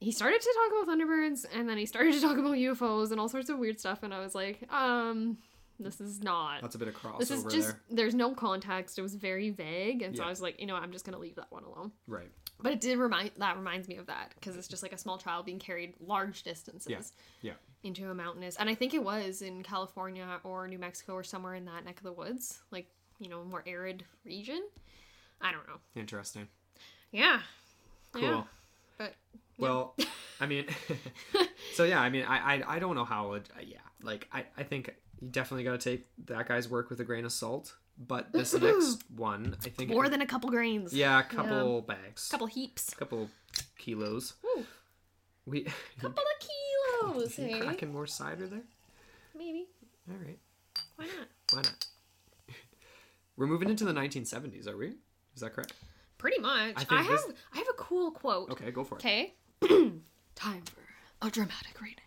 he 0.00 0.10
started 0.10 0.40
to 0.40 0.54
talk 0.70 0.82
about 0.82 0.98
thunderbirds 0.98 1.44
and 1.54 1.68
then 1.68 1.78
he 1.78 1.86
started 1.86 2.12
to 2.12 2.20
talk 2.20 2.36
about 2.36 2.54
UFOs 2.56 3.12
and 3.12 3.20
all 3.20 3.28
sorts 3.28 3.48
of 3.48 3.58
weird 3.58 3.78
stuff 3.78 4.02
and 4.02 4.12
I 4.12 4.18
was 4.20 4.34
like 4.34 4.70
um 4.72 5.38
this 5.78 6.00
is 6.00 6.20
not 6.22 6.60
That's 6.60 6.74
a 6.74 6.78
bit 6.78 6.88
of 6.88 6.94
crossover 6.94 7.18
this 7.18 7.30
is 7.30 7.44
just 7.44 7.68
there. 7.68 7.80
there's 7.90 8.14
no 8.14 8.34
context 8.34 8.98
it 8.98 9.02
was 9.02 9.14
very 9.14 9.50
vague 9.50 10.02
and 10.02 10.16
so 10.16 10.22
Yeah. 10.22 10.26
I 10.26 10.30
was 10.30 10.42
like 10.42 10.60
you 10.60 10.66
know 10.66 10.74
I'm 10.76 10.92
just 10.92 11.04
gonna 11.04 11.18
leave 11.18 11.36
that 11.36 11.50
one 11.50 11.64
alone 11.64 11.92
Right. 12.06 12.30
But 12.62 12.72
it 12.72 12.80
did 12.80 12.98
remind 12.98 13.30
that 13.36 13.56
reminds 13.56 13.88
me 13.88 13.96
of 13.96 14.06
that 14.06 14.32
because 14.34 14.56
it's 14.56 14.68
just 14.68 14.82
like 14.82 14.92
a 14.92 14.98
small 14.98 15.18
child 15.18 15.44
being 15.46 15.58
carried 15.58 15.94
large 16.00 16.42
distances 16.42 16.90
Yeah. 16.90 17.00
Yeah. 17.42 17.52
into 17.82 18.10
a 18.10 18.14
mountainous 18.14 18.56
and 18.56 18.68
I 18.70 18.74
think 18.74 18.94
it 18.94 19.02
was 19.04 19.42
in 19.42 19.62
California 19.62 20.26
or 20.44 20.66
New 20.68 20.78
Mexico 20.78 21.14
or 21.14 21.24
somewhere 21.24 21.54
in 21.54 21.64
that 21.66 21.84
neck 21.84 21.98
of 21.98 22.04
the 22.04 22.12
woods 22.12 22.60
like 22.70 22.86
you 23.18 23.28
know 23.28 23.44
more 23.44 23.62
arid 23.66 24.04
region 24.24 24.62
I 25.40 25.52
don't 25.52 25.66
know 25.68 25.78
Interesting. 25.96 26.48
yeah 27.10 27.40
Cool. 28.12 28.22
yeah. 28.22 28.42
but 28.98 29.14
Well, 29.58 29.94
I 30.40 30.46
mean, 30.46 30.66
so 31.74 31.84
yeah, 31.84 32.00
I 32.00 32.10
mean, 32.10 32.24
I, 32.24 32.56
I, 32.56 32.76
I 32.76 32.78
don't 32.78 32.94
know 32.94 33.04
how, 33.04 33.32
it, 33.34 33.48
yeah, 33.64 33.78
like, 34.02 34.28
I, 34.32 34.44
I 34.56 34.62
think 34.64 34.94
you 35.20 35.28
definitely 35.28 35.64
got 35.64 35.80
to 35.80 35.90
take 35.90 36.06
that 36.26 36.46
guy's 36.48 36.68
work 36.68 36.90
with 36.90 37.00
a 37.00 37.04
grain 37.04 37.24
of 37.24 37.32
salt. 37.32 37.74
But 37.98 38.32
this 38.32 38.54
next 38.54 39.02
one, 39.16 39.56
I 39.64 39.68
think, 39.68 39.90
more 39.90 40.08
than 40.08 40.20
a 40.22 40.26
couple 40.26 40.50
grains 40.50 40.92
yeah, 40.94 41.20
a 41.20 41.22
couple 41.22 41.82
bags, 41.82 42.28
couple 42.30 42.46
heaps 42.46 42.92
A 42.92 42.96
couple 42.96 43.28
kilos. 43.78 44.34
Ooh, 44.44 44.64
We 45.46 45.66
couple 46.00 46.22
of 46.22 46.48
kilos 47.10 47.36
hey? 47.36 47.60
cracking 47.60 47.92
more 47.92 48.06
cider 48.06 48.46
there. 48.46 48.62
maybe. 49.36 49.66
All 50.10 50.16
right. 50.16 50.38
Why 50.96 51.06
not? 51.06 51.28
Why 51.52 51.62
not? 51.62 51.86
We're 53.36 53.46
moving 53.46 53.68
into 53.70 53.84
the 53.84 53.92
1970s, 53.92 54.66
are 54.66 54.76
we? 54.76 54.94
Is 55.34 55.40
that 55.42 55.52
correct? 55.52 55.74
Pretty 56.18 56.40
much. 56.40 56.74
I 56.76 56.86
I, 56.96 57.02
have 57.02 57.06
this- 57.06 57.32
I 57.54 57.58
have 57.58 57.68
a 57.68 57.74
cool 57.76 58.10
quote. 58.10 58.50
Okay, 58.50 58.70
go 58.70 58.84
for 58.84 58.96
it. 58.96 58.98
Okay. 58.98 59.34
Time 60.34 60.62
for 60.64 61.26
a 61.26 61.30
dramatic 61.30 61.80
reading. 61.80 62.01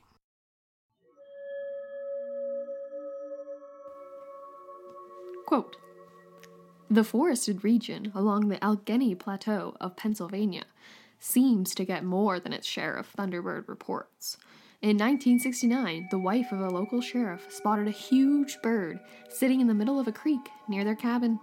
Quote 5.45 5.75
The 6.89 7.03
forested 7.03 7.63
region 7.63 8.11
along 8.15 8.47
the 8.47 8.63
Allegheny 8.63 9.13
Plateau 9.15 9.75
of 9.79 9.95
Pennsylvania 9.95 10.63
seems 11.19 11.75
to 11.75 11.85
get 11.85 12.03
more 12.03 12.39
than 12.39 12.53
its 12.53 12.67
share 12.67 12.93
of 12.93 13.11
Thunderbird 13.13 13.67
reports. 13.67 14.37
In 14.81 14.97
1969, 14.97 16.09
the 16.11 16.19
wife 16.19 16.51
of 16.51 16.59
a 16.59 16.69
local 16.69 17.01
sheriff 17.01 17.47
spotted 17.49 17.87
a 17.87 17.91
huge 17.91 18.57
bird 18.61 18.99
sitting 19.29 19.61
in 19.61 19.67
the 19.67 19.73
middle 19.73 19.99
of 19.99 20.07
a 20.07 20.11
creek 20.11 20.49
near 20.67 20.83
their 20.83 20.95
cabin. 20.95 21.39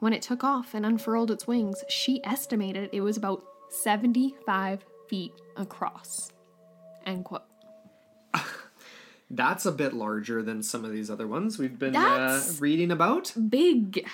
When 0.00 0.12
it 0.12 0.22
took 0.22 0.44
off 0.44 0.74
and 0.74 0.86
unfurled 0.86 1.30
its 1.30 1.46
wings, 1.46 1.82
she 1.88 2.24
estimated 2.24 2.90
it 2.92 3.00
was 3.00 3.16
about 3.16 3.44
75 3.70 4.84
feet 5.08 5.32
across. 5.56 6.30
End 7.06 7.24
quote. 7.24 7.42
That's 9.34 9.66
a 9.66 9.72
bit 9.72 9.92
larger 9.94 10.42
than 10.42 10.62
some 10.62 10.84
of 10.84 10.92
these 10.92 11.10
other 11.10 11.26
ones 11.26 11.58
we've 11.58 11.78
been 11.78 11.96
uh, 11.96 12.40
reading 12.60 12.90
about. 12.90 13.32
Big. 13.48 14.06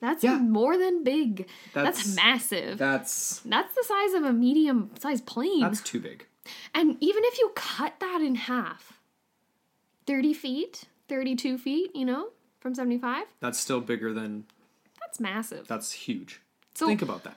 That's 0.00 0.22
Yeah. 0.22 0.38
more 0.38 0.76
than 0.78 1.02
big. 1.02 1.48
That's, 1.74 1.98
That's- 2.04 2.14
massive. 2.16 2.78
That's 2.78 3.40
that's 3.40 3.74
the 3.74 3.82
size 3.84 4.12
of 4.14 4.22
a 4.24 4.32
medium 4.32 4.90
sized 5.00 5.26
plane. 5.26 5.60
that's 5.60 5.80
too 5.82 5.98
big. 6.00 6.26
and 6.74 6.96
even 7.00 7.22
if 7.24 7.38
you 7.38 7.50
cut 7.56 7.94
that 8.00 8.20
in 8.22 8.34
half, 8.36 8.92
30 10.06 10.32
feet, 10.34 10.84
32 11.08 11.58
feet, 11.58 11.94
you 11.94 12.04
know, 12.04 12.28
from 12.60 12.74
75, 12.74 13.24
That's 13.40 13.58
still 13.58 13.80
bigger 13.80 14.12
than. 14.12 14.44
that's 15.00 15.18
massive. 15.20 15.66
That's 15.68 15.92
huge. 15.92 16.40
So- 16.74 16.86
Think 16.86 17.02
about 17.02 17.24
that. 17.24 17.36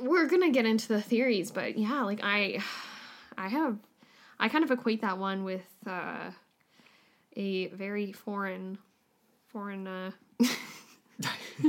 we're 0.00 0.26
gonna 0.26 0.50
get 0.50 0.66
into 0.66 0.88
the 0.88 1.02
theories, 1.02 1.50
but 1.50 1.78
yeah, 1.78 2.02
like 2.02 2.20
I, 2.22 2.62
I 3.38 3.48
have, 3.48 3.78
I 4.38 4.48
kind 4.48 4.64
of 4.64 4.70
equate 4.70 5.02
that 5.02 5.18
one 5.18 5.44
with 5.44 5.64
uh, 5.86 6.30
a 7.36 7.68
very 7.68 8.12
foreign, 8.12 8.78
foreign. 9.48 9.86
Uh, 9.86 10.10
uh, 11.64 11.66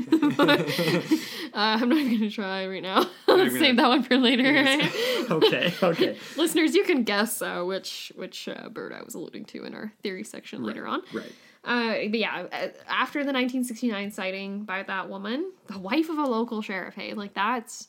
I'm 1.53 1.89
not 1.89 1.97
even 1.99 2.17
gonna 2.19 2.29
try 2.29 2.67
right 2.67 2.81
now. 2.83 2.99
Let's 3.27 3.49
gonna- 3.53 3.59
save 3.59 3.77
that 3.77 3.87
one 3.87 4.03
for 4.03 4.17
later. 4.17 4.43
okay. 5.31 5.73
Okay. 5.81 6.17
Listeners, 6.35 6.75
you 6.75 6.83
can 6.83 7.03
guess 7.03 7.41
uh, 7.41 7.63
which 7.63 8.11
which 8.15 8.49
uh, 8.49 8.69
bird 8.69 8.91
I 8.93 9.01
was 9.03 9.15
alluding 9.15 9.45
to 9.45 9.63
in 9.63 9.73
our 9.73 9.93
theory 10.03 10.23
section 10.23 10.63
later 10.63 10.85
on. 10.87 11.01
Right. 11.13 11.31
Uh, 11.63 12.07
but 12.09 12.19
yeah, 12.19 12.45
uh, 12.51 12.67
after 12.87 13.19
the 13.19 13.33
1969 13.33 14.11
sighting 14.11 14.63
by 14.63 14.83
that 14.83 15.09
woman, 15.09 15.51
the 15.67 15.79
wife 15.79 16.09
of 16.09 16.17
a 16.17 16.23
local 16.25 16.61
sheriff, 16.61 16.95
hey, 16.95 17.13
like 17.13 17.33
that's 17.33 17.87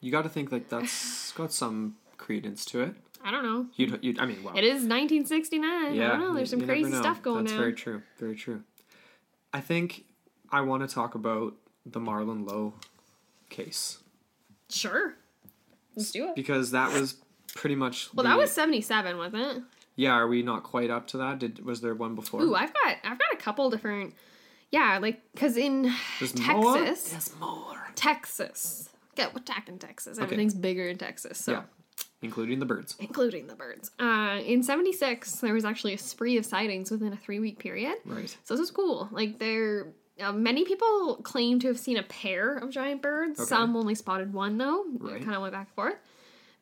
You 0.00 0.10
got 0.12 0.22
to 0.22 0.28
think 0.28 0.52
like 0.52 0.68
that's 0.68 1.32
got 1.32 1.52
some 1.52 1.96
credence 2.16 2.64
to 2.66 2.82
it. 2.82 2.94
I 3.28 3.30
don't 3.30 3.42
know. 3.44 3.66
You'd, 3.76 3.98
you'd 4.02 4.18
I 4.18 4.24
mean, 4.26 4.42
wow. 4.42 4.52
It 4.56 4.64
is 4.64 4.84
1969. 4.84 5.94
Yeah, 5.94 6.06
I 6.06 6.08
don't 6.12 6.20
know. 6.20 6.34
There's 6.34 6.48
some 6.48 6.62
crazy 6.62 6.90
stuff 6.92 7.20
going 7.22 7.38
on. 7.38 7.44
That's 7.44 7.56
very 7.56 7.74
true. 7.74 8.02
Very 8.18 8.34
true. 8.34 8.62
I 9.52 9.60
think 9.60 10.04
I 10.50 10.62
want 10.62 10.88
to 10.88 10.94
talk 10.94 11.14
about 11.14 11.54
the 11.84 12.00
Marlon 12.00 12.48
Lowe 12.48 12.72
case 13.50 13.98
Sure. 14.70 15.14
Let's 15.94 16.10
do 16.10 16.28
it. 16.30 16.36
because 16.36 16.70
that 16.70 16.92
was 16.92 17.16
pretty 17.54 17.74
much. 17.74 18.08
Well, 18.14 18.22
the- 18.24 18.30
that 18.30 18.38
was 18.38 18.50
77, 18.50 19.16
wasn't 19.18 19.42
it? 19.58 19.62
Yeah, 19.96 20.12
are 20.12 20.28
we 20.28 20.42
not 20.42 20.62
quite 20.62 20.90
up 20.90 21.08
to 21.08 21.16
that? 21.18 21.40
Did 21.40 21.64
was 21.64 21.80
there 21.80 21.94
one 21.94 22.14
before? 22.14 22.40
Ooh, 22.40 22.54
I've 22.54 22.72
got 22.72 22.96
I've 23.02 23.18
got 23.18 23.32
a 23.32 23.36
couple 23.36 23.68
different. 23.68 24.14
Yeah, 24.70 24.98
like 25.02 25.20
because 25.34 25.56
in 25.56 25.92
There's 26.20 26.32
Texas, 26.32 26.54
more? 26.54 26.78
There's 26.78 27.34
more. 27.40 27.88
Texas, 27.96 28.90
get 29.16 29.34
what 29.34 29.44
tack 29.44 29.68
in 29.68 29.78
Texas. 29.78 30.18
Everything's 30.18 30.54
bigger 30.54 30.86
in 30.86 30.98
Texas, 30.98 31.38
so 31.38 31.52
Yeah, 31.52 31.62
including 32.22 32.58
the 32.58 32.66
birds. 32.66 32.96
including 32.98 33.46
the 33.46 33.54
birds. 33.54 33.90
Uh, 33.98 34.40
in 34.44 34.62
'76, 34.62 35.32
there 35.36 35.54
was 35.54 35.64
actually 35.64 35.94
a 35.94 35.98
spree 35.98 36.36
of 36.36 36.44
sightings 36.46 36.90
within 36.90 37.12
a 37.12 37.16
three-week 37.16 37.58
period. 37.58 37.96
Right. 38.04 38.34
So 38.44 38.54
this 38.54 38.60
is 38.60 38.70
cool. 38.70 39.08
Like 39.10 39.38
there, 39.38 39.88
uh, 40.20 40.32
many 40.32 40.64
people 40.64 41.16
claim 41.22 41.58
to 41.60 41.68
have 41.68 41.78
seen 41.78 41.96
a 41.96 42.02
pair 42.02 42.56
of 42.56 42.70
giant 42.70 43.02
birds. 43.02 43.38
Okay. 43.40 43.48
Some 43.48 43.76
only 43.76 43.94
spotted 43.94 44.32
one 44.32 44.58
though. 44.58 44.84
Right. 44.98 45.16
It 45.16 45.24
kind 45.24 45.34
of 45.36 45.42
went 45.42 45.52
back 45.52 45.68
and 45.68 45.74
forth. 45.74 45.96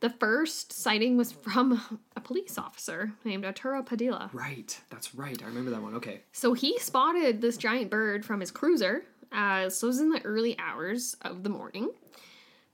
The 0.00 0.10
first 0.10 0.74
sighting 0.74 1.16
was 1.16 1.32
from 1.32 1.80
a 2.14 2.20
police 2.20 2.58
officer 2.58 3.12
named 3.24 3.46
Arturo 3.46 3.82
Padilla. 3.82 4.28
Right. 4.34 4.78
That's 4.90 5.14
right. 5.14 5.42
I 5.42 5.46
remember 5.46 5.70
that 5.70 5.80
one. 5.82 5.94
Okay. 5.94 6.20
So 6.32 6.52
he 6.52 6.78
spotted 6.78 7.40
this 7.40 7.56
giant 7.56 7.90
bird 7.90 8.22
from 8.24 8.40
his 8.40 8.50
cruiser. 8.50 9.04
Uh, 9.32 9.70
so 9.70 9.86
it 9.86 9.88
was 9.88 10.00
in 10.00 10.10
the 10.10 10.20
early 10.22 10.56
hours 10.58 11.16
of 11.22 11.44
the 11.44 11.48
morning. 11.48 11.90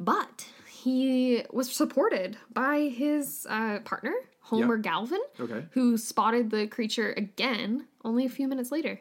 But 0.01 0.47
he 0.83 1.45
was 1.51 1.71
supported 1.71 2.37
by 2.53 2.81
his 2.89 3.47
uh, 3.49 3.79
partner, 3.85 4.15
Homer 4.41 4.77
Galvin, 4.77 5.21
Okay. 5.41 5.65
who 5.73 5.97
spotted 5.97 6.51
the 6.51 6.67
creature 6.67 7.13
again 7.17 7.87
only 8.05 8.25
a 8.27 8.29
few 8.29 8.49
minutes 8.49 8.71
later. 8.73 9.01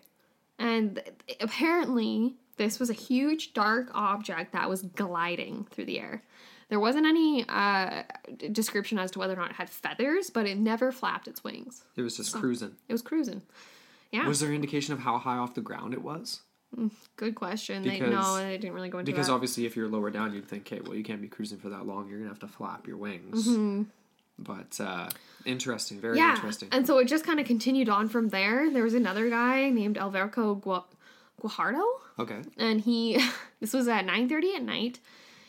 And 0.60 1.02
th- 1.28 1.38
apparently, 1.42 2.36
this 2.58 2.80
was 2.80 2.90
a 2.90 2.94
huge 2.94 3.54
dark 3.54 3.90
object 3.94 4.54
that 4.54 4.70
was 4.70 4.84
gliding 4.84 5.66
through 5.72 5.86
the 5.86 6.00
air. 6.00 6.24
There 6.70 6.80
wasn't 6.80 7.06
any 7.06 7.44
uh, 7.50 8.04
description 8.52 8.98
as 9.00 9.12
to 9.12 9.20
whether 9.20 9.34
or 9.34 9.38
not 9.38 9.50
it 9.50 9.56
had 9.56 9.70
feathers, 9.70 10.30
but 10.30 10.46
it 10.46 10.58
never 10.58 10.92
flapped 10.92 11.28
its 11.28 11.44
wings. 11.44 11.84
It 11.98 12.02
was 12.02 12.16
just 12.16 12.34
cruising. 12.34 12.76
It 12.88 12.94
was 12.94 13.02
cruising. 13.02 13.42
Yeah, 14.12 14.28
Was 14.28 14.40
there 14.40 14.54
indication 14.54 14.94
of 14.94 15.00
how 15.00 15.18
high 15.18 15.38
off 15.38 15.54
the 15.56 15.62
ground 15.62 15.94
it 15.94 16.02
was? 16.02 16.42
good 17.16 17.36
question. 17.36 17.84
they, 17.84 18.00
Because- 18.00 18.12
no, 18.12 18.36
they 18.38 18.58
didn't 18.58 18.74
really 18.74 18.90
go 18.90 19.00
into 19.00 19.12
Because 19.12 19.28
that. 19.28 19.34
obviously, 19.34 19.66
if 19.66 19.76
you're 19.76 19.88
lower 19.90 20.10
down, 20.10 20.34
you'd 20.34 20.48
think, 20.48 20.72
okay, 20.72 20.82
well, 20.82 20.96
you 20.96 21.04
can't 21.04 21.22
be 21.22 21.28
cruising 21.28 21.60
for 21.60 21.70
that 21.70 21.86
long. 21.86 22.08
You're 22.10 22.20
gonna 22.20 22.30
have 22.30 22.40
to 22.40 22.48
flap 22.48 22.88
your 22.88 22.98
wings. 22.98 23.48
But 24.40 24.80
uh, 24.80 25.10
interesting. 25.46 26.00
Very 26.02 26.18
Mm-hmm. 26.18 26.28
yeah, 26.28 26.36
interesting. 26.36 26.70
and 26.72 26.88
so 26.88 26.98
it 26.98 27.06
just 27.08 27.24
kind 27.26 27.40
of 27.40 27.46
continued 27.46 27.90
on 27.90 28.10
from 28.10 28.30
there. 28.30 28.72
There 28.72 28.84
was 28.84 28.94
another 28.96 29.30
guy 29.30 29.70
named 29.70 29.98
Alverco 29.98 30.60
Gua- 30.60 30.86
Guajardo. 31.42 31.84
Okay. 32.20 32.42
and 32.58 32.82
he 32.82 33.20
this 33.60 33.74
was 33.74 33.88
at 33.88 34.06
9.30 34.06 34.56
at 34.58 34.64
night 34.64 35.00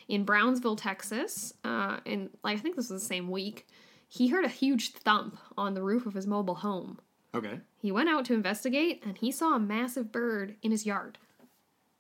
in 0.09 0.25
brownsville 0.25 0.77
texas 0.77 1.53
uh, 1.65 1.99
and 2.07 2.31
like 2.43 2.57
i 2.57 2.61
think 2.61 2.77
this 2.77 2.89
was 2.89 3.03
the 3.03 3.07
same 3.07 3.29
week 3.31 3.67
he 4.09 4.29
heard 4.29 4.45
a 4.45 4.49
huge 4.49 4.93
thump 4.93 5.37
on 5.59 5.75
the 5.75 5.83
roof 5.83 6.07
of 6.07 6.15
his 6.15 6.27
mobile 6.27 6.55
home 6.55 6.99
Okay. 7.35 7.61
He 7.83 7.91
went 7.93 8.09
out 8.09 8.25
to 8.27 8.35
investigate 8.35 9.03
and 9.05 9.19
he 9.19 9.33
saw 9.33 9.57
a 9.57 9.59
massive 9.59 10.13
bird 10.13 10.55
in 10.63 10.71
his 10.71 10.87
yard. 10.87 11.19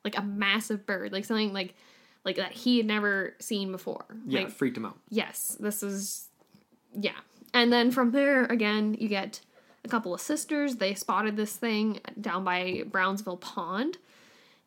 Like 0.04 0.16
a 0.16 0.22
massive 0.22 0.86
bird. 0.86 1.12
Like 1.12 1.24
something 1.24 1.52
like 1.52 1.74
like 2.24 2.36
that 2.36 2.52
he 2.52 2.76
had 2.78 2.86
never 2.86 3.34
seen 3.40 3.72
before. 3.72 4.04
Yeah, 4.26 4.42
like 4.42 4.50
freaked 4.50 4.76
him 4.76 4.86
out. 4.86 4.96
yes 5.10 5.56
this 5.58 5.82
is 5.82 6.28
yeah. 6.94 7.18
And 7.52 7.72
then 7.72 7.90
from 7.90 8.12
there 8.12 8.44
again 8.44 8.96
you 8.98 9.08
get 9.08 9.40
a 9.84 9.88
couple 9.88 10.14
of 10.14 10.20
sisters. 10.20 10.76
They 10.76 10.94
spotted 10.94 11.36
this 11.36 11.56
thing 11.56 12.00
down 12.20 12.44
by 12.44 12.84
brownsville 12.86 13.38
pond. 13.38 13.98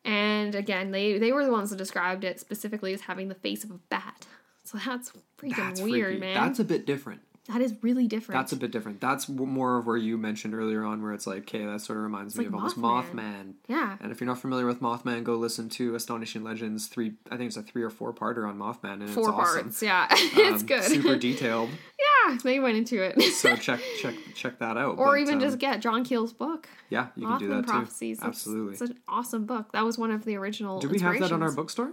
And 0.04 0.54
again 0.54 0.90
they 0.90 1.18
they 1.18 1.32
were 1.32 1.44
the 1.46 1.52
ones 1.52 1.70
that 1.70 1.76
described 1.76 2.24
it 2.24 2.38
specifically 2.38 2.92
as 2.92 3.00
having 3.02 3.28
the 3.28 3.34
face 3.34 3.64
of 3.64 3.70
a 3.70 3.78
bat. 3.88 4.26
So 4.64 4.78
that's 4.84 5.12
freaking 5.38 5.56
That's 5.56 5.80
weird 5.80 6.18
freaky. 6.18 6.20
man. 6.20 6.34
That's 6.34 6.58
a 6.58 6.64
bit 6.64 6.86
different. 6.86 7.20
That 7.48 7.60
is 7.60 7.74
really 7.82 8.06
different 8.08 8.38
That's 8.40 8.52
a 8.52 8.56
bit 8.56 8.70
different. 8.72 9.00
That's 9.00 9.28
more 9.28 9.78
of 9.78 9.86
where 9.86 9.96
you 9.96 10.18
mentioned 10.18 10.54
earlier 10.54 10.84
on, 10.84 11.02
where 11.02 11.12
it's 11.12 11.26
like, 11.26 11.42
okay, 11.42 11.64
that 11.64 11.80
sort 11.80 11.98
of 11.98 12.02
reminds 12.04 12.36
me 12.36 12.44
like 12.44 12.48
of 12.48 12.54
almost 12.54 12.76
Mothman. 12.78 13.14
Mothman. 13.14 13.52
yeah 13.68 13.96
And 14.00 14.10
if 14.12 14.20
you're 14.20 14.26
not 14.26 14.38
familiar 14.40 14.66
with 14.66 14.80
Mothman, 14.80 15.22
go 15.24 15.36
listen 15.36 15.68
to 15.70 15.94
Astonishing 15.94 16.42
Legends 16.42 16.86
three. 16.88 17.14
I 17.30 17.36
think 17.36 17.48
it's 17.48 17.56
a 17.56 17.62
three 17.62 17.82
or 17.82 17.90
four 17.90 18.12
parter 18.12 18.48
on 18.48 18.58
Mothman, 18.58 18.94
and 19.00 19.10
four 19.10 19.28
it's 19.30 19.38
awesome. 19.38 19.62
parts 19.62 19.82
yeah 19.82 20.06
it's 20.12 20.62
Um, 20.62 20.66
good 20.66 20.82
super 20.84 21.16
detailed. 21.28 21.70
yeah 21.70 22.36
so 22.36 22.48
they 22.48 22.58
went 22.58 22.76
into 22.76 23.00
it 23.02 23.20
So 23.34 23.54
check 23.66 23.80
check 24.00 24.14
check 24.34 24.58
that 24.58 24.76
out. 24.76 24.98
or 24.98 25.12
But, 25.12 25.20
even 25.20 25.34
um, 25.34 25.40
just 25.40 25.58
get 25.58 25.80
john 25.80 26.04
keel's 26.04 26.32
book 26.32 26.68
yeah, 26.90 27.08
you 27.16 27.26
can 27.26 27.38
do 27.38 27.48
that 27.48 27.62
too. 27.66 27.72
prophecies 27.72 28.18
It's- 28.18 28.28
Absolutely. 28.28 28.72
it's 28.72 28.80
an 28.82 28.98
awesome 29.08 29.44
book 29.46 29.72
that 29.72 29.84
was 29.84 29.98
one 29.98 30.10
of 30.10 30.24
the 30.24 30.36
original 30.36 30.78
Do 30.80 30.88
we 30.88 30.98
have 31.00 31.18
that 31.20 31.32
on 31.32 31.42
our 31.42 31.52
bookstore? 31.52 31.92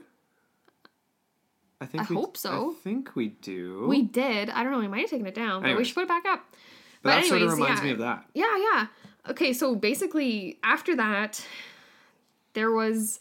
I 1.84 1.86
think 1.86 2.04
I 2.04 2.06
we, 2.10 2.16
hope 2.16 2.38
so. 2.38 2.72
I 2.72 2.82
think 2.82 3.16
we 3.16 3.30
do. 3.30 3.86
We 3.88 4.04
did. 4.04 4.50
I 4.50 4.64
don't 4.64 4.72
know. 4.72 4.80
We 4.80 4.88
might 4.88 5.02
have 5.02 5.10
taken 5.10 5.28
it 5.28 5.36
down, 5.36 5.62
but 5.62 5.76
we 5.76 5.84
should 5.84 5.96
put 5.96 6.04
it 6.04 6.08
back 6.08 6.26
up. 6.26 6.46
but 7.02 7.10
that 7.10 7.26
sort 7.26 7.42
of 7.42 7.50
anyways, 7.50 7.60
reminds 7.60 7.82
yeah. 7.82 7.86
me 7.86 7.92
of 7.92 8.00
that. 8.00 8.26
Yeah, 8.34 8.58
yeah. 8.58 8.88
Okay, 9.30 9.52
so 9.52 9.76
basically, 9.76 10.60
after 10.64 10.96
that, 10.96 11.46
there 12.54 12.72
was 12.72 13.20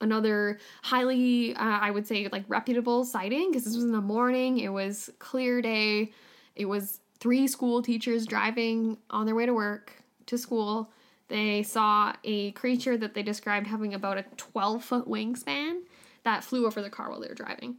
another 0.00 0.58
highly, 0.82 1.54
uh, 1.56 1.62
I 1.62 1.90
would 1.90 2.06
say, 2.06 2.28
like 2.32 2.44
reputable 2.48 3.04
sighting 3.04 3.50
because 3.50 3.64
this 3.64 3.74
was 3.74 3.84
in 3.84 3.92
the 3.92 4.00
morning. 4.00 4.58
It 4.58 4.70
was 4.70 5.10
clear 5.18 5.60
day. 5.60 6.12
It 6.56 6.64
was 6.64 7.00
three 7.20 7.46
school 7.46 7.82
teachers 7.82 8.26
driving 8.26 8.96
on 9.10 9.26
their 9.26 9.34
way 9.34 9.44
to 9.44 9.54
work 9.54 9.92
to 10.26 10.38
school. 10.38 10.90
They 11.28 11.62
saw 11.62 12.14
a 12.24 12.52
creature 12.52 12.96
that 12.96 13.14
they 13.14 13.22
described 13.22 13.66
having 13.66 13.94
about 13.94 14.18
a 14.18 14.24
12 14.36 14.84
foot 14.84 15.08
wingspan 15.08 15.80
that 16.24 16.42
flew 16.44 16.66
over 16.66 16.82
the 16.82 16.90
car 16.90 17.10
while 17.10 17.20
they 17.20 17.28
were 17.28 17.34
driving. 17.34 17.76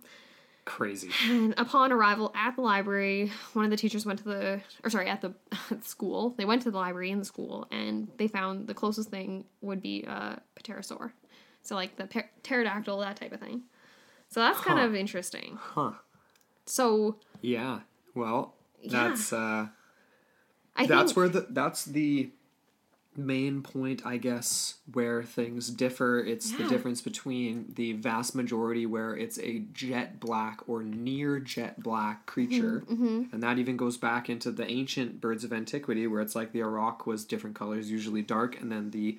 Crazy. 0.65 1.11
And 1.29 1.53
upon 1.57 1.91
arrival 1.91 2.31
at 2.35 2.55
the 2.55 2.61
library, 2.63 3.31
one 3.53 3.65
of 3.65 3.71
the 3.71 3.77
teachers 3.77 4.03
went 4.05 4.17
to 4.19 4.25
the, 4.25 4.61
or 4.83 4.89
sorry, 4.89 5.07
at 5.09 5.21
the, 5.21 5.33
at 5.71 5.81
the 5.81 5.87
school. 5.87 6.33
They 6.37 6.45
went 6.45 6.63
to 6.63 6.71
the 6.71 6.77
library 6.77 7.11
in 7.11 7.19
the 7.19 7.25
school, 7.25 7.67
and 7.71 8.07
they 8.17 8.27
found 8.27 8.65
the 8.67 8.73
closest 8.73 9.09
thing 9.09 9.45
would 9.61 9.81
be 9.81 10.03
a 10.03 10.41
pterosaur, 10.63 11.11
so 11.61 11.75
like 11.75 11.97
the 11.97 12.07
per- 12.07 12.29
pterodactyl, 12.41 12.99
that 13.01 13.17
type 13.17 13.31
of 13.31 13.39
thing. 13.41 13.61
So 14.29 14.39
that's 14.39 14.59
kind 14.59 14.79
Huh. 14.79 14.85
of 14.85 14.95
interesting. 14.95 15.57
Huh. 15.61 15.91
So 16.65 17.17
Yeah. 17.41 17.81
Well, 18.15 18.55
Yeah. 18.81 19.09
that's 19.09 19.31
uh 19.33 19.67
I 20.75 20.87
that's 20.87 21.11
think 21.11 21.17
where 21.17 21.29
the 21.29 21.45
that's 21.51 21.85
the 21.85 22.31
main 23.17 23.61
point 23.61 24.01
i 24.05 24.17
guess 24.17 24.75
where 24.93 25.23
things 25.23 25.69
differ 25.69 26.19
it's 26.19 26.51
the 26.57 26.67
difference 26.67 27.01
between 27.01 27.65
the 27.75 27.93
vast 27.93 28.35
majority 28.35 28.85
where 28.85 29.15
it's 29.15 29.39
a 29.39 29.59
jet 29.73 30.19
black 30.19 30.59
or 30.67 30.83
near 30.83 31.39
jet 31.39 31.81
black 31.81 32.25
creature 32.25 32.83
Mm-hmm, 32.89 33.23
and 33.33 33.41
that 33.43 33.57
even 33.57 33.77
goes 33.77 33.97
back 33.97 34.29
into 34.29 34.51
the 34.51 34.69
ancient 34.69 35.21
birds 35.21 35.43
of 35.43 35.53
antiquity 35.53 36.07
where 36.07 36.21
it's 36.21 36.35
like 36.35 36.51
the 36.51 36.59
auroch 36.61 37.05
was 37.05 37.23
different 37.23 37.55
colors 37.55 37.89
usually 37.89 38.21
dark 38.21 38.59
and 38.59 38.71
then 38.71 38.91
the 38.91 39.17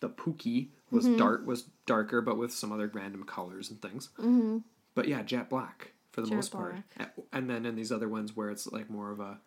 the 0.00 0.08
pookie 0.08 0.68
was 0.90 1.04
Mm-hmm. 1.06 1.16
dark 1.16 1.46
was 1.46 1.64
darker 1.86 2.20
but 2.20 2.36
with 2.38 2.52
some 2.52 2.72
other 2.72 2.90
random 2.92 3.24
colors 3.24 3.70
and 3.70 3.80
things 3.82 4.08
mm-hmm. 4.18 4.58
but 4.94 5.06
yeah 5.08 5.22
jet 5.22 5.48
black 5.48 5.92
for 6.12 6.20
the 6.22 6.28
Jet 6.28 6.34
most 6.36 6.50
part 6.52 6.76
black. 6.96 7.12
A- 7.16 7.36
and 7.36 7.48
then 7.50 7.64
in 7.66 7.76
these 7.76 7.92
other 7.92 8.08
ones 8.08 8.34
where 8.36 8.50
it's 8.50 8.66
like 8.66 8.88
more 8.90 9.10
of 9.10 9.20
a, 9.20 9.38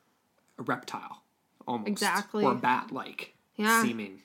a 0.57 0.63
reptile 0.63 1.23
almost 1.67 1.87
Exactly. 1.89 2.43
or 2.45 2.55
bat 2.55 2.91
like 2.91 3.33
Yeah. 3.59 3.83
seeming 3.83 4.21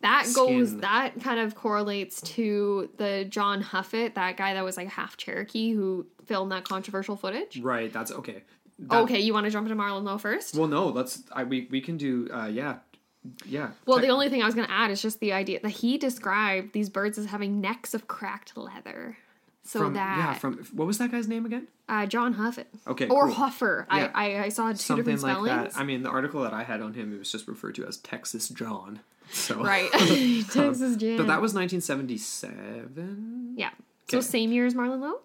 that 0.00 0.26
goes 0.34 0.68
skin. 0.70 0.80
that 0.80 1.20
kind 1.22 1.38
of 1.38 1.54
correlates 1.54 2.20
to 2.22 2.90
the 2.96 3.24
John 3.28 3.62
Huffer, 3.62 4.12
that 4.14 4.36
guy 4.36 4.52
that 4.54 4.64
was 4.64 4.76
like 4.76 4.88
half 4.88 5.16
Cherokee 5.16 5.72
who 5.72 6.06
filmed 6.26 6.50
that 6.52 6.64
controversial 6.64 7.16
footage. 7.16 7.58
right 7.60 7.92
that's 7.92 8.10
okay 8.12 8.42
That- 8.80 9.02
okay, 9.02 9.20
you 9.20 9.32
want 9.32 9.44
to 9.46 9.50
jump 9.50 9.68
into 9.70 9.80
Marlon 9.80 10.02
Lowe 10.04 10.18
first? 10.18 10.56
well 10.56 10.68
no 10.68 10.88
let's 10.88 11.22
I, 11.32 11.44
we, 11.44 11.68
we 11.70 11.80
can 11.80 11.96
do 11.96 12.28
uh 12.32 12.46
yeah 12.46 12.78
yeah 13.46 13.70
Well, 13.86 14.00
the 14.00 14.08
only 14.08 14.28
thing 14.28 14.42
I 14.42 14.46
was 14.46 14.56
going 14.56 14.66
to 14.66 14.72
add 14.72 14.90
is 14.90 15.00
just 15.00 15.20
the 15.20 15.32
idea 15.32 15.60
that 15.60 15.68
he 15.68 15.96
described 15.96 16.72
these 16.72 16.88
birds 16.90 17.16
as 17.18 17.26
having 17.26 17.60
necks 17.60 17.94
of 17.94 18.08
cracked 18.08 18.56
leather. 18.56 19.16
So 19.64 19.78
from, 19.80 19.94
that 19.94 20.18
yeah 20.18 20.34
from 20.34 20.58
what 20.72 20.86
was 20.86 20.98
that 20.98 21.12
guy's 21.12 21.28
name 21.28 21.46
again 21.46 21.68
uh, 21.88 22.06
John 22.06 22.34
Huffer 22.34 22.64
okay 22.88 23.06
or 23.08 23.26
cool. 23.26 23.34
Huffer. 23.36 23.86
Yeah. 23.92 24.10
I, 24.12 24.34
I 24.34 24.44
I 24.44 24.48
saw 24.48 24.70
two 24.72 24.78
something 24.78 25.04
different 25.14 25.42
like 25.42 25.70
that 25.72 25.78
i 25.80 25.84
mean 25.84 26.02
the 26.02 26.08
article 26.10 26.42
that 26.42 26.52
i 26.52 26.64
had 26.64 26.80
on 26.80 26.94
him 26.94 27.14
it 27.14 27.18
was 27.20 27.30
just 27.30 27.46
referred 27.46 27.76
to 27.76 27.86
as 27.86 27.98
texas 27.98 28.48
john 28.48 29.00
so 29.30 29.62
right, 29.62 29.88
Texas 30.50 30.96
John. 30.96 31.16
but 31.16 31.28
that 31.28 31.40
was 31.40 31.54
1977 31.54 33.54
yeah. 33.56 33.70
So 34.10 34.20
same 34.20 34.52
year 34.52 34.66
as 34.66 34.74
Marlon 34.74 35.00
Lowe. 35.00 35.20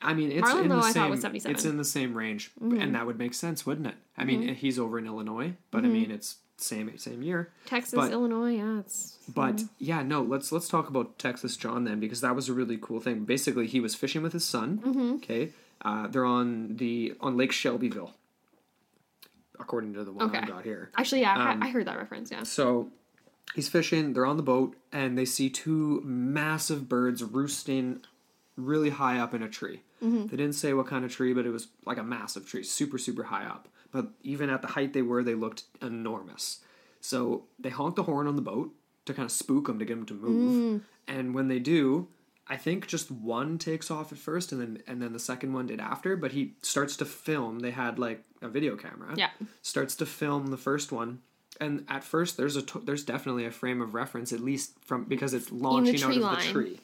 I 0.00 0.14
mean, 0.14 0.32
it's 0.32 0.48
Marlon 0.48 0.64
in 0.64 0.68
Lowe, 0.70 0.76
the 0.76 0.82
I 0.82 0.86
thought, 0.86 0.92
same. 0.94 1.10
was 1.10 1.20
77. 1.20 1.54
It's 1.54 1.64
in 1.64 1.76
the 1.76 1.84
same 1.84 2.14
range, 2.14 2.50
Mm-hmm. 2.62 2.80
and 2.80 2.94
that 2.94 3.06
would 3.06 3.18
make 3.18 3.34
sense, 3.34 3.66
wouldn't 3.66 3.86
it? 3.86 3.94
I 4.16 4.24
mean, 4.24 4.54
he's 4.54 4.78
over 4.78 4.98
in 4.98 5.06
Illinois, 5.06 5.54
but 5.70 5.84
I 5.84 5.88
mean, 5.88 6.10
it's 6.10 6.36
same 6.62 6.96
same 6.98 7.22
year. 7.22 7.50
Texas, 7.66 7.94
But- 7.94 8.12
Illinois. 8.12 8.56
Yeah, 8.56 8.78
it's 8.80 9.18
But 9.32 9.62
yeah, 9.78 10.02
no. 10.02 10.22
Let's 10.22 10.52
let's 10.52 10.68
talk 10.68 10.88
about 10.88 11.18
Texas 11.18 11.56
John 11.56 11.84
then, 11.84 12.00
because 12.00 12.20
that 12.20 12.34
was 12.36 12.48
a 12.48 12.52
really 12.52 12.78
cool 12.80 13.00
thing. 13.00 13.24
Basically, 13.24 13.66
he 13.66 13.80
was 13.80 13.94
fishing 13.94 14.22
with 14.22 14.32
his 14.32 14.44
son. 14.44 14.78
Mm-hmm. 14.84 15.12
Okay, 15.16 15.50
uh, 15.82 16.06
they're 16.08 16.24
on 16.24 16.76
the 16.76 17.14
on 17.20 17.36
Lake 17.36 17.52
Shelbyville, 17.52 18.12
according 19.58 19.94
to 19.94 20.04
the 20.04 20.12
one 20.12 20.34
I 20.34 20.46
got 20.46 20.64
here. 20.64 20.90
actually 20.96 21.20
yeah. 21.22 21.36
I- 21.36 21.52
Um, 21.52 21.62
I 21.62 21.68
heard 21.70 21.86
that 21.86 21.96
reference. 21.98 22.30
Yeah. 22.30 22.42
So 22.44 22.90
he's 23.54 23.68
fishing, 23.68 24.12
they're 24.12 24.26
on 24.26 24.36
the 24.36 24.42
boat, 24.42 24.76
and 24.92 25.16
they 25.16 25.24
see 25.24 25.50
two 25.50 26.00
massive 26.04 26.88
birds 26.88 27.22
roosting 27.22 28.00
really 28.56 28.90
high 28.90 29.18
up 29.18 29.34
in 29.34 29.42
a 29.42 29.48
tree. 29.48 29.82
Mm-hmm. 30.02 30.26
They 30.26 30.36
didn't 30.36 30.54
say 30.54 30.72
what 30.74 30.86
kind 30.86 31.04
of 31.04 31.12
tree, 31.12 31.32
but 31.32 31.46
it 31.46 31.50
was 31.50 31.68
like 31.86 31.98
a 31.98 32.02
massive 32.02 32.46
tree, 32.46 32.62
super, 32.64 32.98
super 32.98 33.24
high 33.24 33.44
up. 33.44 33.68
But 33.92 34.08
even 34.22 34.50
at 34.50 34.62
the 34.62 34.68
height 34.68 34.92
they 34.94 35.02
were, 35.02 35.22
they 35.22 35.34
looked 35.34 35.64
enormous. 35.80 36.60
So 37.00 37.44
they 37.58 37.68
honk 37.70 37.96
the 37.96 38.02
horn 38.04 38.26
on 38.26 38.36
the 38.36 38.42
boat 38.42 38.72
to 39.06 39.14
kind 39.14 39.26
of 39.26 39.32
spook 39.32 39.66
them 39.66 39.78
to 39.78 39.84
get 39.84 39.94
them 39.96 40.06
to 40.06 40.14
move. 40.14 40.80
Mm. 40.80 40.84
And 41.08 41.34
when 41.34 41.48
they 41.48 41.58
do, 41.58 42.08
I 42.48 42.56
think 42.56 42.86
just 42.86 43.10
one 43.10 43.58
takes 43.58 43.90
off 43.90 44.12
at 44.12 44.18
first, 44.18 44.50
and 44.52 44.60
then 44.60 44.82
and 44.86 45.00
then 45.02 45.12
the 45.12 45.18
second 45.18 45.52
one 45.52 45.66
did 45.66 45.80
after. 45.80 46.16
But 46.16 46.32
he 46.32 46.54
starts 46.62 46.96
to 46.98 47.04
film. 47.04 47.60
They 47.60 47.70
had 47.72 47.98
like 47.98 48.24
a 48.40 48.48
video 48.48 48.76
camera 48.76 49.14
Yeah. 49.16 49.30
starts 49.62 49.94
to 49.96 50.06
film 50.06 50.48
the 50.48 50.56
first 50.56 50.90
one 50.90 51.20
and 51.60 51.84
at 51.88 52.02
first 52.02 52.36
there's 52.38 52.56
a 52.56 52.62
t- 52.62 52.80
there's 52.82 53.04
definitely 53.04 53.44
a 53.44 53.50
frame 53.52 53.80
of 53.82 53.92
reference 53.94 54.32
at 54.32 54.40
least 54.40 54.72
from 54.84 55.04
because 55.04 55.32
it's 55.34 55.52
launching 55.52 56.02
out 56.02 56.10
of 56.10 56.16
line. 56.16 56.46
the 56.46 56.52
tree 56.52 56.80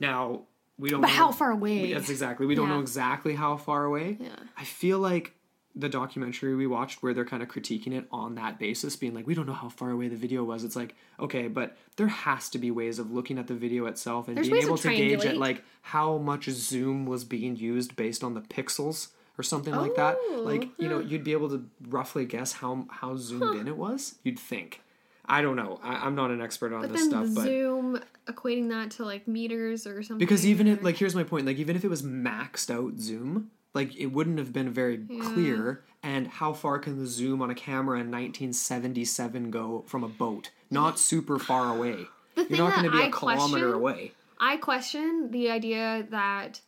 now 0.00 0.42
we 0.78 0.88
don't 0.88 1.00
But 1.00 1.08
know 1.08 1.12
how 1.14 1.32
far 1.32 1.50
away? 1.50 1.92
that's 1.92 2.08
exactly 2.08 2.46
we 2.46 2.54
don't 2.54 2.68
know 2.68 2.80
exactly 2.80 3.34
how 3.34 3.56
far 3.56 3.84
away 3.84 4.16
Yeah. 4.20 4.28
i 4.56 4.64
feel 4.64 4.98
like 5.00 5.34
the 5.78 5.88
documentary 5.88 6.54
we 6.56 6.66
watched 6.66 7.02
where 7.02 7.14
they're 7.14 7.24
kind 7.24 7.42
of 7.42 7.48
critiquing 7.48 7.92
it 7.94 8.06
on 8.10 8.34
that 8.34 8.58
basis 8.58 8.96
being 8.96 9.14
like 9.14 9.26
we 9.26 9.34
don't 9.34 9.46
know 9.46 9.52
how 9.52 9.68
far 9.68 9.90
away 9.90 10.08
the 10.08 10.16
video 10.16 10.42
was. 10.44 10.64
It's 10.64 10.76
like 10.76 10.94
okay 11.20 11.46
but 11.48 11.76
there 11.96 12.08
has 12.08 12.48
to 12.50 12.58
be 12.58 12.70
ways 12.70 12.98
of 12.98 13.12
looking 13.12 13.38
at 13.38 13.46
the 13.46 13.54
video 13.54 13.86
itself 13.86 14.28
and 14.28 14.36
There's 14.36 14.50
being 14.50 14.64
able 14.64 14.76
to 14.78 14.88
gauge 14.88 15.24
it 15.24 15.36
like 15.36 15.62
how 15.82 16.18
much 16.18 16.46
zoom 16.50 17.06
was 17.06 17.24
being 17.24 17.56
used 17.56 17.94
based 17.96 18.22
on 18.24 18.34
the 18.34 18.40
pixels 18.40 19.08
or 19.38 19.44
something 19.44 19.74
like 19.74 19.94
that. 19.94 20.16
Oh, 20.18 20.42
like 20.44 20.68
you 20.78 20.88
know 20.88 20.98
you'd 20.98 21.22
be 21.24 21.32
able 21.32 21.48
to 21.50 21.64
roughly 21.88 22.24
guess 22.26 22.54
how 22.54 22.86
how 22.90 23.16
zoomed 23.16 23.60
in 23.60 23.68
it 23.68 23.76
was 23.76 24.16
you'd 24.24 24.38
think. 24.38 24.82
I 25.30 25.42
don't 25.42 25.56
know. 25.56 25.78
I, 25.82 26.06
i'm 26.06 26.14
not 26.14 26.30
an 26.30 26.40
expert 26.40 26.72
on 26.72 26.80
But 26.80 26.92
this 26.92 27.02
then 27.02 27.10
stuff 27.10 27.26
but 27.34 27.44
Zoom 27.44 28.00
equating 28.26 28.68
that 28.70 28.90
to 28.92 29.04
like 29.04 29.28
meters 29.28 29.86
or 29.86 30.02
something. 30.02 30.18
because 30.18 30.44
even 30.46 30.66
or- 30.68 30.72
if 30.72 30.82
like 30.82 30.96
here's 30.96 31.14
my 31.14 31.22
point 31.22 31.46
like 31.46 31.58
even 31.58 31.76
if 31.76 31.84
it 31.84 31.88
was 31.88 32.02
maxed 32.02 32.70
out 32.74 32.98
zoom 32.98 33.50
like 33.74 33.96
it 33.96 34.06
wouldn't 34.06 34.38
have 34.38 34.52
been 34.52 34.70
very 34.70 34.98
clear. 34.98 35.84
And 36.02 36.28
how 36.28 36.52
far 36.52 36.78
can 36.78 36.98
the 36.98 37.06
zoom 37.06 37.42
on 37.42 37.50
a 37.50 37.54
camera 37.54 37.98
in 37.98 38.10
1977 38.10 39.50
go 39.50 39.84
from 39.86 40.04
a 40.04 40.08
boat? 40.08 40.50
Not 40.70 40.98
super 40.98 41.38
far 41.38 41.74
away. 41.76 42.06
The 42.36 42.46
you're 42.48 42.58
not 42.58 42.74
going 42.74 42.84
to 42.84 42.90
be 42.92 43.02
a 43.02 43.06
I 43.06 43.10
kilometer 43.10 43.48
question- 43.48 43.72
away. 43.72 44.12
I 44.40 44.56
question 44.58 45.30
the 45.32 45.50
idea 45.50 46.06
that 46.10 46.60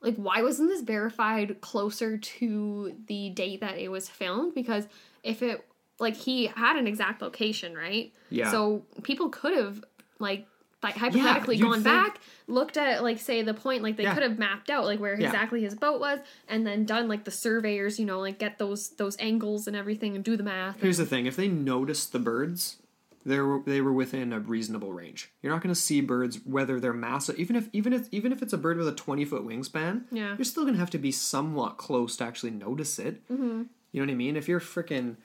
like 0.00 0.16
why 0.16 0.42
wasn't 0.42 0.70
this 0.70 0.80
verified 0.80 1.60
closer 1.60 2.16
to 2.16 2.96
the 3.06 3.28
date 3.30 3.60
that 3.60 3.78
it 3.78 3.90
was 3.90 4.08
filmed? 4.08 4.54
Because 4.54 4.86
if 5.22 5.42
it 5.42 5.64
like 5.98 6.16
he 6.16 6.46
had 6.46 6.76
an 6.76 6.86
exact 6.86 7.20
location 7.20 7.74
right? 7.76 8.12
Yeah. 8.30 8.50
so 8.50 8.84
people 9.02 9.28
could 9.28 9.54
have 9.56 9.84
like 10.18 10.46
like 10.82 10.96
hypothetically 10.96 11.56
you'd 11.56 11.64
gone 11.70 11.82
back 11.82 12.20
looked 12.48 12.76
at 12.76 13.02
like 13.02 13.18
say 13.20 13.42
the 13.42 13.54
point 13.54 13.82
like 13.82 13.96
they 13.96 14.02
Yeah. 14.02 14.14
could 14.14 14.22
have 14.24 14.38
mapped 14.38 14.68
out 14.70 14.84
like 14.84 14.98
where 15.00 15.18
Yeah. 15.18 15.26
exactly 15.28 15.62
his 15.62 15.74
boat 15.74 16.00
was 16.00 16.18
and 16.48 16.66
then 16.66 16.84
done 16.84 17.06
like 17.08 17.24
the 17.24 17.30
surveyors 17.30 17.98
you 18.00 18.06
know 18.06 18.20
like 18.20 18.38
get 18.38 18.58
those 18.58 18.90
those 18.96 19.16
angles 19.20 19.66
and 19.66 19.76
everything 19.76 20.16
and 20.16 20.24
do 20.24 20.36
the 20.36 20.42
math 20.42 20.80
Here's 20.80 20.98
the 20.98 21.06
thing: 21.06 21.26
if 21.26 21.36
they 21.36 21.48
noticed 21.48 22.12
the 22.12 22.18
birds, 22.18 22.78
they 23.24 23.38
were 23.38 23.60
they 23.64 23.80
were 23.80 23.92
within 23.92 24.32
a 24.32 24.40
reasonable 24.40 24.92
range. 24.92 25.30
You're 25.40 25.52
not 25.52 25.62
going 25.62 25.72
to 25.74 25.80
see 25.80 26.00
birds 26.00 26.40
whether 26.44 26.80
they're 26.80 26.92
massive, 26.92 27.38
even 27.38 27.54
if 27.54 27.68
even 27.72 27.92
if 27.92 28.08
even 28.10 28.32
if 28.32 28.42
it's 28.42 28.52
a 28.52 28.58
bird 28.58 28.76
with 28.78 28.88
a 28.88 28.92
20 28.92 29.24
foot 29.24 29.46
wingspan. 29.46 30.02
Yeah. 30.10 30.34
you're 30.36 30.44
still 30.44 30.64
going 30.64 30.74
to 30.74 30.80
have 30.80 30.90
to 30.90 30.98
be 30.98 31.12
somewhat 31.12 31.76
close 31.76 32.16
to 32.16 32.24
actually 32.24 32.50
notice 32.50 32.98
it. 32.98 33.22
Mm-hmm. 33.30 33.62
You 33.92 34.00
know 34.00 34.06
what 34.06 34.10
I 34.10 34.14
mean? 34.16 34.36
If 34.36 34.48
you're 34.48 34.58
freaking 34.60 35.16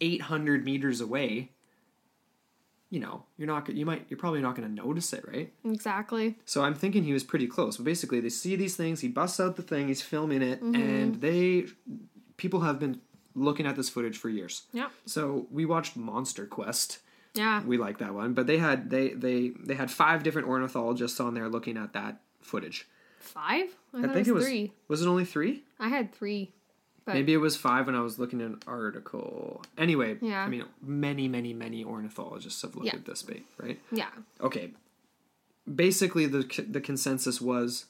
800 0.00 0.64
meters 0.64 1.00
away, 1.00 1.50
you 2.90 3.00
know 3.00 3.24
you're 3.36 3.46
not 3.46 3.68
you 3.68 3.84
might 3.84 4.06
you're 4.08 4.18
probably 4.18 4.40
not 4.40 4.56
going 4.56 4.68
to 4.68 4.74
notice 4.74 5.12
it, 5.12 5.24
right? 5.28 5.52
exactly 5.64 6.36
So 6.44 6.62
I'm 6.62 6.74
thinking 6.74 7.04
he 7.04 7.12
was 7.12 7.24
pretty 7.24 7.46
close. 7.46 7.76
But 7.76 7.84
basically, 7.84 8.20
they 8.20 8.28
see 8.30 8.56
these 8.56 8.76
things. 8.76 9.00
He 9.00 9.08
busts 9.08 9.38
out 9.40 9.56
the 9.56 9.62
thing. 9.62 9.88
He's 9.88 10.02
filming 10.02 10.42
it, 10.42 10.62
mm-hmm. 10.62 10.74
and 10.74 11.20
they 11.20 11.66
people 12.36 12.60
have 12.60 12.78
been 12.78 13.00
looking 13.34 13.66
at 13.66 13.76
this 13.76 13.88
footage 13.88 14.16
for 14.18 14.28
years. 14.28 14.62
yeah 14.72 14.88
So 15.06 15.46
we 15.50 15.64
watched 15.64 15.96
Monster 15.96 16.46
Quest. 16.46 16.98
yeah 17.34 17.62
We 17.64 17.76
like 17.78 17.98
that 17.98 18.14
one, 18.14 18.32
but 18.34 18.46
they 18.46 18.58
had 18.58 18.90
they 18.90 19.10
they 19.10 19.50
they 19.64 19.74
had 19.74 19.90
five 19.90 20.22
different 20.22 20.48
ornithologists 20.48 21.20
on 21.20 21.34
there 21.34 21.48
looking 21.48 21.76
at 21.76 21.92
that 21.92 22.20
footage. 22.40 22.88
five 23.18 23.68
i, 23.92 23.98
I 23.98 24.08
think 24.14 24.26
it 24.26 24.30
it 24.30 24.32
was 24.32 24.42
was 24.42 24.44
three 24.44 24.72
was 24.88 25.02
it 25.02 25.08
only 25.08 25.24
three? 25.24 25.64
i 25.78 25.88
had 25.88 26.12
three 26.14 26.52
but 27.08 27.14
Maybe 27.14 27.32
it 27.32 27.38
was 27.38 27.56
five 27.56 27.86
when 27.86 27.94
I 27.94 28.00
was 28.02 28.18
looking 28.18 28.40
at 28.42 28.46
an 28.48 28.60
article. 28.66 29.62
Anyway, 29.78 30.18
Yeah. 30.20 30.44
I 30.44 30.48
mean, 30.48 30.64
many 30.82 31.26
many 31.26 31.52
many 31.54 31.82
ornithologists 31.84 32.60
have 32.62 32.74
looked 32.76 32.86
Yeah. 32.88 32.96
at 32.96 33.06
this 33.06 33.22
bait, 33.22 33.46
right? 33.58 33.80
yeah 33.90 34.10
Okay. 34.40 34.72
Basically, 35.74 36.26
the 36.26 36.42
the 36.68 36.80
consensus 36.80 37.40
was 37.40 37.86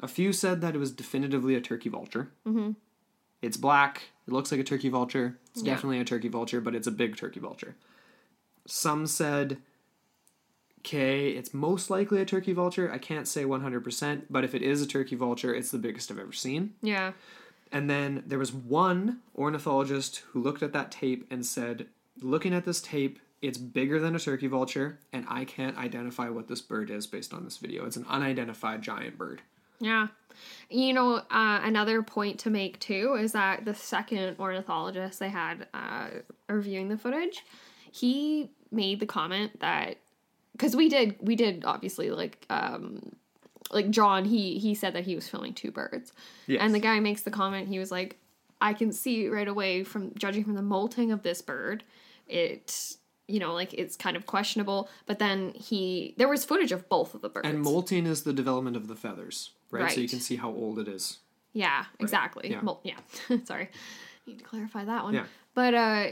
a 0.00 0.08
few 0.08 0.32
said 0.32 0.60
that 0.62 0.74
it 0.74 0.78
was 0.78 0.90
definitively 0.92 1.54
a 1.54 1.60
turkey 1.60 1.88
vulture. 1.88 2.30
Mm-hmm. 2.46 2.72
It's 3.42 3.56
black. 3.56 4.02
It 4.26 4.32
looks 4.32 4.50
like 4.50 4.60
a 4.60 4.64
turkey 4.64 4.88
vulture. 4.88 5.38
It's 5.52 5.62
Yeah. 5.62 5.74
definitely 5.74 6.00
a 6.00 6.04
turkey 6.04 6.28
vulture, 6.28 6.60
but 6.60 6.74
it's 6.74 6.86
a 6.86 6.90
big 6.90 7.16
turkey 7.16 7.40
vulture. 7.40 7.76
Some 8.66 9.06
said, 9.06 9.58
okay, 10.80 11.30
it's 11.30 11.54
most 11.54 11.90
likely 11.90 12.20
a 12.20 12.24
turkey 12.24 12.52
vulture. 12.52 12.90
I 12.92 12.98
can't 12.98 13.26
say 13.28 13.44
100%, 13.44 14.24
but 14.30 14.44
if 14.44 14.54
it 14.54 14.62
is 14.62 14.82
a 14.82 14.86
turkey 14.86 15.16
vulture, 15.16 15.54
it's 15.54 15.70
the 15.70 15.78
biggest 15.78 16.10
I've 16.10 16.18
ever 16.18 16.32
seen. 16.32 16.74
yeah 16.82 17.12
And 17.76 17.90
then 17.90 18.22
there 18.26 18.38
was 18.38 18.54
one 18.54 19.18
ornithologist 19.36 20.22
who 20.30 20.42
looked 20.42 20.62
at 20.62 20.72
that 20.72 20.90
tape 20.90 21.26
and 21.30 21.44
said, 21.44 21.88
looking 22.22 22.54
at 22.54 22.64
this 22.64 22.80
tape, 22.80 23.18
it's 23.42 23.58
bigger 23.58 24.00
than 24.00 24.16
a 24.16 24.18
turkey 24.18 24.46
vulture, 24.46 24.98
and 25.12 25.26
I 25.28 25.44
can't 25.44 25.76
identify 25.76 26.30
what 26.30 26.48
this 26.48 26.62
bird 26.62 26.88
is 26.88 27.06
based 27.06 27.34
on 27.34 27.44
this 27.44 27.58
video. 27.58 27.84
It's 27.84 27.98
an 27.98 28.06
unidentified 28.08 28.80
giant 28.80 29.18
bird. 29.18 29.42
Yeah. 29.78 30.06
You 30.70 30.94
know, 30.94 31.16
uh, 31.16 31.60
another 31.62 32.02
point 32.02 32.38
to 32.40 32.50
make 32.50 32.80
too 32.80 33.14
is 33.20 33.32
that 33.32 33.66
the 33.66 33.74
second 33.74 34.36
ornithologist 34.38 35.18
they 35.18 35.28
had 35.28 35.66
uh, 35.74 36.08
reviewing 36.48 36.88
the 36.88 36.96
footage, 36.96 37.44
he 37.92 38.48
made 38.70 39.00
the 39.00 39.06
comment 39.06 39.60
that 39.60 39.98
because 40.52 40.74
we 40.74 40.88
did 40.88 41.16
we 41.20 41.36
did 41.36 41.62
obviously 41.66 42.10
like 42.10 42.46
um 42.48 43.14
like 43.70 43.90
John 43.90 44.24
he 44.24 44.58
he 44.58 44.74
said 44.74 44.94
that 44.94 45.04
he 45.04 45.14
was 45.14 45.28
filming 45.28 45.54
two 45.54 45.70
birds, 45.70 46.12
Yes. 46.46 46.60
and 46.62 46.74
the 46.74 46.78
guy 46.78 47.00
makes 47.00 47.22
the 47.22 47.30
comment 47.30 47.68
he 47.68 47.78
was 47.78 47.90
like, 47.90 48.16
I 48.60 48.72
can 48.72 48.92
see 48.92 49.28
right 49.28 49.48
away 49.48 49.84
from 49.84 50.12
judging 50.18 50.44
from 50.44 50.54
the 50.54 50.62
molting 50.62 51.12
of 51.12 51.22
this 51.22 51.42
bird, 51.42 51.84
it 52.28 52.96
you 53.28 53.40
know 53.40 53.52
like 53.54 53.74
it's 53.74 53.96
kind 53.96 54.16
of 54.16 54.26
questionable. 54.26 54.88
But 55.06 55.18
then 55.18 55.50
he 55.54 56.14
there 56.16 56.28
was 56.28 56.44
footage 56.44 56.72
of 56.72 56.88
both 56.88 57.14
of 57.14 57.22
the 57.22 57.28
birds. 57.28 57.48
And 57.48 57.60
molting 57.62 58.06
is 58.06 58.22
the 58.22 58.32
development 58.32 58.76
of 58.76 58.86
the 58.88 58.94
feathers, 58.96 59.50
right? 59.70 59.90
So 59.92 60.00
you 60.00 60.08
can 60.08 60.20
see 60.20 60.36
how 60.36 60.50
old 60.50 60.78
it 60.78 60.88
is. 60.88 61.18
Yeah, 61.52 61.86
exactly. 62.00 62.50
Yeah. 62.50 62.60
Mol- 62.60 62.80
yeah. 62.84 62.98
Sorry. 63.44 63.70
Need 64.26 64.38
to 64.40 64.44
clarify 64.44 64.84
that 64.84 65.04
one. 65.04 65.14
Yeah. 65.14 65.24
But 65.54 65.74
uh 65.74 66.06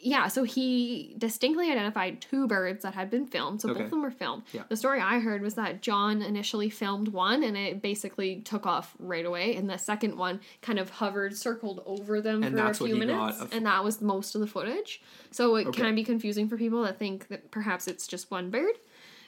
yeah, 0.00 0.28
so 0.28 0.44
he 0.44 1.14
distinctly 1.18 1.70
identified 1.70 2.20
two 2.20 2.46
birds 2.46 2.82
that 2.82 2.94
had 2.94 3.10
been 3.10 3.26
filmed. 3.26 3.60
So 3.60 3.70
Okay. 3.70 3.78
both 3.78 3.84
of 3.86 3.90
them 3.90 4.02
were 4.02 4.10
filmed. 4.10 4.44
Yeah. 4.52 4.62
The 4.68 4.76
story 4.76 5.00
I 5.00 5.18
heard 5.18 5.42
was 5.42 5.54
that 5.54 5.82
John 5.82 6.22
initially 6.22 6.70
filmed 6.70 7.08
one 7.08 7.42
and 7.42 7.56
it 7.56 7.82
basically 7.82 8.40
took 8.42 8.66
off 8.66 8.94
right 8.98 9.24
away. 9.26 9.56
And 9.56 9.68
the 9.68 9.78
second 9.78 10.16
one 10.16 10.40
kind 10.62 10.78
of 10.78 10.90
hovered, 10.90 11.36
circled 11.36 11.82
over 11.86 12.20
them 12.20 12.42
And 12.42 12.56
for 12.56 12.64
a 12.66 12.74
few 12.74 12.96
minutes. 12.96 13.40
of- 13.40 13.52
And 13.52 13.66
that 13.66 13.82
was 13.82 14.00
most 14.00 14.34
of 14.34 14.40
the 14.40 14.46
footage. 14.46 15.00
So 15.30 15.56
it 15.56 15.66
Okay. 15.68 15.82
can 15.82 15.94
be 15.94 16.04
confusing 16.04 16.48
for 16.48 16.56
people 16.56 16.82
that 16.82 16.98
think 16.98 17.28
that 17.28 17.50
perhaps 17.50 17.88
it's 17.88 18.06
just 18.06 18.30
one 18.30 18.50
bird. 18.50 18.74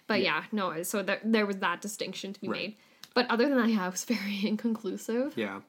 But 0.07 0.23
yeah, 0.23 0.45
no, 0.53 0.83
so 0.85 1.03
there, 1.03 1.21
there 1.25 1.45
was 1.47 1.57
that 1.57 1.81
distinction 1.81 2.33
to 2.33 2.41
be 2.41 2.49
Right. 2.49 2.61
made. 2.61 2.77
But 3.15 3.27
other 3.31 3.49
than 3.49 3.59
that, 3.59 3.69
yeah, 3.69 3.87
it 3.87 3.91
was 3.91 4.05
very 4.07 4.47
inconclusive. 4.47 5.33
Yeah. 5.37 5.61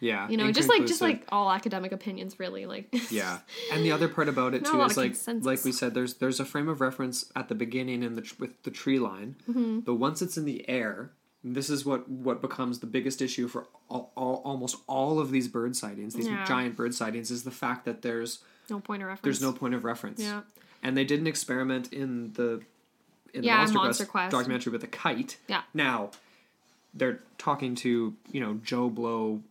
Yeah. 0.00 0.28
You 0.28 0.36
know, 0.36 0.50
just 0.52 0.68
like 0.68 0.86
just 0.86 1.00
like 1.00 1.24
all 1.30 1.50
academic 1.50 1.92
opinions, 1.92 2.38
really. 2.38 2.66
Like, 2.66 2.88
Yeah, 3.10 3.38
and 3.72 3.84
the 3.84 3.92
other 3.92 4.08
part 4.08 4.28
about 4.28 4.54
it 4.54 4.64
too 4.64 4.80
is 4.82 4.96
like 4.96 5.10
consensus. 5.12 5.44
like 5.46 5.64
we 5.64 5.72
said, 5.72 5.94
there's 5.94 6.14
there's 6.14 6.38
a 6.40 6.44
frame 6.44 6.68
of 6.68 6.80
reference 6.80 7.30
at 7.34 7.48
the 7.48 7.54
beginning 7.54 8.02
in 8.02 8.14
the 8.14 8.22
tr- 8.22 8.34
with 8.38 8.62
the 8.62 8.70
tree 8.70 8.98
line, 8.98 9.36
Mm-hmm. 9.48 9.80
but 9.80 9.94
once 9.94 10.22
it's 10.22 10.36
in 10.36 10.44
the 10.44 10.68
air, 10.68 11.10
this 11.42 11.68
is 11.70 11.84
what 11.84 12.08
what 12.08 12.40
becomes 12.40 12.78
the 12.80 12.86
biggest 12.86 13.20
issue 13.22 13.48
for 13.48 13.66
all, 13.88 14.12
all, 14.16 14.42
almost 14.44 14.76
all 14.86 15.18
of 15.18 15.30
these 15.30 15.48
bird 15.48 15.74
sightings, 15.76 16.14
these 16.14 16.26
Yeah. 16.28 16.44
giant 16.44 16.76
bird 16.76 16.94
sightings, 16.94 17.30
is 17.30 17.42
the 17.44 17.50
fact 17.50 17.84
that 17.84 18.02
there's 18.02 18.38
no 18.70 18.80
point 18.80 19.02
of 19.02 19.08
reference. 19.08 19.22
there's 19.24 19.40
no 19.42 19.52
point 19.52 19.74
of 19.74 19.84
reference. 19.84 20.20
Yeah. 20.22 20.42
and 20.82 20.96
they 20.96 21.04
did 21.04 21.20
an 21.20 21.26
experiment 21.26 21.92
in 21.92 22.32
the 22.34 22.62
in 23.34 23.42
Yeah, 23.44 23.56
the 23.56 23.58
Monster, 23.72 23.78
Monster 23.78 24.04
Quest, 24.06 24.12
Quest. 24.12 24.32
documentary 24.32 24.72
with 24.72 24.84
a 24.84 24.86
kite. 24.88 25.36
Yeah. 25.48 25.62
Now, 25.74 26.10
they're 26.94 27.20
talking 27.36 27.74
to 27.76 28.14
you 28.32 28.40
know 28.40 28.54
Joe 28.64 28.88
Blow 28.88 29.42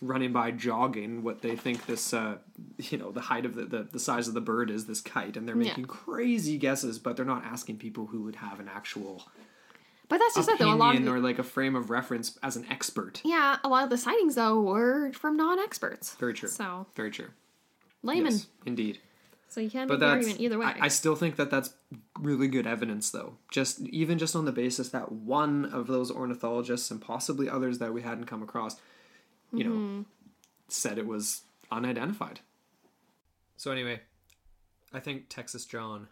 running 0.00 0.32
by 0.32 0.50
jogging 0.50 1.22
what 1.22 1.40
they 1.42 1.54
think 1.56 1.86
this 1.86 2.12
uh 2.12 2.36
you 2.78 2.98
know 2.98 3.12
the 3.12 3.20
height 3.20 3.44
of 3.44 3.54
the, 3.54 3.64
the 3.64 3.88
the 3.92 3.98
size 4.00 4.26
of 4.28 4.34
the 4.34 4.40
bird 4.40 4.70
is 4.70 4.86
this 4.86 5.00
kite 5.00 5.36
and 5.36 5.46
they're 5.48 5.56
Yeah. 5.56 5.68
making 5.68 5.84
crazy 5.86 6.58
guesses 6.58 6.98
but 6.98 7.16
they're 7.16 7.24
not 7.24 7.44
asking 7.44 7.78
people 7.78 8.06
who 8.06 8.22
would 8.22 8.36
have 8.36 8.58
an 8.60 8.68
actual 8.68 9.22
But 10.08 10.18
that's 10.18 10.34
just 10.34 10.48
it, 10.48 10.58
though. 10.58 10.66
A 10.66 10.74
lot 10.74 10.90
of 10.90 11.00
opinion 11.00 11.04
the, 11.04 11.12
or 11.12 11.20
like 11.20 11.38
a 11.38 11.42
frame 11.44 11.74
of 11.76 11.90
reference 11.90 12.38
as 12.42 12.56
an 12.56 12.66
expert 12.70 13.20
yeah, 13.24 13.58
a 13.64 13.68
lot 13.68 13.84
of 13.84 13.90
the 13.90 13.98
sightings 13.98 14.34
though 14.34 14.60
were 14.60 15.12
from 15.12 15.36
non-experts. 15.36 16.14
very 16.16 16.34
true 16.34 16.48
So 16.48 16.86
very 16.96 17.10
true 17.10 17.28
layman. 18.02 18.32
yes 18.32 18.46
indeed 18.66 18.98
So 19.48 19.60
you 19.60 19.70
can't 19.70 19.88
but 19.88 20.00
make 20.00 20.08
argument 20.08 20.40
either 20.40 20.58
way. 20.58 20.66
I, 20.66 20.86
I 20.86 20.88
still 20.88 21.14
think 21.14 21.36
that 21.36 21.50
that's 21.50 21.74
really 22.18 22.48
good 22.48 22.66
evidence 22.66 23.10
though 23.10 23.36
just 23.50 23.80
even 23.80 24.18
just 24.18 24.34
on 24.34 24.44
the 24.44 24.52
basis 24.52 24.88
that 24.88 25.12
one 25.12 25.66
of 25.66 25.86
those 25.86 26.10
ornithologists 26.10 26.90
and 26.90 27.00
possibly 27.00 27.48
others 27.48 27.78
that 27.78 27.92
we 27.94 28.02
hadn't 28.02 28.24
come 28.26 28.42
across 28.42 28.76
you 29.52 29.64
Mm-hmm. 29.64 29.98
know 29.98 30.04
said 30.68 30.96
it 30.98 31.06
was 31.06 31.42
unidentified 31.70 32.40
so 33.56 33.70
anyway 33.70 34.00
i 34.92 35.00
think 35.00 35.28
texas 35.28 35.66
john 35.66 36.08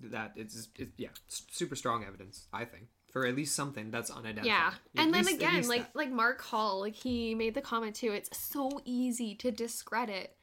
that 0.00 0.32
it's 0.36 0.68
it, 0.78 0.90
yeah 0.96 1.08
super 1.28 1.74
strong 1.74 2.04
evidence 2.04 2.46
i 2.52 2.64
think 2.64 2.84
for 3.10 3.26
at 3.26 3.34
least 3.34 3.56
something 3.56 3.90
that's 3.90 4.10
unidentified 4.10 4.46
yeah, 4.46 4.72
At 4.96 5.04
and 5.06 5.14
then 5.14 5.24
least- 5.24 5.42
at 5.42 5.48
again, 5.54 5.68
like 5.68 5.80
that. 5.84 5.96
like 5.96 6.10
Mark 6.10 6.42
Hall, 6.42 6.80
like 6.80 6.94
he 6.94 7.34
made 7.34 7.54
the 7.54 7.62
comment 7.62 7.96
too. 7.96 8.12
It's 8.12 8.36
so 8.36 8.68
easy 8.84 9.34
to 9.36 9.50
discredit 9.50 10.36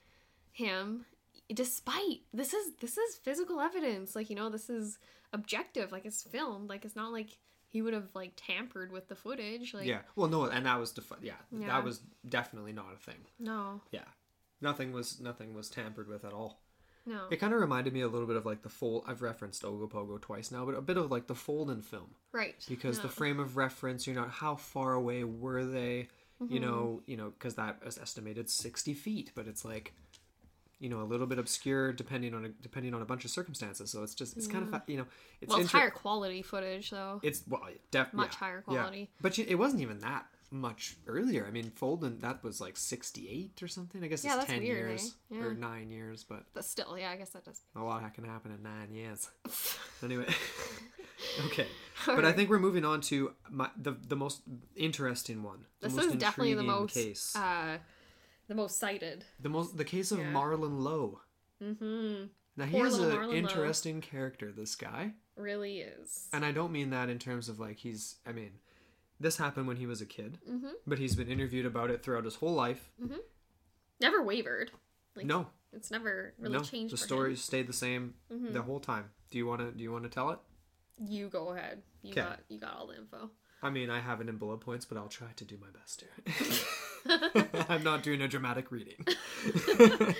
him, 0.51 1.06
despite 1.54 2.22
this 2.34 2.51
is 2.51 2.72
this 2.82 2.97
is 2.97 3.16
physical 3.18 3.60
evidence. 3.62 4.16
Like 4.16 4.32
you 4.32 4.36
know, 4.36 4.49
this 4.49 4.72
is 4.72 4.97
objective. 5.34 5.91
Like 5.91 6.06
it's 6.06 6.24
filmed. 6.24 6.68
Like 6.68 6.84
it's 6.84 6.95
not 6.95 7.12
like 7.12 7.38
he 7.74 7.82
would 7.82 7.93
have 7.93 8.07
like 8.13 8.32
tampered 8.38 8.91
with 8.91 9.09
the 9.09 9.15
footage. 9.15 9.74
Like 9.74 9.86
yeah 9.86 9.99
well 10.15 10.30
no 10.30 10.45
and 10.45 10.65
that 10.65 10.80
was 10.80 10.91
defi- 10.91 11.15
yeah, 11.21 11.34
Yeah. 11.51 11.67
that 11.67 11.84
was 11.84 11.99
definitely 12.30 12.71
not 12.71 12.93
a 12.93 12.97
thing 12.97 13.26
no, 13.39 13.82
yeah 13.91 14.05
nothing 14.61 14.93
was 14.93 15.19
nothing 15.19 15.53
was 15.53 15.69
tampered 15.69 16.07
with 16.07 16.24
at 16.24 16.32
all 16.34 16.61
no. 17.05 17.28
It 17.30 17.36
kind 17.41 17.53
of 17.53 17.59
reminded 17.59 17.91
me 17.91 17.99
a 17.99 18.07
little 18.07 18.26
bit 18.28 18.38
of 18.38 18.45
like 18.45 18.61
the 18.61 18.69
fold. 18.69 19.03
I've 19.05 19.21
referenced 19.21 19.63
Ogopogo 19.63 20.21
twice 20.21 20.51
now, 20.53 20.63
but 20.63 20.74
a 20.74 20.82
bit 20.82 20.95
of 20.95 21.11
like 21.11 21.28
the 21.28 21.34
Folden 21.34 21.84
film 21.84 22.11
Right. 22.32 22.55
because 22.69 23.01
the 23.01 23.09
frame 23.09 23.41
of 23.41 23.57
reference, 23.57 24.07
you 24.07 24.13
know, 24.13 24.24
how 24.24 24.55
far 24.55 24.93
away 24.93 25.26
were 25.26 25.65
they? 25.65 26.07
You 26.39 26.45
Mm-hmm. 26.47 26.61
know, 26.61 27.01
you 27.05 27.17
know, 27.17 27.32
because 27.32 27.55
that 27.55 27.80
is 27.86 27.97
estimated 27.97 28.49
sixty 28.49 28.93
feet, 28.93 29.32
but 29.36 29.47
it's 29.47 29.65
like, 29.65 29.93
you 30.84 30.89
know, 30.89 31.01
a 31.01 31.07
little 31.07 31.25
bit 31.25 31.39
obscure 31.39 31.93
depending 31.93 32.34
on 32.34 32.43
a, 32.43 32.49
depending 32.49 32.93
on 32.93 33.01
a 33.01 33.05
bunch 33.05 33.23
of 33.23 33.31
circumstances. 33.31 33.89
So 33.89 34.03
it's 34.03 34.13
just 34.13 34.36
it's 34.36 34.47
kind 34.47 34.67
of 34.73 34.81
you 34.88 34.97
know, 34.97 35.05
it's 35.39 35.49
well, 35.49 35.59
it's 35.59 35.67
inter- 35.73 35.77
higher 35.79 35.89
quality 35.89 36.41
footage 36.41 36.89
though. 36.89 37.21
It's 37.23 37.41
well, 37.47 37.61
def- 37.89 38.13
Much 38.13 38.34
yeah, 38.34 38.38
higher 38.38 38.63
yeah. 38.67 38.73
quality. 38.79 39.09
But 39.21 39.38
you, 39.38 39.45
it 39.47 39.55
wasn't 39.55 39.81
even 39.81 39.99
that 39.99 40.25
much 40.51 40.97
earlier. 41.07 41.45
I 41.47 41.51
mean, 41.51 41.71
Folden 41.71 42.19
that 42.19 42.43
was 42.43 42.59
like 42.59 42.75
sixty 42.75 43.29
eight 43.29 43.63
or 43.63 43.69
something. 43.69 44.03
I 44.03 44.07
guess 44.07 44.25
Yeah, 44.25 44.36
it's 44.36 44.45
ten 44.45 44.59
weird, 44.59 44.89
years 44.89 45.15
eh? 45.31 45.36
Yeah. 45.38 45.43
or 45.45 45.53
nine 45.53 45.89
years, 45.89 46.25
but 46.25 46.43
but 46.53 46.65
still, 46.65 46.97
yeah, 46.97 47.11
I 47.11 47.15
guess 47.15 47.29
that 47.29 47.45
does. 47.45 47.61
a 47.77 47.81
lot 47.81 48.13
can 48.13 48.25
happen 48.25 48.51
in 48.51 48.61
nine 48.61 48.93
years. 48.93 49.29
Anyway, 50.03 50.25
okay, 51.45 51.65
All 52.09 52.17
but 52.17 52.25
I 52.25 52.34
think 52.34 52.49
we're 52.49 52.59
moving 52.59 52.84
on 52.84 52.99
to 53.03 53.31
my, 53.49 53.69
the 53.77 53.93
the 54.05 54.17
most 54.17 54.41
interesting 54.75 55.43
one. 55.43 55.59
The 55.79 55.88
This 55.88 56.05
is 56.07 56.13
definitely 56.15 56.55
the 56.55 56.63
most 56.63 56.93
case. 56.93 57.34
uh 57.38 57.77
the 58.48 58.56
most 58.56 58.78
cited. 58.78 59.26
the 59.39 59.50
most 59.50 59.78
the 59.78 59.86
case 59.86 60.12
of 60.12 60.20
yeah. 60.20 60.32
Marlon 60.32 60.80
Lowe. 60.82 61.22
Mm-hmm. 61.62 62.26
Now 62.58 62.66
he 62.66 62.78
Poor 62.78 62.88
is 62.88 62.98
an 63.00 63.10
Marlon 63.12 63.28
Lowe. 63.28 63.34
interesting 63.34 64.02
character. 64.02 64.52
This 64.52 64.76
guy, 64.76 65.14
Really 65.36 65.80
is. 65.80 66.28
and 66.34 66.44
I 66.46 66.52
don't 66.52 66.72
mean 66.72 66.89
that 66.91 67.10
in 67.10 67.20
terms 67.20 67.50
of 67.50 67.60
like 67.60 67.78
he's. 67.80 68.16
I 68.26 68.32
mean, 68.32 68.52
this 69.20 69.38
happened 69.38 69.68
when 69.68 69.78
he 69.78 69.86
was 69.88 70.02
a 70.02 70.06
kid, 70.06 70.38
Mm-hmm. 70.50 70.70
but 70.86 71.00
he's 71.00 71.16
been 71.16 71.30
interviewed 71.30 71.66
about 71.66 71.89
it 71.89 72.04
throughout 72.04 72.26
his 72.26 72.36
whole 72.36 72.54
life. 72.54 72.91
Never 74.00 74.22
wavered. 74.22 74.72
Like 75.16 75.26
no, 75.26 75.48
it's 75.72 75.91
never 75.91 76.34
really 76.39 76.58
no, 76.58 76.64
changed. 76.64 76.94
the 76.94 76.98
story 76.98 77.36
stayed 77.36 77.68
the 77.68 77.74
same 77.74 78.16
Mhm. 78.32 78.52
the 78.54 78.62
whole 78.64 78.80
time. 78.80 79.12
Do 79.32 79.38
you 79.38 79.46
want 79.48 79.62
to? 79.62 79.72
Do 79.72 79.84
you 79.84 79.91
want 79.91 80.04
to 80.04 80.10
tell 80.10 80.32
it? 80.32 80.39
You 81.00 81.30
go 81.30 81.50
ahead. 81.50 81.82
You 82.02 82.14
'Kay. 82.14 82.22
got 82.22 82.39
you 82.50 82.60
got 82.60 82.76
all 82.78 82.88
the 82.88 82.98
info. 82.98 83.30
I 83.64 83.70
mean, 83.70 83.89
I 83.89 84.01
have 84.01 84.20
it 84.20 84.28
in 84.28 84.36
bullet 84.36 84.57
points, 84.57 84.84
but 84.84 84.97
I'll 84.97 85.07
try 85.07 85.30
to 85.38 85.45
do 85.45 85.57
my 85.59 85.68
best 85.80 86.03
here. 86.03 87.66
I'm 87.70 87.82
not 87.82 88.03
doing 88.03 88.22
a 88.22 88.28
dramatic 88.28 88.72
reading. 88.72 89.05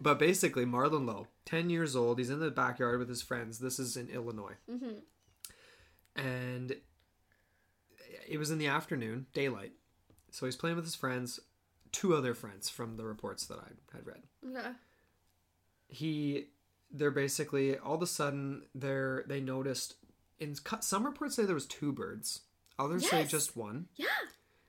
but 0.00 0.18
basically, 0.18 0.64
Marlon 0.64 1.06
Lowe, 1.06 1.28
10 1.46 1.70
years 1.70 1.94
old, 1.94 2.18
he's 2.18 2.30
in 2.30 2.40
the 2.40 2.50
backyard 2.50 2.98
with 2.98 3.08
his 3.08 3.22
friends. 3.22 3.60
This 3.60 3.78
is 3.78 3.96
in 3.96 4.08
Illinois. 4.08 4.56
Mm-hmm. 4.68 6.20
And 6.20 6.76
it 8.28 8.38
was 8.38 8.50
in 8.50 8.58
the 8.58 8.66
afternoon, 8.66 9.26
daylight. 9.32 9.72
So 10.32 10.44
he's 10.44 10.56
playing 10.56 10.76
with 10.76 10.84
his 10.84 10.96
friends, 10.96 11.38
two 11.92 12.12
other 12.12 12.34
friends 12.34 12.68
from 12.68 12.96
the 12.96 13.04
reports 13.04 13.46
that 13.46 13.58
I 13.58 13.96
had 13.96 14.04
read. 14.04 14.22
Okay. 14.50 14.70
He, 15.86 16.46
they're 16.90 17.12
basically, 17.12 17.78
all 17.78 17.94
of 17.94 18.02
a 18.02 18.06
sudden, 18.06 18.62
they're, 18.74 19.22
they 19.28 19.40
noticed, 19.40 19.94
in 20.40 20.56
some 20.80 21.06
reports 21.06 21.36
say 21.36 21.44
there 21.44 21.54
was 21.54 21.66
two 21.66 21.92
birds. 21.92 22.40
Others 22.78 23.08
say 23.08 23.24
just 23.24 23.56
one. 23.56 23.86
Yeah. 23.96 24.06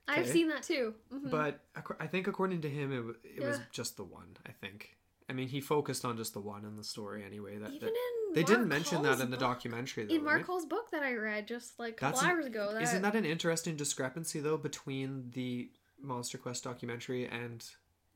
I've 0.08 0.28
seen 0.28 0.48
that 0.50 0.64
too. 0.64 0.96
Mhm. 1.14 1.30
But 1.30 1.60
I 2.00 2.08
think 2.08 2.28
according 2.28 2.62
to 2.62 2.70
him, 2.70 2.92
it, 3.24 3.38
it 3.38 3.44
was 3.46 3.60
just 3.72 3.96
the 3.98 4.04
one. 4.04 4.38
I 4.46 4.52
think. 4.52 4.96
I 5.30 5.34
mean, 5.34 5.48
he 5.48 5.62
focused 5.62 6.04
on 6.06 6.18
just 6.18 6.34
the 6.34 6.40
one 6.42 6.66
in 6.66 6.76
the 6.76 6.84
story 6.84 7.24
anyway. 7.24 7.60
That, 7.60 7.70
Even 7.72 7.80
that- 7.80 7.88
in 7.90 8.34
they 8.34 8.42
Mark 8.42 8.48
didn't 8.48 8.68
mention 8.68 9.04
that 9.04 9.20
in 9.20 9.30
the 9.30 9.38
book- 9.38 9.40
documentary. 9.40 10.06
Though, 10.06 10.16
In 10.16 10.24
Mark 10.24 10.38
right? 10.38 10.46
Hall's 10.46 10.66
book 10.66 10.90
that 10.92 11.04
I 11.04 11.14
read 11.14 11.48
just 11.48 11.78
like 11.78 11.94
a 11.94 11.98
couple 11.98 12.22
an- 12.22 12.26
hours 12.32 12.46
ago. 12.48 12.74
That, 12.74 12.82
Isn't 12.82 13.04
that 13.04 13.16
an 13.16 13.26
interesting 13.26 13.76
discrepancy 13.76 14.40
though 14.40 14.58
between 14.58 15.30
the 15.32 15.70
Monster 16.02 16.40
Quest 16.40 16.64
documentary 16.64 17.28
and 17.28 17.64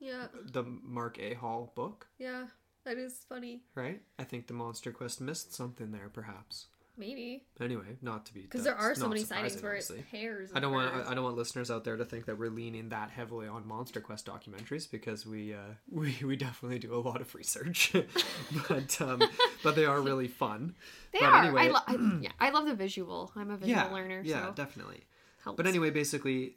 Yeah, 0.00 0.26
the 0.44 0.64
Mark 0.64 1.18
A. 1.20 1.34
Hall 1.34 1.72
book? 1.76 2.08
yeah. 2.18 2.48
That 2.84 2.98
is 2.98 3.24
funny. 3.28 3.62
Right. 3.74 4.02
I 4.18 4.24
think 4.24 4.46
the 4.48 4.52
Monster 4.52 4.92
Quest 4.92 5.18
missed 5.20 5.54
something 5.54 5.90
there, 5.92 6.10
perhaps. 6.10 6.66
Maybe 6.96 7.42
Anyway, 7.60 7.96
not 8.02 8.26
to 8.26 8.34
be 8.34 8.42
because 8.42 8.62
there 8.62 8.76
are 8.76 8.94
so 8.94 9.08
many 9.08 9.24
sightings 9.24 9.60
where 9.60 9.74
it's 9.74 9.90
hairs. 10.12 10.50
I 10.54 10.60
don't 10.60 10.72
want. 10.72 11.08
I, 11.08 11.14
don't 11.14 11.24
want 11.24 11.36
listeners 11.36 11.68
out 11.70 11.82
there 11.82 11.96
to 11.96 12.04
think 12.04 12.26
that 12.26 12.38
we're 12.38 12.50
leaning 12.50 12.90
that 12.90 13.10
heavily 13.10 13.48
on 13.48 13.66
Monster 13.66 14.00
Quest 14.00 14.26
documentaries 14.26 14.88
because 14.88 15.26
we 15.26 15.54
uh, 15.54 15.58
we 15.90 16.16
we 16.24 16.36
definitely 16.36 16.78
do 16.78 16.94
a 16.94 16.98
lot 17.00 17.20
of 17.20 17.34
research, 17.34 17.92
but 18.68 19.00
um, 19.00 19.22
but 19.64 19.74
they 19.74 19.84
are 19.84 20.00
really 20.00 20.28
fun. 20.28 20.74
They 21.12 21.18
but 21.20 21.28
are. 21.28 21.44
anyway- 21.44 21.62
I, 21.62 21.68
lo- 21.68 21.80
I, 21.86 22.18
yeah, 22.22 22.32
I 22.38 22.50
love 22.50 22.66
the 22.66 22.74
visual. 22.74 23.32
I'm 23.34 23.50
a 23.50 23.56
visual 23.56 23.76
yeah, 23.76 23.92
learner. 23.92 24.22
yeah, 24.24 24.46
so. 24.46 24.52
definitely. 24.52 25.02
helps. 25.42 25.56
But 25.56 25.66
anyway, 25.66 25.90
basically, 25.90 26.54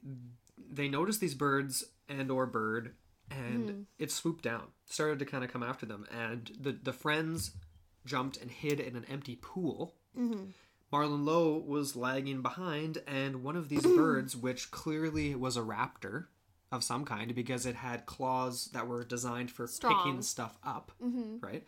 they 0.72 0.88
noticed 0.88 1.20
these 1.20 1.36
birds 1.36 1.84
and 2.08 2.30
or 2.30 2.46
bird, 2.46 2.94
and 3.32 3.88
it 3.98 4.12
swooped 4.12 4.44
down, 4.44 4.68
started 4.86 5.18
to 5.18 5.26
kind 5.26 5.44
of 5.44 5.52
come 5.52 5.64
after 5.64 5.88
them, 5.88 6.06
and 6.12 6.52
the 6.60 6.78
the 6.82 6.94
friends 6.94 7.54
jumped 8.06 8.38
and 8.38 8.50
hid 8.50 8.80
in 8.80 8.96
an 8.96 9.06
empty 9.10 9.36
pool. 9.36 9.94
Mm-hmm. 10.18 10.44
Marlon 10.92 11.26
Lowe 11.26 11.58
was 11.66 11.96
lagging 11.96 12.42
behind, 12.42 13.00
and 13.06 13.44
one 13.44 13.56
of 13.56 13.70
these 13.70 13.84
birds, 13.96 14.36
which 14.36 14.72
clearly 14.72 15.36
was 15.36 15.58
a 15.58 15.62
raptor 15.62 16.26
of 16.72 16.84
some 16.84 17.06
kind 17.06 17.34
because 17.34 17.66
it 17.66 17.76
had 17.76 18.06
claws 18.06 18.70
that 18.74 18.88
were 18.88 19.04
designed 19.04 19.52
for 19.52 19.68
Strong. 19.68 19.96
picking 19.96 20.22
stuff 20.22 20.58
up, 20.66 20.92
mm-hmm. 21.04 21.38
right? 21.46 21.66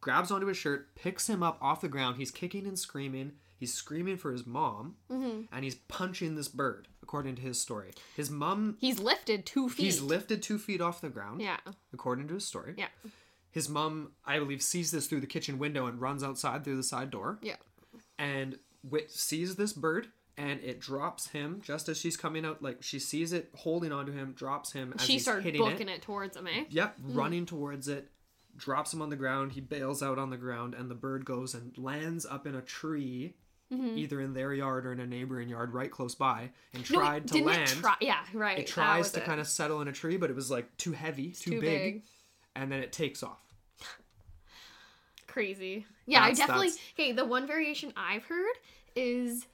Grabs 0.00 0.30
onto 0.30 0.46
his 0.46 0.56
shirt, 0.56 0.94
picks 0.94 1.28
him 1.28 1.42
up 1.42 1.58
off 1.60 1.80
the 1.80 1.88
ground. 1.88 2.16
He's 2.16 2.30
kicking 2.30 2.66
and 2.66 2.78
screaming. 2.78 3.32
He's 3.56 3.72
screaming 3.72 4.16
for 4.16 4.32
his 4.32 4.44
mom, 4.44 4.96
mm-hmm. 5.08 5.42
and 5.54 5.64
he's 5.64 5.76
punching 5.76 6.34
this 6.34 6.48
bird, 6.48 6.88
according 7.02 7.36
to 7.36 7.42
his 7.42 7.60
story. 7.60 7.92
His 8.16 8.28
mom, 8.28 8.76
he's 8.80 8.98
lifted 8.98 9.46
two 9.46 9.68
feet. 9.68 9.84
he's 9.84 10.02
lifted 10.02 10.42
two 10.42 10.58
feet 10.58 10.80
off 10.80 11.00
the 11.00 11.08
ground, 11.08 11.40
yeah, 11.40 11.58
according 11.92 12.26
to 12.28 12.34
his 12.34 12.44
story. 12.44 12.74
yeah, 12.76 12.88
His 13.52 13.68
mom, 13.68 14.12
I 14.26 14.40
believe, 14.40 14.62
sees 14.62 14.90
this 14.90 15.06
through 15.06 15.20
the 15.20 15.28
kitchen 15.28 15.60
window 15.60 15.86
and 15.86 16.00
runs 16.00 16.24
outside 16.24 16.64
through 16.64 16.76
the 16.76 16.82
side 16.82 17.10
door 17.12 17.38
yeah. 17.40 17.54
And 18.18 18.58
Wit 18.82 19.10
sees 19.10 19.56
this 19.56 19.72
bird 19.72 20.08
and 20.36 20.60
it 20.60 20.80
drops 20.80 21.28
him 21.28 21.60
just 21.62 21.88
as 21.88 21.98
she's 21.98 22.16
coming 22.16 22.44
out. 22.44 22.62
Like 22.62 22.82
she 22.82 22.98
sees 22.98 23.32
it 23.32 23.50
holding 23.54 23.92
onto 23.92 24.12
him, 24.12 24.32
drops 24.32 24.72
him 24.72 24.92
as 24.98 25.04
She 25.04 25.18
starts 25.18 25.44
booking 25.44 25.88
it. 25.88 25.96
it. 25.96 26.02
towards 26.02 26.36
him, 26.36 26.46
eh? 26.46 26.64
Yep, 26.70 26.96
running 27.02 27.44
towards 27.46 27.86
it, 27.88 28.10
drops 28.56 28.92
him 28.92 29.02
on 29.02 29.10
the 29.10 29.16
ground. 29.16 29.52
He 29.52 29.60
bails 29.60 30.02
out 30.02 30.18
on 30.18 30.30
the 30.30 30.36
ground, 30.36 30.74
and 30.74 30.90
the 30.90 30.94
bird 30.94 31.24
goes 31.24 31.54
and 31.54 31.76
lands 31.78 32.24
up 32.26 32.46
in 32.46 32.54
a 32.54 32.62
tree, 32.62 33.34
Mm-hmm. 33.72 33.96
either 33.96 34.20
in 34.20 34.34
their 34.34 34.52
yard 34.52 34.84
or 34.84 34.92
in 34.92 35.00
a 35.00 35.06
neighboring 35.06 35.48
yard 35.48 35.72
right 35.72 35.90
close 35.90 36.14
by, 36.14 36.50
and 36.74 36.90
No, 36.90 36.98
tried 36.98 37.26
to 37.28 37.42
land. 37.42 37.62
It 37.70 37.76
try- 37.76 37.96
yeah, 38.02 38.18
right. 38.34 38.58
it 38.58 38.66
tries 38.66 39.12
to 39.12 39.20
kind 39.22 39.40
of 39.40 39.46
settle 39.48 39.80
in 39.80 39.88
a 39.88 39.92
tree, 39.92 40.18
but 40.18 40.28
it 40.28 40.36
was 40.36 40.50
like 40.50 40.76
too 40.76 40.92
heavy, 40.92 41.30
too, 41.30 41.52
too 41.52 41.60
big, 41.62 41.94
big. 41.94 42.02
and 42.54 42.70
then 42.70 42.80
it 42.80 42.92
takes 42.92 43.22
off. 43.22 43.40
crazy. 45.26 45.86
Yeah, 46.06 46.20
That's- 46.20 46.38
I 46.38 46.40
definitely. 46.46 46.68
that's- 46.70 46.84
Okay, 46.98 47.12
the 47.12 47.24
one 47.24 47.46
variation 47.46 47.92
I've 47.96 48.24
heard 48.24 48.54
is 48.96 49.46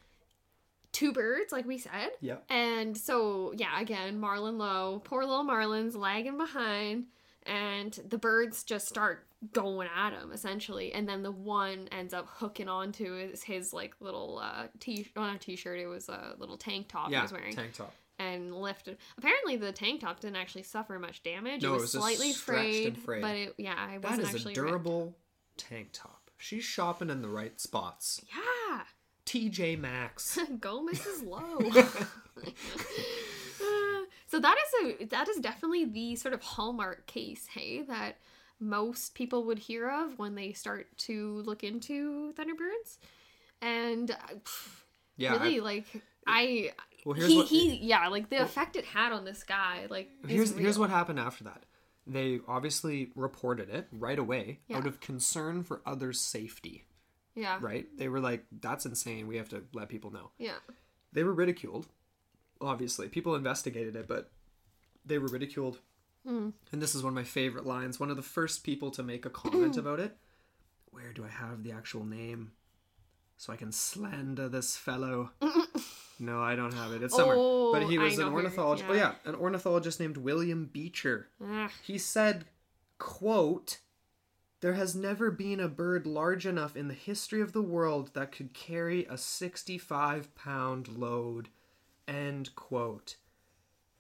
two 0.92 1.12
birds, 1.12 1.53
like 1.53 1.66
we 1.66 1.78
said. 1.78 2.11
Yep. 2.20 2.44
And 2.49 2.96
so, 2.96 3.53
yeah, 3.57 3.80
again, 3.80 4.20
Marlon 4.20 4.57
Lowe, 4.59 5.01
poor 5.05 5.24
little 5.24 5.44
Marlon's 5.44 5.94
lagging 5.94 6.38
behind, 6.38 7.05
and 7.44 7.92
the 8.09 8.18
birds 8.18 8.64
just 8.64 8.88
start 8.88 9.26
going 9.53 9.88
at 9.94 10.12
him 10.12 10.32
essentially, 10.32 10.92
and 10.92 11.09
then 11.09 11.22
the 11.22 11.30
one 11.30 11.88
ends 11.92 12.12
up 12.12 12.26
hooking 12.28 12.68
onto 12.68 13.12
his, 13.14 13.44
his 13.44 13.72
like 13.72 13.94
little 14.01 14.40
uh 14.42 14.66
t 14.80 15.07
not 15.14 15.36
a 15.36 15.38
t-shirt, 15.38 15.78
it 15.78 15.86
was 15.86 16.09
a 16.09 16.34
little 16.38 16.57
tank 16.57 16.88
top 16.88 17.11
he 17.12 17.16
was 17.20 17.30
wearing, 17.30 17.55
tank 17.55 17.72
top. 17.74 17.94
and 18.18 18.53
lifted. 18.53 18.99
Apparently, 19.16 19.55
the 19.57 19.70
tank 19.70 20.01
top 20.01 20.18
didn't 20.18 20.34
actually 20.34 20.64
suffer 20.64 20.99
much 20.99 21.22
damage. 21.22 21.62
No, 21.62 21.68
it 21.74 21.76
it 21.76 21.80
was, 21.82 21.94
was 21.94 22.03
slightly 22.03 22.32
frayed, 22.32 22.99
frayed. 22.99 23.22
but 23.22 23.36
it, 23.36 23.55
yeah, 23.59 23.76
I 23.78 23.99
That 23.99 24.03
wasn't 24.11 24.22
is 24.22 24.26
a 24.26 24.36
actually 24.38 24.55
ripped. 24.55 24.66
durable 24.68 25.14
tank 25.57 25.90
top. 25.92 26.18
She's 26.39 26.64
shopping 26.64 27.11
in 27.11 27.20
the 27.22 27.28
right 27.28 27.61
spots. 27.61 28.22
Yeah. 28.30 28.82
TJ 29.26 29.78
Maxx. 29.78 30.39
Go 30.61 30.86
Mrs. 30.86 31.26
Lowe. 31.26 31.59
Uh, 33.61 34.03
so 34.26 34.39
that 34.41 34.57
is 34.57 35.01
a 35.01 35.05
that 35.07 35.28
is 35.28 35.36
definitely 35.39 35.84
the 35.84 36.16
sort 36.16 36.32
of 36.34 36.41
hallmark 36.43 37.07
case, 37.07 37.47
hey, 37.53 37.82
that 37.82 38.16
most 38.61 39.14
people 39.14 39.45
would 39.45 39.59
hear 39.59 39.89
of 39.91 40.18
when 40.18 40.34
they 40.34 40.53
start 40.53 40.86
to 40.99 41.43
look 41.45 41.62
into 41.64 42.32
Thunderbirds. 42.34 42.99
And 43.61 44.11
uh, 44.11 44.14
pff, 44.45 44.80
Yeah. 45.16 45.34
I- 45.34 45.43
really 45.43 45.61
like 45.61 45.86
I 46.26 46.72
well, 47.05 47.14
here's 47.14 47.28
he, 47.30 47.36
what 47.36 47.47
he 47.47 47.76
yeah, 47.76 48.09
like 48.09 48.28
the 48.30 48.43
effect 48.43 48.76
it 48.76 48.84
had 48.84 49.12
on 49.12 49.24
this 49.24 49.43
guy, 49.43 49.86
like 49.91 50.11
here's 50.26 50.57
here's 50.57 50.78
what 50.78 50.91
happened 50.91 51.18
after 51.18 51.45
that. 51.45 51.62
They 52.09 52.41
obviously 52.49 53.11
reported 53.15 53.69
it 53.69 53.87
right 53.93 54.19
away 54.19 54.61
Yeah. 54.67 54.79
out 54.79 54.87
of 54.87 54.99
concern 55.01 55.63
for 55.63 55.83
others' 55.85 56.21
safety. 56.21 56.85
Yeah. 57.35 57.59
Right? 57.61 57.87
They 57.97 58.09
were 58.09 58.19
like, 58.21 58.47
"That's 58.51 58.87
insane. 58.87 59.27
We 59.29 59.37
have 59.37 59.49
to 59.51 59.63
let 59.75 59.89
people 59.89 60.11
know." 60.11 60.31
Yeah. 60.39 60.57
They 61.13 61.23
were 61.23 61.33
ridiculed. 61.35 61.87
Obviously, 62.61 63.09
people 63.09 63.35
investigated 63.35 63.95
it, 63.95 64.09
but 64.09 64.33
they 65.05 65.19
were 65.19 65.29
ridiculed. 65.29 65.81
Hmm. 66.27 66.51
And 66.73 66.83
this 66.83 66.95
is 66.95 67.03
one 67.03 67.13
of 67.13 67.15
my 67.15 67.25
favorite 67.25 67.65
lines. 67.67 68.01
One 68.01 68.11
of 68.11 68.17
the 68.17 68.23
first 68.23 68.65
people 68.65 68.91
to 68.93 69.03
make 69.03 69.25
a 69.25 69.31
comment 69.31 69.77
about 69.83 70.01
it. 70.01 70.17
Where 70.91 71.13
do 71.13 71.25
I 71.25 71.29
have 71.29 71.63
the 71.63 71.73
actual 71.73 72.05
name? 72.05 72.53
So 73.37 73.53
I 73.53 73.57
can 73.57 73.71
slander 73.71 74.49
this 74.49 74.77
fellow. 74.77 75.31
no, 76.19 76.41
I 76.43 76.57
don't 76.57 76.75
have 76.75 76.93
it. 76.93 77.03
It's 77.03 77.14
somewhere. 77.14 77.37
Oh, 77.39 77.73
but 77.73 77.85
he 77.85 77.99
was 77.99 78.19
an 78.19 78.33
ornithologist. 78.33 78.89
Oh 78.89 78.95
yeah. 78.95 79.14
yeah, 79.25 79.31
an 79.31 79.35
ornithologist 79.35 80.01
named 80.01 80.16
William 80.16 80.69
Beecher. 80.73 81.29
Ugh. 81.43 81.71
He 81.83 81.99
said, 81.99 82.47
quote, 82.99 83.79
there 84.61 84.75
has 84.75 84.95
never 84.95 85.31
been 85.31 85.61
a 85.61 85.69
bird 85.69 86.07
large 86.07 86.47
enough 86.47 86.77
in 86.77 86.89
the 86.89 86.95
history 86.95 87.41
of 87.41 87.53
the 87.53 87.62
world 87.62 88.11
that 88.14 88.33
could 88.33 88.55
carry 88.55 89.05
a 89.07 89.16
65 89.16 90.35
pound 90.35 90.89
load. 90.89 91.49
End 92.09 92.55
quote. 92.57 93.16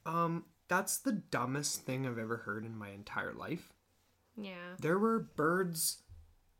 Um, 0.04 0.46
that's 0.66 0.98
the 0.98 1.12
dumbest 1.12 1.82
thing 1.82 2.06
I've 2.06 2.18
ever 2.18 2.38
heard 2.38 2.64
in 2.64 2.76
my 2.76 2.90
entire 2.90 3.32
life. 3.32 3.72
Yeah. 4.36 4.74
There 4.80 4.98
were 4.98 5.18
birds, 5.18 6.02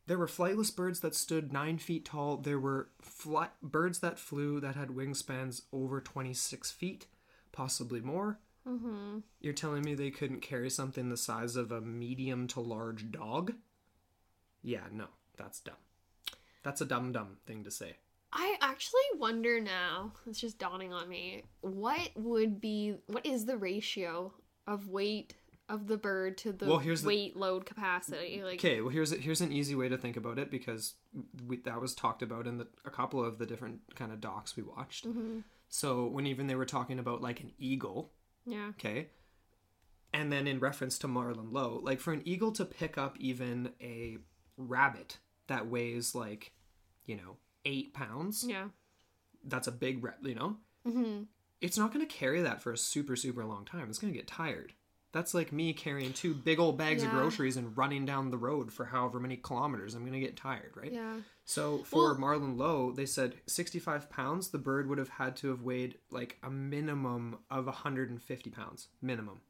there 0.08 0.18
were 0.18 0.26
flightless 0.26 0.74
birds 0.74 1.00
that 1.00 1.14
stood 1.14 1.52
nine 1.52 1.76
feet 1.76 2.06
tall. 2.06 2.38
There 2.38 2.58
were 2.58 2.88
fly- 3.00 3.50
birds 3.62 4.00
that 4.00 4.18
flew 4.18 4.58
that 4.60 4.74
had 4.74 4.88
wingspans 4.88 5.62
over 5.70 6.00
26 6.00 6.70
feet, 6.70 7.06
possibly 7.52 8.00
more. 8.00 8.40
Mm-hmm. 8.66 9.18
You're 9.40 9.52
telling 9.52 9.82
me 9.82 9.94
they 9.94 10.10
couldn't 10.10 10.40
carry 10.40 10.70
something 10.70 11.10
the 11.10 11.16
size 11.18 11.56
of 11.56 11.70
a 11.70 11.82
medium 11.82 12.46
to 12.48 12.60
large 12.60 13.10
dog? 13.10 13.52
Yeah, 14.62 14.84
no, 14.90 15.08
that's 15.36 15.60
dumb. 15.60 15.76
That's 16.62 16.80
a 16.80 16.86
dumb, 16.86 17.12
dumb 17.12 17.36
thing 17.46 17.62
to 17.64 17.70
say. 17.70 17.96
I 18.32 18.56
actually 18.62 19.00
wonder 19.16 19.60
now, 19.60 20.12
it's 20.26 20.40
just 20.40 20.58
dawning 20.58 20.92
on 20.92 21.08
me, 21.08 21.44
what 21.60 22.10
would 22.16 22.62
be, 22.62 22.96
what 23.06 23.26
is 23.26 23.44
the 23.44 23.58
ratio 23.58 24.32
of 24.66 24.88
weight 24.88 25.34
of 25.68 25.86
the 25.86 25.96
bird 25.98 26.38
to 26.38 26.52
the, 26.52 26.66
Well, 26.66 26.78
here's 26.78 27.02
the- 27.02 27.08
weight 27.08 27.36
load 27.36 27.66
capacity? 27.66 28.42
Like, 28.42 28.54
Okay, 28.58 28.80
well 28.80 28.90
here's 28.90 29.10
here's 29.12 29.40
an 29.40 29.52
easy 29.52 29.74
way 29.74 29.88
to 29.88 29.98
think 29.98 30.16
about 30.16 30.38
it 30.38 30.50
because 30.50 30.94
we, 31.46 31.58
that 31.58 31.80
was 31.80 31.94
talked 31.94 32.22
about 32.22 32.46
in 32.46 32.58
the, 32.58 32.66
a 32.84 32.90
couple 32.90 33.24
of 33.24 33.38
the 33.38 33.46
different 33.46 33.80
kind 33.94 34.12
of 34.12 34.20
docs 34.20 34.56
we 34.56 34.62
watched. 34.62 35.06
Mhm. 35.08 35.42
So 35.68 36.06
when 36.06 36.26
even 36.26 36.46
they 36.46 36.54
were 36.54 36.64
talking 36.64 36.98
about 36.98 37.20
like 37.20 37.40
an 37.40 37.52
eagle, 37.58 38.12
yeah, 38.46 38.68
okay, 38.70 39.08
and 40.14 40.32
then 40.32 40.46
in 40.46 40.58
reference 40.58 40.98
to 41.00 41.08
Marlon 41.08 41.52
Lowe, 41.52 41.80
like 41.82 42.00
for 42.00 42.12
an 42.12 42.22
eagle 42.24 42.52
to 42.52 42.64
pick 42.64 42.96
up 42.96 43.16
even 43.20 43.72
a 43.80 44.16
rabbit 44.56 45.18
that 45.48 45.68
weighs 45.68 46.14
like, 46.14 46.52
you 47.04 47.16
know, 47.16 47.36
eight 47.64 47.92
pounds, 47.92 48.44
yeah. 48.48 48.68
that's 49.44 49.66
a 49.68 49.72
big, 49.72 50.02
ra- 50.02 50.12
you 50.22 50.34
know, 50.34 50.56
hmm 50.86 51.22
it's 51.60 51.76
not 51.76 51.92
going 51.92 52.06
to 52.06 52.14
carry 52.14 52.40
that 52.42 52.62
for 52.62 52.70
a 52.72 52.76
super 52.78 53.16
super 53.16 53.44
long 53.44 53.64
time. 53.64 53.88
It's 53.90 53.98
going 53.98 54.12
to 54.12 54.16
get 54.18 54.28
tired. 54.28 54.74
That's 55.12 55.32
like 55.32 55.52
me 55.52 55.72
carrying 55.72 56.12
two 56.12 56.34
big 56.34 56.58
old 56.60 56.76
bags 56.76 57.02
of 57.02 57.10
groceries 57.10 57.56
and 57.56 57.76
running 57.76 58.04
down 58.04 58.30
the 58.30 58.36
road 58.36 58.70
for 58.70 58.84
however 58.84 59.18
many 59.18 59.36
kilometers. 59.38 59.94
I'm 59.94 60.02
going 60.02 60.12
to 60.12 60.20
get 60.20 60.36
tired, 60.36 60.72
right? 60.76 60.92
Yeah. 60.92 61.16
So 61.46 61.78
for 61.84 62.12
Well- 62.12 62.16
Marlon 62.16 62.58
Lowe, 62.58 62.92
they 62.92 63.06
said 63.06 63.36
65 63.46 64.10
pounds. 64.10 64.48
The 64.50 64.58
bird 64.58 64.86
would 64.88 64.98
have 64.98 65.08
had 65.08 65.34
to 65.38 65.48
have 65.48 65.62
weighed 65.62 65.96
like 66.10 66.36
a 66.42 66.50
minimum 66.50 67.38
of 67.50 67.64
150 67.66 68.50
pounds 68.50 68.88
minimum 69.00 69.40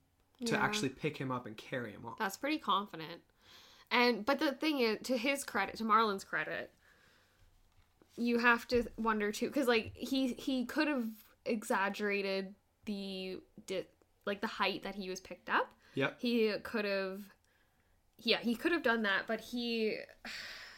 to 0.44 0.52
Yeah. 0.52 0.62
actually 0.62 0.90
pick 0.90 1.16
him 1.16 1.32
up 1.32 1.44
and 1.44 1.56
carry 1.56 1.90
him 1.90 2.06
off. 2.06 2.18
That's 2.18 2.36
pretty 2.36 2.58
confident. 2.58 3.22
And 3.90 4.24
but 4.24 4.38
the 4.38 4.52
thing 4.52 4.78
is, 4.78 4.98
to 5.08 5.16
his 5.16 5.42
credit, 5.42 5.76
to 5.78 5.84
Marlon's 5.84 6.22
credit, 6.22 6.72
you 8.16 8.38
have 8.38 8.68
to 8.68 8.84
wonder 8.96 9.32
too, 9.32 9.48
because 9.48 9.66
like 9.66 9.92
he 9.96 10.34
he 10.34 10.64
could 10.66 10.86
have 10.88 11.08
exaggerated 11.44 12.54
the 12.84 13.40
di- 13.66 13.86
like 14.28 14.40
the 14.40 14.46
height 14.46 14.84
that 14.84 14.94
he 14.94 15.10
was 15.10 15.20
picked 15.20 15.48
up. 15.48 15.68
Yeah. 15.94 16.10
He 16.18 16.52
could 16.62 16.84
have, 16.84 17.20
yeah, 18.20 18.38
he 18.38 18.54
could 18.54 18.70
have 18.70 18.84
done 18.84 19.02
that, 19.02 19.22
but 19.26 19.40
he, 19.40 19.96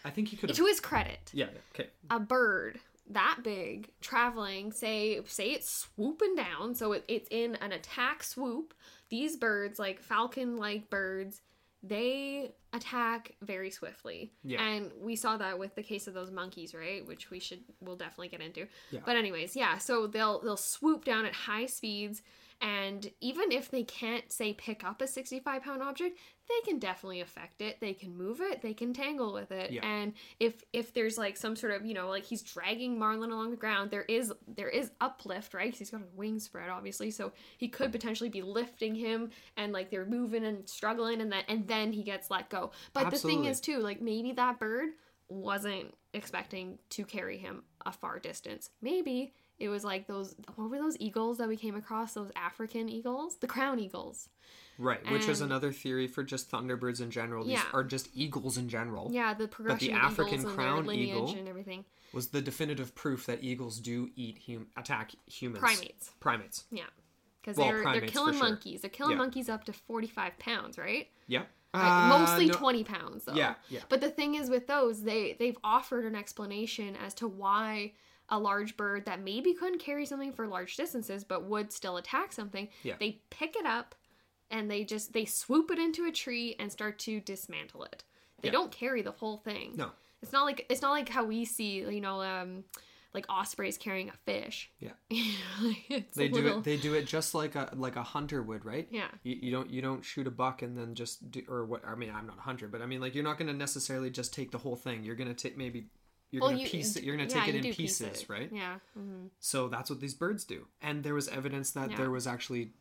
I 0.04 0.10
think 0.10 0.28
he 0.28 0.36
could 0.38 0.48
have. 0.48 0.56
to 0.56 0.64
his 0.64 0.80
credit, 0.80 1.30
Yeah. 1.34 1.48
Okay. 1.74 1.90
a 2.08 2.18
bird 2.18 2.80
that 3.12 3.38
big 3.42 3.90
traveling 4.00 4.70
say 4.70 5.20
say 5.26 5.50
it's 5.50 5.68
swooping 5.68 6.36
down 6.36 6.76
so 6.76 6.92
it, 6.92 7.04
it's 7.08 7.26
in 7.32 7.56
an 7.56 7.72
attack 7.72 8.22
swoop 8.22 8.72
these 9.08 9.36
birds 9.36 9.80
like 9.80 10.00
falcon 10.00 10.56
like 10.56 10.88
birds 10.90 11.40
they 11.82 12.52
attack 12.72 13.32
very 13.42 13.70
swiftly. 13.70 14.32
Yeah. 14.44 14.62
And 14.62 14.90
we 15.00 15.16
saw 15.16 15.36
that 15.38 15.58
with 15.58 15.74
the 15.74 15.82
case 15.82 16.06
of 16.06 16.14
those 16.14 16.30
monkeys, 16.30 16.74
right? 16.74 17.06
Which 17.06 17.30
we 17.30 17.40
should 17.40 17.60
we'll 17.80 17.96
definitely 17.96 18.28
get 18.28 18.42
into. 18.42 18.66
Yeah. 18.90 19.00
But 19.04 19.16
anyways, 19.16 19.56
yeah, 19.56 19.78
so 19.78 20.06
they'll 20.06 20.40
they'll 20.40 20.56
swoop 20.58 21.04
down 21.04 21.24
at 21.24 21.32
high 21.32 21.66
speeds 21.66 22.22
and 22.60 23.10
even 23.20 23.52
if 23.52 23.70
they 23.70 23.82
can't 23.82 24.30
say 24.30 24.52
pick 24.52 24.84
up 24.84 25.00
a 25.00 25.06
65 25.06 25.62
pound 25.62 25.82
object 25.82 26.18
they 26.48 26.68
can 26.68 26.80
definitely 26.80 27.20
affect 27.20 27.62
it. 27.62 27.78
They 27.80 27.92
can 27.94 28.16
move 28.16 28.40
it. 28.40 28.60
They 28.60 28.74
can 28.74 28.92
tangle 28.92 29.32
with 29.32 29.52
it. 29.52 29.70
Yeah. 29.70 29.86
and 29.86 30.14
if 30.40 30.64
if 30.72 30.92
there's 30.92 31.16
like 31.16 31.36
some 31.36 31.54
sort 31.54 31.72
of 31.72 31.86
you 31.86 31.94
know 31.94 32.08
like 32.08 32.24
he's 32.24 32.42
dragging 32.42 32.98
Marlon 32.98 33.30
along 33.30 33.52
the 33.52 33.56
ground 33.56 33.92
there 33.92 34.02
is 34.02 34.32
there 34.48 34.68
is 34.68 34.90
uplift 35.00 35.54
right? 35.54 35.70
'Cause 35.70 35.78
he's 35.78 35.90
got 35.90 36.00
his 36.00 36.12
wings 36.12 36.44
spread 36.44 36.68
obviously. 36.68 37.12
So 37.12 37.32
he 37.56 37.68
could 37.68 37.92
potentially 37.92 38.30
be 38.30 38.42
lifting 38.42 38.96
him 38.96 39.30
and 39.56 39.72
like 39.72 39.90
they're 39.90 40.06
moving 40.06 40.44
and 40.44 40.68
struggling 40.68 41.20
and 41.20 41.30
then 41.30 41.44
and 41.46 41.68
then 41.68 41.92
he 41.92 42.02
gets 42.02 42.30
let 42.30 42.50
go. 42.50 42.72
But 42.92 43.10
the 43.10 43.18
thing 43.18 43.44
is 43.44 43.60
too 43.60 43.78
like 43.78 44.00
maybe 44.00 44.32
that 44.32 44.58
bird 44.58 44.88
wasn't 45.28 45.94
expecting 46.12 46.80
to 46.90 47.04
carry 47.04 47.38
him 47.38 47.62
a 47.86 47.92
far 47.92 48.18
distance. 48.18 48.70
Maybe 48.82 49.32
it 49.60 49.68
was 49.68 49.84
like 49.84 50.06
those 50.06 50.34
what 50.56 50.70
were 50.70 50.78
those 50.78 50.96
eagles 50.98 51.38
that 51.38 51.46
we 51.48 51.56
came 51.56 51.74
across 51.76 52.14
those 52.14 52.30
african 52.34 52.88
eagles 52.88 53.36
the 53.36 53.46
crown 53.46 53.78
eagles 53.78 54.28
Right, 54.78 55.00
which 55.10 55.28
is 55.28 55.42
another 55.42 55.72
theory 55.72 56.06
for 56.06 56.22
just 56.24 56.50
thunderbirds 56.50 57.02
in 57.02 57.10
general. 57.10 57.44
These 57.44 57.52
Yeah. 57.58 57.64
are 57.74 57.84
just 57.84 58.08
eagles 58.14 58.56
in 58.56 58.70
general. 58.70 59.10
yeah 59.12 59.34
the 59.34 59.46
progression 59.46 59.92
of 59.94 60.00
African 60.02 60.32
eagles 60.40 60.44
and 60.46 60.54
crown 60.54 60.90
eagle- 60.90 61.34
and 61.36 61.46
everything 61.46 61.84
Was 62.14 62.28
the 62.28 62.40
definitive 62.40 62.94
proof 62.94 63.26
that 63.26 63.44
eagles 63.44 63.78
do 63.78 64.08
eat 64.16 64.38
hum- 64.46 64.68
attack 64.78 65.12
humans. 65.26 65.60
primates 65.60 66.10
Primates. 66.18 66.64
yeah 66.70 66.84
because 67.42 67.58
Well, 67.58 67.68
they're 67.68 67.82
they're 67.92 68.08
killing 68.08 68.32
sure. 68.38 68.42
monkeys 68.48 68.80
they're 68.80 68.88
killing 68.90 69.12
Yeah. 69.12 69.18
monkeys 69.18 69.50
up 69.50 69.64
to 69.64 69.72
45 69.74 70.38
pounds 70.38 70.78
right 70.78 71.08
Yeah. 71.26 71.44
Like, 71.74 71.84
Uh, 71.84 72.18
mostly 72.18 72.46
no- 72.46 72.54
20 72.54 72.82
pounds 72.82 73.26
though 73.26 73.34
Yeah, 73.34 73.56
yeah. 73.68 73.80
but 73.90 74.00
the 74.00 74.10
thing 74.10 74.34
is 74.34 74.48
with 74.48 74.66
those 74.66 75.02
they 75.02 75.34
they've 75.34 75.58
offered 75.62 76.06
an 76.06 76.16
explanation 76.16 76.96
as 76.96 77.12
to 77.16 77.28
why 77.28 77.92
a 78.30 78.38
large 78.38 78.76
bird 78.76 79.04
that 79.06 79.20
maybe 79.22 79.52
couldn't 79.54 79.78
carry 79.80 80.06
something 80.06 80.32
for 80.32 80.46
large 80.46 80.76
distances 80.76 81.24
but 81.24 81.44
would 81.44 81.72
still 81.72 81.96
attack 81.96 82.32
something 82.32 82.68
Yeah. 82.82 82.94
they 83.00 83.20
pick 83.30 83.56
it 83.56 83.66
up 83.66 83.94
and 84.50 84.70
they 84.70 84.84
just 84.84 85.12
they 85.12 85.24
swoop 85.24 85.70
it 85.70 85.78
into 85.78 86.06
a 86.06 86.12
tree 86.12 86.56
and 86.58 86.70
start 86.70 86.98
to 87.00 87.20
dismantle 87.20 87.84
it 87.84 88.04
they 88.40 88.48
Yeah. 88.48 88.52
don't 88.52 88.72
carry 88.72 89.02
the 89.02 89.12
whole 89.12 89.36
thing 89.38 89.72
No. 89.76 89.90
it's 90.22 90.32
not 90.32 90.44
like 90.44 90.66
it's 90.68 90.82
not 90.82 90.90
like 90.92 91.08
how 91.08 91.24
we 91.24 91.44
see 91.44 91.78
you 91.80 92.00
know 92.00 92.22
um 92.22 92.64
like 93.12 93.26
ospreys 93.28 93.76
carrying 93.76 94.08
a 94.08 94.12
fish 94.24 94.70
Yeah. 94.78 94.92
Like, 95.60 96.12
They 96.14 96.28
do 96.28 96.34
little- 96.42 96.58
it. 96.58 96.64
They 96.64 96.76
do 96.76 96.94
it 96.94 97.06
just 97.06 97.34
like 97.34 97.54
a 97.56 97.70
like 97.74 97.96
a 97.96 98.02
hunter 98.04 98.40
would, 98.42 98.64
right? 98.64 98.86
Yeah. 98.90 99.08
You, 99.24 99.36
you 99.42 99.50
don't 99.50 99.68
you 99.68 99.82
don't 99.82 100.04
shoot 100.04 100.26
a 100.26 100.30
buck 100.30 100.62
and 100.62 100.78
then 100.78 100.94
just 100.94 101.30
do, 101.30 101.42
or 101.48 101.64
what? 101.66 101.84
I 101.84 101.96
mean, 101.96 102.10
I'm 102.14 102.26
not 102.26 102.38
a 102.38 102.42
hunter, 102.42 102.68
but 102.68 102.80
I 102.82 102.86
mean, 102.86 103.00
like 103.00 103.14
you're 103.16 103.24
not 103.24 103.36
going 103.36 103.48
to 103.48 103.52
necessarily 103.56 104.10
just 104.10 104.32
take 104.32 104.52
the 104.52 104.58
whole 104.58 104.76
thing. 104.76 105.02
You're 105.02 105.16
going 105.16 105.28
to 105.28 105.34
take 105.34 105.58
maybe 105.58 105.88
you're 106.30 106.42
Well, 106.42 106.50
to 106.52 106.58
you- 106.58 106.68
piece 106.68 106.96
it. 106.96 107.02
You're 107.04 107.16
to 107.16 107.22
yeah, 107.24 107.28
take 107.28 107.48
it 107.48 107.54
in 107.56 107.62
do 107.62 107.68
piece 107.74 107.98
pieces, 107.98 108.22
it. 108.22 108.28
right? 108.28 108.50
yeah 108.52 108.78
hmm 108.94 109.26
So 109.40 109.68
that's 109.68 109.90
what 109.90 110.00
these 110.00 110.14
birds 110.14 110.44
do. 110.44 110.66
And 110.80 111.02
there 111.04 111.14
was 111.14 111.28
evidence 111.28 111.70
that 111.72 111.90
Yeah. 111.90 111.96
there 111.96 112.10
was 112.10 112.26
actually 112.26 112.72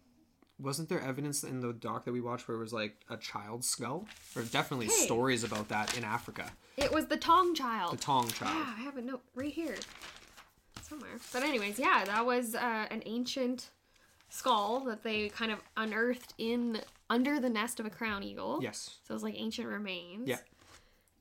wasn't 0.62 0.90
there 0.90 1.00
evidence 1.00 1.42
in 1.46 1.62
the 1.62 1.72
doc 1.72 2.04
that 2.04 2.12
we 2.12 2.20
watched 2.20 2.46
where 2.50 2.58
it 2.58 2.60
was 2.60 2.74
like 2.74 2.98
a 3.10 3.16
child's 3.16 3.66
skull? 3.66 4.06
Or 4.36 4.42
definitely 4.44 4.88
Hey. 4.88 5.06
stories 5.06 5.46
about 5.46 5.70
that 5.70 5.98
in 5.98 6.04
Africa. 6.04 6.52
it 6.76 6.92
was 6.92 7.08
the 7.08 7.18
Taung 7.18 7.56
child 7.56 7.94
The 7.98 8.04
Taung 8.04 8.34
child. 8.34 8.58
Yeah, 8.58 8.74
I 8.78 8.82
have 8.82 8.98
a 8.98 9.02
note 9.02 9.22
right 9.36 9.54
here 9.54 9.78
somewhere. 10.82 11.18
But 11.32 11.44
anyways, 11.44 11.80
yeah, 11.80 12.04
that 12.06 12.26
was 12.26 12.56
uh, 12.56 12.88
an 12.92 13.04
ancient 13.06 13.70
skull 14.30 14.82
that 14.82 15.02
they 15.04 15.30
kind 15.30 15.52
of 15.52 15.60
unearthed 15.78 16.34
in 16.38 16.82
under 17.10 17.40
the 17.40 17.50
nest 17.50 17.80
of 17.80 17.86
a 17.86 17.90
crown 17.90 18.22
eagle. 18.24 18.60
Yes. 18.62 18.98
So 19.04 19.14
it 19.14 19.16
was 19.16 19.24
like 19.24 19.36
ancient 19.38 19.68
remains. 19.68 20.28
Yeah. 20.28 20.40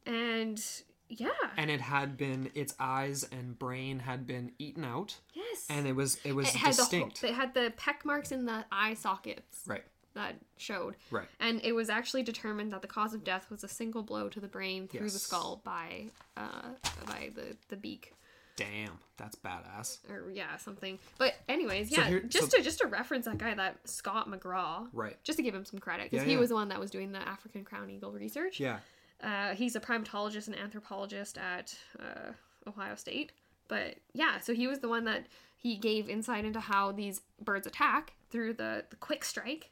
And 0.05 0.61
yeah. 1.09 1.29
And 1.57 1.71
it 1.71 1.81
had 1.81 2.17
been 2.17 2.51
its 2.55 2.75
eyes 2.79 3.25
and 3.33 3.59
brain 3.59 3.99
had 4.01 4.27
been 4.27 4.53
eaten 4.59 4.85
out 4.85 5.17
yes. 5.35 5.67
and 5.71 5.87
it 5.87 5.95
was 5.97 6.19
it 6.25 6.35
was 6.35 6.49
it 6.49 6.55
had 6.55 6.77
distinct. 6.77 7.21
the 7.21 7.29
whole, 7.29 7.35
it 7.35 7.39
had 7.41 7.55
the 7.55 7.73
peck 7.77 8.05
marks 8.05 8.31
in 8.33 8.45
the 8.47 8.65
eye 8.71 8.95
sockets 8.95 9.63
right. 9.67 9.85
that 10.15 10.37
showed. 10.57 10.97
Right. 11.11 11.27
And 11.41 11.61
it 11.65 11.73
was 11.73 11.89
actually 11.91 12.23
determined 12.23 12.73
that 12.73 12.83
the 12.83 12.89
cause 12.89 13.15
of 13.15 13.25
death 13.25 13.51
was 13.51 13.65
a 13.65 13.69
single 13.69 14.03
blow 14.03 14.29
to 14.29 14.41
the 14.41 14.49
brain 14.49 14.89
through 14.89 15.11
the 15.11 15.19
skull 15.19 15.61
by 15.65 16.11
uh 16.37 16.69
by 17.07 17.31
the 17.35 17.57
the 17.69 17.77
beak. 17.77 18.13
Damn, 18.57 18.99
that's 19.17 19.37
badass. 19.37 19.99
or 20.11 20.33
yeah, 20.33 20.57
something. 20.57 20.99
But 21.17 21.35
anyways, 21.49 21.91
So 21.95 22.01
yeah, 22.01 22.09
here- 22.09 22.21
just 22.21 22.51
so- 22.51 22.57
to 22.59 22.63
just 22.65 22.79
to 22.81 22.89
reference 22.89 23.27
that 23.27 23.39
guy, 23.39 23.55
that 23.55 23.79
Scott 23.89 24.29
McGraw, 24.29 24.89
Right. 24.93 25.17
just 25.23 25.37
to 25.37 25.45
give 25.45 25.55
him 25.55 25.65
some 25.65 25.79
credit 25.79 26.11
because 26.11 26.25
Yeah, 26.25 26.27
he 26.27 26.33
yeah. 26.33 26.41
was 26.41 26.49
the 26.49 26.57
one 26.57 26.69
that 26.71 26.81
was 26.81 26.91
doing 26.91 27.13
the 27.13 27.21
African 27.21 27.63
crown 27.65 27.89
eagle 27.89 28.11
research. 28.11 28.59
Yeah. 28.59 28.81
Uh, 29.23 29.55
he's 29.55 29.75
a 29.77 29.81
primatologist 29.81 30.47
and 30.47 30.57
anthropologist 30.57 31.39
at 31.39 31.77
uh, 31.99 32.33
Ohio 32.67 32.95
State. 32.95 33.33
But 33.67 33.97
yeah, 34.13 34.39
so 34.39 34.55
he 34.55 34.67
was 34.67 34.79
the 34.79 34.89
one 34.89 35.05
that 35.05 35.27
he 35.57 35.77
gave 35.77 36.09
insight 36.09 36.45
into 36.45 36.61
how 36.61 36.93
these 36.93 37.21
birds 37.43 37.67
attack 37.67 38.15
through 38.31 38.55
the, 38.55 38.85
the 38.91 38.97
quick 38.97 39.25
strike. 39.25 39.71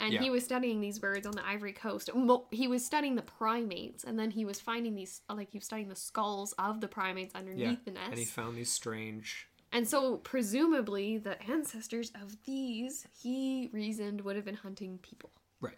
And 0.00 0.14
he 0.14 0.30
was 0.30 0.44
studying 0.44 0.80
these 0.80 1.00
birds 1.00 1.26
on 1.26 1.32
the 1.32 1.44
Ivory 1.44 1.72
Coast. 1.72 2.08
Well, 2.14 2.46
he 2.52 2.68
was 2.68 2.84
studying 2.86 3.16
the 3.16 3.22
primates, 3.22 4.04
and 4.04 4.16
then 4.16 4.30
he 4.30 4.44
was 4.44 4.60
finding 4.60 4.94
these, 4.94 5.22
like, 5.28 5.50
he 5.50 5.58
was 5.58 5.64
studying 5.64 5.88
the 5.88 5.96
skulls 5.96 6.52
of 6.52 6.80
the 6.80 6.86
primates 6.86 7.34
underneath 7.34 7.60
Yeah. 7.66 7.76
the 7.84 7.90
nest. 7.90 8.10
And 8.10 8.18
he 8.18 8.24
found 8.24 8.56
these 8.56 8.70
strange 8.70 9.48
And 9.72 9.86
so, 9.88 10.18
presumably, 10.18 11.18
the 11.18 11.42
ancestors 11.50 12.10
of 12.22 12.36
these, 12.44 13.06
he 13.20 13.68
reasoned, 13.72 14.20
would 14.22 14.36
have 14.36 14.44
been 14.44 14.54
hunting 14.54 14.98
people 14.98 15.30
Right. 15.60 15.76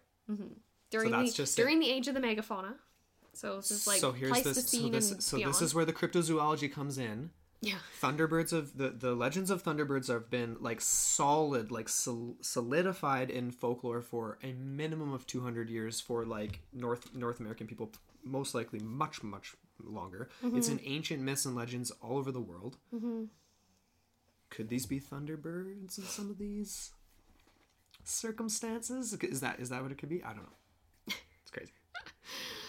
during 0.90 1.10
that's 1.10 1.34
the 1.36 1.42
it. 1.44 1.54
during 1.56 1.80
the 1.80 1.90
age 1.90 2.06
of 2.06 2.14
the 2.14 2.20
megafauna. 2.20 2.74
So 3.40 3.56
this 3.56 3.70
is 3.70 3.86
like 3.86 4.00
so 4.00 4.12
here's 4.12 4.42
this 4.42 4.70
so 4.70 4.88
this 4.90 5.16
so 5.24 5.38
beyond. 5.38 5.54
this 5.54 5.62
is 5.62 5.74
where 5.74 5.86
the 5.86 5.94
cryptozoology 5.94 6.70
comes 6.70 6.98
in. 6.98 7.30
yeah, 7.62 7.78
Thunderbirds 7.98 8.52
of 8.52 8.76
the 8.76 8.90
the 8.90 9.14
legends 9.14 9.50
of 9.50 9.62
thunderbirds 9.62 10.08
have 10.08 10.28
been 10.28 10.58
like 10.60 10.82
solid, 10.82 11.70
like 11.70 11.88
sol- 11.88 12.36
solidified 12.42 13.30
in 13.30 13.50
folklore 13.50 14.02
for 14.02 14.38
a 14.42 14.52
minimum 14.52 15.14
of 15.14 15.26
200 15.26 15.70
years 15.70 16.02
for 16.02 16.26
like 16.26 16.60
North 16.74 17.14
North 17.14 17.40
American 17.40 17.66
people, 17.66 17.90
most 18.22 18.54
likely 18.54 18.78
much 18.78 19.22
much 19.22 19.56
longer. 19.82 20.28
It's 20.44 20.68
in 20.68 20.78
ancient 20.84 21.22
myths 21.22 21.46
and 21.46 21.56
legends 21.56 21.90
all 22.02 22.18
over 22.18 22.30
the 22.30 22.42
world. 22.42 22.76
Could 24.50 24.68
these 24.68 24.84
be 24.84 25.00
thunderbirds 25.00 25.96
in 25.96 26.04
some 26.04 26.28
of 26.28 26.36
these 26.36 26.90
circumstances? 28.04 29.14
Is 29.14 29.40
that 29.40 29.60
is 29.60 29.70
that 29.70 29.80
what 29.82 29.92
it 29.92 29.96
could 29.96 30.10
be? 30.10 30.22
I 30.22 30.34
don't 30.34 30.42
know. 30.42 31.14
It's 31.40 31.50
crazy. 31.50 31.72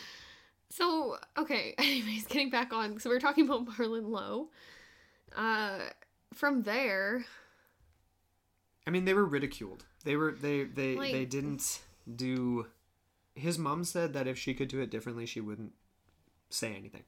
So 0.72 1.18
okay. 1.38 1.76
Anyways, 1.78 2.26
getting 2.28 2.50
back 2.50 2.74
on. 2.74 3.00
So 3.00 3.10
we 3.10 3.16
are 3.16 3.20
talking 3.20 3.46
about 3.46 3.66
Marlon 3.68 4.10
Lowe. 4.10 4.50
Uh, 5.36 5.80
from 6.34 6.64
there, 6.64 7.26
I 8.88 8.90
mean, 8.90 9.06
they 9.06 9.14
were 9.14 9.26
ridiculed. 9.26 9.86
They 10.04 10.16
were 10.16 10.32
they 10.32 10.64
they 10.64 10.96
Like- 10.96 11.12
they 11.14 11.26
didn't 11.26 11.82
do. 12.16 12.68
His 13.36 13.58
mom 13.58 13.84
said 13.84 14.14
that 14.14 14.28
if 14.28 14.38
she 14.38 14.54
could 14.54 14.68
do 14.68 14.82
it 14.82 14.90
differently, 14.90 15.26
she 15.26 15.40
wouldn't 15.40 15.74
say 16.50 16.76
anything. 16.76 17.04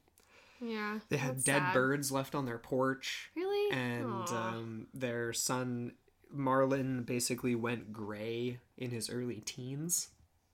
yeah, 0.60 1.00
They 1.10 1.18
had 1.18 1.44
dead 1.44 1.60
sad. 1.62 1.74
birds 1.74 2.10
left 2.10 2.34
on 2.34 2.46
their 2.46 2.56
porch, 2.58 3.30
Really? 3.36 3.76
and 3.76 4.28
um, 4.30 4.86
their 4.94 5.34
son 5.34 5.92
Marlon 6.34 7.04
basically 7.04 7.54
went 7.54 7.92
gray 7.92 8.60
in 8.78 8.90
his 8.90 9.10
early 9.10 9.40
teens. 9.44 10.08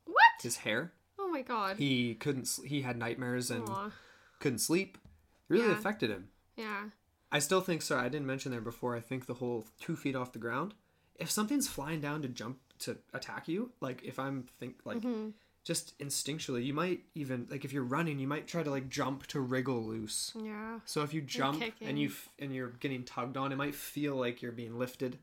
what? 0.06 0.16
His 0.42 0.56
hair. 0.58 0.92
My 1.40 1.46
god. 1.46 1.76
He 1.78 2.14
couldn't. 2.14 2.48
He 2.66 2.82
had 2.82 2.98
nightmares 2.98 3.50
and 3.50 3.68
Aw. 3.68 3.90
couldn't 4.40 4.58
sleep. 4.58 4.98
It 5.48 5.52
really 5.54 5.68
Yeah. 5.68 5.78
affected 5.78 6.10
him. 6.10 6.28
Yeah. 6.56 6.90
I 7.32 7.38
still 7.38 7.60
think 7.60 7.80
so. 7.82 7.96
I 7.96 8.08
didn't 8.08 8.26
mention 8.26 8.50
there 8.52 8.60
before. 8.60 8.94
I 8.96 9.00
think 9.00 9.26
the 9.26 9.34
whole 9.34 9.66
two 9.80 9.96
feet 9.96 10.14
off 10.16 10.32
the 10.32 10.38
ground. 10.38 10.74
If 11.18 11.30
something's 11.30 11.68
flying 11.68 12.00
down 12.00 12.22
to 12.22 12.28
jump 12.28 12.58
to 12.80 12.98
attack 13.14 13.48
you, 13.48 13.72
like 13.80 14.02
if 14.04 14.18
I'm 14.18 14.42
think 14.58 14.80
like 14.84 14.98
Mm-hmm. 15.00 15.30
just 15.64 15.96
instinctually, 15.98 16.64
you 16.64 16.74
might 16.74 17.04
even 17.14 17.46
like 17.50 17.64
if 17.64 17.72
you're 17.72 17.84
running, 17.84 18.18
you 18.18 18.26
might 18.28 18.46
try 18.46 18.62
to 18.62 18.70
like 18.70 18.88
jump 18.90 19.26
to 19.28 19.40
wriggle 19.40 19.82
loose. 19.84 20.32
Yeah. 20.38 20.80
So 20.84 21.02
if 21.02 21.14
you 21.14 21.20
jump 21.22 21.60
kicking. 21.60 21.88
and 21.88 21.98
you 21.98 22.08
f- 22.08 22.28
and 22.38 22.54
you're 22.54 22.70
getting 22.80 23.04
tugged 23.04 23.36
on, 23.36 23.50
it 23.52 23.56
might 23.56 23.74
feel 23.74 24.16
like 24.16 24.42
you're 24.42 24.52
being 24.52 24.78
lifted, 24.78 25.18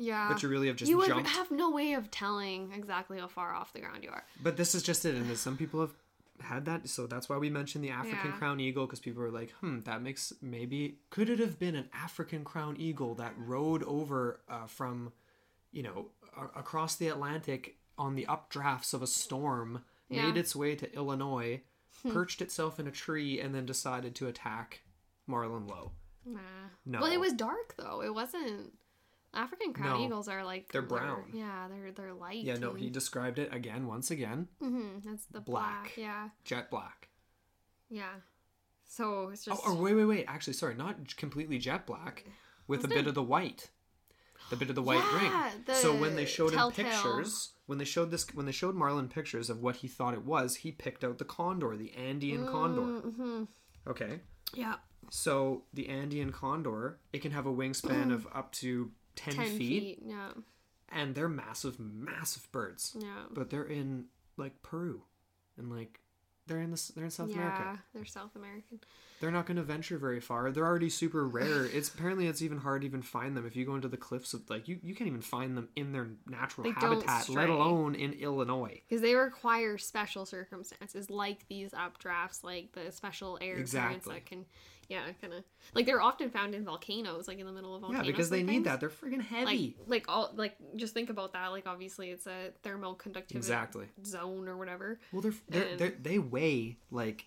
Yeah. 0.00 0.28
but 0.32 0.42
you 0.42 0.48
really 0.48 0.66
have 0.68 0.76
just 0.76 0.88
you 0.90 0.96
would 0.96 1.06
jumped. 1.08 1.28
have 1.28 1.50
no 1.50 1.70
way 1.70 1.92
of 1.92 2.10
telling 2.10 2.72
exactly 2.72 3.18
how 3.18 3.28
far 3.28 3.52
off 3.54 3.72
the 3.72 3.80
ground 3.80 4.02
you 4.02 4.10
are. 4.10 4.24
But 4.42 4.56
this 4.56 4.74
is 4.74 4.82
just 4.82 5.04
it, 5.04 5.14
and 5.14 5.36
some 5.36 5.56
people 5.56 5.80
have 5.80 5.92
had 6.40 6.64
that, 6.64 6.88
so 6.88 7.06
that's 7.06 7.28
why 7.28 7.36
we 7.36 7.50
mentioned 7.50 7.84
the 7.84 7.90
African 7.90 8.30
Yeah. 8.30 8.36
crown 8.38 8.60
eagle 8.60 8.86
because 8.86 8.98
people 9.00 9.22
were 9.22 9.30
like, 9.30 9.50
"Hmm, 9.60 9.80
that 9.80 10.00
makes 10.02 10.32
maybe 10.40 10.98
could 11.10 11.28
it 11.28 11.38
have 11.38 11.58
been 11.58 11.74
an 11.76 11.90
African 11.92 12.44
crown 12.44 12.76
eagle 12.78 13.14
that 13.16 13.34
rode 13.36 13.82
over 13.84 14.40
uh, 14.48 14.66
from, 14.66 15.12
you 15.70 15.82
know, 15.82 16.08
a- 16.36 16.58
across 16.58 16.96
the 16.96 17.08
Atlantic 17.08 17.76
on 17.98 18.14
the 18.14 18.24
updrafts 18.26 18.94
of 18.94 19.02
a 19.02 19.06
storm, 19.06 19.84
made 20.08 20.16
Yeah. 20.16 20.30
Hmm. 20.32 20.36
its 20.38 20.56
way 20.56 20.74
to 20.76 20.90
Illinois, 20.94 21.60
perched 22.10 22.40
itself 22.40 22.80
in 22.80 22.86
a 22.86 22.90
tree, 22.90 23.38
and 23.38 23.54
then 23.54 23.66
decided 23.66 24.14
to 24.14 24.26
attack 24.26 24.80
Marlon 25.28 25.68
Lowe." 25.68 25.92
Nah. 26.24 26.40
No. 26.86 27.00
Well, 27.02 27.12
it 27.12 27.20
was 27.20 27.34
dark 27.34 27.74
though. 27.76 28.00
It 28.02 28.14
wasn't. 28.14 28.72
African 29.32 29.72
crown 29.72 29.98
No. 30.00 30.04
eagles 30.06 30.28
are 30.28 30.44
like 30.44 30.72
They're 30.72 30.82
brown. 30.82 31.30
Yeah, 31.32 31.68
they're 31.70 31.92
they're 31.92 32.12
light. 32.14 32.42
Yeah, 32.44 32.56
no, 32.56 32.70
and- 32.70 32.80
he 32.80 32.90
described 32.90 33.38
it 33.38 33.52
again, 33.54 33.86
once 33.86 34.10
again, 34.10 34.48
Mm-hmm. 34.62 35.08
That's 35.08 35.26
the 35.26 35.40
Black. 35.40 35.82
black. 35.84 35.96
Yeah, 35.96 36.28
jet 36.44 36.70
black. 36.70 37.08
yeah. 37.88 38.14
So 38.84 39.28
it's 39.28 39.46
Oh, 39.46 39.52
just 39.54 39.66
or 39.68 39.74
wait, 39.76 39.94
wait, 39.94 40.04
wait. 40.04 40.24
Actually, 40.26 40.54
sorry, 40.54 40.74
not 40.74 41.16
completely 41.16 41.58
jet 41.58 41.86
black, 41.86 42.24
with 42.66 42.80
a 42.80 42.82
Wasn't 42.82 42.92
bit 42.94 42.98
it- 43.06 43.08
of 43.08 43.14
the 43.14 43.22
white, 43.22 43.70
the 44.50 44.56
bit 44.56 44.68
of 44.68 44.74
the 44.74 44.82
white 44.82 45.04
Yeah, 45.22 45.52
ring. 45.52 45.76
So 45.76 45.94
when 45.96 46.16
they 46.16 46.24
the 46.24 46.30
showed 46.30 46.52
him 46.52 46.72
pictures, 46.72 47.52
when 47.66 47.78
they 47.78 47.84
showed 47.84 48.10
this, 48.10 48.26
when 48.34 48.46
they 48.46 48.52
showed 48.52 48.74
Marlon 48.74 49.08
pictures 49.08 49.48
of 49.48 49.60
what 49.62 49.76
he 49.76 49.86
thought 49.86 50.14
it 50.14 50.24
was, 50.24 50.56
he 50.56 50.72
picked 50.72 51.04
out 51.04 51.18
the 51.18 51.24
condor, 51.24 51.76
the 51.76 51.92
Andean 51.94 52.46
condor. 52.48 53.08
Mhm. 53.08 53.48
Okay, 53.86 54.20
Yeah, 54.54 54.78
so 55.08 55.62
the 55.72 55.88
Andean 55.88 56.32
condor, 56.32 56.98
it 57.12 57.20
can 57.22 57.30
have 57.30 57.46
a 57.46 57.52
wingspan 57.52 58.10
of 58.12 58.26
up 58.34 58.50
to 58.54 58.90
ten, 59.16 59.34
ten 59.34 59.46
feet, 59.58 59.58
feet. 59.58 59.98
Yeah, 60.06 60.30
and 60.90 61.14
they're 61.14 61.28
massive, 61.28 61.78
massive 61.78 62.50
birds. 62.52 62.96
yeah. 62.98 63.24
But 63.30 63.50
they're 63.50 63.64
in 63.64 64.06
like 64.36 64.62
Peru, 64.62 65.02
and 65.56 65.70
like 65.70 66.00
they're 66.46 66.60
in 66.60 66.70
this, 66.72 66.88
they're 66.88 67.04
in 67.04 67.10
South 67.10 67.32
America. 67.32 67.54
yeah, 67.56 67.62
America. 67.62 67.82
they're 67.94 68.04
South 68.04 68.34
American. 68.34 68.80
They're 69.20 69.30
not 69.30 69.44
going 69.46 69.58
to 69.58 69.62
venture 69.62 69.98
very 69.98 70.18
far. 70.18 70.50
They're 70.50 70.66
already 70.66 70.88
super 70.88 71.28
rare. 71.28 71.66
It's 71.66 71.88
apparently 71.92 72.26
it's 72.26 72.40
even 72.42 72.58
hard 72.58 72.80
to 72.80 72.86
even 72.86 73.02
find 73.02 73.36
them 73.36 73.46
if 73.46 73.54
you 73.54 73.66
go 73.66 73.74
into 73.76 73.86
the 73.88 73.98
cliffs 73.98 74.32
of 74.34 74.48
like 74.50 74.66
you 74.66 74.78
you 74.82 74.94
can't 74.94 75.06
even 75.08 75.20
find 75.20 75.56
them 75.56 75.68
in 75.76 75.92
their 75.92 76.08
natural 76.26 76.64
They 76.64 76.70
habitat, 76.72 77.28
let 77.28 77.50
alone 77.50 77.94
in 77.94 78.14
Illinois. 78.14 78.80
Because 78.88 79.02
they 79.02 79.14
require 79.14 79.76
special 79.78 80.24
circumstances, 80.26 81.08
like 81.10 81.46
these 81.48 81.70
updrafts, 81.72 82.42
like 82.42 82.72
the 82.72 82.90
special 82.90 83.38
air 83.40 83.54
currents 83.56 83.70
Exactly. 83.74 84.14
that 84.14 84.26
can, 84.26 84.46
yeah, 84.90 85.02
kind 85.22 85.32
of 85.32 85.44
like 85.74 85.86
they're 85.86 86.02
often 86.02 86.28
found 86.30 86.54
in 86.54 86.64
volcanoes, 86.64 87.28
like 87.28 87.38
in 87.38 87.46
the 87.46 87.52
middle 87.52 87.74
of 87.76 87.84
Yeah, 87.92 88.02
because 88.02 88.28
they 88.28 88.42
need 88.42 88.52
things. 88.52 88.64
that. 88.64 88.80
They're 88.80 88.90
freaking 88.90 89.22
heavy. 89.22 89.76
Like, 89.86 89.88
like 89.88 90.04
all, 90.08 90.32
like 90.34 90.56
just 90.76 90.92
think 90.92 91.08
about 91.08 91.32
that. 91.32 91.46
Like, 91.52 91.66
obviously, 91.66 92.10
it's 92.10 92.26
a 92.26 92.50
thermal 92.62 92.94
conductivity 92.94 93.38
Exactly. 93.38 93.86
zone 94.04 94.48
or 94.48 94.56
whatever. 94.58 94.98
well, 95.12 95.22
they're, 95.22 95.32
they're, 95.48 95.62
and- 95.68 95.78
they're 95.78 95.94
they 96.02 96.18
weigh 96.18 96.76
like. 96.90 97.24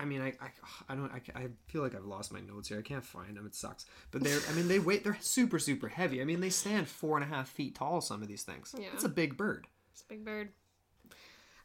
I 0.00 0.04
mean, 0.04 0.20
I, 0.22 0.28
I, 0.40 0.50
I 0.90 0.94
don't. 0.94 1.10
I, 1.10 1.20
I 1.34 1.46
feel 1.66 1.82
like 1.82 1.96
I've 1.96 2.04
lost 2.04 2.32
my 2.32 2.38
notes 2.40 2.68
here. 2.68 2.78
I 2.78 2.82
can't 2.82 3.04
find 3.04 3.36
them. 3.36 3.44
It 3.46 3.56
sucks. 3.56 3.84
But 4.12 4.22
they're. 4.22 4.38
I 4.48 4.52
mean, 4.52 4.68
they 4.68 4.78
weigh. 4.78 4.98
They're 4.98 5.16
super, 5.20 5.58
super 5.58 5.88
heavy. 5.88 6.20
I 6.20 6.24
mean, 6.24 6.38
they 6.40 6.50
stand 6.50 6.86
four 6.86 7.16
and 7.16 7.24
a 7.24 7.34
half 7.34 7.48
feet 7.48 7.74
tall. 7.74 8.00
Some 8.00 8.22
of 8.22 8.28
these 8.28 8.44
things. 8.44 8.72
Yeah. 8.78 8.86
It's 8.94 9.02
a 9.02 9.08
big 9.08 9.36
bird. 9.36 9.66
It's 9.92 10.02
a 10.02 10.06
big 10.06 10.24
bird. 10.24 10.50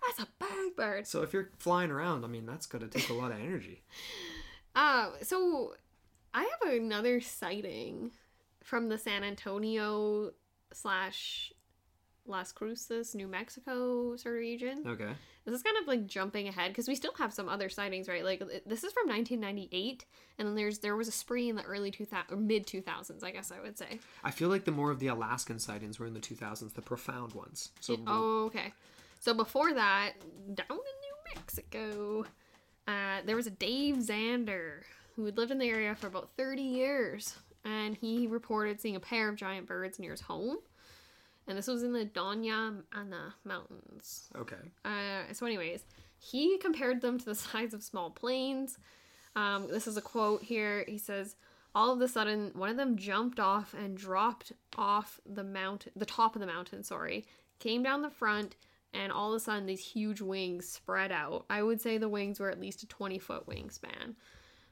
That's 0.08 0.28
a 0.28 0.28
big 0.40 0.76
bird. 0.76 1.06
So 1.06 1.22
if 1.22 1.32
you're 1.32 1.52
flying 1.60 1.92
around, 1.92 2.26
I 2.26 2.28
mean, 2.28 2.48
that's 2.48 2.66
gonna 2.66 2.88
take 2.88 3.10
a 3.10 3.14
lot 3.14 3.32
of 3.32 3.40
energy. 3.40 3.84
Uh, 4.76 5.12
so 5.22 5.74
I 6.34 6.42
have 6.44 6.74
another 6.74 7.22
sighting 7.22 8.12
from 8.64 8.90
the 8.90 8.98
San 8.98 9.24
Antonio 9.24 10.32
slash 10.72 11.54
Las 12.26 12.52
Cruces, 12.52 13.14
New 13.14 13.28
Mexico 13.28 14.16
sort 14.16 14.36
of 14.36 14.40
region. 14.40 14.84
Okay. 14.88 15.12
This 15.46 15.56
is 15.56 15.62
kind 15.62 15.76
of 15.82 15.88
like 15.88 16.08
jumping 16.08 16.48
ahead 16.48 16.72
because 16.72 16.88
we 16.88 16.96
still 16.96 17.14
have 17.18 17.34
some 17.34 17.50
other 17.50 17.68
sightings, 17.68 18.08
right? 18.08 18.24
Like 18.24 18.40
this 18.66 18.84
is 18.86 18.94
from 18.94 19.10
1998, 19.10 20.06
and 20.40 20.48
then 20.48 20.56
there's 20.56 20.80
there 20.80 20.96
was 20.96 21.10
a 21.10 21.12
spree 21.12 21.50
in 21.50 21.58
the 21.58 21.64
early 21.64 21.92
2000 21.92 22.34
or 22.34 22.38
mid 22.38 22.66
2000s, 22.66 23.24
I 23.24 23.32
guess 23.32 23.52
I 23.52 23.60
would 23.60 23.78
say. 23.78 24.00
I 24.24 24.32
feel 24.32 24.48
like 24.48 24.64
the 24.64 24.72
more 24.72 24.90
of 24.90 25.00
the 25.00 25.08
Alaskan 25.08 25.60
sightings 25.60 26.00
were 26.00 26.08
in 26.08 26.14
the 26.14 26.22
2000s, 26.22 26.74
the 26.74 26.82
profound 26.82 27.34
ones. 27.34 27.70
So 27.82 27.98
Oh, 28.08 28.46
okay. 28.46 28.72
So 29.20 29.34
before 29.34 29.74
that, 29.74 30.14
down 30.54 30.66
in 30.70 30.78
New 30.78 31.36
Mexico, 31.36 32.26
uh, 32.88 33.22
there 33.26 33.36
was 33.36 33.48
a 33.48 33.52
Dave 33.52 33.98
Zander 33.98 34.82
who 35.16 35.26
had 35.26 35.38
lived 35.38 35.52
in 35.52 35.60
the 35.60 35.70
area 35.70 35.96
for 35.96 36.08
about 36.08 36.30
30 36.38 36.62
years, 36.62 37.36
and 37.64 37.96
he 37.96 38.28
reported 38.28 38.82
seeing 38.82 38.96
a 38.96 39.00
pair 39.00 39.30
of 39.30 39.36
giant 39.36 39.68
birds 39.68 40.00
near 40.00 40.12
his 40.12 40.22
home. 40.22 40.58
And 41.48 41.58
this 41.58 41.68
was 41.68 41.84
in 41.84 41.94
the 41.94 42.06
Doña 42.06 42.84
Ana 42.94 43.36
Mountains. 43.44 44.30
okay. 44.36 44.56
Uh, 44.86 45.34
so, 45.34 45.46
anyways, 45.46 45.86
he 46.18 46.58
compared 46.58 47.02
them 47.02 47.20
to 47.20 47.26
the 47.26 47.36
size 47.36 47.74
of 47.74 47.84
small 47.84 48.10
planes. 48.10 48.78
Um, 49.36 49.68
this 49.70 49.88
is 49.88 49.98
a 49.98 50.02
quote 50.02 50.44
here. 50.44 50.86
He 50.88 50.98
says, 50.98 51.36
"All 51.76 51.92
of 51.92 52.00
a 52.02 52.08
sudden, 52.08 52.52
one 52.54 52.70
of 52.70 52.78
them 52.78 52.96
jumped 52.98 53.40
off 53.40 53.74
and 53.74 53.98
dropped 53.98 54.54
off 54.78 55.20
the 55.26 55.44
mountain, 55.44 55.92
the 55.96 56.06
top 56.06 56.36
of 56.36 56.40
the 56.40 56.48
mountain. 56.48 56.84
Sorry, 56.84 57.26
came 57.60 57.84
down 57.84 58.04
the 58.04 58.10
front, 58.10 58.56
and 58.94 59.12
all 59.12 59.30
of 59.34 59.36
a 59.36 59.40
sudden, 59.40 59.66
these 59.66 59.84
huge 59.86 60.22
wings 60.22 60.68
spread 60.68 61.12
out. 61.12 61.46
I 61.50 61.64
would 61.64 61.82
say 61.82 61.98
the 61.98 62.10
wings 62.10 62.40
were 62.40 62.50
at 62.50 62.60
least 62.60 62.84
a 62.84 62.88
twenty 62.88 63.20
foot 63.20 63.48
wingspan. 63.48 64.16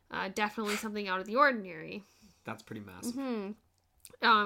Uh, 0.10 0.30
definitely 0.34 0.76
something 0.76 1.08
out 1.08 1.20
of 1.20 1.26
the 1.28 1.36
ordinary." 1.36 2.04
That's 2.44 2.64
pretty 2.64 2.82
massive. 2.82 3.16
Um, 3.18 3.56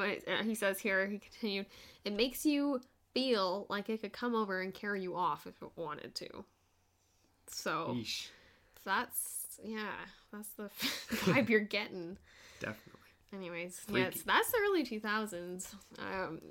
it- 0.03 0.27
uh, 0.27 0.43
he 0.43 0.53
says 0.55 0.79
here, 0.79 1.07
he 1.07 1.17
continued, 1.17 1.65
it 2.03 2.13
makes 2.13 2.45
you 2.45 2.81
feel 3.13 3.65
like 3.69 3.89
it 3.89 4.01
could 4.01 4.11
come 4.13 4.35
over 4.35 4.59
and 4.61 4.73
carry 4.73 5.01
you 5.01 5.15
off 5.15 5.47
if 5.47 5.61
it 5.61 5.69
wanted 5.77 6.13
to. 6.15 6.43
So 7.47 7.93
Yeesh. 7.97 8.27
that's, 8.83 9.59
yeah, 9.63 9.93
that's 10.33 10.49
the 10.49 10.63
vibe 11.09 11.47
you're 11.49 11.59
getting. 11.61 12.17
Definitely. 12.59 12.94
Anyways, 13.35 13.79
Freaky. 13.79 14.07
it's, 14.07 14.23
that's 14.23 14.51
the 14.51 14.57
early 14.67 14.83
2000s. 14.83 15.73
Um, 15.99 16.41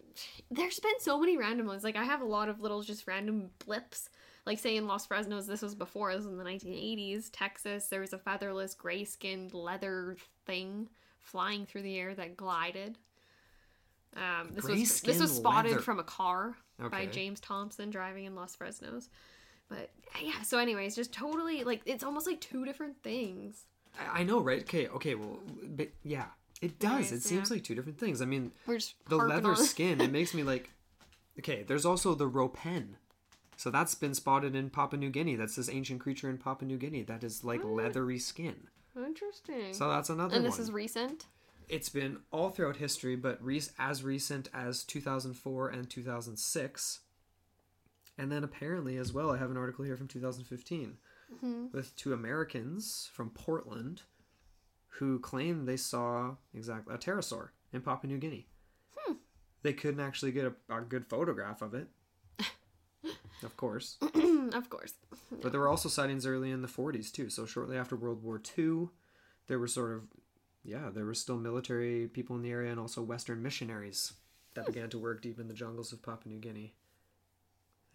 there's 0.50 0.80
been 0.80 1.00
so 1.00 1.18
many 1.18 1.36
random 1.36 1.66
ones. 1.66 1.84
Like, 1.84 1.96
I 1.96 2.04
have 2.04 2.20
a 2.20 2.26
lot 2.26 2.48
of 2.48 2.60
little 2.60 2.82
just 2.82 3.06
random 3.06 3.50
blips. 3.64 4.10
Like, 4.46 4.58
say 4.58 4.76
in 4.76 4.86
Los 4.86 5.06
Fresnos, 5.06 5.46
this 5.46 5.62
was 5.62 5.74
before, 5.74 6.14
this 6.14 6.24
was 6.24 6.32
in 6.32 6.38
the 6.38 6.44
1980s. 6.44 7.30
Texas, 7.32 7.86
there 7.86 8.00
was 8.00 8.12
a 8.12 8.18
featherless, 8.18 8.74
gray 8.74 9.04
skinned 9.04 9.54
leather 9.54 10.16
thing 10.46 10.88
flying 11.22 11.64
through 11.64 11.82
the 11.82 11.98
air 11.98 12.14
that 12.14 12.36
glided. 12.36 12.98
Um, 14.16 14.50
this 14.54 14.64
was 14.64 15.00
this 15.00 15.20
was 15.20 15.34
spotted 15.34 15.72
leather. 15.72 15.82
from 15.82 15.98
a 15.98 16.04
car 16.04 16.56
by 16.90 17.06
James 17.06 17.40
Thompson 17.40 17.90
driving 17.90 18.24
in 18.26 18.34
Los 18.34 18.54
Fresnos. 18.54 19.08
But 19.68 19.90
yeah, 20.22 20.42
so 20.42 20.58
anyways, 20.58 20.94
just 20.94 21.12
totally 21.12 21.64
like 21.64 21.82
it's 21.86 22.04
almost 22.04 22.26
like 22.26 22.40
two 22.40 22.64
different 22.64 23.02
things. 23.02 23.66
I, 23.98 24.20
I 24.20 24.22
know, 24.24 24.40
right? 24.40 24.60
Okay, 24.60 24.88
okay, 24.88 25.14
well, 25.14 25.40
but 25.62 25.88
yeah, 26.04 26.26
it 26.64 26.78
does. 26.78 27.12
It 27.12 27.22
seems 27.22 27.50
yeah. 27.50 27.56
like 27.56 27.64
two 27.64 27.74
different 27.74 27.98
things. 27.98 28.22
I 28.22 28.24
mean, 28.24 28.52
the 29.08 29.16
leather 29.16 29.54
skin, 29.54 30.00
it 30.00 30.10
makes 30.18 30.34
me 30.34 30.42
like. 30.42 30.70
Okay, 31.38 31.64
there's 31.66 31.84
also 31.84 32.14
the 32.14 32.28
ropen. 32.28 32.96
So 33.56 33.70
that's 33.70 33.94
been 33.94 34.14
spotted 34.14 34.54
in 34.54 34.70
Papua 34.70 34.98
New 34.98 35.10
Guinea. 35.10 35.36
That's 35.36 35.56
this 35.56 35.68
ancient 35.68 36.00
creature 36.00 36.30
in 36.30 36.38
Papua 36.38 36.66
New 36.66 36.78
Guinea 36.78 37.02
that 37.02 37.22
is 37.22 37.44
like 37.44 37.60
hmm. 37.60 37.74
leathery 37.74 38.18
skin. 38.18 38.68
Interesting. 38.96 39.72
So 39.72 39.88
that's 39.88 40.10
another 40.10 40.34
and 40.34 40.44
one. 40.44 40.50
this 40.50 40.58
is 40.58 40.70
recent. 40.70 41.26
It's 41.68 41.88
been 41.88 42.18
all 42.30 42.50
throughout 42.50 42.76
history, 42.76 43.16
but 43.16 43.42
re- 43.42 43.62
as 43.78 44.02
recent 44.02 44.48
as 44.54 44.84
2004 44.84 45.68
and 45.68 45.88
2006. 45.88 47.00
And 48.16 48.30
then 48.30 48.44
apparently 48.44 48.96
as 48.96 49.12
well, 49.12 49.30
I 49.30 49.38
have 49.38 49.50
an 49.50 49.56
article 49.56 49.84
here 49.84 49.96
from 49.96 50.08
2015 50.08 50.96
mm-hmm. 51.34 51.66
with 51.72 51.96
two 51.96 52.12
Americans 52.12 53.08
from 53.12 53.30
Portland 53.30 54.02
who 54.98 55.18
claimed 55.18 55.66
they 55.66 55.76
saw 55.76 56.36
exactly 56.54 56.94
a 56.94 56.98
pterosaur 56.98 57.48
in 57.72 57.80
Papua 57.80 58.12
New 58.12 58.18
Guinea. 58.18 58.46
Hmm. 58.96 59.14
They 59.62 59.72
couldn't 59.72 60.00
actually 60.00 60.32
get 60.32 60.44
a, 60.44 60.74
a 60.74 60.80
good 60.82 61.06
photograph 61.06 61.62
of 61.62 61.74
it, 61.74 61.88
of 63.42 63.56
course. 63.56 63.96
of 64.52 64.70
course. 64.70 64.94
But 65.42 65.52
there 65.52 65.60
were 65.60 65.68
also 65.68 65.88
sightings 65.88 66.26
early 66.26 66.50
in 66.50 66.62
the 66.62 66.68
40s 66.68 67.10
too. 67.10 67.28
So 67.28 67.44
shortly 67.46 67.76
after 67.76 67.96
World 67.96 68.22
War 68.22 68.40
II, 68.56 68.88
there 69.48 69.58
were 69.58 69.66
sort 69.66 69.92
of, 69.92 70.02
yeah, 70.62 70.90
there 70.94 71.04
were 71.04 71.14
still 71.14 71.36
military 71.36 72.06
people 72.06 72.36
in 72.36 72.42
the 72.42 72.50
area 72.50 72.70
and 72.70 72.80
also 72.80 73.02
Western 73.02 73.42
missionaries 73.42 74.12
that 74.54 74.66
began 74.66 74.88
to 74.90 74.98
work 74.98 75.22
deep 75.22 75.40
in 75.40 75.48
the 75.48 75.54
jungles 75.54 75.92
of 75.92 76.02
Papua 76.02 76.32
New 76.32 76.40
Guinea. 76.40 76.74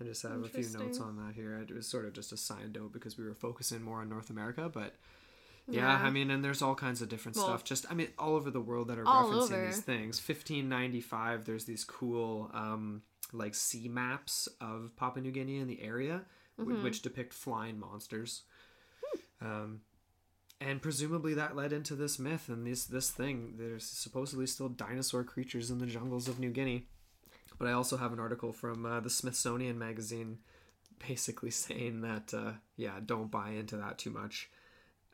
I 0.01 0.05
just 0.05 0.23
have 0.23 0.43
a 0.43 0.47
few 0.47 0.67
notes 0.77 0.99
on 0.99 1.17
that 1.17 1.35
here. 1.35 1.57
It 1.57 1.73
was 1.73 1.87
sort 1.87 2.05
of 2.05 2.13
just 2.13 2.31
a 2.31 2.37
side 2.37 2.73
note 2.73 2.93
because 2.93 3.17
we 3.17 3.25
were 3.25 3.33
focusing 3.33 3.81
more 3.81 3.99
on 4.01 4.09
North 4.09 4.29
America, 4.29 4.69
but 4.73 4.95
yeah, 5.69 5.81
Yeah. 5.99 6.05
I 6.07 6.09
mean, 6.09 6.29
and 6.31 6.43
there's 6.43 6.61
all 6.61 6.75
kinds 6.75 7.01
of 7.01 7.09
different 7.09 7.35
Well, 7.37 7.45
stuff. 7.47 7.63
Just, 7.63 7.85
I 7.89 7.93
mean, 7.93 8.09
all 8.17 8.35
over 8.35 8.49
the 8.51 8.61
world 8.61 8.87
that 8.89 8.97
are 8.99 9.03
referencing 9.03 9.51
over. 9.53 9.65
these 9.67 9.81
things. 9.81 10.17
1595, 10.19 11.45
there's 11.45 11.65
these 11.65 11.83
cool, 11.83 12.49
um, 12.53 13.01
like 13.31 13.53
sea 13.55 13.87
maps 13.87 14.47
of 14.59 14.91
Papua 14.95 15.21
New 15.23 15.31
Guinea 15.31 15.59
and 15.59 15.69
the 15.69 15.81
area, 15.81 16.21
Mm-hmm. 16.59 16.83
which 16.83 17.01
depict 17.01 17.33
flying 17.33 17.79
monsters. 17.79 18.41
Um, 19.41 19.79
and 20.59 20.81
presumably 20.81 21.33
that 21.35 21.55
led 21.55 21.71
into 21.71 21.95
this 21.95 22.19
myth 22.19 22.49
and 22.49 22.67
this 22.67 22.83
this 22.85 23.09
thing. 23.09 23.53
There's 23.57 23.85
supposedly 23.85 24.45
still 24.45 24.67
dinosaur 24.67 25.23
creatures 25.23 25.71
in 25.71 25.77
the 25.77 25.85
jungles 25.85 26.27
of 26.27 26.37
New 26.37 26.49
Guinea. 26.49 26.87
But 27.57 27.69
I 27.69 27.71
also 27.71 27.95
have 27.95 28.11
an 28.11 28.19
article 28.19 28.51
from 28.51 28.85
uh, 28.85 28.99
the 28.99 29.09
Smithsonian 29.09 29.79
magazine, 29.79 30.39
basically 31.07 31.51
saying 31.65 32.01
that 32.01 32.33
uh, 32.33 32.51
yeah, 32.75 32.99
don't 33.05 33.31
buy 33.31 33.51
into 33.51 33.77
that 33.77 33.97
too 33.97 34.09
much. 34.09 34.49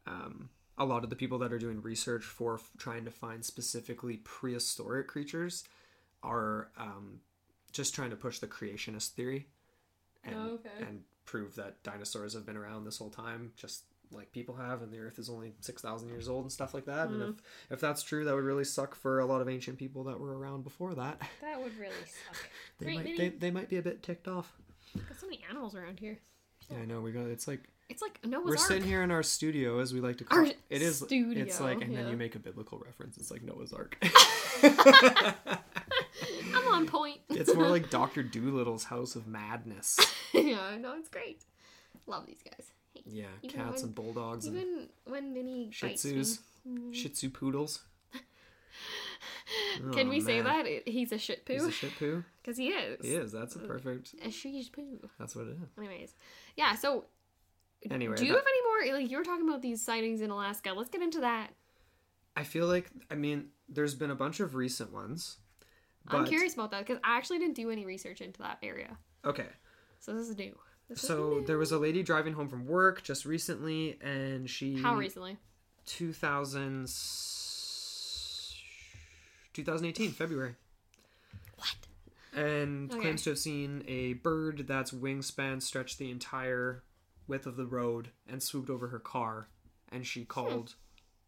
Um, 0.08 0.50
a 0.78 0.86
lot 0.86 1.04
of 1.04 1.10
the 1.10 1.16
people 1.16 1.40
that 1.40 1.54
are 1.54 1.60
doing 1.60 1.82
research 1.82 2.24
for 2.24 2.56
f- 2.56 2.70
trying 2.78 3.06
to 3.06 3.12
find 3.12 3.44
specifically 3.46 4.18
prehistoric 4.18 5.08
creatures 5.08 5.64
are 6.22 6.70
um, 6.78 7.20
just 7.72 7.96
trying 7.96 8.10
to 8.10 8.16
push 8.16 8.40
the 8.40 8.48
creationist 8.48 9.10
theory 9.12 9.48
and 10.24 10.36
Oh, 10.36 10.54
okay. 10.56 10.70
and 10.88 11.02
prove 11.26 11.56
that 11.56 11.82
dinosaurs 11.84 12.34
have 12.34 12.46
been 12.46 12.58
around 12.58 12.84
this 12.84 12.98
whole 12.98 13.10
time. 13.10 13.52
Just 13.56 13.84
like 14.12 14.32
people 14.32 14.56
have 14.56 14.82
and 14.84 14.92
the 14.94 15.00
earth 15.00 15.18
is 15.18 15.30
only 15.30 15.54
6000 15.62 16.10
years 16.10 16.30
old 16.30 16.44
and 16.44 16.52
stuff 16.52 16.76
like 16.76 16.86
that 16.86 17.10
and 17.10 17.22
if 17.24 17.36
if 17.72 17.82
that's 17.82 18.04
true 18.04 18.24
that 18.24 18.36
would 18.36 18.44
really 18.44 18.64
suck 18.64 18.94
for 18.94 19.20
a 19.20 19.26
lot 19.26 19.42
of 19.42 19.50
ancient 19.50 19.80
people 19.80 20.04
that 20.04 20.20
were 20.20 20.38
around 20.38 20.64
before 20.64 20.94
that 20.94 21.20
That 21.42 21.60
would 21.62 21.76
really 21.78 21.92
suck. 22.06 22.50
they 22.80 22.86
Right, 22.86 22.96
might 22.98 23.18
they, 23.18 23.30
they 23.30 23.52
might 23.52 23.68
be 23.68 23.78
a 23.78 23.82
bit 23.82 24.04
ticked 24.04 24.28
off 24.28 24.54
Got 24.96 25.20
so 25.20 25.26
many 25.26 25.44
animals 25.50 25.74
around 25.76 26.00
here. 26.00 26.20
yeah 26.70 26.78
i 26.78 26.86
know 26.86 27.02
we 27.02 27.12
got 27.12 27.26
it's 27.26 27.48
like 27.48 27.68
It's 27.90 28.02
like 28.02 28.20
Noah's 28.26 28.42
Ark. 28.42 28.46
we're 28.46 28.52
Ark. 28.58 28.68
sitting 28.68 28.84
here 28.84 29.04
in 29.04 29.12
our 29.12 29.24
studio 29.24 29.80
as 29.80 29.94
we 29.94 30.02
like 30.02 30.18
to 30.18 30.24
call 30.24 30.40
Our 30.40 30.46
it 30.46 30.58
it 30.70 30.82
is 30.82 31.04
it's 31.10 31.60
like 31.62 31.82
and 31.82 31.96
then 31.96 32.10
you 32.10 32.18
make 32.18 32.36
a 32.36 32.40
biblical 32.40 32.80
reference 32.84 33.18
it's 33.18 33.32
like 33.32 33.44
noah's 33.44 33.74
ark 33.74 33.98
I'm 36.56 36.68
on 36.74 36.88
point. 36.88 37.20
it's 37.30 37.54
more 37.54 37.68
like 37.68 37.90
dr 37.98 38.24
dolittle's 38.24 38.86
house 38.86 39.16
of 39.16 39.28
madness 39.28 40.00
yeah, 40.34 40.62
I 40.62 40.78
know 40.78 40.96
it's 40.98 41.10
great. 41.10 41.44
Love 42.08 42.26
these 42.26 42.42
guys. 42.44 42.68
Hey, 42.94 43.04
yeah 43.06 43.26
cats 43.48 43.82
when- 43.82 43.86
and 43.86 43.96
bulldogs 43.96 44.46
and 44.48 44.58
even 44.58 44.90
when 45.06 45.34
Minnie 45.34 45.70
shih 45.72 45.88
bites 45.88 46.06
me. 46.06 46.14
tzus 46.14 46.40
mm. 46.68 46.94
shih 46.94 47.10
tzu 47.10 47.30
poodles 47.30 47.82
Can 49.94 50.08
Oh, 50.08 50.10
we 50.10 50.22
say 50.22 50.40
oh, 50.40 50.44
that 50.44 50.66
he's 50.88 51.12
a 51.12 51.18
shit 51.18 51.44
He's 51.48 51.62
poo? 51.62 51.68
a 51.68 51.72
shit 51.72 51.96
poo. 51.98 52.24
Because 52.42 52.58
he 52.58 52.70
is. 52.70 53.00
He 53.06 53.14
is. 53.16 53.32
That's 53.32 53.56
a 53.56 53.60
perfect. 53.60 54.14
A 54.24 54.32
shit 54.32 54.72
poo. 54.72 55.10
That's 55.20 55.36
what 55.36 55.48
it 55.48 55.52
is. 55.52 55.58
Anyways, 55.78 56.14
yeah. 56.56 56.76
So, 56.76 57.06
Anyway, 57.92 58.16
do 58.16 58.26
you 58.26 58.32
that- 58.34 58.38
have 58.40 58.48
any 58.48 58.90
more? 58.92 59.00
Like 59.00 59.12
you 59.12 59.18
were 59.18 59.24
talking 59.24 59.48
about 59.48 59.62
these 59.62 59.82
sightings 59.82 60.22
in 60.22 60.30
Alaska. 60.32 60.74
Let's 60.74 60.90
get 60.90 61.02
into 61.02 61.20
that. 61.22 61.54
I 62.36 62.44
feel 62.44 62.68
like 62.68 62.90
I 63.10 63.16
mean, 63.16 63.50
there's 63.70 63.96
been 63.96 64.12
a 64.12 64.16
bunch 64.16 64.40
of 64.40 64.56
recent 64.56 64.92
ones. 64.92 65.38
I'm 66.08 66.26
curious 66.26 66.54
about 66.54 66.70
that 66.72 66.86
because 66.86 67.00
I 67.04 67.18
actually 67.18 67.40
didn't 67.40 67.56
do 67.56 67.72
any 67.72 67.84
research 67.86 68.22
into 68.22 68.40
that 68.44 68.60
area. 68.62 68.98
Okay, 69.24 69.48
So 70.00 70.14
this 70.14 70.30
is 70.30 70.38
new. 70.38 70.56
This 70.88 71.02
is 71.02 71.08
so 71.08 71.38
new. 71.40 71.46
there 71.46 71.58
was 71.58 71.72
a 71.72 71.80
lady 71.80 72.04
driving 72.04 72.34
home 72.34 72.48
from 72.48 72.68
work 72.68 73.02
just 73.02 73.26
recently, 73.26 73.98
and 74.02 74.48
she 74.48 74.76
how 74.82 74.96
recently? 74.96 75.38
2000 75.88 76.88
2018 79.54 80.12
February, 80.12 80.56
What? 81.56 81.76
and 82.34 82.92
Okay. 82.92 83.00
claims 83.02 83.24
to 83.24 83.32
have 83.32 83.40
seen 83.40 83.84
a 83.88 84.14
bird 84.14 84.66
that's 84.68 84.92
wingspan 84.92 85.62
stretched 85.62 85.98
the 85.98 86.12
entire 86.12 86.84
width 87.28 87.46
of 87.46 87.56
the 87.58 87.66
road 87.66 88.10
and 88.28 88.42
swooped 88.42 88.70
over 88.70 88.88
her 88.90 89.00
car, 89.00 89.50
and 89.92 90.06
she 90.06 90.26
called 90.26 90.76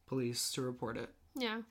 police 0.07 0.51
to 0.51 0.61
report 0.61 0.97
it. 0.97 1.09
Yeah. 1.35 1.61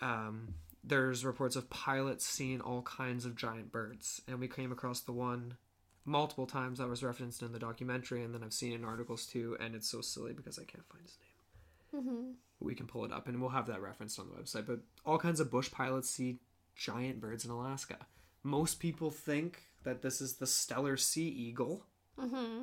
um, 0.00 0.54
there's 0.84 1.24
reports 1.24 1.56
of 1.56 1.68
pilots 1.68 2.24
seeing 2.24 2.60
all 2.60 2.82
kinds 2.82 3.24
of 3.24 3.34
giant 3.34 3.72
birds, 3.72 4.22
and 4.28 4.38
we 4.38 4.46
came 4.48 4.70
across 4.70 5.00
the 5.00 5.12
one 5.12 5.56
multiple 6.04 6.46
times 6.46 6.78
that 6.78 6.88
was 6.88 7.02
referenced 7.02 7.42
in 7.42 7.52
the 7.52 7.58
documentary, 7.58 8.22
and 8.22 8.32
then 8.32 8.44
I've 8.44 8.52
seen 8.52 8.72
it 8.72 8.76
in 8.76 8.84
articles 8.84 9.26
too, 9.26 9.56
and 9.58 9.74
it's 9.74 9.88
so 9.88 10.00
silly 10.00 10.32
because 10.32 10.58
I 10.58 10.64
can't 10.64 10.86
find 10.86 11.02
his 11.04 11.16
name. 11.20 12.02
Mm-hmm. 12.04 12.30
We 12.60 12.74
can 12.76 12.86
pull 12.86 13.04
it 13.04 13.12
up, 13.12 13.26
and 13.26 13.40
we'll 13.40 13.50
have 13.50 13.66
that 13.66 13.82
referenced 13.82 14.20
on 14.20 14.28
the 14.28 14.40
website. 14.40 14.66
But 14.66 14.80
all 15.04 15.18
kinds 15.18 15.40
of 15.40 15.50
bush 15.50 15.70
pilots 15.72 16.08
see 16.08 16.38
giant 16.76 17.20
birds 17.20 17.44
in 17.44 17.50
Alaska. 17.50 17.96
Most 18.44 18.78
people 18.78 19.10
think 19.10 19.62
that 19.82 20.02
this 20.02 20.20
is 20.20 20.34
the 20.34 20.46
Steller 20.46 20.98
sea 20.98 21.28
eagle, 21.28 21.84
Mm-hmm. 22.18 22.62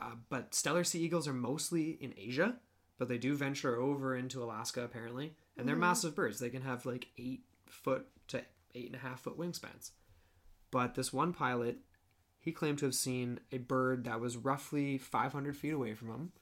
Uh, 0.00 0.16
but 0.28 0.52
Steller 0.52 0.86
sea 0.86 1.00
eagles 1.00 1.28
are 1.28 1.34
mostly 1.34 1.90
in 2.00 2.14
Asia, 2.16 2.56
but 2.98 3.08
they 3.08 3.18
do 3.18 3.34
venture 3.34 3.80
over 3.80 4.16
into 4.16 4.42
Alaska 4.42 4.82
apparently, 4.82 5.34
and 5.56 5.68
they're 5.68 5.76
massive 5.76 6.14
birds. 6.14 6.38
They 6.38 6.50
can 6.50 6.62
have 6.62 6.86
like 6.86 7.08
eight 7.18 7.44
foot 7.66 8.06
to 8.28 8.42
eight 8.74 8.86
and 8.86 8.96
a 8.96 8.98
half 8.98 9.20
foot 9.20 9.38
wingspans. 9.38 9.90
But 10.70 10.94
this 10.94 11.12
one 11.12 11.32
pilot, 11.32 11.78
he 12.40 12.52
claimed 12.52 12.78
to 12.78 12.86
have 12.86 12.94
seen 12.94 13.40
a 13.52 13.58
bird 13.58 14.04
that 14.04 14.20
was 14.20 14.36
roughly 14.36 14.98
500 14.98 15.56
feet 15.56 15.72
away 15.72 15.94
from 15.94 16.08
him, 16.08 16.32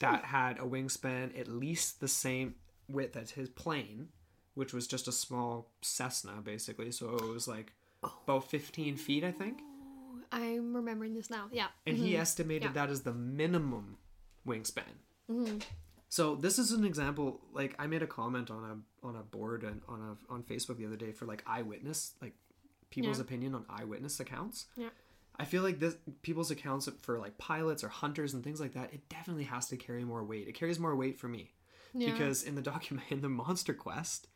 that 0.00 0.26
had 0.26 0.58
a 0.58 0.62
wingspan 0.62 1.38
at 1.38 1.48
least 1.48 2.00
the 2.00 2.08
same 2.08 2.56
width 2.88 3.16
as 3.16 3.30
his 3.32 3.48
plane, 3.48 4.08
which 4.54 4.72
was 4.72 4.86
just 4.86 5.08
a 5.08 5.12
small 5.12 5.70
Cessna 5.80 6.40
basically. 6.42 6.90
So 6.90 7.14
it 7.16 7.24
was 7.24 7.48
like 7.48 7.72
about 8.24 8.50
15 8.50 8.96
feet, 8.96 9.24
I 9.24 9.30
think. 9.30 9.60
I'm 10.32 10.74
remembering 10.74 11.14
this 11.14 11.30
now. 11.30 11.48
Yeah. 11.52 11.66
and 11.86 11.96
he 11.96 12.16
estimated 12.16 12.68
Mm-hmm. 12.70 12.76
Yeah. 12.76 12.86
that 12.86 12.90
as 12.92 13.02
the 13.02 13.12
minimum 13.12 13.98
wingspan. 14.46 14.82
Mm-hmm. 15.30 15.58
So 16.08 16.34
this 16.34 16.58
is 16.58 16.72
an 16.72 16.84
example. 16.84 17.40
Like 17.52 17.74
I 17.78 17.86
made 17.86 18.02
a 18.02 18.06
comment 18.06 18.50
on 18.50 18.64
a 18.64 19.06
on 19.06 19.16
a 19.16 19.22
board 19.22 19.62
and 19.64 19.80
on 19.88 20.00
a 20.28 20.32
on 20.32 20.42
Facebook 20.42 20.76
the 20.78 20.86
other 20.86 20.96
day 20.96 21.12
for 21.12 21.26
like 21.26 21.42
eyewitness, 21.46 22.14
like 22.20 22.34
people's 22.90 23.18
Yeah. 23.18 23.22
opinion 23.24 23.54
on 23.54 23.64
eyewitness 23.70 24.20
accounts. 24.20 24.66
Yeah. 24.76 24.90
I 25.38 25.46
feel 25.46 25.62
like 25.62 25.78
this 25.78 25.96
people's 26.20 26.50
accounts 26.50 26.88
for 27.02 27.18
like 27.18 27.38
pilots 27.38 27.82
or 27.82 27.88
hunters 27.88 28.34
and 28.34 28.44
things 28.44 28.60
like 28.60 28.74
that. 28.74 28.92
It 28.92 29.08
definitely 29.08 29.44
has 29.44 29.66
to 29.68 29.76
carry 29.78 30.04
more 30.04 30.22
weight. 30.24 30.46
It 30.48 30.52
carries 30.52 30.78
more 30.78 30.94
weight 30.94 31.18
for 31.18 31.28
me 31.28 31.54
Yeah. 31.94 32.12
because 32.12 32.42
in 32.42 32.54
the 32.54 32.62
document 32.72 33.06
in 33.10 33.22
the 33.22 33.30
Monster 33.30 33.72
Quest, 33.72 34.28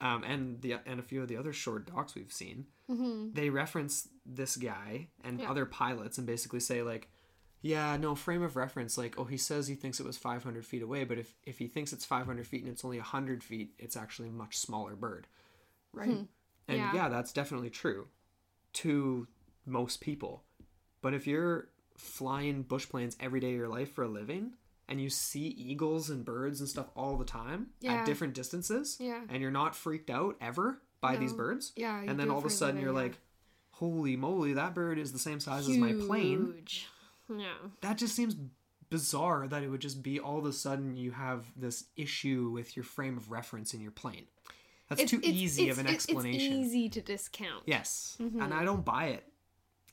um, 0.00 0.24
and 0.24 0.60
the 0.62 0.74
and 0.86 1.00
a 1.00 1.02
few 1.02 1.22
of 1.22 1.28
the 1.28 1.36
other 1.36 1.52
short 1.52 1.86
docs 1.86 2.14
we've 2.14 2.32
seen, 2.32 2.66
they 3.34 3.50
reference 3.50 4.08
this 4.24 4.56
guy 4.56 5.08
and 5.24 5.34
Mm-hmm. 5.38 5.42
Yeah. 5.44 5.50
other 5.50 5.66
pilots 5.66 6.18
and 6.18 6.26
basically 6.26 6.60
say 6.60 6.82
like, 6.82 7.08
yeah, 7.62 7.96
no 7.96 8.14
frame 8.14 8.42
of 8.42 8.54
reference. 8.56 8.96
Like, 8.98 9.18
oh, 9.18 9.24
he 9.24 9.36
says 9.36 9.66
he 9.66 9.74
thinks 9.74 9.98
it 9.98 10.06
was 10.06 10.16
500 10.18 10.64
feet 10.64 10.82
away, 10.82 11.04
but 11.04 11.18
if 11.18 11.34
if 11.44 11.58
he 11.58 11.66
thinks 11.66 11.92
it's 11.92 12.04
500 12.04 12.46
feet 12.46 12.62
and 12.62 12.70
it's 12.72 12.84
only 12.84 12.98
100 12.98 13.42
feet, 13.42 13.72
it's 13.78 13.96
actually 13.96 14.28
a 14.28 14.32
much 14.32 14.56
smaller 14.56 14.94
bird, 14.96 15.26
right? 15.92 16.08
And 16.08 16.26
Hmm. 16.68 16.74
Yeah. 16.74 16.92
yeah, 16.94 17.08
that's 17.08 17.32
definitely 17.32 17.70
true 17.70 18.08
to 18.74 19.26
most 19.64 20.00
people. 20.00 20.44
But 21.02 21.14
if 21.14 21.26
you're 21.26 21.68
flying 21.96 22.62
bush 22.62 22.88
planes 22.88 23.16
every 23.20 23.40
day 23.40 23.50
of 23.52 23.56
your 23.56 23.68
life 23.68 23.92
for 23.94 24.04
a 24.04 24.08
living 24.08 24.52
and 24.88 25.00
you 25.00 25.10
see 25.10 25.48
eagles 25.48 26.10
and 26.10 26.24
birds 26.24 26.60
and 26.60 26.68
stuff 26.68 26.86
all 26.96 27.16
the 27.16 27.24
time 27.24 27.68
Yeah. 27.80 27.94
at 27.94 28.06
different 28.06 28.34
distances 28.34 28.96
Yeah. 29.00 29.22
and 29.28 29.42
you're 29.42 29.50
not 29.50 29.74
freaked 29.74 30.10
out 30.10 30.36
ever 30.40 30.80
by 31.00 31.16
these 31.16 31.32
birds 31.32 31.72
Yeah, 31.76 32.00
and 32.06 32.18
then 32.18 32.30
all 32.30 32.38
of 32.38 32.44
a 32.44 32.50
sudden 32.50 32.80
you're 32.80 32.92
like 32.92 33.18
holy 33.70 34.16
moly 34.16 34.54
that 34.54 34.74
bird 34.74 34.98
is 34.98 35.12
the 35.12 35.18
same 35.18 35.38
size 35.40 35.68
as 35.68 35.76
my 35.76 35.92
plane 35.92 36.52
Huge. 36.54 36.86
Yeah. 37.28 37.52
that 37.82 37.98
just 37.98 38.14
seems 38.16 38.36
bizarre 38.88 39.48
that 39.48 39.62
it 39.62 39.68
would 39.68 39.80
just 39.80 40.02
be 40.02 40.20
all 40.20 40.38
of 40.38 40.44
a 40.46 40.52
sudden 40.52 40.96
you 40.96 41.10
have 41.10 41.44
this 41.56 41.84
issue 41.96 42.50
with 42.54 42.76
your 42.76 42.84
frame 42.84 43.16
of 43.16 43.30
reference 43.30 43.74
in 43.74 43.80
your 43.80 43.90
plane 43.90 44.26
that's 44.88 45.04
too 45.10 45.20
easy 45.24 45.68
of 45.68 45.78
an 45.80 45.88
explanation 45.88 46.52
It's 46.52 46.66
easy 46.68 46.88
to 46.90 47.00
discount. 47.02 47.64
Yes, 47.66 48.16
and 48.20 48.54
I 48.54 48.62
don't 48.62 48.84
buy 48.84 49.06
it. 49.06 49.24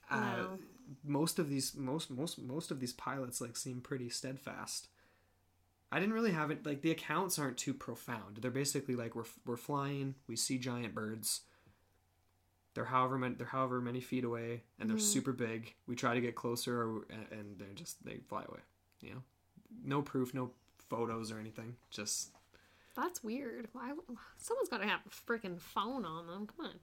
Uh, 0.07 0.19
No. 0.19 0.59
Most 1.03 1.39
of 1.39 1.49
these, 1.49 1.75
most 1.75 2.09
most 2.09 2.39
most 2.39 2.71
of 2.71 2.79
these 2.79 2.93
pilots 2.93 3.41
like 3.41 3.55
seem 3.55 3.81
pretty 3.81 4.09
steadfast. 4.09 4.87
I 5.91 5.99
didn't 5.99 6.15
really 6.15 6.31
have 6.31 6.49
it 6.49 6.65
like 6.65 6.81
the 6.81 6.91
accounts 6.91 7.37
aren't 7.37 7.57
too 7.57 7.73
profound. 7.73 8.37
They're 8.41 8.51
basically 8.51 8.95
like 8.95 9.15
we're 9.15 9.25
we're 9.45 9.57
flying, 9.57 10.15
we 10.27 10.35
see 10.35 10.57
giant 10.57 10.95
birds. 10.95 11.41
They're 12.73 12.85
however 12.85 13.17
many 13.17 13.35
they're 13.35 13.47
however 13.47 13.79
many 13.79 14.01
feet 14.01 14.23
away, 14.23 14.63
and 14.79 14.89
they're 14.89 14.97
mm-hmm. 14.97 15.05
super 15.05 15.31
big. 15.31 15.75
We 15.87 15.95
try 15.95 16.15
to 16.15 16.21
get 16.21 16.33
closer, 16.33 16.81
or, 16.81 17.05
and, 17.09 17.25
and 17.31 17.59
they're 17.59 17.75
just 17.75 18.03
they 18.03 18.17
fly 18.27 18.43
away. 18.47 18.61
You 19.01 19.11
know, 19.11 19.23
no 19.85 20.01
proof, 20.01 20.33
no 20.33 20.51
photos 20.89 21.31
or 21.31 21.39
anything. 21.39 21.75
Just 21.91 22.31
That's 22.95 23.23
weird. 23.23 23.67
Why? 23.73 23.93
Someone's 24.37 24.69
got 24.69 24.79
to 24.79 24.87
have 24.87 25.01
a 25.05 25.31
freaking 25.31 25.59
phone 25.59 26.05
on 26.05 26.27
them. 26.27 26.47
Come 26.47 26.65
on. 26.65 26.79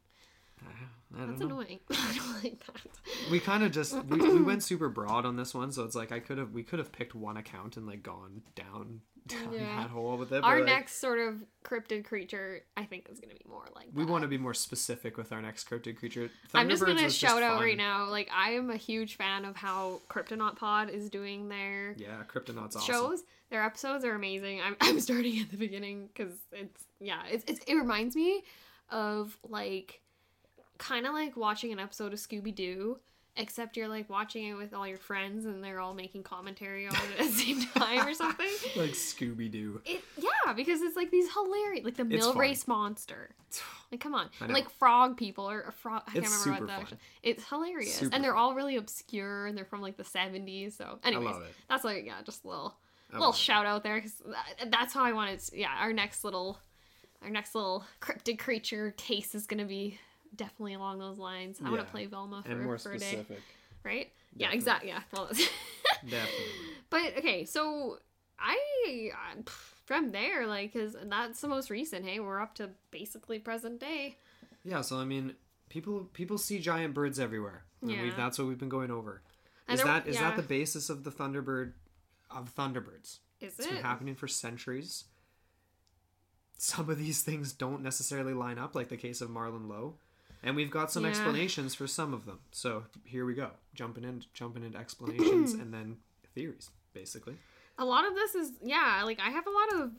I 1.15 1.19
don't 1.19 1.29
That's 1.29 1.41
know. 1.41 1.47
annoying. 1.47 1.81
I 1.91 2.15
don't 2.17 2.45
like 2.45 2.65
that. 2.67 3.31
we 3.31 3.41
kind 3.41 3.65
of 3.65 3.73
just 3.73 3.95
we, 4.05 4.19
we 4.19 4.43
went 4.43 4.63
super 4.63 4.89
broad 4.89 5.27
on 5.27 5.37
this 5.37 5.53
one 5.55 5.73
so 5.73 5.83
it's 5.85 5.97
like 5.97 6.13
i 6.13 6.21
could 6.21 6.39
have 6.39 6.53
we 6.53 6.63
could 6.63 6.79
have 6.79 6.93
picked 6.93 7.15
one 7.17 7.37
account 7.37 7.77
and 7.77 7.85
like 7.87 8.03
gone 8.05 8.43
down 8.55 9.01
down 9.27 9.53
Yeah. 9.53 9.77
that 9.83 9.91
hole 9.91 10.17
with 10.17 10.33
it 10.33 10.45
Our 10.45 10.57
like, 10.59 10.67
next 10.67 11.01
sort 11.01 11.19
of 11.19 11.45
cryptid 11.65 12.05
creature, 12.05 12.63
I 12.77 12.85
think, 12.85 13.07
is 13.11 13.21
going 13.21 13.31
to 13.31 13.37
be 13.37 13.45
more 13.49 13.65
like 13.77 13.89
we 13.93 14.05
that. 14.05 14.11
want 14.11 14.23
to 14.23 14.29
be 14.29 14.39
more 14.39 14.55
specific 14.55 15.17
with 15.19 15.31
our 15.33 15.43
next 15.43 15.69
cryptid 15.69 15.97
creature 15.99 16.31
I'm 16.55 16.69
just 16.71 16.85
gonna 16.85 17.03
was 17.03 17.15
shout 17.15 17.43
out 17.43 17.57
fun. 17.59 17.65
right 17.65 17.77
now. 17.77 18.09
Like, 18.09 18.29
I 18.35 18.53
am 18.53 18.71
a 18.71 18.77
huge 18.77 19.17
fan 19.17 19.45
of 19.45 19.57
how 19.57 20.01
Cryptonaut 20.09 20.57
Pod 20.57 20.89
is 20.91 21.11
doing 21.11 21.49
their 21.49 21.95
yeah 21.99 22.23
cryptonaut's 22.33 22.77
awesome 22.77 22.93
shows. 22.95 23.23
Their 23.51 23.63
episodes 23.63 24.05
are 24.05 24.15
amazing. 24.15 24.63
I'm, 24.63 24.77
I'm 24.81 24.99
starting 25.01 25.39
at 25.41 25.51
the 25.51 25.59
beginning 25.59 26.09
because 26.13 26.33
it's 26.53 26.85
yeah, 26.99 27.21
it's, 27.31 27.45
it's 27.47 27.61
it 27.67 27.75
reminds 27.75 28.17
me 28.17 28.43
of 28.91 29.37
like 29.49 30.01
kind 30.81 31.07
of 31.07 31.13
like 31.15 31.37
watching 31.37 31.71
an 31.73 31.79
episode 31.79 32.13
of 32.13 32.19
Scooby 32.19 32.55
Doo. 32.55 32.99
Except 33.37 33.77
you're 33.77 33.87
like 33.89 34.11
watching 34.11 34.45
it 34.47 34.55
with 34.55 34.75
all 34.75 34.87
your 34.87 34.99
friends 34.99 35.47
and 35.47 35.63
they're 35.63 35.79
all 35.79 35.95
making 35.95 36.25
commentary 36.25 36.89
on 36.89 36.95
it 36.95 37.21
at 37.21 37.27
the 37.27 37.33
same 37.33 37.61
time 37.77 38.07
or 38.07 38.13
something. 38.13 38.49
like 38.75 38.91
scooby-doo 38.91 39.81
It 39.87 40.03
yeah, 40.19 40.53
because 40.53 40.83
it's 40.83 40.97
like 40.97 41.13
these 41.13 41.33
hilarious, 41.33 41.85
like 41.85 41.95
the 41.97 42.03
It's 42.03 42.11
mill 42.11 42.33
fun. 42.33 42.41
race 42.41 42.67
monster. 42.67 43.31
Like 43.93 44.01
come 44.01 44.15
on, 44.15 44.31
I 44.41 44.47
know. 44.49 44.55
like 44.55 44.69
frog 44.71 45.17
people 45.17 45.49
or 45.51 45.63
a 45.63 45.73
frog. 45.73 46.03
I 46.09 46.13
can't 46.13 46.25
It's 46.25 46.33
remember 46.45 46.45
super 46.45 46.61
what 46.61 46.61
the 46.67 46.73
fun. 46.73 46.83
actual- 46.83 46.99
It's 47.25 47.49
hilarious, 47.49 47.95
Super 47.95 48.15
and 48.15 48.23
they're 48.25 48.37
all 48.37 48.55
really 48.55 48.77
obscure, 48.77 49.47
and 49.47 49.57
they're 49.59 49.65
from 49.65 49.81
like 49.81 49.97
the 49.97 50.05
seventies. 50.05 50.77
So, 50.77 50.99
anyways, 51.03 51.25
love 51.27 51.43
it. 51.43 51.55
that's 51.69 51.83
like 51.85 52.05
yeah, 52.07 52.23
just 52.25 52.45
a 52.45 52.49
little 52.49 52.77
I 53.11 53.15
little 53.15 53.29
love 53.29 53.35
it. 53.35 53.39
shout 53.39 53.67
out 53.67 53.83
there 53.83 53.97
because 53.97 54.23
that's 54.69 54.93
how 54.95 55.03
I 55.05 55.13
wanted. 55.13 55.41
To, 55.41 55.59
yeah, 55.59 55.71
our 55.81 55.93
next 55.93 56.23
little, 56.23 56.59
our 57.23 57.31
next 57.31 57.55
little 57.57 57.85
cryptid 58.01 58.39
creature 58.39 58.93
case 58.97 59.35
is 59.35 59.47
gonna 59.47 59.65
be 59.65 59.99
definitely 60.37 60.75
along 60.75 60.99
those 60.99 61.19
lines. 61.19 61.59
I 61.65 61.71
want 61.71 61.85
to 61.85 61.91
play 61.91 62.07
Velma 62.07 62.43
for, 62.45 62.51
and 62.53 62.63
more 62.63 62.79
for 62.79 62.93
a 62.93 62.99
day 62.99 63.07
specific 63.07 63.41
right? 63.85 64.11
Yeah, 64.37 64.53
exactly. 64.53 64.91
Yeah. 64.91 65.01
Well, 65.13 65.29
Definitely. 66.05 66.45
But 66.89 67.19
okay, 67.19 67.45
so 67.45 67.99
I 68.39 69.13
from 69.85 70.13
there, 70.13 70.47
like, 70.47 70.73
cause 70.73 70.97
that's 71.05 71.41
the 71.41 71.49
most 71.49 71.71
recent. 71.71 72.05
Hey, 72.07 72.21
we're 72.21 72.41
up 72.41 72.55
to 72.57 72.71
basically 72.91 73.39
present 73.39 73.81
day. 73.81 74.17
Yeah, 74.65 74.81
so 74.83 74.99
I 74.99 75.05
mean, 75.05 75.35
people 75.69 76.09
people 76.13 76.39
see 76.39 76.59
giant 76.59 76.95
birds 76.95 77.19
everywhere. 77.19 77.65
And 77.83 77.91
Yeah. 77.91 78.03
we, 78.03 78.11
that's 78.11 78.39
what 78.39 78.49
we've 78.49 78.59
been 78.59 78.69
going 78.69 78.91
over. 78.91 79.23
And 79.69 79.79
Is 79.79 79.85
there- 79.85 79.93
that 79.93 80.09
is 80.09 80.17
yeah. 80.17 80.23
that 80.31 80.37
the 80.37 80.43
basis 80.43 80.91
of 80.91 81.05
the 81.05 81.11
Thunderbird 81.11 81.73
of 82.31 82.55
Thunderbirds? 82.55 83.19
Is 83.41 83.59
It's 83.59 83.67
it? 83.67 83.71
been 83.73 83.83
happening 83.83 84.15
for 84.15 84.29
centuries. 84.29 85.05
Some 86.59 86.91
of 86.91 86.99
these 86.99 87.23
things 87.23 87.53
don't 87.55 87.83
necessarily 87.83 88.35
line 88.35 88.59
up, 88.59 88.75
like 88.75 88.89
the 88.89 88.97
case 88.99 89.23
of 89.23 89.31
Marlon 89.31 89.67
Lowe. 89.69 89.95
And 90.43 90.57
we've 90.57 90.71
got 90.71 90.91
some 90.91 91.03
Yeah. 91.05 91.11
explanations 91.11 91.75
for 91.75 91.87
some 91.87 92.15
of 92.15 92.25
them. 92.27 92.39
So 92.53 92.85
here 93.05 93.25
we 93.27 93.35
go. 93.35 93.51
Jumping 93.75 94.05
in 94.05 94.25
jumping 94.35 94.65
into 94.65 94.79
explanations 94.79 95.53
and 95.61 95.73
then 95.73 95.99
theories, 96.35 96.71
basically. 96.95 97.37
a 97.79 97.85
lot 97.85 98.07
of 98.07 98.15
this 98.15 98.35
is 98.35 98.53
yeah 98.63 99.03
like 99.05 99.19
i 99.21 99.31
have 99.31 99.47
a 99.47 99.51
lot 99.51 99.73
of 99.81 99.91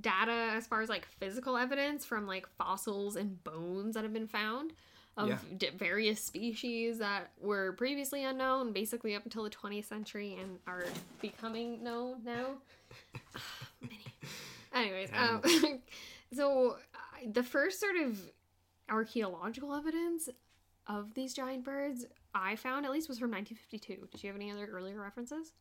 data 0.00 0.52
as 0.56 0.66
far 0.66 0.80
as 0.80 0.88
like 0.88 1.06
physical 1.20 1.56
evidence 1.56 2.04
from 2.04 2.26
like 2.26 2.46
fossils 2.58 3.14
and 3.14 3.42
bones 3.44 3.94
that 3.94 4.02
have 4.04 4.12
been 4.12 4.26
found 4.26 4.72
of 5.18 5.28
Yeah. 5.28 5.38
di- 5.58 5.70
various 5.70 6.20
species 6.22 6.98
that 6.98 7.30
were 7.40 7.72
previously 7.74 8.24
unknown 8.24 8.72
basically 8.72 9.14
up 9.14 9.24
until 9.24 9.44
the 9.44 9.50
20th 9.50 9.84
century 9.84 10.36
and 10.40 10.58
are 10.66 10.86
becoming 11.20 11.82
known 11.84 12.22
now 12.24 12.46
anyways 14.74 15.10
um, 15.16 15.40
so 16.34 16.76
uh, 16.94 16.98
the 17.32 17.42
first 17.42 17.80
sort 17.80 17.96
of 17.96 18.18
archaeological 18.90 19.74
evidence 19.74 20.28
of 20.86 21.14
these 21.14 21.34
giant 21.34 21.64
birds 21.64 22.06
i 22.34 22.54
found 22.56 22.84
at 22.86 22.92
least 22.92 23.08
was 23.08 23.18
from 23.18 23.30
1952 23.30 24.06
did 24.12 24.22
you 24.22 24.28
have 24.28 24.36
any 24.36 24.50
other 24.50 24.66
earlier 24.66 25.00
references 25.00 25.52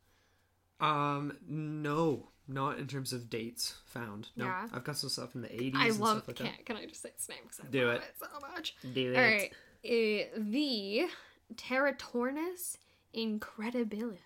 Um, 0.79 1.37
no, 1.47 2.31
not 2.49 2.79
in 2.79 2.87
terms 2.87 3.13
of 3.13 3.29
dates 3.29 3.75
found. 3.85 4.27
No, 4.35 4.43
Yeah. 4.45 4.67
I've 4.73 4.83
got 4.83 4.97
some 4.97 5.09
stuff 5.09 5.33
in 5.33 5.41
the 5.41 5.47
80s 5.47 5.75
I 5.77 5.87
and 5.87 5.99
love. 5.99 6.17
stuff 6.17 6.27
like 6.27 6.35
can, 6.35 6.65
can 6.65 6.75
I 6.75 6.85
just 6.85 7.01
say 7.01 7.09
its 7.09 7.29
name? 7.29 7.39
'Cause 7.47 7.61
I 7.63 7.67
Do 7.67 7.85
love 7.87 7.95
it. 7.95 8.01
it. 8.03 8.15
so 8.19 8.39
much. 8.41 8.75
Do 8.93 9.15
All 9.15 9.21
right. 9.21 9.51
Uh, 9.85 10.27
the 10.37 11.07
Teratornis 11.55 12.75
incredibilis 13.15 14.17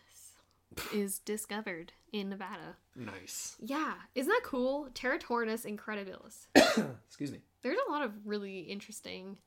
is 0.94 1.20
discovered 1.20 1.94
in 2.12 2.30
Nevada. 2.30 2.78
Nice. 2.96 3.56
Yeah, 3.60 3.94
isn't 4.16 4.32
that 4.32 4.42
cool? 4.44 4.90
Teratornis 4.94 5.66
incredibilis. 5.66 6.48
Excuse 7.08 7.32
me. 7.32 7.42
There's 7.62 7.78
a 7.88 7.92
lot 7.92 8.04
of 8.04 8.12
really 8.26 8.60
interesting, 8.60 9.38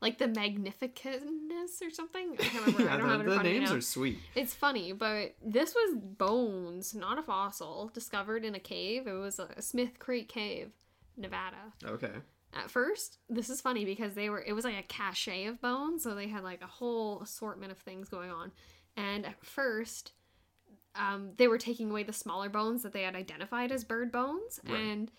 like 0.00 0.18
the 0.18 0.26
Magnificentness 0.26 1.82
or 1.82 1.90
something. 1.90 2.36
I 2.38 2.42
can't 2.42 2.66
remember. 2.66 2.90
I 2.90 2.96
don't 2.98 3.06
the, 3.06 3.12
have 3.12 3.20
it 3.20 3.24
in 3.24 3.28
the 3.28 3.34
front 3.34 3.48
of 3.48 3.52
names 3.54 3.72
are 3.72 3.80
sweet. 3.80 4.18
It's 4.34 4.54
funny, 4.54 4.92
but 4.92 5.34
this 5.44 5.74
was 5.74 5.96
bones, 5.96 6.94
not 6.94 7.18
a 7.18 7.22
fossil, 7.22 7.90
discovered 7.92 8.44
in 8.44 8.54
a 8.54 8.60
cave. 8.60 9.06
It 9.06 9.12
was 9.12 9.38
a 9.38 9.60
Smith 9.60 9.98
Creek 9.98 10.28
Cave, 10.28 10.70
Nevada. 11.16 11.72
Okay. 11.84 12.12
At 12.52 12.70
first, 12.70 13.18
this 13.28 13.48
is 13.48 13.60
funny 13.60 13.84
because 13.84 14.14
they 14.14 14.28
were 14.28 14.42
it 14.42 14.54
was 14.54 14.64
like 14.64 14.76
a 14.78 14.82
cache 14.82 15.28
of 15.46 15.60
bones, 15.60 16.02
so 16.02 16.14
they 16.14 16.28
had 16.28 16.42
like 16.42 16.62
a 16.62 16.66
whole 16.66 17.20
assortment 17.20 17.70
of 17.70 17.78
things 17.78 18.08
going 18.08 18.30
on. 18.30 18.50
And 18.96 19.24
at 19.24 19.44
first, 19.44 20.12
um, 20.96 21.30
they 21.36 21.46
were 21.46 21.58
taking 21.58 21.90
away 21.90 22.02
the 22.02 22.12
smaller 22.12 22.48
bones 22.48 22.82
that 22.82 22.92
they 22.92 23.02
had 23.02 23.14
identified 23.14 23.70
as 23.70 23.84
bird 23.84 24.10
bones, 24.10 24.58
Right. 24.66 24.80
and 24.80 25.12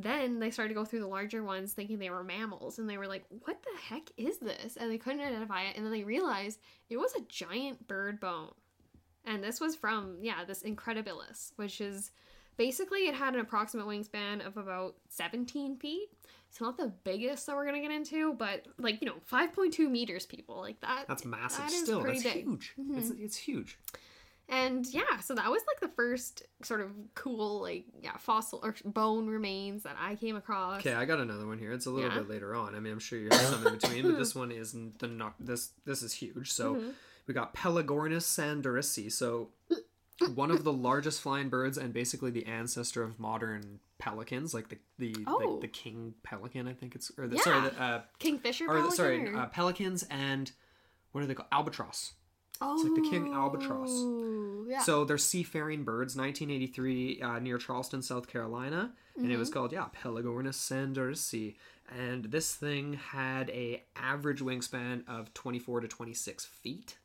then 0.00 0.38
they 0.38 0.50
started 0.50 0.68
to 0.68 0.74
go 0.78 0.84
through 0.84 1.00
the 1.00 1.08
larger 1.08 1.42
ones, 1.42 1.72
thinking 1.72 1.98
they 1.98 2.08
were 2.08 2.22
mammals, 2.22 2.78
and 2.78 2.88
they 2.88 2.96
were 2.96 3.08
like, 3.08 3.24
"What 3.44 3.62
the 3.62 3.76
heck 3.78 4.10
is 4.16 4.38
this?" 4.38 4.76
And 4.76 4.90
they 4.90 4.96
couldn't 4.98 5.20
identify 5.20 5.64
it, 5.64 5.76
and 5.76 5.84
then 5.84 5.92
they 5.92 6.04
realized 6.04 6.60
it 6.88 6.96
was 6.96 7.12
a 7.14 7.20
giant 7.28 7.86
bird 7.88 8.20
bone, 8.20 8.52
and 9.24 9.42
this 9.42 9.60
was 9.60 9.74
from 9.74 10.18
yeah 10.22 10.44
this 10.44 10.62
Incredibilis, 10.62 11.52
which 11.56 11.80
is 11.80 12.12
basically 12.56 13.08
it 13.08 13.14
had 13.14 13.34
an 13.34 13.40
approximate 13.40 13.86
wingspan 13.86 14.46
of 14.46 14.56
about 14.56 14.94
17 15.08 15.76
feet. 15.76 16.08
It's 16.48 16.60
not 16.60 16.76
the 16.78 16.92
biggest 17.04 17.46
that 17.46 17.56
we're 17.56 17.66
gonna 17.66 17.80
get 17.82 17.90
into, 17.90 18.34
but 18.34 18.66
like 18.78 19.00
you 19.02 19.06
know, 19.08 19.16
5.2 19.30 19.90
meters, 19.90 20.26
people 20.26 20.60
like 20.60 20.80
that. 20.80 21.06
That's 21.08 21.24
massive 21.24 21.64
that 21.66 21.70
still. 21.72 22.02
That's 22.02 22.22
big. 22.22 22.44
huge. 22.44 22.74
It's, 22.94 23.10
Mhm. 23.10 23.20
it's 23.20 23.36
huge. 23.36 23.78
And 24.50 24.86
yeah, 24.86 25.18
so 25.20 25.34
that 25.34 25.50
was 25.50 25.62
like 25.66 25.80
the 25.80 25.94
first 25.94 26.42
sort 26.62 26.80
of 26.80 26.90
cool 27.14 27.60
like 27.60 27.84
yeah 28.02 28.16
fossil 28.16 28.60
or 28.62 28.74
bone 28.84 29.26
remains 29.26 29.82
that 29.82 29.96
I 30.00 30.14
came 30.14 30.36
across. 30.36 30.80
Okay, 30.80 30.94
I 30.94 31.04
got 31.04 31.20
another 31.20 31.46
one 31.46 31.58
here. 31.58 31.72
It's 31.72 31.84
a 31.86 31.90
little 31.90 32.08
Yeah. 32.10 32.18
bit 32.20 32.30
later 32.30 32.54
on. 32.54 32.74
I 32.74 32.80
mean, 32.80 32.92
I'm 32.94 32.98
sure 32.98 33.18
you 33.18 33.28
have 33.30 33.40
some 33.40 33.66
in 33.66 33.74
between, 33.74 34.04
but 34.04 34.16
this 34.18 34.34
one 34.34 34.50
is 34.50 34.74
the 34.98 35.06
not 35.06 35.34
this 35.38 35.72
this 35.84 36.02
is 36.02 36.14
huge. 36.14 36.50
So 36.50 36.76
Mhm. 36.76 36.94
we 37.26 37.34
got 37.34 37.54
Pelagornis 37.54 38.22
sandarisi. 38.24 39.12
So 39.12 39.50
one 40.34 40.50
of 40.50 40.64
the 40.64 40.72
largest 40.72 41.20
flying 41.20 41.48
birds 41.50 41.76
and 41.78 41.92
basically 41.92 42.30
the 42.30 42.46
ancestor 42.46 43.02
of 43.02 43.20
modern 43.20 43.80
pelicans, 43.98 44.54
like 44.54 44.68
the 44.70 44.78
the 44.98 45.14
Oh. 45.26 45.36
like 45.36 45.60
the 45.60 45.68
king 45.68 46.14
pelican, 46.22 46.66
I 46.66 46.72
think 46.72 46.94
it's 46.94 47.12
or 47.18 47.26
the 47.28 47.36
sorry 47.38 47.68
the, 47.68 47.80
uh, 47.80 48.02
Kingfisher 48.18 48.66
or 48.66 48.80
the, 48.80 48.92
sorry 48.92 49.28
or- 49.28 49.36
uh, 49.36 49.46
pelicans 49.48 50.04
and 50.04 50.50
what 51.12 51.22
are 51.22 51.26
they 51.26 51.34
called 51.34 51.48
albatross. 51.52 52.14
Oh, 52.60 52.74
like 52.84 52.94
the 53.02 53.08
king 53.10 53.32
albatross. 53.32 53.90
Yeah. 54.68 54.80
So 54.80 55.04
they're 55.04 55.18
seafaring 55.18 55.84
birds. 55.84 56.16
1983 56.16 57.22
uh, 57.22 57.38
near 57.38 57.58
Charleston, 57.58 58.02
South 58.02 58.28
Carolina, 58.28 58.92
and 59.16 59.30
it 59.32 59.36
was 59.36 59.48
Mm-hmm. 59.48 59.58
called 59.58 59.72
yeah 59.72 59.86
Pelagornis 60.02 60.54
sandarisi. 60.56 61.54
And 61.96 62.24
this 62.26 62.54
thing 62.54 62.94
had 62.94 63.48
a 63.50 63.82
average 63.96 64.40
wingspan 64.40 65.08
of 65.08 65.32
24 65.32 65.80
to 65.80 65.88
26 65.88 66.44
feet, 66.44 66.98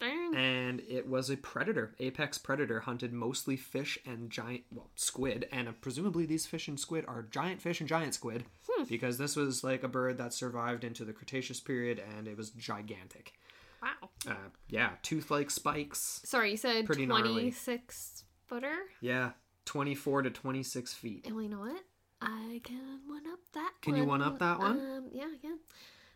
Darn. 0.00 0.36
and 0.36 0.80
it 0.88 1.08
was 1.08 1.30
a 1.30 1.36
predator, 1.36 1.96
apex 1.98 2.38
predator, 2.38 2.78
hunted 2.78 3.12
mostly 3.12 3.56
fish 3.56 3.98
and 4.06 4.30
giant 4.30 4.62
well 4.72 4.88
squid, 4.94 5.48
and 5.50 5.66
uh, 5.68 5.72
presumably 5.80 6.26
these 6.26 6.46
fish 6.46 6.68
and 6.68 6.78
squid 6.78 7.04
are 7.08 7.26
giant 7.28 7.60
fish 7.60 7.80
and 7.80 7.88
giant 7.88 8.14
squid, 8.14 8.44
Hmm. 8.70 8.84
because 8.84 9.18
this 9.18 9.34
was 9.34 9.64
like 9.64 9.82
a 9.82 9.88
bird 9.88 10.16
that 10.18 10.32
survived 10.32 10.84
into 10.84 11.04
the 11.04 11.12
Cretaceous 11.12 11.58
period, 11.58 12.00
and 12.16 12.28
it 12.28 12.36
was 12.36 12.50
gigantic. 12.50 13.32
Uh, 14.28 14.34
yeah, 14.68 14.90
tooth-like 15.02 15.50
spikes. 15.50 16.20
Sorry, 16.24 16.52
you 16.52 16.56
said 16.56 16.86
Pretty 16.86 17.06
gnarly. 17.06 17.32
26 17.32 18.24
footer. 18.46 18.74
Yeah, 19.00 19.30
24 19.64 20.22
to 20.22 20.30
26 20.30 20.94
feet. 20.94 21.26
And 21.26 21.34
well, 21.34 21.42
you 21.42 21.48
know 21.48 21.60
what? 21.60 21.82
I 22.20 22.60
can 22.62 23.00
one 23.06 23.26
up 23.32 23.38
that. 23.54 23.72
Can 23.80 23.96
you 23.96 24.04
one-up 24.04 24.38
that 24.40 24.58
one? 24.58 24.72
Um, 24.72 25.04
yeah, 25.12 25.24
I 25.24 25.38
can. 25.40 25.58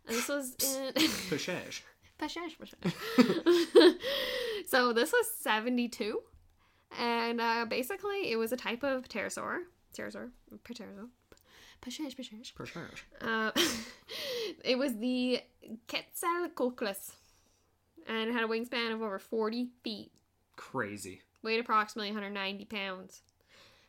And 0.06 0.16
this 0.16 0.28
was 0.28 0.54
in. 0.62 0.92
Pashage. 0.94 1.82
Pashash, 2.20 2.56
pashash. 2.58 3.94
so 4.66 4.92
this 4.92 5.12
was 5.12 5.30
72. 5.40 6.20
And 6.98 7.40
uh, 7.40 7.66
basically, 7.68 8.30
it 8.30 8.36
was 8.36 8.52
a 8.52 8.56
type 8.56 8.84
of 8.84 9.08
pterosaur. 9.08 9.60
Pterosaur. 9.96 10.30
Pterosaur. 10.64 11.08
Pashash, 11.82 12.14
pashash. 12.16 12.54
Pashage. 12.54 13.02
Uh, 13.20 13.50
it 14.64 14.78
was 14.78 14.96
the 14.98 15.40
Quetzalcoatlus. 15.88 17.12
And 18.06 18.28
it 18.30 18.32
had 18.32 18.44
a 18.44 18.48
wingspan 18.48 18.92
of 18.92 19.02
over 19.02 19.18
40 19.18 19.68
feet. 19.82 20.12
Crazy. 20.56 21.22
Weighed 21.42 21.60
approximately 21.60 22.10
190 22.10 22.64
pounds. 22.66 23.22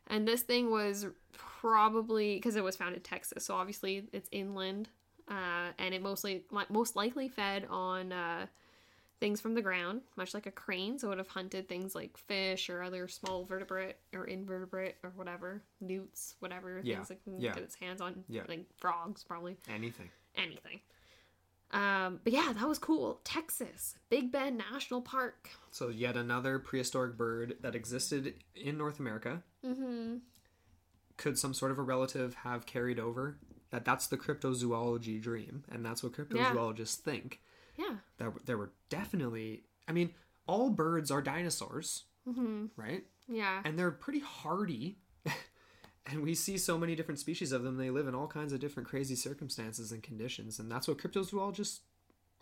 And 0.08 0.28
this 0.28 0.42
thing 0.42 0.70
was 0.72 1.08
probably 1.34 2.36
because 2.36 2.56
it 2.56 2.64
was 2.64 2.76
found 2.76 2.96
in 2.96 3.02
Texas, 3.02 3.46
so 3.46 3.56
obviously 3.56 4.08
it's 4.14 4.30
inland, 4.32 4.88
uh, 5.28 5.72
and 5.80 5.96
it 5.96 6.02
mostly 6.02 6.44
most 6.70 6.96
likely 6.96 7.28
fed 7.28 7.66
on 7.72 8.12
uh, 8.12 8.46
things 9.20 9.42
from 9.42 9.56
the 9.56 9.64
ground, 9.64 10.02
much 10.16 10.36
like 10.36 10.46
a 10.46 10.52
crane. 10.52 11.00
So 11.00 11.08
it 11.08 11.10
would 11.10 11.18
have 11.18 11.28
hunted 11.30 11.68
things 11.68 11.96
like 11.96 12.18
fish 12.18 12.70
or 12.70 12.84
other 12.84 13.08
small 13.08 13.44
vertebrate 13.46 13.96
or 14.14 14.26
invertebrate 14.26 14.98
or 15.02 15.12
whatever, 15.16 15.64
newts, 15.82 16.36
whatever 16.40 16.82
Yeah, 16.84 16.98
things 16.98 17.10
it 17.10 17.24
can 17.24 17.40
yeah, 17.40 17.54
get 17.54 17.64
its 17.64 17.76
hands 17.76 18.00
on, 18.00 18.24
yeah. 18.30 18.44
like 18.48 18.66
frogs, 18.78 19.24
probably 19.24 19.58
Anything. 19.68 20.10
anything. 20.36 20.82
Um, 21.76 22.20
but 22.24 22.32
yeah, 22.34 22.54
that 22.54 22.68
was 22.68 22.80
cool. 22.80 23.20
Texas, 23.24 23.96
Big 24.10 24.32
Bend 24.32 24.58
National 24.72 25.02
Park. 25.02 25.50
So, 25.72 25.90
yet 25.90 26.16
another 26.16 26.58
prehistoric 26.60 27.18
bird 27.18 27.58
that 27.62 27.76
existed 27.76 28.36
in 28.56 28.78
North 28.78 29.00
America. 29.00 29.44
Mm-hmm. 29.66 30.18
Could 31.18 31.38
some 31.38 31.54
sort 31.54 31.72
of 31.72 31.78
a 31.78 31.82
relative 31.82 32.34
have 32.36 32.66
carried 32.66 33.00
over? 33.00 33.38
That 33.72 33.84
that's 33.86 34.08
the 34.08 34.18
cryptozoology 34.18 35.22
dream, 35.22 35.64
and 35.72 35.86
that's 35.86 36.04
what 36.04 36.14
cryptozoologists 36.14 36.96
think. 36.96 37.40
Yeah. 37.78 37.96
That 38.18 38.34
there 38.46 38.58
were 38.58 38.72
definitely. 38.90 39.64
I 39.88 39.92
mean, 39.92 40.12
all 40.48 40.70
birds 40.70 41.12
are 41.12 41.22
dinosaurs, 41.22 42.04
Mm-hmm. 42.28 42.66
right? 42.76 43.04
Yeah. 43.28 43.62
And 43.66 43.78
they're 43.78 43.92
pretty 43.92 44.20
hardy. 44.20 44.98
And 46.06 46.22
we 46.22 46.36
see 46.36 46.58
so 46.58 46.78
many 46.78 46.96
different 46.96 47.20
species 47.20 47.52
of 47.52 47.64
them. 47.64 47.78
They 47.78 47.90
live 47.90 48.08
in 48.08 48.16
all 48.16 48.28
kinds 48.28 48.54
of 48.54 48.60
different 48.60 48.88
crazy 48.90 49.16
circumstances 49.16 49.92
and 49.92 50.04
conditions, 50.04 50.60
and 50.60 50.72
that's 50.72 50.88
what 50.88 50.98
cryptozoologists 50.98 51.80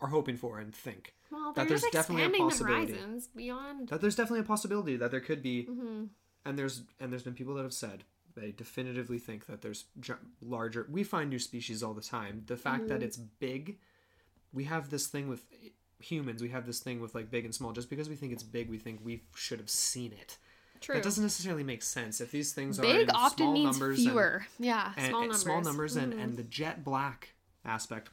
are 0.00 0.08
hoping 0.08 0.36
for 0.36 0.58
and 0.58 0.74
think. 0.74 1.14
Well, 1.30 1.52
that 1.54 1.68
there's 1.68 1.82
definitely 1.92 2.24
a 2.24 2.26
expanding 2.28 2.48
the 2.48 2.50
possibility. 2.64 2.92
horizons 2.92 3.28
beyond. 3.28 3.88
That 3.88 4.00
there's 4.00 4.16
definitely 4.16 4.40
a 4.40 4.44
possibility 4.44 4.96
that 4.96 5.10
there 5.10 5.20
could 5.20 5.42
be 5.42 5.64
hmm 5.64 6.04
and 6.46 6.58
there's 6.58 6.82
and 7.00 7.10
there's 7.10 7.22
been 7.22 7.32
people 7.34 7.54
that 7.54 7.62
have 7.62 7.72
said 7.72 8.04
they 8.36 8.50
definitively 8.52 9.18
think 9.18 9.46
that 9.46 9.62
there's 9.62 9.86
larger 10.42 10.86
we 10.90 11.02
find 11.02 11.30
new 11.30 11.38
species 11.38 11.82
all 11.82 11.94
the 11.94 12.02
time 12.02 12.42
the 12.48 12.56
fact 12.56 12.88
that 12.88 13.00
Mhm. 13.00 13.04
it's 13.04 13.16
big 13.16 13.78
we 14.52 14.64
have 14.64 14.90
this 14.90 15.06
thing 15.06 15.26
with 15.28 15.44
humans, 16.00 16.42
we 16.42 16.50
have 16.50 16.66
this 16.66 16.80
thing 16.80 17.00
with 17.00 17.14
like 17.14 17.30
big 17.30 17.44
and 17.46 17.54
small. 17.54 17.72
Just 17.72 17.88
because 17.88 18.08
we 18.10 18.14
think 18.16 18.32
it's 18.32 18.42
big, 18.42 18.68
we 18.68 18.78
think 18.78 19.00
we 19.02 19.22
should 19.34 19.58
have 19.58 19.70
seen 19.70 20.12
it. 20.12 20.36
True. 20.84 20.94
That 20.96 21.04
doesn't 21.04 21.22
necessarily 21.24 21.64
make 21.64 21.82
sense. 21.82 22.20
If 22.20 22.30
these 22.30 22.52
things 22.52 22.78
are 22.78 22.82
Big 22.82 23.08
in 23.08 23.10
often 23.10 23.38
small 23.38 23.52
means 23.54 23.78
numbers 23.80 23.98
fewer. 24.04 24.46
yeah, 24.58 24.92
and, 24.96 25.06
and, 25.06 25.06
small 25.08 25.20
and 25.22 25.28
numbers. 25.30 25.40
small 25.42 25.60
numbers 25.62 25.96
and, 25.96 26.12
Mhm. 26.12 26.22
and 26.22 26.36
the 26.36 26.42
jet 26.42 26.84
black 26.84 27.34
aspect 27.64 28.10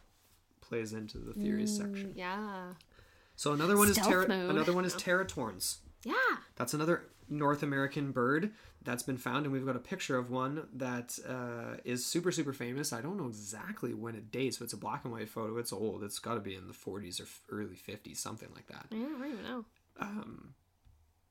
plays 0.62 0.94
into 0.94 1.18
the 1.18 1.34
theories 1.34 1.76
section. 1.76 2.14
Mm, 2.14 2.18
Yeah. 2.18 2.74
So 3.36 3.52
another 3.54 3.76
one 3.78 3.88
is 3.90 3.96
Stealth 3.96 4.10
terra- 4.10 4.28
mode. 4.28 4.50
another 4.52 4.72
one 4.74 4.86
is 4.86 4.94
teratorns. 4.96 5.78
Yeah. 6.04 6.14
That's 6.56 6.74
another 6.74 7.10
North 7.28 7.64
American 7.64 8.12
bird 8.12 8.54
that's 8.84 9.04
been 9.04 9.18
found, 9.18 9.46
and 9.46 9.54
we've 9.54 9.66
got 9.66 9.76
a 9.76 9.80
picture 9.80 10.18
of 10.18 10.30
one 10.30 10.68
that 10.74 11.18
uh, 11.28 11.78
is 11.86 12.06
super, 12.06 12.32
super 12.32 12.54
famous. 12.54 12.92
I 12.94 13.02
don't 13.02 13.18
know 13.18 13.28
exactly 13.28 13.94
when 13.94 14.16
it 14.16 14.32
dates, 14.32 14.58
but 14.58 14.66
it's 14.66 14.74
a 14.74 14.78
black 14.78 15.04
and 15.06 15.14
white 15.14 15.30
photo. 15.30 15.58
It's 15.58 15.72
old. 15.74 16.04
It's 16.04 16.20
got 16.20 16.36
to 16.36 16.40
be 16.40 16.56
in 16.56 16.68
the 16.68 16.74
40s 16.74 17.20
or 17.22 17.28
early 17.50 17.76
50s, 17.76 18.18
something 18.18 18.50
like 18.56 18.68
that. 18.68 18.86
Yeah, 18.92 19.00
I 19.06 19.10
don't 19.10 19.26
even 19.34 19.44
know. 19.44 19.66
Um, 20.00 20.54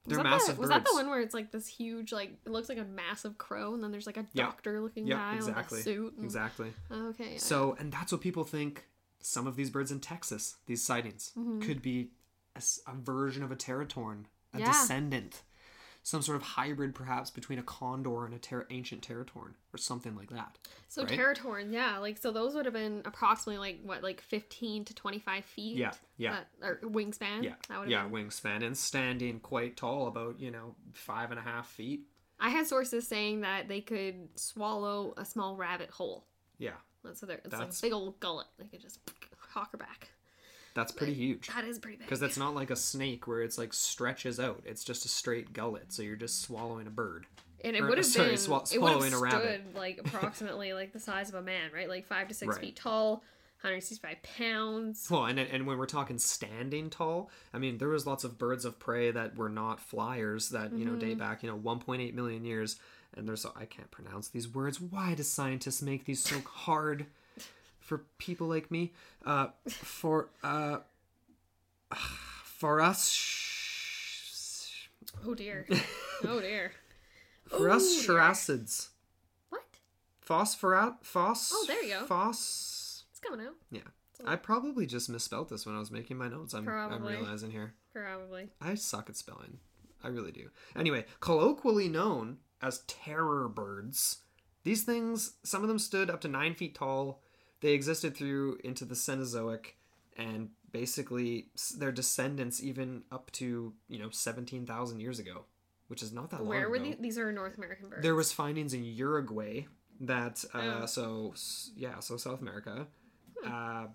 they're 0.06 0.18
that 0.18 0.24
massive 0.24 0.55
the, 0.56 0.60
was 0.60 0.70
that 0.70 0.85
the 0.85 0.94
one 0.94 1.09
where 1.09 1.20
it's 1.20 1.35
like 1.35 1.52
this 1.52 1.66
huge, 1.66 2.12
like 2.12 2.32
it 2.44 2.51
looks 2.51 2.68
like 2.68 2.78
a 2.78 2.85
massive 2.85 3.36
crow, 3.39 3.74
and 3.74 3.82
then 3.85 3.90
there's 3.93 4.06
like 4.06 4.16
a 4.16 4.27
Yeah. 4.32 4.44
doctor 4.47 4.81
looking 4.81 5.06
Yep, 5.06 5.18
guy 5.18 5.35
exactly. 5.36 5.77
with 5.78 5.81
a 5.81 5.90
suit? 5.90 6.14
and- 6.14 6.24
Exactly. 6.24 6.72
Okay. 6.90 7.39
So, 7.39 7.77
and 7.78 7.93
that's 7.93 8.10
what 8.12 8.20
people 8.20 8.44
think 8.44 8.86
some 9.20 9.47
of 9.47 9.56
these 9.56 9.68
birds 9.70 9.90
in 9.93 10.01
Texas, 10.01 10.56
these 10.66 10.82
sightings, 10.82 11.32
mm-hmm. 11.36 11.60
could 11.60 11.82
be 11.82 12.10
a 12.56 12.94
version 12.94 13.43
of 13.43 13.52
a 13.52 13.56
teratorn, 13.56 14.24
a 14.55 14.59
Yeah. 14.60 14.66
descendant, 14.66 15.43
some 16.02 16.22
sort 16.22 16.36
of 16.36 16.43
hybrid 16.43 16.94
perhaps 16.94 17.31
between 17.31 17.59
a 17.59 17.62
condor 17.62 18.24
and 18.24 18.35
a 18.35 18.39
ter- 18.39 18.66
ancient 18.70 19.06
teratorn 19.06 19.52
or 19.72 19.77
something 19.77 20.16
like 20.16 20.31
that. 20.31 20.56
So 20.89 21.05
right? 21.05 21.12
Teratorn, 21.18 21.72
yeah, 21.72 21.98
like 21.98 22.18
so 22.18 22.31
those 22.32 22.55
would 22.55 22.64
have 22.64 22.74
been 22.74 23.02
approximately 23.05 23.59
like 23.59 23.81
what, 23.85 24.02
like 24.02 24.20
fifteen 24.20 24.85
to 24.86 24.94
twenty 24.94 25.18
five 25.18 25.44
feet. 25.44 25.77
Yeah, 25.77 25.93
yeah. 26.16 26.39
That, 26.60 26.66
or 26.66 26.81
wingspan. 26.85 27.43
Yeah, 27.44 27.55
That 27.68 27.81
would 27.81 27.90
yeah, 27.90 28.05
been. 28.05 28.28
wingspan 28.28 28.64
and 28.64 28.77
standing 28.77 29.40
quite 29.40 29.77
tall, 29.77 30.06
about 30.09 30.40
you 30.40 30.51
know 30.51 30.74
five 30.93 31.31
and 31.31 31.39
a 31.39 31.43
half 31.43 31.68
feet. 31.68 32.02
I 32.40 32.48
had 32.48 32.66
sources 32.66 33.06
saying 33.06 33.43
that 33.43 33.68
they 33.68 33.82
could 33.82 34.28
swallow 34.36 35.12
a 35.18 35.24
small 35.27 35.56
rabbit 35.56 35.90
whole. 35.90 36.24
Yeah, 36.59 36.70
That's 37.05 37.20
so 37.20 37.27
they're, 37.27 37.36
it's 37.44 37.51
That's- 37.51 37.82
like 37.82 37.90
a 37.90 37.94
big 37.94 38.01
old 38.01 38.18
gullet. 38.20 38.47
They 38.59 38.64
could 38.66 38.81
just 38.81 38.98
hawk 39.51 39.72
her 39.72 39.78
back. 39.78 40.10
That's 40.74 40.92
pretty 40.92 41.14
huge. 41.14 41.48
That 41.48 41.64
is 41.64 41.78
pretty 41.78 41.97
big. 41.97 42.06
Because 42.06 42.20
that's 42.20 42.36
not 42.38 42.55
like 42.55 42.70
a 42.70 42.76
snake 42.90 43.26
where 43.26 43.42
it's 43.42 43.59
like 43.59 43.72
stretches 43.72 44.38
out. 44.40 44.62
It's 44.64 44.84
just 44.84 45.05
a 45.05 45.09
straight 45.09 45.52
gullet, 45.52 45.92
so 45.92 46.02
you're 46.02 46.16
just 46.16 46.42
swallowing 46.42 46.86
a 46.86 46.90
bird. 46.90 47.26
and 47.64 47.76
it 47.76 47.82
would 47.82 47.98
have 47.98 48.14
been 48.14 48.34
swa- 48.34 48.72
it 48.74 48.80
would 48.80 48.92
have 48.92 49.02
a 49.02 49.06
stood 49.09 49.20
rabbit. 49.22 49.62
like 49.74 49.98
approximately 50.05 50.72
like 50.72 50.92
the 50.92 51.01
size 51.01 51.28
of 51.28 51.34
a 51.34 51.42
man, 51.42 51.70
right? 51.74 51.88
Like 51.88 52.06
five 52.06 52.28
to 52.28 52.34
six 52.34 52.55
Right. 52.56 52.60
feet 52.66 52.76
tall, 52.76 53.22
165 53.62 54.16
pounds. 54.38 55.09
Well, 55.10 55.26
and 55.26 55.38
and 55.38 55.66
when 55.66 55.76
we're 55.76 55.84
talking 55.86 56.18
standing 56.18 56.88
tall, 56.88 57.30
I 57.52 57.59
mean 57.59 57.76
there 57.78 57.88
was 57.88 58.06
lots 58.06 58.24
of 58.24 58.38
birds 58.38 58.64
of 58.64 58.78
prey 58.78 59.10
that 59.10 59.36
were 59.36 59.51
not 59.51 59.80
flyers 59.80 60.48
that 60.51 60.72
you 60.72 60.84
know 60.86 60.97
date 60.97 61.10
Mm-hmm. 61.10 61.18
back 61.18 61.42
you 61.42 61.51
know 61.51 61.59
1.8 61.59 62.14
million 62.14 62.44
years. 62.44 62.76
And 63.16 63.26
there's 63.28 63.44
I 63.44 63.64
can't 63.64 63.90
pronounce 63.90 64.28
these 64.28 64.48
words. 64.48 64.80
Why 64.80 65.14
do 65.14 65.22
scientists 65.24 65.82
make 65.82 66.05
these 66.05 66.22
so 66.22 66.36
hard 66.47 67.06
for 67.91 68.05
people 68.19 68.47
like 68.47 68.71
me? 68.71 68.93
Uh, 69.27 69.49
for 69.69 70.31
uh, 70.45 70.79
for 72.45 72.81
us, 72.81 73.03
Oh 75.27 75.35
dear. 75.35 75.67
oh 76.25 76.41
dear. 76.41 76.71
for 77.49 77.69
us, 77.69 77.83
Ooh, 77.83 78.03
dear. 78.07 78.17
characids, 78.21 78.91
What? 79.49 79.62
phosphorat, 80.25 80.99
phos. 81.03 81.51
Oh, 81.53 81.65
there 81.67 81.83
you 81.83 81.95
go. 81.95 82.05
Phos. 82.07 83.05
It's 83.11 83.19
coming 83.19 83.45
out. 83.45 83.55
Yeah. 83.73 83.81
I 84.25 84.37
probably 84.37 84.87
just 84.87 85.09
misspelled 85.11 85.49
this 85.49 85.67
when 85.67 85.75
I 85.75 85.81
was 85.81 85.91
making 85.91 86.17
my 86.19 86.29
notes. 86.29 86.55
I'm, 86.55 86.69
I'm 86.69 87.03
realizing 87.05 87.51
here. 87.51 87.73
Probably. 87.93 88.51
I 88.61 88.75
suck 88.77 89.09
at 89.11 89.17
spelling. 89.17 89.59
I 90.05 90.09
really 90.09 90.31
do. 90.31 90.51
Anyway, 90.77 91.07
colloquially 91.21 91.89
known 91.89 92.37
as 92.62 92.85
terror 92.87 93.49
birds, 93.49 94.19
these 94.62 94.85
things, 94.85 95.33
some 95.43 95.62
of 95.62 95.69
them 95.69 95.79
stood 95.79 96.09
up 96.11 96.21
to 96.21 96.29
nine 96.29 96.55
feet 96.55 96.75
tall. 96.75 97.23
They 97.61 97.73
existed 97.73 98.16
through 98.16 98.59
into 98.65 98.85
the 98.85 98.95
Cenozoic, 98.95 99.74
and 100.16 100.51
basically 100.73 101.49
their 101.77 101.93
descendants 101.93 102.62
even 102.62 103.03
up 103.12 103.31
to 103.32 103.73
you 103.89 103.99
know 103.99 104.11
seventeen 104.11 104.66
thousand 104.66 105.01
years 105.01 105.19
ago, 105.19 105.45
which 105.89 106.03
is 106.03 106.12
not 106.12 106.31
that 106.31 106.41
long 106.41 106.49
Where 106.49 106.69
were 106.70 106.77
ago. 106.77 106.85
these? 106.85 106.97
These 107.01 107.19
are 107.19 107.31
North 107.32 107.57
American 107.59 107.89
birds. 107.89 108.03
There 108.03 108.15
was 108.15 108.32
findings 108.32 108.73
in 108.74 108.85
Uruguay 108.85 109.66
that 110.01 110.45
uh, 110.55 110.81
Oh. 110.82 110.87
so 110.87 111.35
yeah, 111.77 112.01
so 112.01 112.16
South 112.16 112.41
America. 112.41 112.87
Uh, 113.47 113.87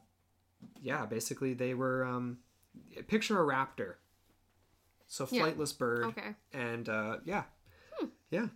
yeah, 0.81 1.05
basically 1.05 1.53
they 1.53 1.73
were 1.73 2.03
um, 2.05 2.37
picture 3.07 3.39
a 3.41 3.45
raptor. 3.45 3.95
So 5.07 5.27
Yeah. 5.31 5.43
flightless 5.43 5.77
bird 5.77 6.05
Okay. 6.05 6.35
and 6.53 6.87
uh, 6.89 7.17
yeah. 7.25 7.43
Yeah. 8.31 8.47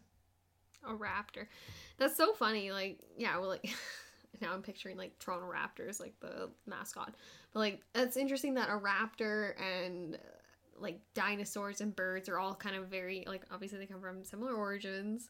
A 0.83 0.93
raptor. 0.93 1.45
That's 1.97 2.15
so 2.17 2.33
funny. 2.33 2.71
Like, 2.71 2.99
yeah, 3.17 3.37
well, 3.37 3.49
like 3.49 3.69
now 4.41 4.53
I'm 4.53 4.61
picturing 4.61 4.97
like 4.97 5.17
Toronto 5.19 5.47
Raptors, 5.51 5.99
like 5.99 6.19
the 6.19 6.49
mascot. 6.65 7.15
But 7.53 7.59
like, 7.59 7.81
it's 7.95 8.17
interesting 8.17 8.53
that 8.55 8.69
a 8.69 8.77
raptor 8.77 9.53
and 9.61 10.15
uh, 10.15 10.17
like 10.79 10.99
dinosaurs 11.13 11.81
and 11.81 11.95
birds 11.95 12.29
are 12.29 12.39
all 12.39 12.55
kind 12.55 12.75
of 12.75 12.87
very 12.87 13.25
like 13.27 13.43
obviously 13.51 13.79
they 13.79 13.85
come 13.85 13.99
from 14.01 14.23
similar 14.23 14.53
origins 14.53 15.29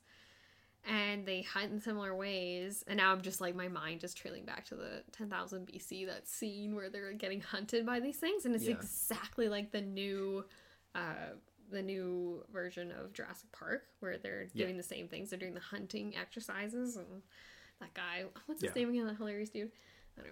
and 0.87 1.25
they 1.25 1.41
hunt 1.41 1.71
in 1.71 1.81
similar 1.81 2.15
ways 2.15 2.83
and 2.87 2.97
now 2.97 3.11
i'm 3.11 3.21
just 3.21 3.41
like 3.41 3.55
my 3.55 3.67
mind 3.67 4.03
is 4.03 4.13
trailing 4.13 4.45
back 4.45 4.63
to 4.63 4.75
the 4.75 5.03
10000 5.11 5.65
bc 5.67 6.05
that 6.05 6.27
scene 6.27 6.75
where 6.75 6.89
they're 6.89 7.13
getting 7.13 7.41
hunted 7.41 7.85
by 7.85 7.99
these 7.99 8.17
things 8.17 8.45
and 8.45 8.53
it's 8.55 8.65
Yeah. 8.67 8.75
exactly 8.75 9.49
like 9.49 9.71
the 9.71 9.81
new 9.81 10.45
uh 10.95 11.33
the 11.71 11.81
new 11.81 12.43
version 12.53 12.91
of 12.91 13.11
jurassic 13.11 13.51
park 13.51 13.83
where 13.99 14.17
they're 14.17 14.47
Yeah. 14.53 14.65
doing 14.65 14.77
the 14.77 14.83
same 14.83 15.07
things 15.07 15.31
they're 15.31 15.39
doing 15.39 15.53
the 15.55 15.59
hunting 15.59 16.15
exercises 16.15 16.95
and 16.95 17.23
that 17.79 17.93
guy 17.93 18.23
what's 18.45 18.61
his 18.61 18.71
Yeah. 18.75 18.81
name 18.81 18.89
again 18.89 19.07
that 19.07 19.17
hilarious 19.17 19.49
dude 19.49 19.71
i 20.17 20.21
don't 20.21 20.31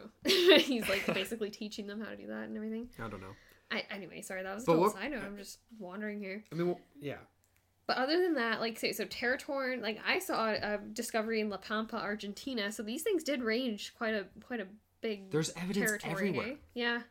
know 0.51 0.57
he's 0.57 0.87
like 0.89 1.05
basically 1.13 1.49
teaching 1.49 1.87
them 1.87 1.99
how 2.01 2.09
to 2.09 2.15
do 2.17 2.27
that 2.27 2.43
and 2.45 2.55
everything 2.57 2.89
I 2.99 3.07
don't 3.09 3.21
know. 3.21 3.35
I, 3.71 3.83
anyway 3.91 4.21
sorry 4.21 4.43
that 4.43 4.53
was 4.55 4.63
a 4.63 4.67
total 4.67 4.81
what- 4.83 4.93
side 4.93 5.11
note 5.11 5.23
i'm 5.25 5.37
just 5.37 5.59
wandering 5.79 6.19
here 6.19 6.43
I 6.51 6.55
mean, 6.55 6.67
well, 6.67 6.79
yeah. 7.01 7.17
but 7.85 7.97
other 7.97 8.21
than 8.21 8.33
that, 8.35 8.59
like 8.59 8.77
say 8.79 8.91
so 8.91 9.05
Teratorn, 9.05 9.81
like 9.81 9.99
I 10.05 10.19
saw 10.19 10.49
a 10.49 10.77
discovery 10.93 11.39
in 11.41 11.49
La 11.49 11.57
Pampa, 11.57 11.95
Argentina. 11.97 12.69
So 12.71 12.83
these 12.83 13.01
things 13.01 13.23
did 13.23 13.41
range 13.41 13.93
quite 13.97 14.13
a 14.13 14.25
quite 14.45 14.59
a 14.59 14.67
big 15.01 15.31
There's 15.31 15.51
evidence 15.55 15.75
territory. 16.01 16.11
everywhere. 16.13 16.45
hey? 16.45 16.57
Yeah. 16.73 17.01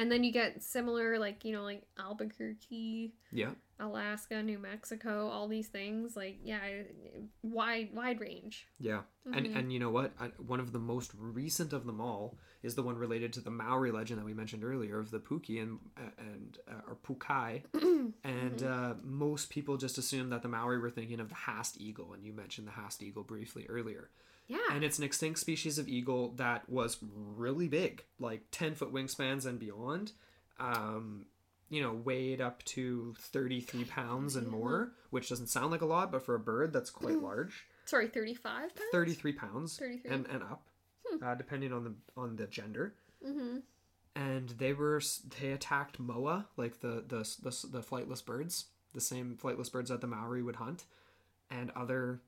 And 0.00 0.10
then 0.10 0.24
you 0.24 0.32
get 0.32 0.62
similar 0.62 1.18
like, 1.18 1.44
you 1.44 1.52
know, 1.52 1.62
like 1.62 1.82
Albuquerque, 1.98 3.12
Yeah. 3.30 3.50
Alaska, 3.78 4.42
New 4.42 4.58
Mexico, 4.58 5.28
all 5.28 5.46
these 5.48 5.68
things. 5.68 6.16
Like, 6.16 6.38
yeah, 6.42 6.60
wide 7.42 7.90
wide 7.94 8.20
range. 8.20 8.66
Yeah. 8.78 9.02
And 9.26 9.46
Mm-hmm. 9.46 9.56
and 9.58 9.72
you 9.72 9.78
know 9.78 9.90
what? 9.90 10.12
I, 10.18 10.28
one 10.38 10.58
of 10.60 10.72
the 10.72 10.78
most 10.78 11.12
recent 11.18 11.72
of 11.72 11.84
them 11.86 12.00
all 12.00 12.38
is 12.62 12.74
the 12.74 12.82
one 12.82 12.96
related 12.96 13.32
to 13.34 13.40
the 13.40 13.50
Maori 13.50 13.90
legend 13.90 14.18
that 14.20 14.24
we 14.24 14.34
mentioned 14.34 14.64
earlier 14.64 14.98
of 14.98 15.10
the 15.10 15.18
Puki 15.20 15.62
and 15.62 15.78
and 16.18 16.58
uh, 16.66 16.80
or 16.88 16.96
Pukai. 16.96 17.62
and 17.74 18.14
Mm-hmm. 18.24 18.66
uh, 18.66 18.94
most 19.04 19.50
people 19.50 19.76
just 19.76 19.98
assume 19.98 20.30
that 20.30 20.42
the 20.42 20.48
Maori 20.48 20.78
were 20.78 20.90
thinking 20.90 21.20
of 21.20 21.28
the 21.28 21.34
Haast 21.34 21.78
eagle, 21.80 22.12
and 22.14 22.24
you 22.24 22.32
mentioned 22.32 22.66
the 22.66 22.72
Haast 22.72 23.02
eagle 23.02 23.22
briefly 23.22 23.66
earlier. 23.68 24.08
Yeah. 24.50 24.58
And 24.72 24.82
it's 24.82 24.98
an 24.98 25.04
extinct 25.04 25.38
species 25.38 25.78
of 25.78 25.88
eagle 25.88 26.32
that 26.36 26.68
was 26.68 26.98
really 27.36 27.68
big, 27.68 28.02
like 28.18 28.42
10 28.50 28.74
foot 28.74 28.92
wingspans 28.92 29.46
and 29.46 29.60
beyond. 29.60 30.10
Um, 30.58 31.26
you 31.68 31.80
know, 31.80 31.92
weighed 31.92 32.40
up 32.40 32.64
to 32.64 33.14
33 33.16 33.84
pounds 33.84 34.34
and 34.34 34.48
more, 34.48 34.90
which 35.10 35.28
doesn't 35.28 35.46
sound 35.46 35.70
like 35.70 35.82
a 35.82 35.86
lot, 35.86 36.10
but 36.10 36.26
for 36.26 36.34
a 36.34 36.40
bird, 36.40 36.72
that's 36.72 36.90
quite 36.90 37.22
large. 37.22 37.64
Sorry, 37.84 38.08
35 38.08 38.74
pounds? 38.74 38.90
33 38.90 39.32
pounds 39.34 39.76
33. 39.78 40.10
and, 40.10 40.26
and 40.26 40.42
up, 40.42 40.66
uh, 41.24 41.36
depending 41.36 41.72
on 41.72 41.84
the 41.84 41.94
on 42.16 42.34
the 42.34 42.48
gender. 42.48 42.94
Mm-hmm. 43.24 43.58
And 44.16 44.48
they 44.50 44.72
were 44.72 45.00
they 45.40 45.52
attacked 45.52 46.00
moa, 46.00 46.46
like 46.56 46.80
the 46.80 47.04
the 47.06 47.22
the, 47.40 47.68
the 47.68 47.80
flightless 47.82 48.24
birds, 48.24 48.66
the 48.92 49.00
same 49.00 49.38
flightless 49.40 49.70
birds 49.70 49.90
that 49.90 50.00
the 50.00 50.08
Maori 50.08 50.42
would 50.42 50.56
hunt, 50.56 50.86
and 51.52 51.70
other, 51.76 52.20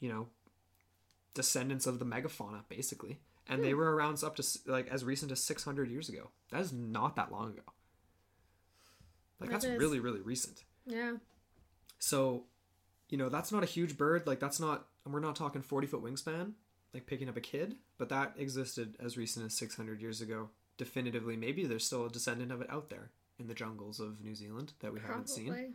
you 0.00 0.08
know, 0.08 0.26
descendants 1.34 1.86
of 1.86 1.98
the 1.98 2.04
megafauna, 2.04 2.62
basically. 2.68 3.18
And 3.50 3.64
they 3.64 3.72
were 3.72 3.94
around 3.94 4.22
up 4.22 4.36
to 4.36 4.44
like 4.66 4.88
as 4.88 5.04
recent 5.04 5.32
as 5.32 5.42
600 5.42 5.90
years 5.90 6.08
ago. 6.10 6.30
That 6.50 6.60
is 6.60 6.72
not 6.72 7.16
that 7.16 7.32
long 7.32 7.50
ago. 7.52 7.62
Like 9.40 9.48
That 9.50 9.54
that's 9.62 9.64
is. 9.64 9.78
really 9.78 10.00
really 10.00 10.20
recent. 10.20 10.64
Yeah. 10.86 11.16
So, 11.98 12.44
you 13.08 13.16
know, 13.16 13.28
that's 13.28 13.50
not 13.52 13.62
a 13.62 13.66
huge 13.66 13.96
bird. 13.96 14.26
Like 14.26 14.40
that's 14.40 14.60
not 14.60 14.86
and 15.04 15.14
we're 15.14 15.20
not 15.20 15.36
talking 15.36 15.62
40 15.62 15.86
foot 15.86 16.04
wingspan, 16.04 16.52
like 16.92 17.06
picking 17.06 17.28
up 17.28 17.36
a 17.38 17.40
kid, 17.40 17.76
but 17.96 18.10
that 18.10 18.34
existed 18.36 18.96
as 19.00 19.16
recent 19.16 19.46
as 19.46 19.54
600 19.54 20.00
years 20.02 20.20
ago. 20.20 20.50
Definitively, 20.76 21.36
maybe 21.36 21.64
there's 21.64 21.84
still 21.84 22.04
a 22.04 22.10
descendant 22.10 22.52
of 22.52 22.60
it 22.60 22.70
out 22.70 22.90
there 22.90 23.10
in 23.38 23.46
the 23.48 23.54
jungles 23.54 23.98
of 23.98 24.22
New 24.22 24.34
Zealand 24.34 24.74
that 24.80 24.92
we 24.92 25.00
haven't 25.00 25.28
seen. 25.30 25.74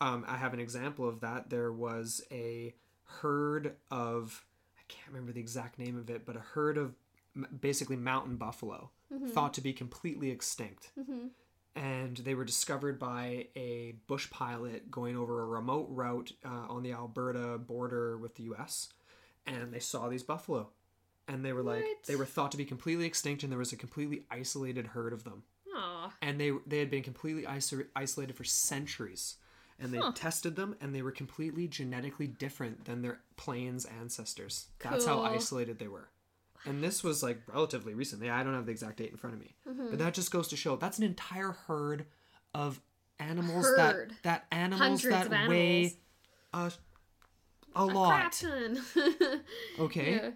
Um, 0.00 0.24
I 0.26 0.36
have 0.36 0.52
an 0.52 0.60
example 0.60 1.08
of 1.08 1.20
that. 1.20 1.48
There 1.48 1.72
was 1.72 2.22
a 2.32 2.74
herd 3.04 3.76
of, 3.90 4.44
can't 4.94 5.08
remember 5.08 5.32
the 5.32 5.40
exact 5.40 5.78
name 5.78 5.96
of 5.98 6.08
it, 6.10 6.24
but 6.26 6.36
a 6.36 6.40
herd 6.40 6.78
of 6.78 6.94
basically 7.60 7.96
mountain 7.96 8.36
buffalo 8.36 8.90
thought 9.28 9.54
to 9.54 9.60
be 9.60 9.72
completely 9.72 10.30
extinct. 10.30 10.90
and 11.76 12.16
they 12.18 12.34
were 12.34 12.44
discovered 12.44 12.98
by 12.98 13.46
a 13.56 13.94
bush 14.06 14.30
pilot 14.30 14.90
going 14.90 15.16
over 15.16 15.42
a 15.42 15.46
remote 15.46 15.88
route 15.90 16.32
uh, 16.44 16.48
on 16.68 16.82
the 16.82 16.92
Alberta 16.92 17.58
border 17.58 18.16
with 18.16 18.36
the 18.36 18.44
U.S. 18.44 18.90
And 19.46 19.72
they 19.72 19.80
saw 19.80 20.08
these 20.08 20.22
buffalo, 20.22 20.70
and 21.28 21.44
they 21.44 21.52
were 21.52 21.62
like 21.62 21.82
What? 21.82 22.04
they 22.06 22.16
were 22.16 22.24
thought 22.26 22.52
to 22.52 22.56
be 22.56 22.64
completely 22.64 23.04
extinct, 23.06 23.42
and 23.42 23.50
there 23.50 23.58
was 23.58 23.72
a 23.72 23.76
completely 23.76 24.22
isolated 24.30 24.88
herd 24.88 25.12
of 25.12 25.24
them, 25.24 25.42
Aw. 25.74 26.12
and 26.22 26.40
they 26.40 26.52
they 26.66 26.78
had 26.78 26.90
been 26.90 27.02
completely 27.02 27.42
iso- 27.42 27.86
isolated 27.96 28.36
for 28.36 28.44
centuries. 28.44 29.36
And 29.78 29.92
they 29.92 30.00
tested 30.14 30.54
them, 30.56 30.76
and 30.80 30.94
they 30.94 31.02
were 31.02 31.10
completely 31.10 31.66
genetically 31.66 32.26
different 32.28 32.84
than 32.84 33.02
their 33.02 33.20
plains 33.36 33.84
ancestors. 33.84 34.68
That's 34.78 35.04
how 35.04 35.22
isolated 35.22 35.78
they 35.78 35.88
were. 35.88 36.08
And 36.64 36.82
this 36.82 37.02
was 37.04 37.22
like 37.22 37.42
relatively 37.52 37.92
recently. 37.92 38.30
I 38.30 38.42
don't 38.42 38.54
have 38.54 38.66
the 38.66 38.72
exact 38.72 38.96
date 38.98 39.10
in 39.10 39.16
front 39.18 39.34
of 39.34 39.40
me, 39.40 39.54
Mm-hmm. 39.68 39.90
but 39.90 39.98
that 39.98 40.14
just 40.14 40.30
goes 40.30 40.48
to 40.48 40.56
show 40.56 40.76
that's 40.76 40.96
an 40.98 41.04
entire 41.04 41.50
herd 41.66 42.06
of 42.54 42.80
animals 43.18 43.66
Herd. 43.66 44.10
that 44.10 44.22
that 44.22 44.46
animals 44.50 44.80
Hundreds 45.02 45.28
that 45.28 45.32
animals. 45.32 45.48
weigh 45.50 45.92
a, 46.54 46.72
a 47.76 47.84
Crap 47.86 47.94
lot. 47.94 48.44
Okay, 49.80 50.12
yeah. 50.14 50.30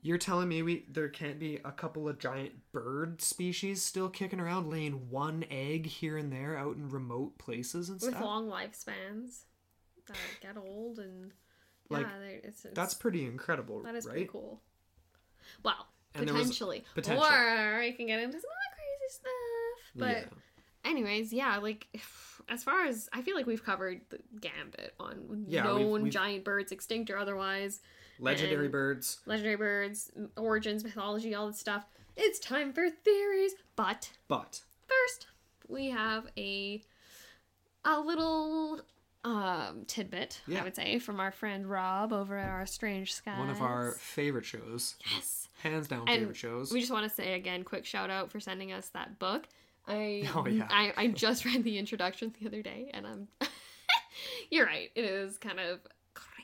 You're 0.00 0.18
telling 0.18 0.48
me 0.48 0.62
we 0.62 0.84
there 0.90 1.08
can't 1.08 1.38
be 1.38 1.56
a 1.64 1.72
couple 1.72 2.08
of 2.08 2.18
giant 2.18 2.52
bird 2.72 3.20
species 3.20 3.82
still 3.82 4.08
kicking 4.08 4.40
around, 4.40 4.70
laying 4.70 5.10
one 5.10 5.44
egg 5.50 5.86
here 5.86 6.16
and 6.16 6.32
there 6.32 6.56
out 6.56 6.76
in 6.76 6.88
remote 6.88 7.36
places 7.38 7.88
and 7.88 8.00
stuff. 8.00 8.10
With 8.10 8.16
stuff? 8.18 8.24
long 8.26 8.48
lifespans 8.48 9.40
that 10.06 10.16
get 10.40 10.56
old 10.56 10.98
and 11.00 11.32
Like, 11.90 12.06
yeah, 12.06 12.28
it's, 12.44 12.64
it's 12.64 12.74
That's 12.74 12.94
pretty 12.94 13.24
incredible, 13.26 13.82
that 13.82 13.94
is 13.94 14.04
right? 14.06 14.12
pretty 14.12 14.26
cool. 14.30 14.62
Well, 15.64 15.86
And 16.14 16.26
potentially, 16.26 16.84
potential. 16.94 17.24
or 17.24 17.78
we 17.80 17.92
can 17.92 18.06
get 18.06 18.20
into 18.20 18.38
some 18.40 18.50
other 18.50 18.76
crazy 18.76 19.10
stuff. 19.14 19.92
But 19.96 20.16
yeah. 20.32 20.90
anyways, 20.90 21.32
yeah, 21.32 21.56
like 21.58 21.86
as 22.48 22.62
far 22.62 22.86
as 22.86 23.08
I 23.12 23.22
feel 23.22 23.34
like 23.36 23.46
we've 23.46 23.64
covered 23.64 24.02
the 24.10 24.18
gambit 24.40 24.94
on 25.00 25.44
Yeah, 25.48 25.72
we've- 25.72 25.84
known 25.84 26.02
we've- 26.02 26.10
giant 26.10 26.44
birds, 26.44 26.72
extinct 26.72 27.10
or 27.10 27.18
otherwise, 27.18 27.80
legendary 28.20 28.68
birds. 28.68 29.20
legendary 29.26 29.56
birds, 29.56 30.10
origins, 30.36 30.84
mythology, 30.84 31.34
all 31.34 31.46
this 31.48 31.58
stuff. 31.58 31.84
It's 32.16 32.38
time 32.38 32.72
for 32.72 32.88
theories, 32.90 33.52
but 33.76 34.10
But 34.28 34.60
first 34.88 35.26
we 35.68 35.90
have 35.90 36.26
a 36.36 36.82
a 37.84 38.00
little 38.00 38.80
um 39.24 39.84
tidbit 39.86 40.40
Yeah. 40.46 40.60
i 40.60 40.64
would 40.64 40.76
say 40.76 40.98
from 41.00 41.18
our 41.20 41.30
friend 41.32 41.68
rob 41.68 42.12
over 42.12 42.36
at 42.38 42.48
our 42.48 42.66
strange 42.66 43.12
skies 43.14 43.38
one 43.38 43.50
of 43.50 43.60
our 43.60 43.92
favorite 43.92 44.44
shows, 44.44 44.94
yes 45.10 45.48
hands 45.62 45.88
down 45.88 46.00
And 46.08 46.20
favorite 46.20 46.36
shows. 46.36 46.72
we 46.72 46.80
just 46.80 46.92
want 46.92 47.08
to 47.08 47.14
say 47.14 47.34
again 47.34 47.64
quick 47.64 47.84
shout 47.84 48.10
out 48.10 48.30
for 48.30 48.38
sending 48.40 48.72
us 48.72 48.88
that 48.90 49.18
book 49.18 49.48
i 49.88 50.22
Oh, 50.34 50.46
yeah. 50.46 50.68
I, 50.70 50.92
I 50.96 51.06
just 51.08 51.44
read 51.44 51.64
the 51.64 51.78
introduction 51.78 52.32
the 52.40 52.46
other 52.46 52.62
day 52.62 52.90
and 52.94 53.06
i'm 53.06 53.28
you're 54.50 54.66
right 54.66 54.90
it 54.94 55.04
is 55.04 55.36
kind 55.38 55.58
of 55.60 55.80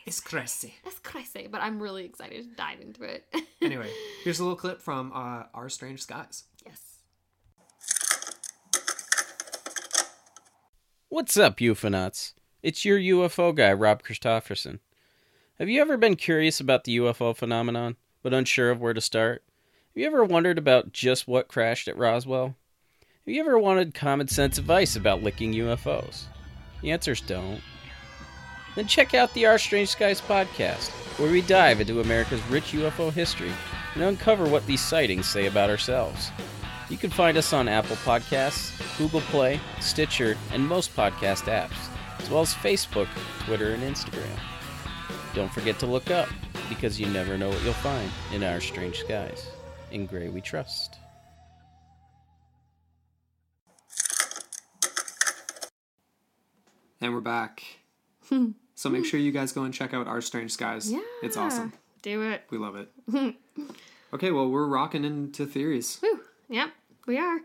it's 0.07 0.21
crazy. 0.21 0.75
it's 0.85 0.99
crazy 1.01 1.49
but 1.51 1.61
i'm 1.61 1.81
really 1.81 2.05
excited 2.05 2.43
to 2.43 2.57
dive 2.57 2.81
into 2.81 3.03
it 3.03 3.25
Anyway, 3.63 3.91
here's 4.23 4.41
a 4.41 4.43
little 4.43 4.59
clip 4.59 4.79
from 4.83 5.11
uh, 5.15 5.45
Our 5.55 5.71
Strange 5.71 6.03
Skies. 6.03 6.45
yes 6.67 6.99
What's 11.09 11.37
up, 11.37 11.59
UFOnauts? 11.59 12.35
It's 12.63 12.85
your 12.85 12.99
UFO 12.99 13.55
guy, 13.55 13.73
Rob 13.73 14.03
Christofferson. 14.03 14.81
Have 15.59 15.69
you 15.69 15.81
ever 15.81 15.97
been 15.97 16.17
curious 16.17 16.61
about 16.61 16.85
the 16.85 16.97
UFO 16.99 17.35
phenomenon, 17.37 17.97
but 18.23 18.35
unsure 18.35 18.71
of 18.71 18.81
where 18.81 18.93
to 18.95 19.01
start? 19.01 19.45
Have 19.95 20.01
you 20.01 20.07
ever 20.07 20.25
wondered 20.25 20.59
about 20.59 20.93
just 20.93 21.29
what 21.29 21.49
crashed 21.49 21.89
at 21.89 21.97
Roswell? 21.97 22.57
Have 23.25 23.35
you 23.35 23.41
ever 23.41 23.59
wanted 23.59 23.95
common 23.95 24.29
sense 24.29 24.59
advice 24.59 24.97
about 24.97 25.23
licking 25.23 25.55
UFOs? 25.55 26.25
The 26.83 26.91
answer's 26.91 27.21
don't. 27.21 27.61
Then 28.75 28.87
check 28.87 29.15
out 29.15 29.33
the 29.35 29.47
Our 29.47 29.59
Strange 29.59 29.89
Skies 29.89 30.21
podcast, 30.21 30.91
where 31.19 31.31
we 31.31 31.43
dive 31.43 31.81
into 31.81 32.01
America's 32.01 32.45
rich 32.49 32.73
UFO 32.73 33.13
history 33.13 33.53
and 33.95 34.03
uncover 34.03 34.47
what 34.47 34.67
these 34.67 34.81
sightings 34.81 35.29
say 35.29 35.47
about 35.47 35.71
ourselves. 35.71 36.31
You 36.91 36.97
can 36.97 37.11
find 37.11 37.37
us 37.37 37.53
on 37.53 37.69
Apple 37.69 37.97
Podcasts, 37.97 38.73
Google 38.99 39.21
Play, 39.23 39.61
Stitcher, 39.81 40.37
and 40.53 40.67
most 40.67 40.95
podcast 40.95 41.45
apps, 41.45 41.89
as 42.19 42.29
well 42.29 42.43
as 42.43 42.53
Facebook, 42.53 43.09
Twitter, 43.45 43.73
and 43.75 43.83
Instagram. 43.83 44.39
Don't 45.35 45.53
forget 45.53 45.79
to 45.79 45.87
look 45.87 46.11
up, 46.11 46.29
because 46.69 46.99
you 47.01 47.07
never 47.07 47.39
know 47.39 47.49
what 47.49 47.63
you'll 47.63 47.73
find 47.75 48.11
in 48.33 48.43
our 48.43 48.61
strange 48.61 48.99
skies. 49.01 49.47
In 49.93 50.07
Gray 50.07 50.29
We 50.29 50.41
Trust. 50.41 50.97
And 57.01 57.15
we're 57.15 57.21
back. 57.21 57.63
so 58.75 58.89
make 58.91 59.05
sure 59.05 59.19
you 59.21 59.33
guys 59.33 59.53
go 59.53 59.63
and 59.63 59.73
check 59.75 59.95
out 59.95 60.07
Our 60.07 60.21
Strange 60.21 60.53
Skies. 60.53 60.91
yeah 60.91 61.01
It's 61.23 61.37
awesome. 61.37 61.73
do 62.03 62.23
it 62.23 62.43
We 62.51 62.59
love 62.59 62.77
it. 62.77 62.91
okay, 64.13 64.31
well, 64.31 64.49
we're 64.49 64.67
rocking 64.67 65.05
into 65.05 65.47
theories. 65.47 65.99
Whew. 66.01 66.21
yep 66.49 66.71
we 67.07 67.19
are 67.19 67.41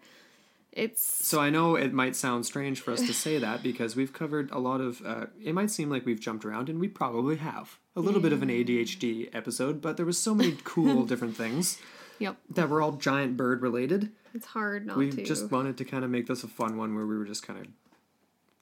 it's 0.71 1.25
So 1.25 1.41
I 1.41 1.49
know 1.49 1.75
it 1.75 1.93
might 1.93 2.15
sound 2.15 2.45
strange 2.45 2.79
for 2.79 2.91
us 2.91 3.01
to 3.01 3.13
say 3.13 3.39
that 3.39 3.63
because 3.63 3.95
we've 3.95 4.13
covered 4.13 4.51
a 4.51 4.59
lot 4.59 4.81
of. 4.81 5.01
Uh, 5.03 5.25
it 5.43 5.53
might 5.55 5.71
seem 5.71 5.89
like 5.89 6.05
we've 6.05 6.19
jumped 6.19 6.45
around, 6.45 6.69
and 6.69 6.79
we 6.79 6.87
probably 6.87 7.37
have 7.37 7.79
a 7.95 7.99
little 7.99 8.21
bit 8.21 8.33
of 8.33 8.43
an 8.43 8.49
ADHD 8.49 9.29
episode, 9.33 9.81
but 9.81 9.97
there 9.97 10.05
was 10.05 10.19
so 10.19 10.35
many 10.35 10.55
cool 10.63 11.05
different 11.11 11.35
things 11.35 11.79
yep 12.19 12.37
that 12.51 12.69
were 12.69 12.83
all 12.83 12.91
giant 12.93 13.35
bird 13.35 13.63
related. 13.63 14.11
it's 14.35 14.45
hard 14.45 14.85
not 14.85 14.95
We 14.97 15.09
to 15.09 15.23
just 15.23 15.49
wanted 15.51 15.75
to 15.79 15.85
kind 15.85 16.05
of 16.05 16.11
make 16.11 16.27
this 16.27 16.43
a 16.43 16.47
fun 16.47 16.77
one 16.77 16.93
where 16.93 17.05
we 17.07 17.17
were 17.17 17.25
just 17.25 17.45
kind 17.45 17.59
of 17.59 17.65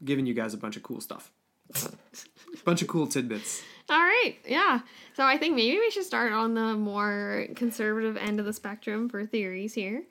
giving 0.05 0.25
you 0.25 0.33
guys 0.33 0.53
a 0.53 0.57
bunch 0.57 0.77
of 0.77 0.83
cool 0.83 1.01
stuff, 1.01 1.29
bunch 2.65 2.81
of 2.81 2.87
cool 2.87 3.07
tidbits. 3.07 3.63
All 3.89 3.97
right, 3.97 4.35
yeah. 4.45 4.81
So 5.15 5.23
I 5.23 5.37
think 5.37 5.55
maybe 5.55 5.77
we 5.77 5.89
should 5.91 6.03
start 6.03 6.33
on 6.33 6.53
the 6.53 6.75
more 6.75 7.47
conservative 7.55 8.17
end 8.17 8.39
of 8.39 8.45
the 8.45 8.53
spectrum 8.53 9.07
for 9.07 9.25
theories 9.25 9.73
here. 9.73 10.03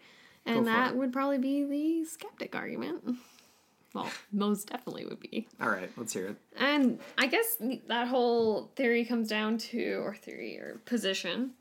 And 0.46 0.66
that 0.66 0.92
it. 0.92 0.96
would 0.96 1.12
probably 1.12 1.38
be 1.38 1.64
the 1.64 2.04
skeptic 2.04 2.54
argument. 2.54 3.18
Well, 3.92 4.10
most 4.32 4.68
definitely 4.68 5.06
would 5.06 5.20
be. 5.20 5.48
All 5.60 5.68
right, 5.68 5.90
let's 5.96 6.12
hear 6.12 6.28
it. 6.28 6.36
And 6.56 7.00
I 7.18 7.26
guess 7.26 7.56
that 7.88 8.08
whole 8.08 8.70
theory 8.76 9.04
comes 9.04 9.28
down 9.28 9.58
to, 9.58 10.02
or 10.04 10.14
theory 10.14 10.58
or 10.58 10.80
position, 10.84 11.52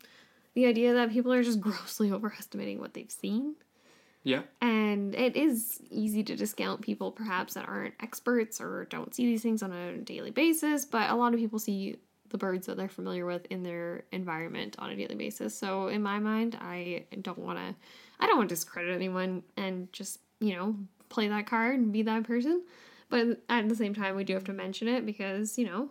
the 0.53 0.65
idea 0.65 0.93
that 0.93 1.11
people 1.11 1.33
are 1.33 1.43
just 1.43 1.59
grossly 1.59 2.11
overestimating 2.11 2.79
what 2.79 2.93
they've 2.93 3.11
seen. 3.11 3.55
Yeah, 4.25 4.41
And 4.59 5.13
it 5.13 5.35
is 5.35 5.79
easy 5.91 6.23
to 6.23 6.35
discount 6.35 6.81
people 6.81 7.11
perhaps 7.11 7.53
that 7.53 7.69
aren't 7.69 7.93
experts 8.01 8.59
or 8.59 8.87
don't 8.89 9.13
see 9.13 9.27
these 9.27 9.43
things 9.43 9.61
on 9.61 9.71
a 9.71 9.97
daily 9.97 10.31
basis, 10.31 10.83
but 10.83 11.11
a 11.11 11.15
lot 11.15 11.35
of 11.35 11.39
people 11.39 11.59
see 11.59 11.99
the 12.29 12.39
birds 12.39 12.65
that 12.65 12.75
they're 12.75 12.89
familiar 12.89 13.23
with 13.23 13.45
in 13.51 13.61
their 13.61 14.03
environment 14.11 14.77
on 14.79 14.89
a 14.89 14.95
daily 14.95 15.13
basis. 15.13 15.55
So 15.55 15.89
in 15.89 16.01
my 16.01 16.17
mind, 16.17 16.57
I 16.59 17.05
don't 17.21 17.37
want 17.37 17.59
to 17.59 17.75
I 18.19 18.25
don't 18.25 18.37
want 18.37 18.49
to 18.49 18.55
discredit 18.55 18.95
anyone 18.95 19.43
and 19.57 19.93
just, 19.93 20.19
you 20.39 20.55
know, 20.55 20.75
play 21.09 21.27
that 21.27 21.45
card 21.45 21.77
and 21.77 21.93
be 21.93 22.01
that 22.01 22.23
person. 22.23 22.63
But 23.09 23.43
at 23.47 23.69
the 23.69 23.75
same 23.75 23.93
time, 23.93 24.15
we 24.15 24.23
do 24.23 24.33
have 24.33 24.45
to 24.45 24.53
mention 24.53 24.87
it 24.87 25.05
because, 25.05 25.59
you 25.59 25.67
know, 25.67 25.89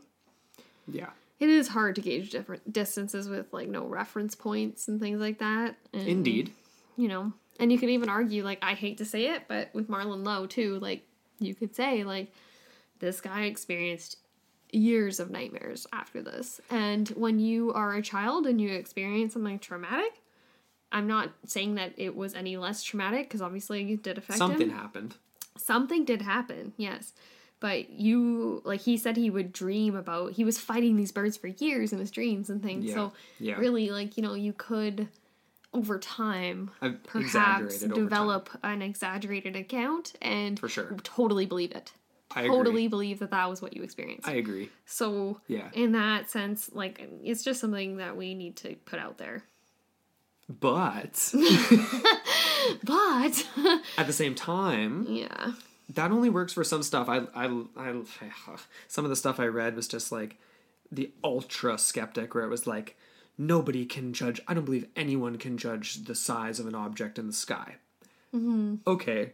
yeah, 0.88 1.10
it 1.38 1.48
is 1.48 1.68
hard 1.68 1.94
to 1.94 2.00
gauge 2.00 2.30
different 2.30 2.72
distances 2.72 3.28
with 3.28 3.52
like 3.52 3.68
no 3.68 3.86
reference 3.86 4.34
points 4.34 4.88
and 4.88 5.00
things 5.00 5.20
like 5.20 5.38
that. 5.38 5.76
And, 5.92 6.08
indeed. 6.08 6.50
you 6.96 7.06
know 7.06 7.32
and 7.60 7.70
you 7.72 7.78
could 7.78 7.88
even 7.90 8.08
argue 8.08 8.42
like 8.44 8.58
i 8.62 8.74
hate 8.74 8.98
to 8.98 9.04
say 9.04 9.26
it 9.26 9.42
but 9.48 9.70
with 9.74 9.88
marlon 9.88 10.24
lowe 10.24 10.46
too 10.46 10.78
like 10.80 11.06
you 11.40 11.54
could 11.54 11.74
say 11.74 12.04
like 12.04 12.32
this 13.00 13.20
guy 13.20 13.42
experienced 13.44 14.16
years 14.72 15.20
of 15.20 15.30
nightmares 15.30 15.86
after 15.92 16.20
this 16.22 16.60
and 16.70 17.08
when 17.10 17.38
you 17.38 17.72
are 17.72 17.94
a 17.94 18.02
child 18.02 18.46
and 18.46 18.60
you 18.60 18.70
experience 18.70 19.32
something 19.32 19.58
traumatic 19.58 20.20
i'm 20.90 21.06
not 21.06 21.30
saying 21.46 21.76
that 21.76 21.92
it 21.96 22.16
was 22.16 22.34
any 22.34 22.56
less 22.56 22.82
traumatic 22.82 23.22
because 23.28 23.40
obviously 23.42 23.92
it 23.92 24.02
did 24.02 24.18
affect 24.18 24.38
Something 24.38 24.70
him 24.70 24.76
happened. 24.76 25.14
something 25.56 26.04
did 26.04 26.22
happen 26.22 26.72
yes 26.76 27.12
but 27.60 27.88
you 27.90 28.60
like 28.64 28.80
he 28.80 28.96
said 28.96 29.16
he 29.16 29.30
would 29.30 29.52
dream 29.52 29.94
about 29.94 30.32
he 30.32 30.44
was 30.44 30.58
fighting 30.58 30.96
these 30.96 31.12
birds 31.12 31.36
for 31.36 31.46
years 31.46 31.92
in 31.92 31.98
his 32.00 32.10
dreams 32.10 32.50
and 32.50 32.60
things 32.62 32.86
Yeah, 32.86 32.94
so 32.94 33.12
yeah. 33.38 33.54
really 33.58 33.90
like 33.90 34.16
you 34.16 34.22
know 34.24 34.34
you 34.34 34.52
could 34.52 35.06
over 35.74 35.98
time 35.98 36.70
I've 36.80 37.02
perhaps 37.04 37.26
exaggerated 37.26 37.82
over 37.90 37.94
time. 37.94 38.04
develop 38.04 38.50
an 38.62 38.80
exaggerated 38.82 39.56
account 39.56 40.14
and 40.22 40.58
For 40.58 40.68
sure. 40.68 40.96
totally 41.02 41.44
believe 41.46 41.72
it 41.72 41.92
I 42.34 42.42
agree. 42.42 42.56
totally 42.56 42.88
believe 42.88 43.18
that 43.18 43.30
that 43.32 43.50
was 43.50 43.60
what 43.60 43.74
you 43.76 43.82
experienced 43.82 44.26
I 44.26 44.32
agree. 44.34 44.70
so 44.86 45.40
Yeah. 45.48 45.68
in 45.74 45.92
that 45.92 46.30
sense 46.30 46.70
like 46.72 47.06
it's 47.22 47.42
just 47.44 47.60
something 47.60 47.98
that 47.98 48.16
we 48.16 48.34
need 48.34 48.56
to 48.58 48.76
put 48.86 48.98
out 48.98 49.18
there 49.18 49.42
But 50.48 51.32
but 52.84 53.46
at 53.98 54.06
the 54.06 54.12
same 54.12 54.34
time, 54.34 55.06
yeah 55.08 55.52
that 55.90 56.10
only 56.10 56.30
works 56.30 56.54
for 56.54 56.64
some 56.64 56.82
stuff. 56.82 57.10
I, 57.10 57.18
I, 57.34 57.44
I, 57.76 58.02
some 58.88 59.04
of 59.04 59.10
the 59.10 59.16
stuff 59.16 59.38
I 59.38 59.44
read 59.46 59.76
was 59.76 59.86
just 59.86 60.10
like 60.10 60.38
the 60.90 61.12
ultra 61.22 61.76
skeptic, 61.76 62.34
where 62.34 62.42
it 62.44 62.48
was 62.48 62.66
like 62.66 62.96
nobody 63.38 63.84
can 63.86 64.12
judge. 64.12 64.40
I 64.46 64.54
don't 64.54 64.64
believe 64.64 64.86
anyone 64.96 65.38
can 65.38 65.56
judge 65.58 66.04
the 66.04 66.14
size 66.14 66.60
of 66.60 66.66
an 66.66 66.74
object 66.74 67.18
in 67.18 67.26
the 67.26 67.32
sky. 67.32 67.76
Mm-hmm. 68.34 68.76
Okay, 68.86 69.32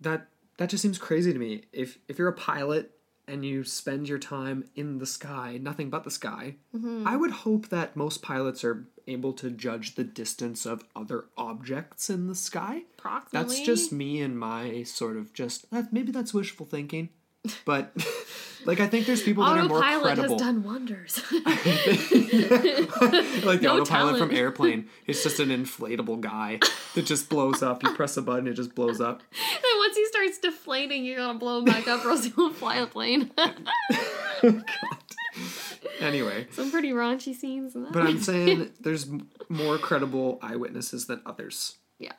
that 0.00 0.28
that 0.58 0.68
just 0.70 0.82
seems 0.82 0.98
crazy 0.98 1.32
to 1.32 1.38
me. 1.38 1.62
If 1.72 1.98
if 2.08 2.18
you're 2.18 2.28
a 2.28 2.32
pilot 2.32 2.92
and 3.28 3.44
you 3.44 3.62
spend 3.64 4.08
your 4.08 4.18
time 4.18 4.64
in 4.74 4.98
the 4.98 5.06
sky, 5.06 5.58
nothing 5.60 5.90
but 5.90 6.04
the 6.04 6.10
sky, 6.10 6.56
Mm-hmm. 6.76 7.06
I 7.06 7.16
would 7.16 7.30
hope 7.30 7.68
that 7.68 7.96
most 7.96 8.22
pilots 8.22 8.64
are 8.64 8.84
able 9.06 9.32
to 9.34 9.50
judge 9.50 9.94
the 9.94 10.04
distance 10.04 10.64
of 10.66 10.84
other 10.96 11.24
objects 11.36 12.08
in 12.10 12.28
the 12.28 12.34
sky. 12.34 12.82
That's 13.32 13.60
just 13.60 13.92
me 13.92 14.20
and 14.20 14.38
my 14.38 14.82
sort 14.84 15.16
of 15.16 15.32
just 15.32 15.70
that 15.70 15.92
maybe 15.92 16.12
that's 16.12 16.32
wishful 16.34 16.66
thinking, 16.66 17.08
but 17.64 17.92
like 18.64 18.80
I 18.80 18.86
think 18.86 19.06
there's 19.06 19.22
people 19.22 19.44
that 19.44 19.58
are 19.58 19.64
more 19.64 19.80
credible. 19.80 20.10
Autopilot 20.12 20.30
has 20.30 20.40
done 20.40 20.62
wonders. 20.62 21.22
like 23.44 23.60
the 23.60 23.68
No 23.68 23.80
autopilot 23.80 24.18
from. 24.18 24.32
Airplane, 24.32 24.88
it's 25.06 25.22
just 25.22 25.40
an 25.40 25.50
inflatable 25.50 26.20
guy 26.20 26.58
that 26.94 27.04
just 27.06 27.28
blows 27.28 27.62
up. 27.62 27.82
You 27.82 27.92
press 27.94 28.16
a 28.16 28.22
button, 28.22 28.46
it 28.46 28.54
just 28.54 28.74
blows 28.74 29.00
up. 29.00 29.22
and 29.32 29.78
once 29.78 29.96
he 29.96 30.06
starts 30.06 30.38
deflating, 30.38 31.04
you 31.04 31.16
gotta 31.16 31.38
blow 31.38 31.58
him 31.58 31.64
back 31.64 31.86
up, 31.88 32.04
or 32.04 32.10
else 32.10 32.24
he 32.24 32.32
won't 32.36 32.56
fly 32.56 32.76
a 32.76 32.86
plane. 32.86 33.30
Anyway, 36.00 36.46
Some 36.50 36.70
pretty 36.70 36.90
raunchy 36.90 37.34
scenes 37.34 37.74
in 37.74 37.84
that. 37.84 37.92
but 37.92 38.02
I'm 38.02 38.20
saying 38.20 38.70
there's 38.80 39.06
more 39.48 39.78
credible 39.78 40.38
eyewitnesses 40.42 41.06
than 41.06 41.22
others, 41.24 41.76
yeah. 41.98 42.12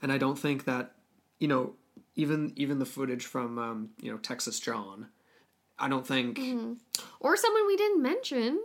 and 0.00 0.10
I 0.10 0.18
don't 0.18 0.38
think 0.38 0.64
that 0.64 0.92
you 1.38 1.46
know 1.46 1.74
even 2.14 2.52
even 2.56 2.78
the 2.78 2.86
footage 2.86 3.24
from 3.26 3.58
um, 3.58 3.90
you 4.00 4.10
know 4.10 4.18
Texas 4.18 4.58
John. 4.58 5.08
I 5.78 5.88
don't 5.88 6.06
think 6.06 6.38
Mm-hmm. 6.38 6.72
Or 7.20 7.36
someone 7.36 7.66
we 7.66 7.76
didn't 7.76 8.02
mention. 8.02 8.60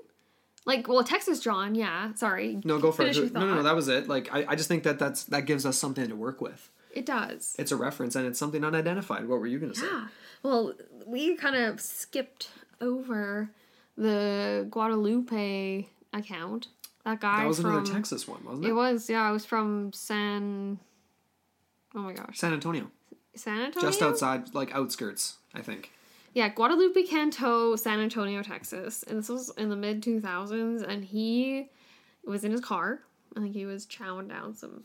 Like, 0.65 0.87
well, 0.87 1.03
Texas 1.03 1.39
John, 1.39 1.73
yeah. 1.75 2.13
Sorry. 2.13 2.59
no 2.63 2.77
go 2.79 2.91
for 2.91 3.03
Finish 3.03 3.17
it. 3.17 3.33
No, 3.33 3.41
no, 3.41 3.55
no, 3.55 3.63
that 3.63 3.75
was 3.75 3.87
it. 3.87 4.07
Like 4.07 4.29
I, 4.33 4.45
I 4.49 4.55
just 4.55 4.67
think 4.67 4.83
that 4.83 4.99
that's 4.99 5.23
that 5.25 5.45
gives 5.45 5.65
us 5.65 5.77
something 5.77 6.07
to 6.07 6.15
work 6.15 6.39
with. 6.41 6.69
It 6.93 7.05
does. 7.05 7.55
It's 7.57 7.71
a 7.71 7.75
reference 7.75 8.15
and 8.15 8.27
it's 8.27 8.37
something 8.37 8.63
unidentified. 8.63 9.27
What 9.27 9.39
were 9.39 9.47
you 9.47 9.59
gonna 9.59 9.75
say? 9.75 9.85
Yeah. 9.87 10.07
Well, 10.43 10.73
we 11.05 11.35
kind 11.35 11.55
of 11.55 11.79
skipped 11.81 12.49
over 12.79 13.49
the 13.97 14.67
Guadalupe 14.69 15.87
account. 16.13 16.67
That 17.05 17.19
guy 17.19 17.41
That 17.41 17.47
was 17.47 17.59
from 17.59 17.71
another 17.75 17.91
Texas 17.91 18.27
one, 18.27 18.43
wasn't 18.43 18.65
it? 18.65 18.69
It 18.69 18.73
was, 18.73 19.09
yeah. 19.09 19.27
It 19.29 19.33
was 19.33 19.45
from 19.45 19.91
San. 19.93 20.79
Oh 21.95 21.99
my 21.99 22.13
gosh, 22.13 22.37
San 22.37 22.53
Antonio, 22.53 22.91
San 23.35 23.59
Antonio. 23.59 23.89
just 23.89 24.01
outside, 24.01 24.53
like 24.53 24.73
outskirts, 24.73 25.37
I 25.53 25.61
think. 25.61 25.91
Yeah, 26.33 26.49
Guadalupe 26.49 27.03
Canto, 27.03 27.75
San 27.75 27.99
Antonio, 27.99 28.41
Texas, 28.41 29.03
and 29.03 29.19
this 29.19 29.29
was 29.29 29.51
in 29.57 29.69
the 29.69 29.75
mid 29.75 30.01
two 30.01 30.21
thousands. 30.21 30.81
And 30.81 31.03
he 31.03 31.69
was 32.25 32.43
in 32.43 32.51
his 32.51 32.61
car. 32.61 33.01
I 33.35 33.41
think 33.41 33.53
he 33.53 33.65
was 33.65 33.85
chowing 33.85 34.29
down 34.29 34.53
some. 34.53 34.83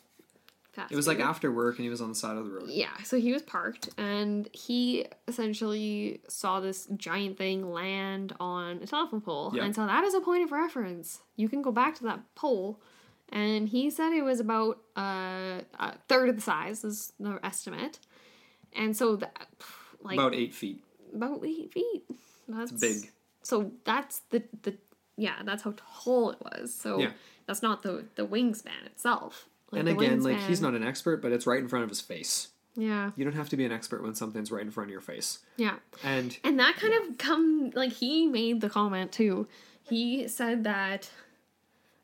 Fast 0.72 0.92
It 0.92 0.96
was 0.96 1.06
like 1.06 1.20
after 1.20 1.50
work, 1.50 1.76
and 1.76 1.84
he 1.84 1.88
was 1.88 2.00
on 2.02 2.10
the 2.10 2.14
side 2.14 2.36
of 2.36 2.44
the 2.44 2.50
road. 2.50 2.68
Yeah, 2.68 2.94
so 3.02 3.18
he 3.18 3.32
was 3.32 3.40
parked 3.42 3.88
and 3.96 4.46
he 4.52 5.06
essentially 5.26 6.20
saw 6.28 6.60
this 6.60 6.86
giant 6.96 7.38
thing 7.38 7.72
land 7.72 8.34
on 8.38 8.82
a 8.82 8.86
telephone 8.86 9.22
pole. 9.22 9.52
Yeah. 9.54 9.64
And 9.64 9.74
so 9.74 9.86
that 9.86 10.04
is 10.04 10.12
a 10.12 10.20
point 10.20 10.44
of 10.44 10.52
reference. 10.52 11.20
You 11.36 11.48
can 11.48 11.62
go 11.62 11.72
back 11.72 11.94
to 11.96 12.04
that 12.04 12.20
pole. 12.34 12.78
And 13.30 13.68
he 13.68 13.90
said 13.90 14.12
it 14.12 14.22
was 14.22 14.38
about 14.38 14.78
uh, 14.96 15.62
a 15.80 15.94
third 16.08 16.28
of 16.28 16.36
the 16.36 16.42
size, 16.42 16.84
is 16.84 17.12
the 17.18 17.40
estimate. 17.42 17.98
And 18.74 18.96
so 18.96 19.16
that, 19.16 19.48
like, 20.02 20.18
About 20.18 20.34
eight 20.34 20.54
feet. 20.54 20.84
About 21.14 21.44
eight 21.44 21.72
feet. 21.72 22.04
That's 22.48 22.72
big. 22.72 23.10
So 23.42 23.70
that's 23.84 24.20
the, 24.30 24.42
the 24.62 24.76
yeah, 25.16 25.36
that's 25.44 25.62
how 25.62 25.74
tall 26.04 26.30
it 26.30 26.38
was. 26.40 26.74
So 26.74 26.98
Yeah. 27.00 27.10
that's 27.46 27.62
not 27.62 27.82
the, 27.82 28.04
the 28.16 28.26
wingspan 28.26 28.84
itself. 28.86 29.48
Like, 29.70 29.80
and 29.80 29.88
again, 29.88 30.22
like 30.22 30.38
he's 30.42 30.60
not 30.60 30.74
an 30.74 30.82
expert, 30.82 31.22
but 31.22 31.32
it's 31.32 31.46
right 31.46 31.58
in 31.60 31.68
front 31.68 31.82
of 31.84 31.88
his 31.88 32.00
face. 32.00 32.48
Yeah, 32.78 33.12
You 33.16 33.24
don't 33.24 33.32
have 33.34 33.48
to 33.48 33.56
be 33.56 33.64
an 33.64 33.72
expert 33.72 34.02
when 34.02 34.14
something's 34.14 34.52
right 34.52 34.62
in 34.62 34.70
front 34.70 34.88
of 34.88 34.92
your 34.92 35.00
face. 35.00 35.38
yeah. 35.56 35.76
And 36.04 36.36
And 36.44 36.58
that 36.60 36.76
kind 36.76 36.92
of 36.92 37.16
come 37.18 37.70
like 37.74 37.92
he 37.92 38.26
made 38.26 38.60
the 38.60 38.68
comment 38.68 39.12
too. 39.12 39.48
He 39.82 40.28
said 40.28 40.64
that 40.64 41.10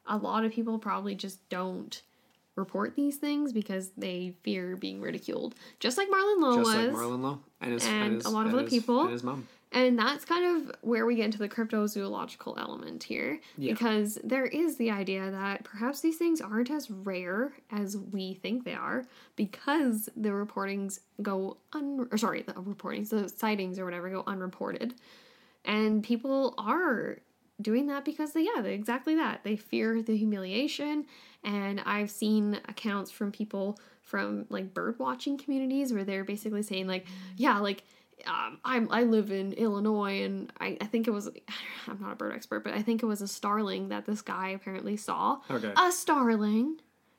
a 0.07 0.17
lot 0.17 0.45
of 0.45 0.53
people 0.53 0.79
probably 0.79 1.15
just 1.15 1.47
don't 1.51 2.01
report 2.57 2.95
these 2.97 3.17
things 3.17 3.53
because 3.53 3.91
they 3.97 4.35
fear 4.43 4.77
being 4.77 5.01
ridiculed. 5.01 5.55
Just 5.81 5.97
like 5.97 6.09
Marlon 6.09 6.41
Lowe 6.41 6.57
just 6.57 6.77
was. 6.77 6.87
like 6.95 6.97
Marlon 6.97 7.21
Lowe 7.23 7.41
and 7.61 7.73
his 7.73 7.87
and 7.87 8.15
his, 8.17 8.25
a 8.25 8.31
lot 8.31 8.47
of 8.47 8.53
other 8.53 8.63
his- 8.63 8.71
people. 8.71 9.03
and 9.03 9.13
his 9.13 9.23
mom. 9.23 9.47
And 9.75 9.99
that's 9.99 10.27
kind 10.27 10.45
of 10.45 10.77
where 10.83 11.07
we 11.07 11.17
get 11.17 11.25
into 11.25 11.39
the 11.39 11.49
cryptozoological 11.49 12.59
element 12.59 13.05
here. 13.05 13.41
Yeah. 13.57 13.73
Because 13.73 14.19
there 14.23 14.45
is 14.45 14.77
the 14.77 14.91
idea 14.91 15.31
that 15.31 15.65
perhaps 15.65 16.01
these 16.03 16.19
things 16.19 16.43
aren't 16.43 16.71
as 16.71 16.91
rare 16.91 17.55
as 17.71 17.97
we 17.97 18.35
think 18.35 18.65
they 18.65 18.75
are 18.75 19.07
because 19.35 20.11
the 20.15 20.29
reportings 20.29 21.01
go 21.23 21.57
un 21.73 22.07
or 22.13 22.19
sorry, 22.19 22.43
the 22.43 22.53
reportings, 22.53 23.09
the 23.09 23.31
sightings 23.31 23.79
or 23.79 23.87
whatever 23.87 24.11
go 24.11 24.23
unreported. 24.27 24.93
And 25.65 26.05
people 26.05 26.55
are 26.59 27.21
doing 27.61 27.87
that 27.87 28.05
because 28.05 28.33
they 28.33 28.43
yeah, 28.55 28.63
exactly 28.65 29.15
that. 29.15 29.43
They 29.43 29.57
fear 29.57 30.03
the 30.03 30.17
humiliation 30.17 31.07
and 31.45 31.81
I've 31.81 32.11
seen 32.11 32.61
accounts 32.69 33.11
from 33.11 33.33
people 33.33 33.79
from 34.03 34.47
like 34.49 34.75
bird 34.75 34.99
watching 34.99 35.39
communities 35.39 35.93
where 35.93 36.05
they're 36.05 36.25
basically 36.25 36.63
saying 36.63 36.87
like, 36.87 37.07
yeah, 37.37 37.59
like 37.59 37.85
um, 38.27 38.59
I'm, 38.65 38.89
I 38.91 39.03
live 39.03 39.31
in 39.33 39.53
Illinois, 39.55 40.23
and 40.23 40.53
I, 40.61 40.77
I 40.81 40.85
think 40.85 41.09
it 41.09 41.11
was, 41.11 41.29
I'm 41.89 42.01
not 42.01 42.13
a 42.13 42.17
bird 42.17 42.33
expert, 42.33 42.65
but 42.65 42.75
I 42.75 42.83
think 42.83 43.03
it 43.03 43.07
was 43.07 43.23
a 43.23 43.29
starling 43.29 43.89
that 43.89 44.07
this 44.07 44.23
guy 44.23 44.51
apparently 44.51 44.97
saw. 44.97 45.39
Okay. 45.51 45.73
A 45.77 45.93
starling. 45.93 46.77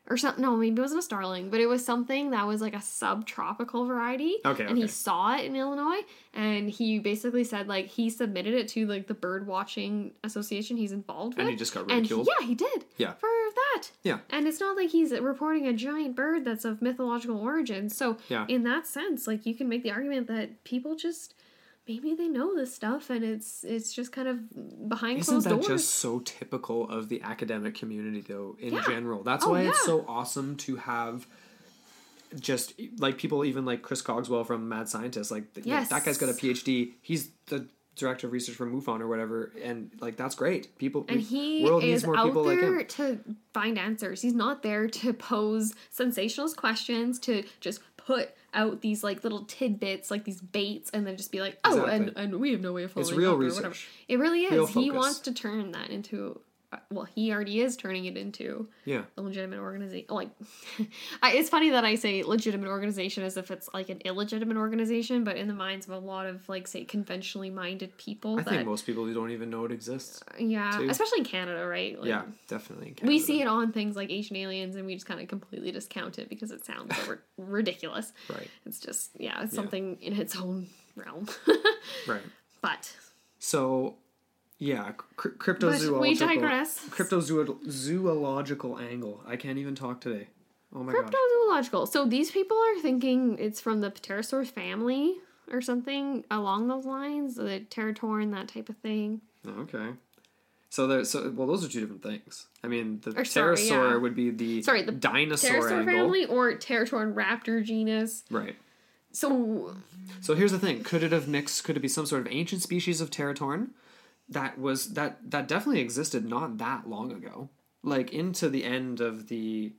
Or 0.09 0.17
something, 0.17 0.41
no, 0.41 0.57
maybe 0.57 0.77
it 0.77 0.81
wasn't 0.81 0.99
a 0.99 1.03
starling, 1.03 1.49
but 1.49 1.61
it 1.61 1.65
was 1.67 1.85
something 1.85 2.31
that 2.31 2.45
was 2.45 2.59
like 2.59 2.75
a 2.75 2.81
subtropical 2.81 3.85
variety. 3.85 4.35
Okay, 4.45 4.65
And 4.65 4.77
he 4.77 4.85
saw 4.87 5.37
it 5.37 5.45
in 5.45 5.55
Illinois, 5.55 6.01
and 6.33 6.69
he 6.69 6.99
basically 6.99 7.45
said, 7.45 7.67
like, 7.69 7.85
he 7.87 8.09
submitted 8.09 8.53
it 8.53 8.67
to, 8.69 8.85
like, 8.85 9.07
the 9.07 9.13
bird 9.13 9.47
watching 9.47 10.11
association 10.25 10.75
he's 10.75 10.91
involved 10.91 11.35
with. 11.37 11.41
And 11.43 11.49
he 11.49 11.55
just 11.55 11.73
got 11.73 11.81
And 11.83 11.91
he- 12.05 12.13
ridiculed? 12.13 12.27
yeah, 12.37 12.45
he 12.45 12.53
did. 12.53 12.83
Yeah. 12.97 13.13
For 13.13 13.29
that. 13.55 13.91
Yeah. 14.03 14.19
And 14.29 14.45
it's 14.45 14.59
not 14.59 14.75
like 14.75 14.89
he's 14.89 15.11
reporting 15.13 15.67
a 15.67 15.73
giant 15.73 16.15
bird 16.17 16.43
that's 16.43 16.65
of 16.65 16.81
mythological 16.81 17.37
origin. 17.39 17.89
So, 17.89 18.17
Yeah. 18.27 18.45
in 18.49 18.63
that 18.63 18.85
sense, 18.85 19.25
like 19.25 19.45
you 19.45 19.55
can 19.55 19.69
make 19.69 19.83
the 19.83 19.91
argument 19.91 20.27
that 20.27 20.63
people 20.65 20.95
just 20.95 21.33
maybe 21.87 22.13
they 22.15 22.27
know 22.27 22.55
this 22.55 22.73
stuff 22.73 23.09
and 23.09 23.23
it's 23.23 23.63
it's 23.63 23.93
just 23.93 24.11
kind 24.11 24.27
of 24.27 24.89
behind 24.89 25.19
Isn't 25.19 25.31
closed 25.33 25.45
that 25.47 25.49
doors. 25.55 25.67
just 25.67 25.95
so 25.95 26.19
typical 26.19 26.89
of 26.89 27.09
the 27.09 27.21
academic 27.21 27.75
community, 27.75 28.21
though, 28.21 28.55
in 28.59 28.73
Yeah. 28.73 28.83
general? 28.87 29.23
That's 29.23 29.45
Oh, 29.45 29.51
why 29.51 29.63
it's 29.63 29.83
so 29.85 30.05
awesome 30.07 30.55
to 30.57 30.77
have 30.77 31.27
just 32.39 32.73
like 32.97 33.17
people, 33.17 33.45
even 33.45 33.65
like 33.65 33.81
Chris 33.81 34.01
Cogswell 34.01 34.43
from 34.45 34.67
Mad 34.67 34.89
Scientist. 34.89 35.29
Like, 35.29 35.45
Yes. 35.63 35.89
that 35.89 36.03
guy's 36.03 36.17
got 36.17 36.29
a 36.29 36.33
PhD. 36.33 36.93
He's 37.01 37.29
the 37.47 37.67
director 37.95 38.25
of 38.25 38.33
research 38.33 38.55
for 38.55 38.65
MUFON 38.65 39.01
or 39.01 39.07
whatever, 39.07 39.51
and 39.61 39.91
like 39.99 40.15
that's 40.17 40.33
great. 40.33 40.75
People, 40.79 41.05
and 41.07 41.21
he 41.21 41.63
world 41.63 41.83
is 41.83 41.89
needs 42.01 42.05
more 42.05 42.17
out 42.17 42.25
people 42.25 42.43
like 42.43 42.59
there 42.59 42.79
him. 42.79 42.87
to 42.87 43.19
find 43.53 43.77
answers. 43.77 44.21
He's 44.23 44.33
not 44.33 44.63
there 44.63 44.87
to 44.87 45.13
pose 45.13 45.75
sensationalist 45.91 46.57
questions, 46.57 47.19
to 47.19 47.43
just 47.59 47.81
put 47.97 48.31
out 48.53 48.81
these 48.81 49.03
like 49.03 49.23
little 49.23 49.45
tidbits, 49.45 50.11
like 50.11 50.23
these 50.25 50.41
baits, 50.41 50.89
and 50.91 51.05
then 51.07 51.17
just 51.17 51.31
be 51.31 51.41
like, 51.41 51.57
oh, 51.63 51.83
and, 51.85 52.03
Exactly. 52.09 52.23
and 52.23 52.39
we 52.39 52.51
have 52.51 52.61
no 52.61 52.73
way 52.73 52.83
of 52.83 52.91
following 52.91 53.09
It's 53.09 53.17
real 53.17 53.31
up 53.31 53.35
or 53.37 53.39
research. 53.39 53.55
whatever. 53.57 53.75
It 54.07 54.19
really 54.19 54.43
is. 54.45 54.51
Real 54.51 54.65
he 54.67 54.91
wants 54.91 55.19
to 55.19 55.33
turn 55.33 55.71
that 55.71 55.89
into, 55.89 56.39
Uh, 56.73 56.79
well, 56.91 57.05
he 57.05 57.31
already 57.31 57.61
is 57.61 57.77
turning 57.77 58.05
it 58.05 58.17
into 58.17 58.67
Yeah, 58.85 59.03
a 59.17 59.21
legitimate 59.21 59.59
organization. 59.59 60.07
Like, 60.09 60.29
I, 61.21 61.33
it's 61.33 61.49
funny 61.49 61.69
that 61.71 61.85
I 61.85 61.95
say 61.95 62.23
legitimate 62.23 62.67
organization 62.67 63.23
as 63.23 63.37
if 63.37 63.51
it's 63.51 63.69
like 63.73 63.89
an 63.89 63.99
illegitimate 64.05 64.57
organization, 64.57 65.23
but 65.23 65.37
in 65.37 65.47
the 65.47 65.53
minds 65.53 65.85
of 65.87 65.93
a 65.93 65.97
lot 65.99 66.25
of 66.25 66.47
like 66.49 66.67
say 66.67 66.83
conventionally 66.83 67.49
minded 67.49 67.97
people, 67.97 68.39
I 68.39 68.43
that 68.43 68.49
think 68.49 68.65
most 68.65 68.85
people 68.85 69.11
don't 69.13 69.31
even 69.31 69.49
know 69.49 69.65
it 69.65 69.71
exists. 69.71 70.23
Uh, 70.27 70.35
yeah, 70.39 70.77
too. 70.79 70.89
especially 70.89 71.19
in 71.19 71.25
Canada, 71.25 71.65
right? 71.67 71.97
Like, 71.99 72.07
yeah, 72.09 72.23
definitely. 72.47 72.95
in 73.01 73.07
We 73.07 73.19
see 73.19 73.41
it 73.41 73.47
on 73.47 73.71
things 73.71 73.95
like 73.95 74.09
Ancient 74.11 74.37
Aliens, 74.37 74.75
and 74.75 74.85
we 74.85 74.93
just 74.93 75.05
kind 75.05 75.19
of 75.21 75.27
completely 75.27 75.71
discount 75.71 76.19
it 76.19 76.29
because 76.29 76.51
it 76.51 76.65
sounds 76.65 76.95
so 76.97 77.17
ridiculous. 77.37 78.13
Right, 78.29 78.49
It's 78.65 78.79
just 78.79 79.11
yeah, 79.19 79.43
it's 79.43 79.53
Yeah. 79.53 79.57
something 79.57 79.97
in 80.01 80.13
its 80.19 80.35
own 80.35 80.67
realm. 80.95 81.27
right. 82.07 82.21
but 82.61 82.95
So, 83.39 83.95
yeah, 84.59 84.91
cr- 85.17 85.29
but 85.29 85.39
cryptozoological. 85.39 85.99
we 86.01 86.15
digress. 86.15 86.79
Cryptozoological 86.89 88.81
angle. 88.91 89.23
I 89.27 89.35
can't 89.35 89.57
even 89.57 89.75
talk 89.75 90.01
today. 90.01 90.27
Oh 90.75 90.83
my 90.83 90.93
gosh. 90.93 91.09
Cryptozoological. 91.11 91.87
So 91.87 92.05
these 92.05 92.31
people 92.31 92.57
are 92.57 92.79
thinking 92.81 93.37
it's 93.39 93.59
from 93.61 93.81
the 93.81 93.91
pterosaur 93.91 94.45
family 94.47 95.15
or 95.51 95.61
something 95.61 96.23
along 96.31 96.67
those 96.67 96.85
lines, 96.85 97.35
the 97.35 97.65
pterotorn, 97.69 98.31
that 98.31 98.47
type 98.47 98.69
of 98.69 98.77
thing. 98.77 99.21
Okay. 99.47 99.89
So 100.69 100.87
there, 100.87 101.03
so 101.05 101.29
well, 101.35 101.45
those 101.47 101.63
are 101.63 101.67
two 101.69 101.81
different 101.81 102.01
things. 102.01 102.47
I 102.63 102.67
mean, 102.67 103.01
the 103.03 103.11
Or 103.19 103.25
sorry, 103.25 103.57
pterosaur 103.57 103.91
yeah. 103.91 103.95
would 103.97 104.15
be 104.15 104.31
the 104.31 104.63
Sorry, 104.63 104.81
the 104.81 104.91
dinosaur 104.91 105.51
Pterosaur 105.51 105.71
angle, 105.79 105.93
family 105.93 106.25
or 106.25 106.53
pterotorn 106.53 107.13
raptor 107.13 107.63
genus. 107.63 108.23
right? 108.31 108.55
So 109.11 109.75
So 110.21 110.33
here's 110.33 110.51
the 110.51 110.57
thing: 110.57 110.83
could 110.83 111.03
it 111.03 111.11
have 111.11 111.27
mixed? 111.27 111.63
Could 111.63 111.77
it 111.77 111.81
be 111.81 111.87
some 111.87 112.07
sort 112.07 112.25
of 112.25 112.33
ancient 112.33 112.63
species 112.63 112.99
of 113.01 113.11
pterotorn 113.11 113.69
that 114.29 114.59
was 114.59 114.93
that 114.93 115.19
that 115.31 115.47
definitely 115.47 115.81
existed 115.81 116.25
not 116.25 116.57
that 116.57 116.89
long 116.89 117.11
ago, 117.11 117.49
like 117.83 118.11
into 118.13 118.49
the 118.49 118.63
end 118.63 118.99
of 119.01 119.27
the 119.27 119.73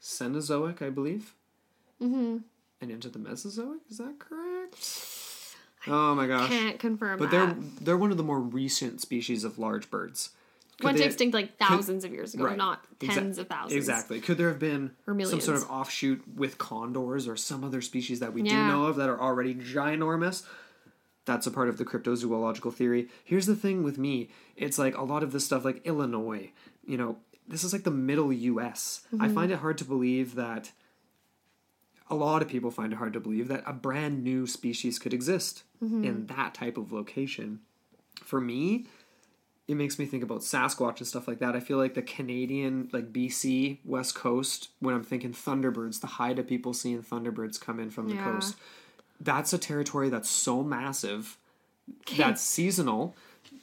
Cenozoic, 0.00 0.82
I 0.82 0.90
believe. 0.90 1.34
mm-hmm. 2.00 2.38
and 2.80 2.90
into 2.90 3.08
the 3.08 3.18
Mesozoic. 3.18 3.80
Is 3.90 3.98
that 3.98 4.18
correct? 4.18 4.76
Oh 5.86 6.14
my 6.14 6.26
gosh! 6.26 6.48
Can't 6.48 6.78
confirm 6.78 7.18
But 7.18 7.30
that. 7.30 7.54
they're 7.56 7.64
they're 7.80 7.96
one 7.96 8.10
of 8.10 8.16
the 8.16 8.22
more 8.22 8.38
recent 8.40 9.00
species 9.00 9.44
of 9.44 9.58
large 9.58 9.90
birds. 9.90 10.30
Could 10.78 10.84
Went 10.84 10.96
they- 10.96 11.02
to 11.04 11.08
extinct 11.08 11.34
like 11.34 11.58
thousands 11.58 12.04
of 12.04 12.12
years 12.12 12.32
ago, 12.34 12.44
right. 12.44 12.56
not 12.56 12.84
Exa- 13.00 13.14
tens 13.14 13.38
of 13.38 13.48
thousands. 13.48 13.74
Exactly. 13.74 14.20
Could 14.20 14.38
there 14.38 14.48
have 14.48 14.58
been 14.58 14.92
some 15.06 15.40
sort 15.40 15.58
of 15.58 15.70
offshoot 15.70 16.22
with 16.36 16.56
condors 16.56 17.28
or 17.28 17.36
some 17.36 17.64
other 17.64 17.82
species 17.82 18.20
that 18.20 18.32
we 18.32 18.42
do 18.42 18.54
know 18.54 18.86
of 18.86 18.96
that 18.96 19.08
are 19.10 19.20
already 19.20 19.54
ginormous? 19.54 20.42
That's 21.26 21.46
a 21.46 21.50
part 21.50 21.68
of 21.68 21.76
the 21.78 21.84
cryptozoological 21.84 22.72
theory. 22.74 23.08
Here's 23.24 23.46
the 23.46 23.54
thing 23.56 23.82
with 23.82 23.98
me 23.98 24.30
it's 24.56 24.78
like 24.78 24.96
a 24.96 25.02
lot 25.04 25.22
of 25.22 25.32
this 25.32 25.44
stuff, 25.44 25.64
like 25.64 25.84
Illinois, 25.86 26.50
you 26.86 26.96
know, 26.96 27.18
this 27.48 27.62
is 27.64 27.72
like 27.72 27.84
the 27.84 27.90
middle 27.90 28.32
US. 28.32 29.02
I 29.12 29.16
Mm-hmm. 29.26 29.34
find 29.34 29.52
it 29.52 29.58
hard 29.58 29.78
to 29.78 29.84
believe 29.84 30.34
that. 30.36 30.72
A 32.12 32.16
lot 32.16 32.42
of 32.42 32.48
people 32.48 32.72
find 32.72 32.92
it 32.92 32.96
hard 32.96 33.12
to 33.12 33.20
believe 33.20 33.46
that 33.48 33.62
a 33.66 33.72
brand 33.72 34.24
new 34.24 34.46
species 34.46 34.98
could 34.98 35.14
exist 35.14 35.62
Mm-hmm. 35.82 36.04
in 36.04 36.26
that 36.26 36.52
type 36.54 36.76
of 36.76 36.92
location. 36.92 37.60
For 38.22 38.38
me, 38.40 38.86
it 39.66 39.76
makes 39.76 39.98
me 39.98 40.04
think 40.04 40.22
about 40.22 40.40
Sasquatch 40.40 40.98
and 40.98 41.06
stuff 41.06 41.26
like 41.26 41.38
that. 41.38 41.54
I 41.56 41.60
feel 41.60 41.78
like 41.78 41.94
the 41.94 42.02
Canadian, 42.02 42.90
like 42.92 43.12
BC, 43.14 43.78
West 43.84 44.14
Coast, 44.14 44.68
when 44.80 44.94
I'm 44.94 45.02
thinking 45.04 45.32
Thunderbirds, 45.32 46.00
the 46.00 46.06
Haida 46.08 46.42
people 46.42 46.74
seeing 46.74 47.02
Thunderbirds 47.02 47.58
come 47.60 47.78
in 47.80 47.88
from 47.90 48.08
the 48.08 48.16
Yeah. 48.16 48.24
coast, 48.24 48.56
that's 49.20 49.52
a 49.52 49.58
territory 49.58 50.08
that's 50.08 50.28
so 50.30 50.62
massive, 50.62 51.36
that's 52.16 52.40
seasonal, 52.42 53.14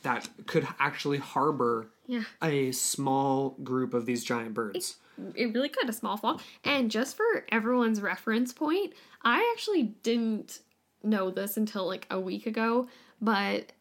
that 0.03 0.29
could 0.45 0.67
actually 0.79 1.17
harbor 1.17 1.89
Yeah. 2.07 2.23
a 2.41 2.71
small 2.71 3.51
group 3.63 3.93
of 3.93 4.05
these 4.05 4.23
giant 4.23 4.53
birds. 4.53 4.97
it 5.35 5.51
really 5.53 5.69
could 5.69 5.89
a 5.89 5.93
small 5.93 6.15
flock. 6.17 6.41
And 6.63 6.91
just 6.91 7.17
for 7.17 7.45
everyone's 7.49 8.01
reference 8.01 8.53
point, 8.53 8.93
I 9.23 9.51
actually 9.55 9.83
didn't 10.03 10.59
know 11.03 11.31
this 11.31 11.57
until 11.57 11.87
like 11.87 12.05
a 12.11 12.19
week 12.19 12.45
ago, 12.45 12.87
but 13.19 13.71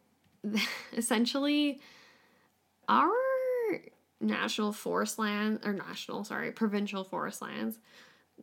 essentially 0.97 1.81
our 2.89 3.11
national 4.20 4.73
forest 4.73 5.19
land 5.19 5.61
or 5.65 5.73
national, 5.74 6.24
sorry, 6.24 6.51
provincial 6.53 7.05
forest 7.05 7.43
lands 7.43 7.78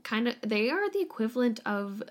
kind 0.03 0.27
of 0.27 0.35
they 0.41 0.69
are 0.71 0.89
the 0.89 0.99
equivalent 1.01 1.59
of 1.65 2.01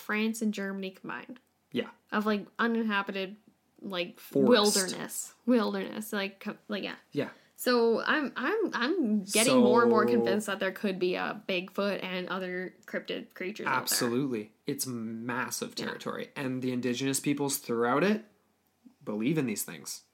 France 0.00 0.42
and 0.42 0.52
Germany 0.52 0.90
combined. 0.90 1.38
Yeah. 1.72 1.88
Of 2.10 2.26
like 2.26 2.46
uninhabited 2.58 3.36
like 3.82 4.18
Forest. 4.18 4.48
wilderness. 4.48 5.34
Wilderness. 5.46 6.12
Like 6.12 6.46
like 6.68 6.82
yeah. 6.82 6.96
Yeah. 7.12 7.28
So 7.56 8.00
I'm 8.00 8.32
I'm 8.36 8.70
I'm 8.72 9.24
getting 9.24 9.58
more 9.58 9.82
and 9.82 9.90
more 9.90 10.06
convinced 10.06 10.46
that 10.46 10.60
there 10.60 10.72
could 10.72 10.98
be 10.98 11.14
a 11.14 11.42
Bigfoot 11.46 12.02
and 12.02 12.26
other 12.28 12.74
cryptid 12.86 13.34
creatures. 13.34 13.66
Absolutely. 13.68 14.52
It's 14.66 14.86
massive 14.86 15.74
territory. 15.74 16.30
And 16.34 16.62
the 16.62 16.72
indigenous 16.72 17.20
peoples 17.20 17.58
throughout 17.58 18.02
it 18.02 18.24
believe 19.04 19.36
in 19.36 19.46
these 19.46 19.62
things. 19.62 20.04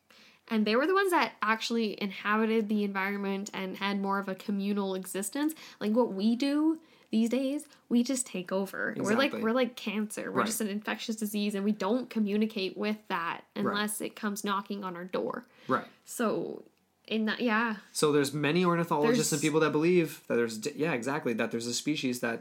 And 0.48 0.64
they 0.64 0.76
were 0.76 0.86
the 0.86 0.94
ones 0.94 1.10
that 1.10 1.34
actually 1.42 2.00
inhabited 2.00 2.68
the 2.68 2.84
environment 2.84 3.50
and 3.52 3.76
had 3.76 4.00
more 4.00 4.18
of 4.18 4.28
a 4.28 4.34
communal 4.34 4.94
existence. 4.94 5.54
Like 5.80 5.92
what 5.92 6.12
we 6.12 6.36
do 6.36 6.80
these 7.16 7.30
days, 7.30 7.62
we 7.88 8.02
just 8.02 8.26
take 8.26 8.51
over. 8.60 8.94
We're 8.97 9.16
like 9.16 9.32
we're 9.44 9.52
like 9.62 9.72
cancer. 9.76 10.24
We're 10.30 10.38
Right. 10.38 10.47
just 10.47 10.60
an 10.60 10.68
infectious 10.68 11.16
disease 11.16 11.55
and 11.56 11.64
we 11.64 11.72
don't 11.72 12.10
communicate 12.16 12.76
with 12.76 12.98
that 13.09 13.38
unless 13.55 14.01
it 14.01 14.14
comes 14.22 14.44
knocking 14.44 14.84
on 14.84 14.97
our 14.97 15.05
door. 15.05 15.44
Right. 15.68 15.86
So 16.05 16.62
in 17.09 17.24
that 17.26 17.40
yeah. 17.40 17.76
So 17.93 18.12
there's 18.12 18.32
many 18.34 18.64
ornithologists 18.64 19.32
and 19.32 19.40
people 19.40 19.60
that 19.60 19.72
believe 19.72 20.09
that 20.28 20.36
there's 20.36 20.56
yeah 20.74 20.93
exactly 20.93 21.32
that 21.34 21.51
there's 21.52 21.66
a 21.66 21.74
species 21.74 22.20
that 22.20 22.38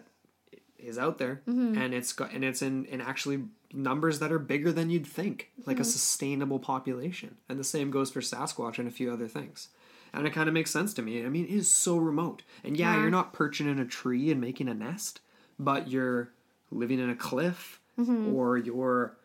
is 0.77 0.97
out 0.97 1.17
there 1.17 1.41
Mm-hmm. 1.47 1.77
and 1.81 1.93
it's 1.93 2.11
got 2.13 2.31
and 2.33 2.43
it's 2.43 2.61
in 2.61 2.85
in 2.85 2.99
actually 3.01 3.39
numbers 3.73 4.19
that 4.19 4.31
are 4.31 4.39
bigger 4.39 4.71
than 4.71 4.89
you'd 4.89 5.07
think 5.07 5.49
like 5.65 5.77
a 5.77 5.81
Mm-hmm. 5.81 5.89
sustainable 5.97 6.59
population 6.59 7.31
and 7.49 7.59
the 7.59 7.63
same 7.75 7.91
goes 7.91 8.09
for 8.11 8.21
Sasquatch 8.21 8.77
and 8.79 8.87
a 8.87 8.91
few 8.99 9.11
other 9.11 9.27
things 9.27 9.69
and 10.17 10.25
it 10.27 10.33
kind 10.33 10.47
of 10.47 10.53
makes 10.53 10.71
sense 10.71 10.93
to 10.95 11.01
me 11.01 11.23
I 11.25 11.29
mean 11.29 11.45
it 11.45 11.51
is 11.51 11.67
so 11.69 11.97
remote 11.97 12.43
and 12.63 12.75
yeah 12.77 12.93
Yeah. 12.95 13.01
you're 13.01 13.11
not 13.11 13.33
perching 13.33 13.67
in 13.69 13.79
a 13.79 13.85
tree 13.85 14.31
and 14.31 14.39
making 14.41 14.67
a 14.69 14.73
nest 14.73 15.19
but 15.59 15.89
you're 15.89 16.29
living 16.71 16.99
in 16.99 17.09
a 17.09 17.15
cliff 17.15 17.79
Mm-hmm. 17.99 18.35
or 18.35 18.57
you're 18.57 19.15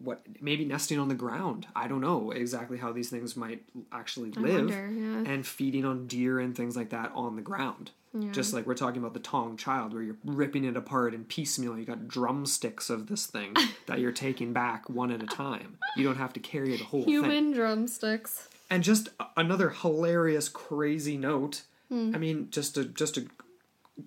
what 0.00 0.20
maybe 0.40 0.64
nesting 0.64 0.98
on 0.98 1.06
the 1.06 1.14
ground 1.14 1.68
i 1.76 1.86
don't 1.86 2.00
know 2.00 2.32
exactly 2.32 2.76
how 2.76 2.90
these 2.90 3.08
things 3.08 3.36
might 3.36 3.62
actually 3.92 4.32
live 4.32 4.66
wonder, 4.66 4.90
yeah. 4.92 5.32
and 5.32 5.46
feeding 5.46 5.84
on 5.84 6.08
deer 6.08 6.40
and 6.40 6.56
things 6.56 6.76
like 6.76 6.90
that 6.90 7.12
on 7.14 7.36
the 7.36 7.42
ground 7.42 7.92
just 8.30 8.52
like 8.54 8.64
we're 8.64 8.74
talking 8.74 9.00
about 9.02 9.12
the 9.12 9.18
Taung 9.20 9.58
child 9.58 9.92
where 9.92 10.00
you're 10.02 10.16
ripping 10.24 10.64
it 10.64 10.76
apart 10.76 11.14
in 11.14 11.24
piecemeal 11.24 11.76
you 11.78 11.84
got 11.84 12.06
drumsticks 12.08 12.88
of 12.90 13.06
this 13.08 13.26
thing 13.26 13.54
that 13.86 13.98
you're 14.00 14.12
taking 14.12 14.52
back 14.52 14.88
one 14.90 15.10
at 15.12 15.20
a 15.22 15.26
time 15.26 15.78
you 15.96 16.04
don't 16.04 16.16
have 16.16 16.32
to 16.32 16.40
carry 16.40 16.76
the 16.76 16.84
whole 16.84 17.02
thing 17.04 17.12
Human 17.12 17.52
drumsticks. 17.52 18.48
And 18.70 18.82
just 18.82 19.08
another 19.36 19.70
hilarious 19.70 20.48
crazy 20.48 21.16
note 21.16 21.62
Hmm. 21.90 22.12
i 22.14 22.18
mean 22.18 22.48
just 22.50 22.74
to 22.76 22.84
just 22.86 23.14
to 23.16 23.28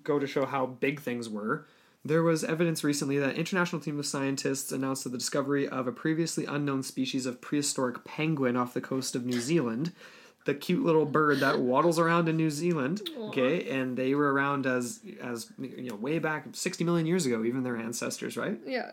go 0.02 0.18
to 0.18 0.26
show 0.26 0.44
how 0.46 0.66
big 0.66 1.00
things 1.00 1.28
were 1.28 1.66
there 2.04 2.22
was 2.22 2.42
evidence 2.44 2.82
recently 2.82 3.18
that 3.18 3.30
an 3.30 3.36
international 3.36 3.80
team 3.80 3.98
of 3.98 4.06
scientists 4.06 4.72
announced 4.72 5.04
the 5.04 5.10
discovery 5.10 5.68
of 5.68 5.86
a 5.86 5.92
previously 5.92 6.44
unknown 6.44 6.82
species 6.82 7.24
of 7.26 7.40
prehistoric 7.40 8.04
penguin 8.04 8.56
off 8.56 8.74
the 8.74 8.80
coast 8.80 9.14
of 9.14 9.24
new 9.24 9.40
zealand 9.40 9.92
the 10.44 10.54
cute 10.54 10.84
little 10.84 11.04
bird 11.06 11.38
that 11.40 11.60
waddles 11.70 11.98
around 11.98 12.28
in 12.28 12.36
new 12.36 12.50
zealand 12.50 13.00
okay 13.18 13.68
and 13.70 13.96
they 13.96 14.14
were 14.14 14.32
around 14.34 14.66
as 14.66 15.00
as 15.22 15.50
you 15.58 15.88
know 15.90 15.96
way 15.96 16.18
back 16.18 16.44
60 16.52 16.82
million 16.84 17.06
years 17.06 17.24
ago 17.26 17.44
even 17.44 17.62
their 17.62 17.76
ancestors 17.76 18.36
right 18.36 18.58
Yeah. 18.66 18.90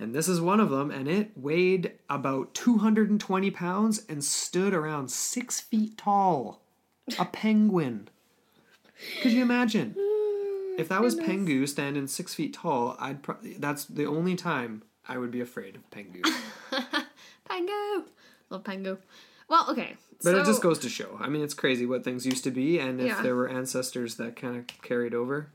And 0.00 0.14
this 0.14 0.28
is 0.28 0.40
one 0.40 0.60
of 0.60 0.70
them, 0.70 0.90
and 0.90 1.06
it 1.06 1.32
weighed 1.36 1.92
about 2.08 2.54
220 2.54 3.50
pounds 3.50 4.02
and 4.08 4.24
stood 4.24 4.72
around 4.72 5.10
six 5.10 5.60
feet 5.60 5.98
tall. 5.98 6.62
A 7.18 7.26
penguin. 7.26 8.08
Could 9.20 9.32
you 9.32 9.42
imagine? 9.42 9.94
If 10.78 10.88
that 10.88 11.02
was 11.02 11.16
Pingu 11.16 11.68
standing 11.68 12.06
six 12.06 12.34
feet 12.34 12.54
tall, 12.54 12.96
I'd 12.98 13.22
pro- 13.22 13.36
that's 13.58 13.84
the 13.84 14.06
only 14.06 14.36
time 14.36 14.82
I 15.06 15.18
would 15.18 15.30
be 15.30 15.40
afraid 15.42 15.76
of 15.76 15.88
Pingu. 15.90 16.22
Pango. 17.48 18.04
Love 18.48 18.64
Pango. 18.64 18.98
Well, 19.48 19.66
okay. 19.70 19.96
But 20.22 20.34
it 20.36 20.44
just 20.46 20.62
goes 20.62 20.78
to 20.80 20.88
show. 20.88 21.18
I 21.20 21.28
mean, 21.28 21.42
it's 21.42 21.54
crazy 21.54 21.84
what 21.84 22.04
things 22.04 22.24
used 22.24 22.44
to 22.44 22.50
be, 22.50 22.78
and 22.78 23.00
if 23.00 23.06
Yeah. 23.08 23.22
there 23.22 23.34
were 23.34 23.48
ancestors 23.48 24.14
that 24.16 24.36
kind 24.36 24.56
of 24.56 24.66
carried 24.82 25.12
over, 25.14 25.48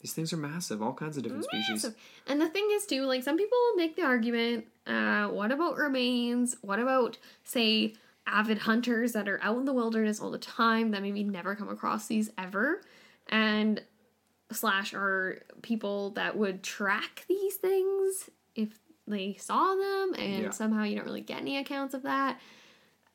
these 0.00 0.12
things 0.12 0.32
are 0.32 0.36
massive. 0.38 0.82
All 0.82 0.94
kinds 0.94 1.16
of 1.16 1.22
different 1.22 1.44
species. 1.44 1.92
And 2.26 2.40
the 2.40 2.48
thing 2.48 2.68
is 2.72 2.86
too, 2.86 3.02
like 3.04 3.22
some 3.22 3.36
people 3.36 3.58
make 3.76 3.96
the 3.96 4.02
argument, 4.02 4.66
uh, 4.86 5.28
what 5.28 5.52
about 5.52 5.76
remains? 5.76 6.56
What 6.62 6.78
about 6.78 7.18
say 7.44 7.94
avid 8.26 8.58
hunters 8.58 9.12
that 9.12 9.28
are 9.28 9.40
out 9.42 9.58
in 9.58 9.64
the 9.64 9.72
wilderness 9.72 10.20
all 10.20 10.30
the 10.30 10.38
time 10.38 10.90
that 10.92 11.02
maybe 11.02 11.22
never 11.24 11.54
come 11.54 11.68
across 11.68 12.06
these 12.06 12.30
ever? 12.38 12.80
And 13.28 13.82
slash 14.50 14.94
are 14.94 15.42
people 15.62 16.10
that 16.10 16.36
would 16.36 16.62
track 16.62 17.24
these 17.28 17.54
things 17.56 18.30
if 18.54 18.78
they 19.06 19.34
saw 19.38 19.74
them 19.74 20.14
and 20.18 20.44
Yeah. 20.44 20.50
somehow 20.50 20.82
you 20.84 20.96
don't 20.96 21.04
really 21.04 21.20
get 21.20 21.40
any 21.40 21.58
accounts 21.58 21.94
of 21.94 22.02
that. 22.02 22.40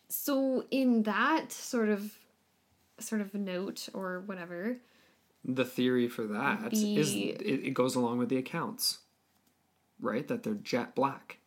So 0.07 0.65
in 0.71 1.03
that 1.03 1.51
sort 1.51 1.89
of 1.89 2.17
sort 2.99 3.19
of 3.21 3.33
note 3.33 3.89
or 3.93 4.21
whatever, 4.21 4.77
The 5.47 5.65
theory 5.65 6.07
for 6.07 6.23
that 6.27 6.73
is 6.73 7.13
Be- 7.13 7.29
it, 7.29 7.67
it 7.67 7.73
goes 7.73 7.95
along 7.95 8.17
with 8.17 8.29
the 8.29 8.37
accounts, 8.37 8.99
right? 9.99 10.27
That 10.27 10.43
they're 10.43 10.55
jet 10.55 10.95
black. 10.95 11.37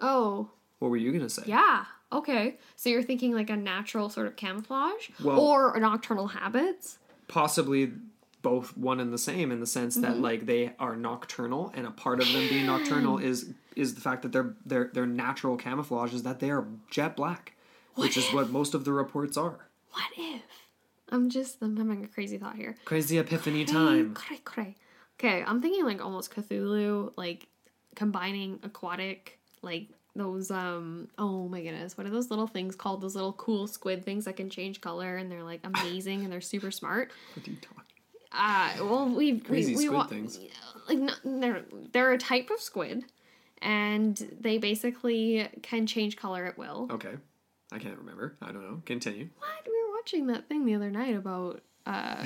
oh, 0.00 0.50
What 0.80 0.90
were 0.90 0.96
you 0.96 1.12
gonna 1.12 1.28
say? 1.28 1.44
Yeah. 1.46 1.84
Okay. 2.12 2.58
So 2.76 2.90
you're 2.90 3.02
thinking 3.02 3.32
like 3.32 3.50
a 3.50 3.56
natural 3.56 4.08
sort 4.10 4.26
of 4.26 4.36
camouflage 4.36 5.10
Well- 5.22 5.40
or 5.40 5.78
nocturnal 5.78 6.28
habits? 6.28 6.98
possibly 7.26 7.90
both 8.42 8.76
one 8.76 9.00
and 9.00 9.10
the 9.10 9.16
same 9.18 9.50
in 9.50 9.58
the 9.60 9.66
sense 9.66 9.94
that 9.94 10.12
mm-hmm. 10.12 10.20
like 10.22 10.44
they 10.44 10.74
are 10.78 10.94
nocturnal 10.94 11.72
and 11.74 11.86
a 11.86 11.90
part 11.90 12.20
of 12.20 12.30
them 12.30 12.46
being 12.48 12.66
nocturnal 12.66 13.16
is 13.30 13.54
is 13.74 13.94
the 13.94 14.00
fact 14.02 14.20
that 14.22 14.32
their 14.32 14.54
their 14.66 14.90
their 14.92 15.06
natural 15.06 15.56
camouflage 15.56 16.12
is 16.12 16.22
that 16.24 16.40
they 16.40 16.50
are 16.50 16.66
jet 16.90 17.16
black 17.16 17.54
which 17.94 18.18
is 18.18 18.30
what 18.34 18.50
most 18.50 18.74
of 18.74 18.84
the 18.84 18.92
reports 18.92 19.38
are 19.38 19.70
What 19.92 20.10
if? 20.18 20.42
I'm 21.10 21.28
just 21.30 21.58
I'm 21.62 21.76
having 21.76 22.04
a 22.04 22.08
crazy 22.08 22.38
thought 22.38 22.56
here. 22.56 22.76
crazy 22.84 23.18
epiphany 23.18 23.64
time. 23.64 24.14
Okay, 25.18 25.44
I'm 25.46 25.60
thinking 25.62 25.84
like 25.84 26.04
almost 26.04 26.34
Cthulhu, 26.34 27.12
like 27.16 27.46
combining 27.94 28.58
aquatic, 28.62 29.38
like 29.62 29.88
those 30.16 30.50
um 30.50 31.08
oh 31.18 31.48
my 31.48 31.62
goodness, 31.62 31.96
what 31.98 32.06
are 32.06 32.10
those 32.10 32.30
little 32.30 32.46
things 32.46 32.74
called? 32.74 33.00
Those 33.00 33.14
little 33.14 33.32
cool 33.34 33.66
squid 33.66 34.04
things 34.04 34.24
that 34.24 34.36
can 34.36 34.48
change 34.50 34.80
color 34.80 35.16
and 35.16 35.30
they're 35.30 35.42
like 35.44 35.60
amazing 35.64 36.24
and 36.24 36.32
they're 36.32 36.40
super 36.40 36.70
smart. 36.70 37.10
what 37.34 37.46
are 37.46 37.50
you 37.50 37.56
talking 37.58 37.84
Uh, 38.32 38.72
well, 38.80 39.08
we 39.08 39.38
Crazy 39.40 39.72
we, 39.72 39.76
we 39.78 39.84
squid 39.86 39.96
wa- 39.96 40.06
things. 40.06 40.38
Like 40.88 40.98
no, 40.98 41.12
they're 41.40 41.64
they're 41.92 42.12
a 42.12 42.18
type 42.18 42.50
of 42.50 42.60
squid, 42.60 43.04
and 43.62 44.16
they 44.40 44.58
basically 44.58 45.48
can 45.62 45.86
change 45.86 46.16
color 46.16 46.44
at 46.44 46.58
will. 46.58 46.88
okay 46.90 47.14
i 47.72 47.78
can't 47.78 47.96
remember 47.98 48.36
i 48.42 48.52
don't 48.52 48.62
know 48.62 48.82
continue 48.84 49.28
What 49.38 49.48
we 49.66 49.72
watching 50.04 50.26
that 50.26 50.46
thing 50.50 50.66
the 50.66 50.74
other 50.74 50.90
night 50.90 51.16
about 51.16 51.62
uh, 51.86 52.22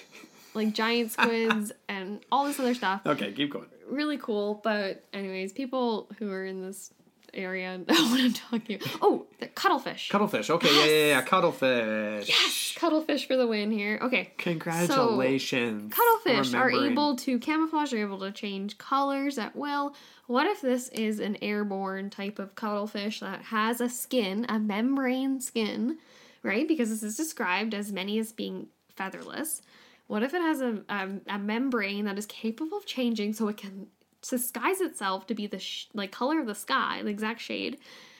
like 0.54 0.72
giant 0.72 1.12
squids 1.12 1.72
and 1.86 2.20
all 2.32 2.46
this 2.46 2.58
other 2.58 2.72
stuff. 2.72 3.02
Okay, 3.04 3.32
keep 3.32 3.52
going. 3.52 3.66
Really 3.86 4.16
cool. 4.16 4.62
But 4.64 5.04
anyways, 5.12 5.52
people 5.52 6.08
who 6.18 6.30
are 6.30 6.46
in 6.46 6.62
this 6.62 6.90
area 7.34 7.76
know 7.86 8.08
what 8.08 8.20
I'm 8.22 8.32
talking 8.32 8.76
about. 8.76 8.98
Oh, 9.02 9.26
the 9.40 9.46
cuttlefish. 9.46 10.08
Cuttlefish. 10.08 10.48
Okay, 10.48 10.74
yeah, 10.74 10.84
yeah, 10.86 11.06
yeah. 11.16 11.22
Cuttlefish. 11.22 12.30
yes, 12.30 12.74
cuttlefish 12.78 13.26
for 13.26 13.36
the 13.36 13.46
win 13.46 13.70
here. 13.70 13.98
Okay. 14.00 14.32
Congratulations. 14.38 15.92
Cuttlefish 15.92 16.54
are 16.54 16.70
able 16.70 17.14
to 17.16 17.38
camouflage, 17.38 17.92
are 17.92 17.98
able 17.98 18.20
to 18.20 18.30
change 18.30 18.78
colors 18.78 19.36
at 19.36 19.54
will. 19.54 19.94
What 20.28 20.46
if 20.46 20.62
this 20.62 20.88
is 20.88 21.20
an 21.20 21.36
airborne 21.42 22.08
type 22.08 22.38
of 22.38 22.54
cuttlefish 22.54 23.20
that 23.20 23.42
has 23.42 23.82
a 23.82 23.90
skin, 23.90 24.46
a 24.48 24.58
membrane 24.58 25.42
skin, 25.42 25.98
right? 26.42 26.66
Because 26.66 26.90
this 26.90 27.02
is 27.02 27.16
described 27.16 27.74
as 27.74 27.92
many 27.92 28.18
as 28.18 28.32
being 28.32 28.68
featherless. 28.94 29.62
What 30.06 30.22
if 30.22 30.32
it 30.34 30.40
has 30.40 30.60
a, 30.60 30.82
a, 30.88 31.08
a 31.28 31.38
membrane 31.38 32.06
that 32.06 32.18
is 32.18 32.26
capable 32.26 32.78
of 32.78 32.86
changing 32.86 33.34
so 33.34 33.48
it 33.48 33.56
can 33.56 33.88
disguise 34.22 34.80
itself 34.80 35.26
to 35.28 35.34
be 35.34 35.46
the 35.46 35.58
sh- 35.58 35.86
like 35.94 36.10
color 36.12 36.40
of 36.40 36.46
the 36.46 36.54
sky, 36.54 37.00
the 37.02 37.10
exact 37.10 37.40
shade, 37.40 37.78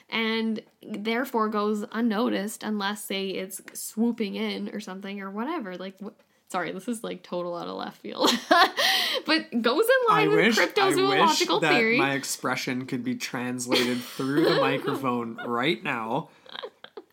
and 0.09 0.61
therefore 0.81 1.49
goes 1.49 1.85
unnoticed 1.91 2.63
unless 2.63 3.03
say 3.03 3.29
it's 3.29 3.61
swooping 3.73 4.35
in 4.35 4.69
or 4.69 4.79
something 4.79 5.21
or 5.21 5.29
whatever. 5.29 5.77
Like, 5.77 5.95
wh- 5.99 6.13
sorry, 6.49 6.71
this 6.71 6.87
is 6.87 7.03
like 7.03 7.23
total 7.23 7.55
out 7.55 7.67
of 7.67 7.75
left 7.75 7.97
field, 7.97 8.29
but 9.25 9.61
goes 9.61 9.85
in 9.85 10.13
line 10.15 10.29
with 10.29 10.55
cryptozoological 10.55 11.61
that 11.61 11.73
theory. 11.73 11.97
my 11.97 12.13
expression 12.13 12.85
could 12.85 13.03
be 13.03 13.15
translated 13.15 13.99
through 13.99 14.45
the 14.45 14.61
microphone 14.61 15.39
right 15.45 15.83
now 15.83 16.29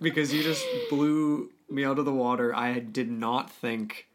because 0.01 0.32
you 0.32 0.43
just 0.43 0.64
blew 0.90 1.51
me 1.68 1.85
out 1.85 1.98
of 1.98 2.05
the 2.05 2.12
water. 2.12 2.55
I 2.55 2.78
did 2.78 3.10
not 3.10 3.51
think, 3.51 4.06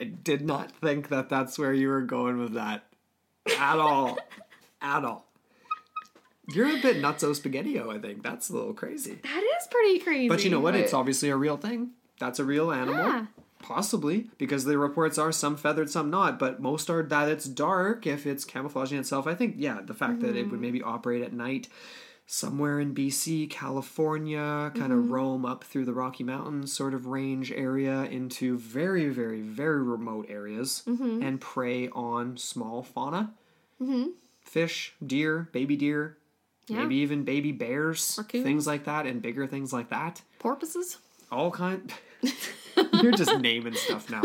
I 0.00 0.04
did 0.04 0.44
not 0.44 0.72
think 0.72 1.08
that 1.08 1.28
that's 1.28 1.58
where 1.58 1.72
you 1.72 1.88
were 1.88 2.02
going 2.02 2.38
with 2.38 2.54
that 2.54 2.84
at 3.58 3.78
all, 3.78 4.18
at 4.80 5.04
all. 5.04 5.26
You're 6.50 6.68
a 6.68 6.80
bit 6.80 6.96
nutso 6.96 7.38
spaghettio. 7.38 7.94
I 7.94 7.98
think 7.98 8.22
that's 8.22 8.48
a 8.48 8.54
little 8.54 8.72
crazy. 8.72 9.18
that 9.22 9.42
is 9.60 9.66
pretty 9.70 9.98
crazy. 9.98 10.28
But 10.28 10.44
you 10.44 10.50
know 10.50 10.60
what? 10.60 10.74
It's 10.74 10.94
obviously 10.94 11.28
a 11.28 11.36
real 11.36 11.58
thing. 11.58 11.90
That's 12.18 12.38
a 12.38 12.44
real 12.44 12.72
animal. 12.72 13.04
Yeah. 13.04 13.26
Possibly, 13.60 14.30
because 14.38 14.64
the 14.64 14.78
reports 14.78 15.18
are 15.18 15.32
some 15.32 15.56
feathered, 15.56 15.90
some 15.90 16.10
not, 16.10 16.38
but 16.38 16.60
most 16.60 16.88
are 16.88 17.02
that 17.02 17.28
it's 17.28 17.44
dark 17.44 18.06
if 18.06 18.24
it's 18.24 18.44
camouflaging 18.44 18.98
itself. 18.98 19.26
I 19.26 19.34
think, 19.34 19.56
yeah, 19.58 19.80
the 19.84 19.94
fact 19.94 20.20
that 20.20 20.36
it 20.36 20.44
would 20.44 20.52
mm-hmm. 20.52 20.60
maybe 20.60 20.82
operate 20.82 21.22
at 21.22 21.32
night 21.32 21.68
somewhere 22.30 22.78
in 22.78 22.94
BC, 22.94 23.48
California, 23.48 24.70
kind 24.76 24.92
of 24.92 24.98
mm-hmm. 24.98 25.12
roam 25.14 25.46
up 25.46 25.64
through 25.64 25.86
the 25.86 25.94
Rocky 25.94 26.22
Mountains 26.22 26.70
sort 26.70 26.92
of 26.92 27.06
range 27.06 27.50
area 27.50 28.02
into 28.02 28.58
very, 28.58 29.08
very, 29.08 29.40
very 29.40 29.82
remote 29.82 30.26
areas 30.28 30.82
mm-hmm. 30.86 31.22
and 31.22 31.40
prey 31.40 31.88
on 31.88 32.36
small 32.36 32.82
fauna. 32.82 33.32
Mm-hmm. 33.82 34.08
Fish, 34.42 34.92
deer, 35.04 35.48
baby 35.52 35.74
deer, 35.74 36.18
Yeah. 36.66 36.82
maybe 36.82 36.96
even 36.96 37.24
baby 37.24 37.50
bears, 37.50 38.20
things 38.30 38.66
like 38.66 38.84
that, 38.84 39.06
and 39.06 39.22
bigger 39.22 39.46
things 39.46 39.72
like 39.72 39.88
that 39.88 40.20
porpoises. 40.38 40.98
all 41.32 41.50
kind. 41.50 41.94
You're 43.02 43.12
just 43.12 43.38
naming 43.38 43.74
stuff 43.74 44.10
now. 44.10 44.22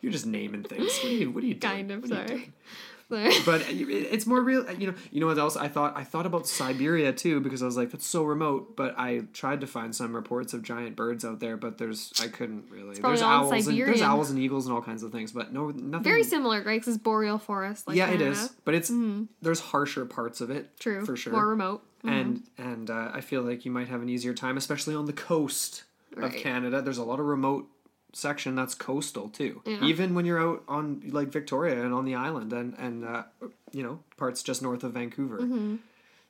You're 0.00 0.12
just 0.12 0.26
naming 0.26 0.62
things. 0.62 0.96
What 0.98 1.04
are 1.04 1.08
you? 1.08 1.30
What 1.32 1.42
are 1.42 1.46
you 1.48 1.54
doing? 1.54 1.72
Kind 1.72 1.90
of 1.90 2.02
What 2.02 2.12
are 2.12 2.22
you 2.22 2.28
sorry. 2.28 2.52
But 3.44 3.64
it's 3.68 4.26
more 4.26 4.40
real. 4.40 4.70
You 4.72 4.88
know. 4.88 4.94
You 5.10 5.20
know 5.20 5.26
what 5.26 5.38
else? 5.38 5.56
I 5.56 5.68
thought. 5.68 5.96
I 5.96 6.04
thought 6.04 6.26
about 6.26 6.46
Siberia 6.46 7.12
too 7.12 7.40
because 7.40 7.62
I 7.62 7.66
was 7.66 7.76
like, 7.76 7.90
that's 7.90 8.06
so 8.06 8.22
remote. 8.22 8.76
But 8.76 8.94
I 8.98 9.22
tried 9.32 9.60
to 9.62 9.66
find 9.66 9.94
some 9.94 10.14
reports 10.14 10.52
of 10.54 10.62
giant 10.62 10.96
birds 10.96 11.24
out 11.24 11.40
there, 11.40 11.56
but 11.56 11.78
there's 11.78 12.12
I 12.20 12.28
couldn't 12.28 12.64
really. 12.70 13.00
There's 13.00 13.22
owls 13.22 13.66
and 13.66 13.76
there's 13.78 14.02
owls 14.02 14.30
and 14.30 14.38
eagles 14.38 14.66
and 14.66 14.74
all 14.74 14.82
kinds 14.82 15.02
of 15.02 15.12
things, 15.12 15.32
but 15.32 15.52
no 15.52 15.68
nothing. 15.70 16.04
Very 16.04 16.22
similar, 16.24 16.62
right? 16.62 16.80
'Cause 16.80 16.94
it's 16.94 17.02
boreal 17.02 17.38
forest. 17.38 17.88
Like 17.88 17.96
yeah, 17.96 18.06
it 18.08 18.18
Canada. 18.18 18.30
is. 18.30 18.48
But 18.64 18.74
it's 18.74 18.92
there's 19.42 19.60
harsher 19.60 20.04
parts 20.04 20.40
of 20.40 20.50
it. 20.50 20.78
True. 20.78 21.04
for 21.04 21.16
sure. 21.16 21.32
More 21.32 21.48
remote. 21.48 21.82
and 22.04 22.42
and 22.58 22.90
uh, 22.90 23.10
I 23.12 23.20
feel 23.20 23.42
like 23.42 23.64
you 23.64 23.70
might 23.70 23.88
have 23.88 24.02
an 24.02 24.08
easier 24.08 24.34
time, 24.34 24.56
especially 24.56 24.94
on 24.94 25.06
the 25.06 25.12
coast 25.12 25.84
of 26.16 26.32
Canada. 26.34 26.80
There's 26.82 26.98
a 26.98 27.04
lot 27.04 27.20
of 27.20 27.26
remote 27.26 27.68
section 28.12 28.54
that's 28.54 28.74
coastal 28.74 29.28
too. 29.28 29.62
Yeah. 29.66 29.82
Even 29.84 30.14
when 30.14 30.24
you're 30.24 30.40
out 30.40 30.62
on 30.68 31.02
like 31.10 31.28
Victoria 31.28 31.82
and 31.84 31.92
on 31.94 32.04
the 32.04 32.14
island 32.14 32.52
and 32.52 32.74
and 32.78 33.04
uh, 33.04 33.22
you 33.72 33.82
know 33.82 34.00
parts 34.16 34.42
just 34.42 34.62
north 34.62 34.82
of 34.84 34.92
Vancouver, 34.94 35.38
Mm-hmm. 35.38 35.76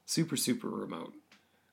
super 0.07 0.37
super 0.37 0.69
remote. 0.69 1.15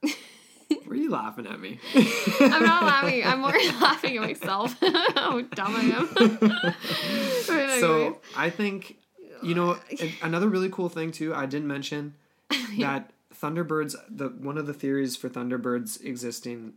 Were 0.85 0.95
you 0.95 1.09
laughing 1.09 1.47
at 1.47 1.59
me? 1.59 1.79
I'm 1.95 2.63
not 2.63 2.83
laughing. 2.83 3.23
I'm 3.25 3.39
more 3.41 3.51
laughing 3.81 4.17
at 4.17 4.21
myself. 4.23 4.75
How 4.81 5.41
dumb 5.41 5.75
I 5.75 6.73
am. 6.75 7.79
So 7.79 8.19
I 8.35 8.49
think 8.49 8.97
you 9.41 9.55
know 9.55 9.77
another 10.21 10.47
really 10.49 10.69
cool 10.69 10.89
thing 10.89 11.11
too. 11.11 11.33
I 11.33 11.45
didn't 11.45 11.67
mention 11.67 12.15
that 12.79 13.11
Thunderbirds. 13.33 13.95
The 14.09 14.29
one 14.29 14.57
of 14.57 14.65
the 14.67 14.73
theories 14.73 15.15
for 15.15 15.29
Thunderbirds 15.29 16.03
existing 16.03 16.73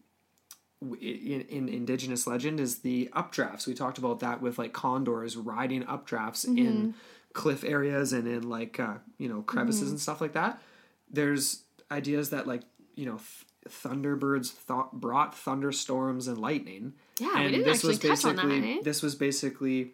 in, 0.83 1.43
in 1.43 1.69
indigenous 1.69 2.27
legend 2.27 2.59
is 2.61 2.79
the 2.79 3.11
updrafts. 3.15 3.67
We 3.67 3.75
talked 3.75 3.99
about 3.99 4.21
that 4.21 4.41
with 4.41 4.59
like 4.59 4.73
condors 4.73 5.37
riding 5.37 5.83
updrafts 5.85 6.45
in 6.47 6.95
cliff 7.33 7.65
areas 7.65 8.13
and 8.13 8.27
in 8.27 8.49
like 8.49 8.81
uh, 8.81 8.95
you 9.19 9.29
know 9.29 9.43
crevices 9.43 9.91
and 9.91 10.01
stuff 10.01 10.21
like 10.21 10.33
that. 10.33 10.61
There's 11.11 11.65
ideas 11.91 12.31
that 12.31 12.47
like 12.47 12.63
you 12.95 13.07
know. 13.07 13.17
Th- 13.17 13.47
Thunderbirds 13.69 14.51
thought 14.51 14.99
brought 14.99 15.37
thunderstorms 15.37 16.27
and 16.29 16.39
lightning. 16.39 16.95
Yeah, 17.19 17.43
we 17.45 17.51
didn't 17.51 17.69
actually 17.69 17.99
touch 17.99 18.25
on 18.25 18.37
that, 18.37 18.47
eh? 18.51 18.81
this 18.83 19.03
was 19.03 19.15
basically 19.15 19.93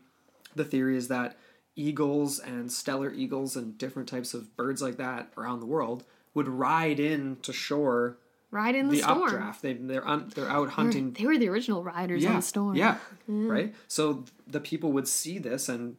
the 0.54 0.64
theory 0.64 0.96
is 0.96 1.08
that 1.08 1.36
eagles 1.74 2.38
and 2.38 2.70
Steller 2.70 3.12
eagles 3.12 3.56
and 3.56 3.76
different 3.76 4.08
types 4.08 4.34
of 4.34 4.56
birds 4.56 4.80
like 4.80 4.98
that 4.98 5.32
around 5.36 5.58
the 5.58 5.66
world 5.66 6.04
would 6.32 6.46
ride 6.46 7.00
in 7.00 7.38
to 7.42 7.52
shore 7.52 8.18
ride 8.51 8.74
in 8.74 8.89
the, 8.89 8.97
the 8.97 9.02
storm. 9.02 9.23
updraft. 9.23 9.62
They 9.62 9.74
they're 9.74 10.06
un, 10.06 10.31
they're 10.35 10.48
out 10.48 10.70
hunting. 10.70 11.12
They 11.12 11.27
were 11.27 11.39
the 11.39 11.48
original 11.48 11.82
riders 11.82 12.23
yeah, 12.23 12.31
on 12.31 12.36
the 12.36 12.43
storm. 12.43 12.77
yeah, 12.77 12.98
right. 13.28 13.74
So 13.89 14.24
the 14.47 14.60
people 14.60 14.93
would 14.93 15.09
see 15.09 15.39
this, 15.39 15.68
and 15.68 15.97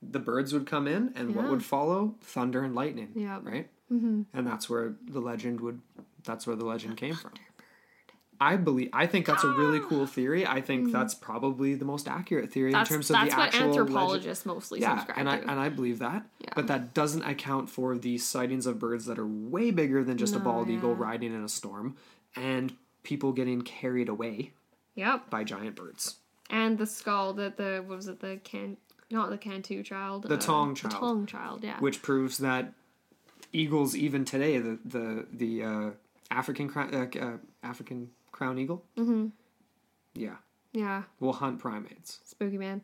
the 0.00 0.18
birds 0.18 0.52
would 0.52 0.66
come 0.66 0.86
in, 0.86 1.12
and 1.16 1.34
what 1.34 1.48
would 1.48 1.64
follow? 1.64 2.16
Thunder 2.20 2.64
and 2.64 2.74
lightning. 2.74 3.12
Yeah. 3.14 3.40
right. 3.42 3.68
Mm-hmm. 3.92 4.22
And 4.32 4.46
that's 4.46 4.70
where 4.70 4.94
the 5.06 5.20
legend 5.20 5.60
would. 5.60 5.80
That's 6.24 6.46
where 6.46 6.56
the 6.56 6.64
legend 6.64 6.96
came 6.96 7.14
from. 7.14 7.32
I 8.42 8.56
believe. 8.56 8.88
I 8.92 9.06
think 9.06 9.24
that's 9.26 9.44
a 9.44 9.48
really 9.48 9.78
cool 9.88 10.04
theory. 10.04 10.44
I 10.44 10.60
think 10.60 10.90
that's 10.90 11.14
probably 11.14 11.76
the 11.76 11.84
most 11.84 12.08
accurate 12.08 12.50
theory. 12.50 12.72
That's, 12.72 12.90
in 12.90 12.96
terms 12.96 13.10
of 13.10 13.14
the 13.14 13.20
actual 13.20 13.38
legend 13.38 13.64
anthropologists 13.68 14.44
mostly 14.44 14.80
yeah, 14.80 14.96
subscribe 14.96 15.18
and 15.18 15.28
I 15.28 15.38
to. 15.38 15.48
and 15.48 15.60
I 15.60 15.68
believe 15.68 16.00
that. 16.00 16.26
Yeah. 16.40 16.48
But 16.56 16.66
that 16.66 16.92
doesn't 16.92 17.22
account 17.22 17.70
for 17.70 17.96
the 17.96 18.18
sightings 18.18 18.66
of 18.66 18.80
birds 18.80 19.06
that 19.06 19.16
are 19.16 19.26
way 19.26 19.70
bigger 19.70 20.02
than 20.02 20.18
just 20.18 20.34
a 20.34 20.38
No, 20.38 20.44
bald 20.44 20.70
eagle 20.70 20.92
riding 20.96 21.32
in 21.32 21.44
a 21.44 21.48
storm, 21.48 21.96
and 22.34 22.74
people 23.04 23.32
getting 23.32 23.62
carried 23.62 24.08
away 24.08 24.50
yep. 24.96 25.30
by 25.30 25.44
giant 25.44 25.76
birds. 25.76 26.16
And 26.50 26.78
the 26.78 26.86
skull 26.86 27.34
that 27.34 27.56
the 27.56 27.84
what 27.86 27.96
was 27.96 28.08
it 28.08 28.18
the 28.18 28.40
can 28.42 28.76
not 29.08 29.30
the 29.30 29.38
Cantu 29.38 29.84
child 29.84 30.24
The 30.24 30.36
Taung 30.36 30.74
child. 30.74 30.94
the 30.94 30.96
Taung 30.96 31.26
child 31.28 31.62
yeah 31.62 31.78
Which 31.78 32.02
proves 32.02 32.38
that 32.38 32.72
eagles, 33.52 33.94
even 33.94 34.24
today, 34.24 34.58
the 34.58 34.78
the 34.84 35.26
the 35.32 35.62
uh, 35.62 35.90
African 36.30 36.70
uh, 36.76 37.06
uh, 37.20 37.36
African 37.62 38.10
crown 38.32 38.58
eagle, 38.58 38.84
mm-hmm. 38.96 39.28
yeah, 40.14 40.36
yeah 40.72 41.04
will 41.20 41.32
hunt 41.32 41.58
primates. 41.58 42.20
spooky 42.24 42.58
man. 42.58 42.82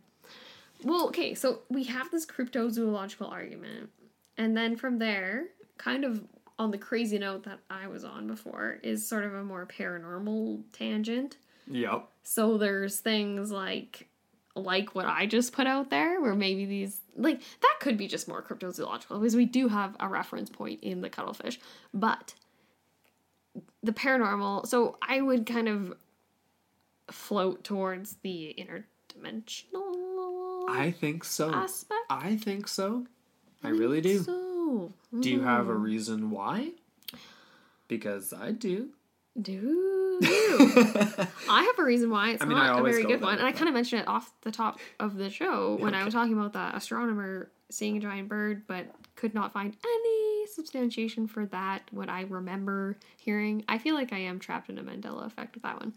Well, 0.85 1.09
okay, 1.09 1.35
so 1.35 1.61
we 1.69 1.85
have 1.85 2.11
this 2.11 2.25
cryptozoological 2.25 3.31
argument, 3.31 3.91
and 4.37 4.57
then 4.57 4.77
from 4.77 4.99
there, 4.99 5.47
kind 5.77 6.05
of 6.05 6.23
on 6.59 6.71
the 6.71 6.79
crazy 6.79 7.19
note 7.19 7.45
that 7.45 7.61
I 7.71 7.87
was 7.89 8.05
on 8.05 8.27
before, 8.27 8.79
is 8.83 9.07
sort 9.07 9.25
of 9.25 9.35
a 9.35 9.45
more 9.45 9.67
paranormal 9.67 10.63
tangent. 10.73 11.37
Yep. 11.69 12.09
So 12.23 12.59
there's 12.59 13.01
things 13.01 13.51
like 13.51 14.09
like 14.55 14.95
what 14.95 15.07
I 15.07 15.27
just 15.27 15.53
put 15.53 15.67
out 15.67 15.91
there, 15.91 16.21
where 16.21 16.35
maybe 16.35 16.65
these 16.65 17.01
like 17.17 17.41
that 17.41 17.77
could 17.81 17.97
be 17.97 18.09
just 18.09 18.29
more 18.29 18.43
cryptozoological 18.43 19.21
because 19.21 19.37
we 19.37 19.45
do 19.45 19.69
have 19.69 19.97
a 20.01 20.09
reference 20.09 20.51
point 20.51 20.81
in 20.83 21.01
the 21.01 21.11
cuttlefish, 21.11 21.59
but 21.95 22.35
the 23.83 23.93
paranormal. 23.93 24.67
So 24.67 24.97
I 25.03 25.21
would 25.21 25.47
kind 25.47 25.69
of 25.69 25.95
float 27.11 27.65
towards 27.65 28.17
the 28.23 28.55
interdimensional 28.59 30.09
I 30.69 30.95
think 30.99 31.25
so. 31.25 31.53
aspect. 31.53 32.01
I 32.11 32.37
think 32.37 32.69
so. 32.69 33.07
I 33.63 33.69
really 33.69 34.01
do. 34.01 34.19
So 34.19 34.93
Do 35.19 35.31
you 35.31 35.41
have 35.41 35.69
a 35.69 35.73
mm-hmm. 35.73 35.83
reason 35.83 36.31
why? 36.31 36.71
Because 37.89 38.33
I 38.33 38.53
do. 38.53 38.91
do 39.41 39.53
you? 39.53 40.19
I 41.49 41.63
have 41.63 41.79
a 41.79 41.85
reason 41.85 42.11
why 42.11 42.31
it's 42.31 42.43
I 42.43 42.47
mean, 42.47 42.59
not 42.59 42.81
a 42.81 42.83
very 42.83 43.05
good 43.05 43.21
one, 43.21 43.39
and 43.39 43.47
I 43.47 43.53
kind 43.53 43.69
of 43.69 43.75
mentioned 43.75 44.03
it 44.03 44.09
off 44.09 44.33
the 44.43 44.51
top 44.51 44.79
of 44.99 45.17
the 45.17 45.31
show 45.31 45.77
when 45.79 45.95
I 45.95 46.05
was 46.05 46.13
talking 46.13 46.33
about 46.33 46.53
that 46.55 46.75
astronomer 46.75 47.49
seeing 47.71 47.97
a 47.97 48.01
giant 48.01 48.29
bird, 48.29 48.63
but 48.67 48.87
could 49.19 49.35
not 49.35 49.53
find 49.53 49.77
any 49.85 50.47
substantiation 50.47 51.27
for 51.27 51.45
that. 51.47 51.83
What 51.91 52.09
I 52.09 52.23
remember 52.23 52.97
hearing, 53.17 53.65
I 53.69 53.79
feel 53.79 53.97
like 53.97 54.13
I 54.13 54.19
am 54.19 54.39
trapped 54.39 54.71
in 54.71 54.79
a 54.79 54.83
Mandela 54.83 55.27
effect 55.27 55.55
with 55.55 55.65
that 55.65 55.81
one. 55.81 55.93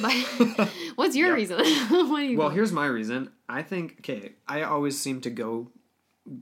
But 0.00 0.68
what's 0.94 1.16
your 1.16 1.34
reason? 1.34 1.58
what 1.88 2.20
you? 2.20 2.36
Well, 2.36 2.50
here's 2.50 2.70
my 2.70 2.86
reason. 2.86 3.30
I 3.48 3.62
think 3.62 3.96
okay, 4.00 4.32
I 4.46 4.62
always 4.62 4.98
seem 4.98 5.22
to 5.22 5.30
go 5.30 5.70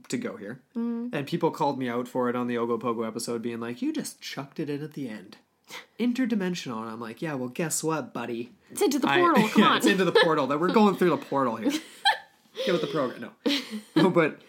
to 0.09 0.17
go 0.17 0.35
here. 0.35 0.59
Mm. 0.75 1.13
And 1.13 1.25
people 1.25 1.51
called 1.51 1.79
me 1.79 1.87
out 1.87 2.07
for 2.07 2.29
it 2.29 2.35
on 2.35 2.47
the 2.47 2.55
Ogopogo 2.55 3.07
episode 3.07 3.41
being 3.41 3.61
like, 3.61 3.81
"You 3.81 3.93
just 3.93 4.19
chucked 4.19 4.59
it 4.59 4.69
in 4.69 4.83
at 4.83 4.93
the 4.93 5.07
end." 5.07 5.37
Interdimensional. 5.99 6.81
And 6.81 6.89
I'm 6.89 6.99
like, 6.99 7.21
"Yeah, 7.21 7.35
well, 7.35 7.49
guess 7.49 7.81
what, 7.81 8.13
buddy? 8.13 8.51
it's 8.69 8.81
into 8.81 8.99
the 8.99 9.09
I- 9.09 9.19
portal. 9.19 9.47
Come 9.47 9.61
yeah, 9.61 9.69
on. 9.69 9.77
it's 9.77 9.85
into 9.85 10.03
the 10.03 10.11
portal. 10.11 10.47
That 10.47 10.59
we're 10.59 10.73
going 10.73 10.97
through 10.97 11.11
the 11.11 11.17
portal 11.17 11.55
here. 11.55 11.71
Get 12.65 12.73
with 12.73 12.81
the 12.81 12.87
program. 12.87 13.21
No, 13.21 13.59
no, 13.95 14.09
but 14.09 14.41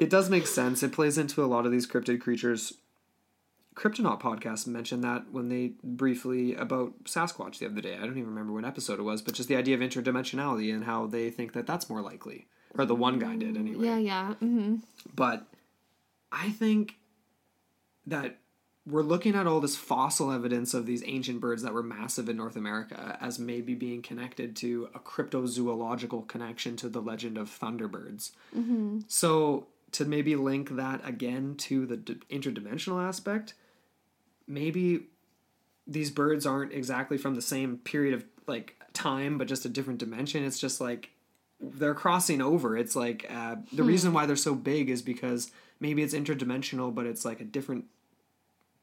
it 0.00 0.10
does 0.10 0.28
make 0.30 0.46
sense. 0.46 0.82
It 0.82 0.92
plays 0.92 1.18
into 1.18 1.44
a 1.44 1.46
lot 1.46 1.66
of 1.66 1.72
these 1.72 1.86
cryptid 1.86 2.20
creatures. 2.20 2.74
Cryptonaut 3.74 4.20
podcast 4.20 4.66
mentioned 4.66 5.04
that 5.04 5.30
when 5.30 5.48
they 5.50 5.72
briefly 5.84 6.54
about 6.54 7.04
Sasquatch 7.04 7.58
the 7.58 7.66
other 7.66 7.82
day. 7.82 7.94
I 7.94 8.00
don't 8.00 8.16
even 8.16 8.26
remember 8.28 8.52
what 8.54 8.64
episode 8.64 8.98
it 8.98 9.02
was, 9.02 9.20
but 9.20 9.34
just 9.34 9.48
the 9.50 9.56
idea 9.56 9.74
of 9.74 9.82
interdimensionality 9.82 10.72
and 10.74 10.84
how 10.84 11.06
they 11.06 11.30
think 11.30 11.52
that 11.52 11.66
that's 11.66 11.90
more 11.90 12.00
likely, 12.00 12.46
or 12.78 12.86
the 12.86 12.94
one 12.94 13.18
guy 13.18 13.36
did 13.36 13.56
anyway. 13.56 13.86
yeah, 13.86 13.98
yeah. 13.98 14.34
hmm 14.34 14.76
But 15.14 15.46
I 16.32 16.50
think 16.50 16.94
that 18.06 18.38
we're 18.86 19.02
looking 19.02 19.34
at 19.34 19.46
all 19.46 19.60
this 19.60 19.76
fossil 19.76 20.30
evidence 20.30 20.72
of 20.72 20.86
these 20.86 21.02
ancient 21.04 21.40
birds 21.40 21.62
that 21.62 21.74
were 21.74 21.82
massive 21.82 22.28
in 22.28 22.36
North 22.36 22.54
America 22.56 23.18
as 23.20 23.38
maybe 23.38 23.74
being 23.74 24.00
connected 24.00 24.54
to 24.56 24.88
a 24.94 25.00
cryptozoological 25.00 26.28
connection 26.28 26.76
to 26.76 26.88
the 26.88 27.02
legend 27.02 27.36
of 27.36 27.50
thunderbirds. 27.50 28.30
So 29.08 29.66
to 29.96 30.04
maybe 30.04 30.36
link 30.36 30.76
that 30.76 31.00
again 31.08 31.54
to 31.56 31.86
the 31.86 31.96
d- 31.96 32.20
interdimensional 32.30 33.02
aspect, 33.02 33.54
maybe 34.46 35.04
these 35.86 36.10
birds 36.10 36.44
aren't 36.44 36.72
exactly 36.72 37.16
from 37.16 37.34
the 37.34 37.40
same 37.40 37.78
period 37.78 38.12
of 38.12 38.24
like 38.46 38.76
time, 38.92 39.38
but 39.38 39.48
just 39.48 39.64
a 39.64 39.70
different 39.70 39.98
dimension. 39.98 40.44
It's 40.44 40.58
just 40.58 40.82
like 40.82 41.10
they're 41.60 41.94
crossing 41.94 42.42
over. 42.42 42.76
It's 42.76 42.94
like 42.94 43.26
uh, 43.30 43.56
the 43.72 43.82
reason 43.82 44.12
why 44.12 44.26
they're 44.26 44.36
so 44.36 44.54
big 44.54 44.90
is 44.90 45.00
because 45.00 45.50
maybe 45.80 46.02
it's 46.02 46.12
interdimensional, 46.14 46.94
but 46.94 47.06
it's 47.06 47.24
like 47.24 47.40
a 47.40 47.44
different 47.44 47.86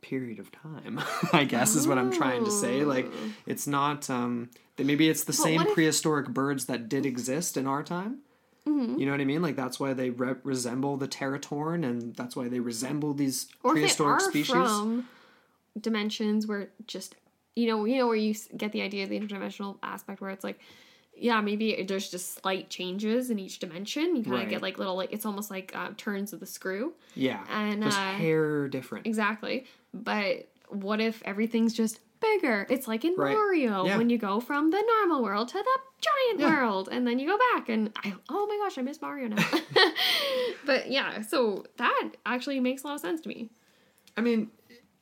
period 0.01 0.39
of 0.39 0.51
time. 0.51 0.99
I 1.33 1.43
guess 1.43 1.75
is 1.75 1.87
what 1.87 1.99
I'm 1.99 2.11
trying 2.11 2.43
to 2.43 2.51
say. 2.51 2.83
Like 2.83 3.07
it's 3.45 3.67
not. 3.67 4.09
Um, 4.09 4.49
that 4.77 4.87
maybe 4.87 5.07
it's 5.07 5.25
the 5.25 5.33
same 5.33 5.57
what 5.57 5.67
if- 5.67 5.73
prehistoric 5.75 6.29
birds 6.29 6.65
that 6.65 6.89
did 6.89 7.05
exist 7.05 7.55
in 7.55 7.67
our 7.67 7.83
time. 7.83 8.21
Mm-hmm. 8.67 8.97
You 8.99 9.05
know 9.05 9.11
what 9.11 9.21
I 9.21 9.25
mean? 9.25 9.41
Like 9.41 9.55
that's 9.55 9.79
why 9.79 9.93
they 9.93 10.09
re- 10.09 10.35
resemble 10.43 10.95
the 10.97 11.07
Teratorn, 11.07 11.83
and 11.85 12.15
that's 12.15 12.35
why 12.35 12.47
they 12.47 12.59
resemble 12.61 13.13
these 13.13 13.47
Or 13.63 13.71
if 13.71 13.75
they 13.75 13.81
prehistoric 13.81 14.21
are 14.21 14.29
species. 14.29 14.47
from 14.53 15.07
dimensions 15.79 16.47
where 16.47 16.69
just 16.87 17.15
you 17.55 17.67
know 17.67 17.85
you 17.85 17.97
know 17.97 18.07
where 18.07 18.15
you 18.15 18.33
get 18.55 18.71
the 18.71 18.81
idea 18.81 19.03
of 19.03 19.09
the 19.09 19.19
interdimensional 19.19 19.77
aspect 19.81 20.21
where 20.21 20.29
it's 20.29 20.43
like 20.43 20.59
yeah 21.15 21.41
maybe 21.41 21.83
there's 21.87 22.09
just 22.11 22.35
slight 22.41 22.69
changes 22.69 23.29
in 23.31 23.39
each 23.39 23.59
dimension 23.59 24.15
you 24.15 24.23
kind 24.23 24.35
of 24.35 24.39
Right. 24.41 24.49
get 24.49 24.61
like 24.61 24.77
little 24.77 24.95
like 24.95 25.11
it's 25.11 25.25
almost 25.25 25.49
like 25.51 25.71
uh, 25.75 25.89
turns 25.97 26.31
of 26.33 26.39
the 26.39 26.45
screw 26.45 26.93
Yeah, 27.15 27.43
And, 27.49 27.83
just 27.83 27.97
uh, 27.97 28.13
hair 28.13 28.67
different. 28.67 29.07
exactly 29.07 29.65
but 29.93 30.47
what 30.69 30.99
if 31.01 31.21
everything's 31.25 31.73
just 31.73 31.99
bigger 32.23 32.65
it's 32.69 32.87
like 32.87 33.03
in 33.05 33.13
Right. 33.17 33.33
mario 33.35 33.85
Yeah. 33.85 33.97
when 33.97 34.09
you 34.09 34.17
go 34.17 34.39
from 34.39 34.71
the 34.71 34.81
normal 34.81 35.21
world 35.23 35.49
to 35.49 35.57
the 35.57 35.77
giant 36.01 36.39
Yeah. 36.39 36.47
world 36.47 36.89
and 36.91 37.05
then 37.05 37.19
you 37.19 37.27
go 37.27 37.37
back 37.53 37.69
and 37.69 37.91
I, 38.03 38.13
oh 38.29 38.47
my 38.47 38.57
gosh 38.63 38.77
i 38.77 38.81
miss 38.81 39.01
mario 39.01 39.27
now 39.27 39.43
but 40.65 40.89
yeah 40.89 41.21
so 41.21 41.65
that 41.77 42.11
actually 42.25 42.59
makes 42.59 42.83
a 42.83 42.87
lot 42.87 42.95
of 42.95 43.01
sense 43.01 43.21
to 43.21 43.29
me 43.29 43.49
I 44.15 44.21
mean, 44.21 44.51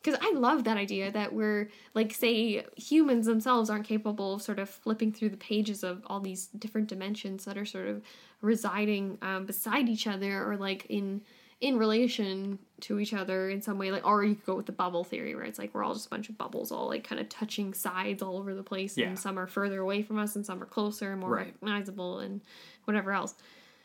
because 0.02 0.18
I 0.22 0.32
love 0.32 0.64
that 0.64 0.78
idea 0.78 1.12
that 1.12 1.34
we're 1.34 1.70
like, 1.94 2.14
say, 2.14 2.64
humans 2.78 3.26
themselves 3.26 3.70
aren't 3.70 3.86
capable 3.86 4.36
of 4.36 4.42
sort 4.42 4.58
of 4.58 4.70
flipping 4.70 5.12
through 5.12 5.32
the 5.32 5.38
pages 5.38 5.84
of 5.84 6.02
all 6.08 6.22
these 6.22 6.48
different 6.48 6.88
dimensions 6.88 7.44
that 7.44 7.58
are 7.58 7.66
sort 7.66 7.88
of 7.90 8.02
residing 8.40 9.18
um, 9.22 9.46
beside 9.46 9.90
each 9.90 10.08
other 10.08 10.50
or 10.50 10.56
like 10.56 10.86
in 10.88 11.22
in 11.62 11.78
relation 11.78 12.58
to 12.82 13.00
each 13.00 13.14
other 13.14 13.50
in 13.50 13.62
some 13.62 13.78
way. 13.78 13.92
Like, 13.92 14.06
or 14.06 14.24
you 14.24 14.36
could 14.36 14.46
go 14.46 14.56
with 14.56 14.66
the 14.66 14.72
bubble 14.72 15.04
theory 15.04 15.36
where 15.36 15.44
it's 15.44 15.60
like 15.60 15.74
we're 15.74 15.84
all 15.84 15.94
just 15.94 16.08
a 16.08 16.10
bunch 16.10 16.28
of 16.28 16.38
bubbles, 16.38 16.72
all 16.72 16.88
like 16.88 17.04
kind 17.04 17.22
of 17.22 17.30
touching 17.30 17.74
sides 17.74 18.22
all 18.24 18.38
over 18.38 18.54
the 18.54 18.64
place, 18.64 18.98
Yeah. 18.98 19.08
and 19.08 19.20
some 19.20 19.38
are 19.40 19.48
further 19.48 19.80
away 19.80 20.02
from 20.02 20.18
us, 20.20 20.36
and 20.36 20.46
some 20.46 20.62
are 20.62 20.66
closer, 20.66 21.12
and 21.12 21.22
more 21.22 21.30
Right. 21.30 21.46
recognizable, 21.62 22.20
and 22.20 22.42
whatever 22.86 23.12
else 23.14 23.36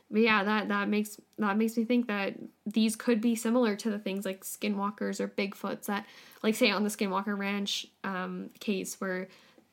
but 0.08 0.20
yeah 0.20 0.44
that 0.44 0.68
that 0.68 0.88
makes 0.88 1.18
that 1.36 1.56
makes 1.58 1.76
me 1.76 1.84
think 1.84 2.06
that 2.06 2.34
these 2.64 2.94
could 2.94 3.20
be 3.20 3.34
similar 3.34 3.74
to 3.74 3.90
the 3.90 3.98
things 3.98 4.24
like 4.24 4.44
skinwalkers 4.44 5.18
or 5.18 5.26
bigfoots 5.26 5.86
that 5.86 6.06
like 6.44 6.54
say 6.54 6.70
on 6.70 6.84
the 6.84 6.88
skinwalker 6.88 7.36
ranch 7.36 7.88
um, 8.04 8.48
case 8.60 9.00
where 9.00 9.26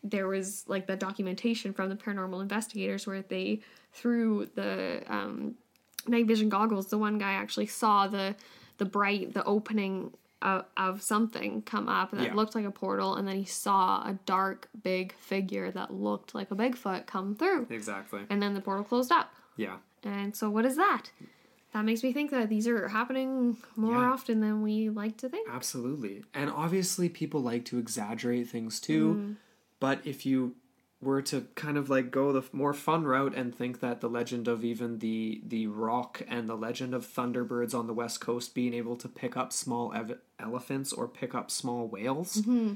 there 0.04 0.28
was 0.28 0.64
like 0.68 0.88
the 0.88 0.96
documentation 0.96 1.72
from 1.72 1.88
the 1.88 1.96
paranormal 1.96 2.42
investigators 2.42 3.06
where 3.06 3.22
they 3.22 3.60
through 3.94 4.48
the 4.56 5.04
um, 5.08 5.54
night 6.08 6.26
vision 6.28 6.50
goggles 6.50 6.88
the 6.88 6.98
one 6.98 7.18
guy 7.18 7.34
actually 7.34 7.66
saw 7.68 8.08
the 8.08 8.36
the 8.78 8.86
bright 8.86 9.34
the 9.34 9.44
opening 9.46 10.12
of, 10.42 10.66
of 10.76 11.02
something 11.02 11.62
come 11.62 11.88
up 11.88 12.12
that 12.12 12.22
Yeah. 12.28 12.34
looked 12.34 12.54
like 12.56 12.66
a 12.66 12.72
portal 12.72 13.16
and 13.16 13.26
then 13.28 13.38
he 13.38 13.46
saw 13.46 14.02
a 14.06 14.18
dark 14.26 14.68
big 14.84 15.14
figure 15.16 15.72
that 15.72 15.94
looked 15.94 16.36
like 16.36 16.52
a 16.52 16.56
bigfoot 16.56 17.06
come 17.06 17.36
through 17.36 17.68
exactly. 17.70 18.22
and 18.30 18.42
then 18.42 18.54
the 18.54 18.62
portal 18.62 18.84
closed 18.84 19.12
up 19.12 19.34
Yeah. 19.56 19.78
and 20.04 20.36
so, 20.36 20.50
what 20.50 20.66
is 20.66 20.76
that? 20.76 21.12
That 21.74 21.86
makes 21.86 22.04
me 22.04 22.14
think 22.14 22.30
that 22.32 22.50
these 22.50 22.68
are 22.68 22.88
happening 22.90 23.58
more 23.76 23.94
Yeah. 23.94 24.12
often 24.12 24.42
than 24.42 24.62
we 24.62 24.90
like 24.90 25.18
to 25.18 25.30
think. 25.30 25.48
Absolutely. 25.50 26.24
And 26.34 26.52
obviously, 26.52 27.10
people 27.10 27.42
like 27.42 27.66
to 27.66 27.80
exaggerate 27.80 28.48
things 28.50 28.80
too. 28.80 29.14
Mm-hmm. 29.14 29.32
But 29.80 30.06
if 30.06 30.24
you 30.26 30.56
were 31.04 31.22
to 31.22 31.48
kind 31.56 31.78
of 31.78 31.90
like 31.90 32.12
go 32.12 32.32
the 32.32 32.44
more 32.52 32.74
fun 32.74 33.04
route 33.04 33.36
and 33.36 33.54
think 33.54 33.80
that 33.80 34.02
the 34.02 34.10
legend 34.10 34.48
of 34.48 34.64
even 34.64 35.00
the 35.00 35.42
the 35.46 35.68
Roc 35.68 36.22
and 36.28 36.48
the 36.48 36.56
legend 36.56 36.94
of 36.94 37.06
thunderbirds 37.06 37.74
on 37.74 37.88
the 37.88 37.94
west 37.94 38.22
coast 38.22 38.56
being 38.56 38.74
able 38.74 38.96
to 38.96 39.08
pick 39.08 39.38
up 39.38 39.54
small 39.54 39.94
ev- 39.94 40.20
elephants 40.40 40.94
or 40.94 41.08
pick 41.08 41.36
up 41.36 41.52
small 41.52 41.88
whales 41.88 42.38
mm-hmm. 42.38 42.74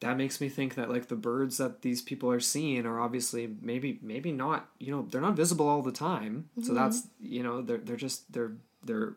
that 0.00 0.16
makes 0.16 0.40
me 0.40 0.48
think 0.48 0.74
that 0.74 0.90
like 0.90 1.08
the 1.08 1.16
birds 1.16 1.58
that 1.58 1.82
these 1.82 2.02
people 2.02 2.30
are 2.30 2.40
seeing 2.40 2.84
are 2.86 3.00
obviously 3.00 3.56
maybe 3.60 3.98
maybe 4.02 4.32
not 4.32 4.68
you 4.78 4.90
know 4.90 5.06
they're 5.10 5.20
not 5.20 5.36
visible 5.36 5.68
all 5.68 5.82
the 5.82 5.92
time. 5.92 6.50
So 6.56 6.72
mm-hmm. 6.72 6.74
that's 6.74 7.06
you 7.20 7.42
know 7.42 7.62
they're 7.62 7.78
they're 7.78 7.96
just 7.96 8.32
they're 8.32 8.52
they're 8.84 9.14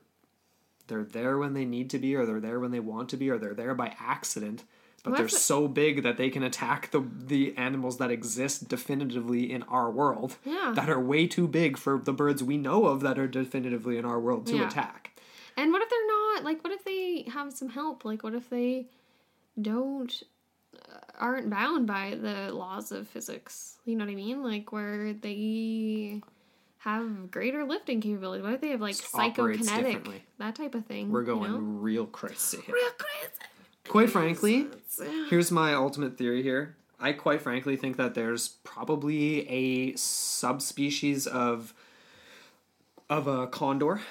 they're 0.87 1.03
there 1.03 1.37
when 1.37 1.53
they 1.53 1.65
need 1.65 1.89
to 1.89 1.99
be 1.99 2.15
or 2.15 2.25
they're 2.25 2.39
there 2.39 2.59
when 2.59 2.71
they 2.71 2.79
want 2.79 3.09
to 3.09 3.17
be 3.17 3.29
or 3.29 3.37
they're 3.37 3.53
there 3.53 3.73
by 3.73 3.95
accident 3.99 4.63
but 5.03 5.11
Well, 5.11 5.17
they're 5.19 5.29
so 5.29 5.67
big 5.67 6.03
that 6.03 6.17
they 6.17 6.29
can 6.29 6.43
attack 6.43 6.91
the 6.91 7.01
the 7.01 7.55
animals 7.57 7.97
that 7.97 8.11
exist 8.11 8.67
definitively 8.67 9.51
in 9.51 9.63
our 9.63 9.89
world 9.89 10.37
Yeah. 10.45 10.73
that 10.75 10.89
are 10.89 10.99
way 10.99 11.27
too 11.27 11.47
big 11.47 11.77
for 11.77 11.97
the 11.99 12.13
birds 12.13 12.43
we 12.43 12.57
know 12.57 12.85
of 12.85 13.01
that 13.01 13.17
are 13.17 13.27
definitively 13.27 13.97
in 13.97 14.05
our 14.05 14.19
world 14.19 14.45
to 14.47 14.55
Yeah. 14.57 14.67
attack 14.67 15.19
And 15.57 15.71
what 15.73 15.81
if 15.81 15.89
they're 15.89 16.07
not? 16.07 16.43
Like, 16.45 16.63
what 16.63 16.71
if 16.71 16.83
they 16.85 17.23
have 17.33 17.51
some 17.51 17.69
help? 17.69 18.05
Like, 18.05 18.23
what 18.23 18.33
if 18.33 18.49
they 18.49 18.87
don't 19.61 20.23
uh, 20.73 20.99
aren't 21.19 21.49
bound 21.49 21.85
by 21.85 22.15
the 22.15 22.51
laws 22.53 22.91
of 22.93 23.07
physics? 23.07 23.77
You 23.85 23.95
know 23.97 24.05
what 24.05 24.11
I 24.11 24.15
mean? 24.15 24.41
Like, 24.41 24.71
where 24.71 25.11
they 25.13 26.21
have 26.77 27.29
greater 27.29 27.63
lifting 27.65 27.99
capability. 28.01 28.41
What 28.41 28.53
if 28.53 28.61
they 28.61 28.69
have 28.69 28.81
like 28.81 28.95
Just 28.95 29.11
psychokinetic 29.13 30.21
that 30.39 30.55
type 30.55 30.73
of 30.73 30.85
thing? 30.85 31.11
we're 31.11 31.21
you 31.21 31.25
going 31.27 31.51
know? 31.51 31.57
real 31.59 32.05
crazy 32.07 32.57
real 32.67 32.91
crazy. 32.97 33.33
Quite 33.91 34.09
frankly 34.09 34.67
Here's 35.29 35.51
my 35.51 35.73
ultimate 35.73 36.17
theory 36.17 36.43
here. 36.43 36.75
I 36.99 37.13
quite 37.13 37.41
frankly 37.41 37.75
think 37.75 37.97
that 37.97 38.13
there's 38.13 38.49
probably 38.63 39.47
a 39.49 39.95
subspecies 39.95 41.25
of 41.27 41.73
of 43.09 43.27
a 43.27 43.47
condor, 43.47 44.01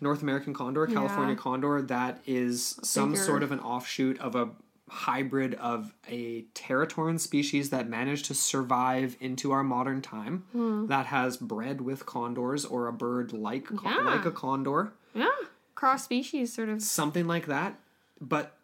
North 0.00 0.22
American 0.22 0.54
condor, 0.54 0.86
California 0.86 1.34
Yeah. 1.34 1.40
condor 1.40 1.82
that 1.82 2.20
is 2.26 2.78
some 2.82 3.12
Bigger. 3.12 3.22
sort 3.24 3.42
of 3.42 3.52
an 3.52 3.60
offshoot 3.60 4.18
of 4.18 4.34
a 4.34 4.50
hybrid 4.88 5.54
of 5.54 5.92
a 6.08 6.42
Teratorn 6.54 7.18
species 7.18 7.70
that 7.70 7.88
managed 7.88 8.26
to 8.26 8.34
survive 8.34 9.16
into 9.20 9.50
our 9.52 9.64
modern 9.64 10.00
time 10.00 10.44
Hmm. 10.52 10.86
that 10.86 11.06
has 11.06 11.36
bred 11.36 11.80
with 11.80 12.06
condors 12.06 12.64
or 12.64 12.86
a 12.86 12.92
bird 12.92 13.32
like 13.32 13.68
Yeah. 13.84 13.96
like 13.98 14.24
a 14.24 14.30
condor 14.30 14.92
Yeah. 15.14 15.26
Cross 15.74 16.04
species 16.04 16.52
sort 16.54 16.68
of. 16.68 16.80
something 16.82 17.26
like 17.26 17.46
that 17.46 17.78
but 18.20 18.55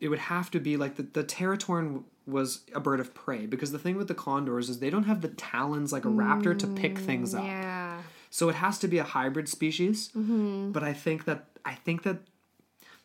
it 0.00 0.08
would 0.08 0.18
have 0.18 0.50
to 0.52 0.60
be 0.60 0.76
like 0.76 0.96
the, 0.96 1.02
the 1.02 1.24
Teratorn 1.24 2.04
was 2.26 2.60
a 2.74 2.80
bird 2.80 3.00
of 3.00 3.14
prey 3.14 3.46
because 3.46 3.72
the 3.72 3.78
thing 3.78 3.96
with 3.96 4.06
the 4.06 4.14
condors 4.14 4.68
is 4.68 4.78
they 4.78 4.90
don't 4.90 5.04
have 5.04 5.22
the 5.22 5.28
talons 5.28 5.92
like 5.92 6.04
a 6.04 6.08
raptor 6.08 6.56
to 6.58 6.66
pick 6.66 6.96
mm, 6.96 7.04
things 7.04 7.34
up 7.34 7.42
Yeah. 7.42 8.02
so 8.28 8.50
it 8.50 8.56
has 8.56 8.78
to 8.80 8.88
be 8.88 8.98
a 8.98 9.02
hybrid 9.02 9.48
species 9.48 10.10
mm-hmm. 10.14 10.70
but 10.70 10.82
i 10.82 10.92
think 10.92 11.24
that 11.24 11.46
i 11.64 11.74
think 11.74 12.02
that 12.02 12.18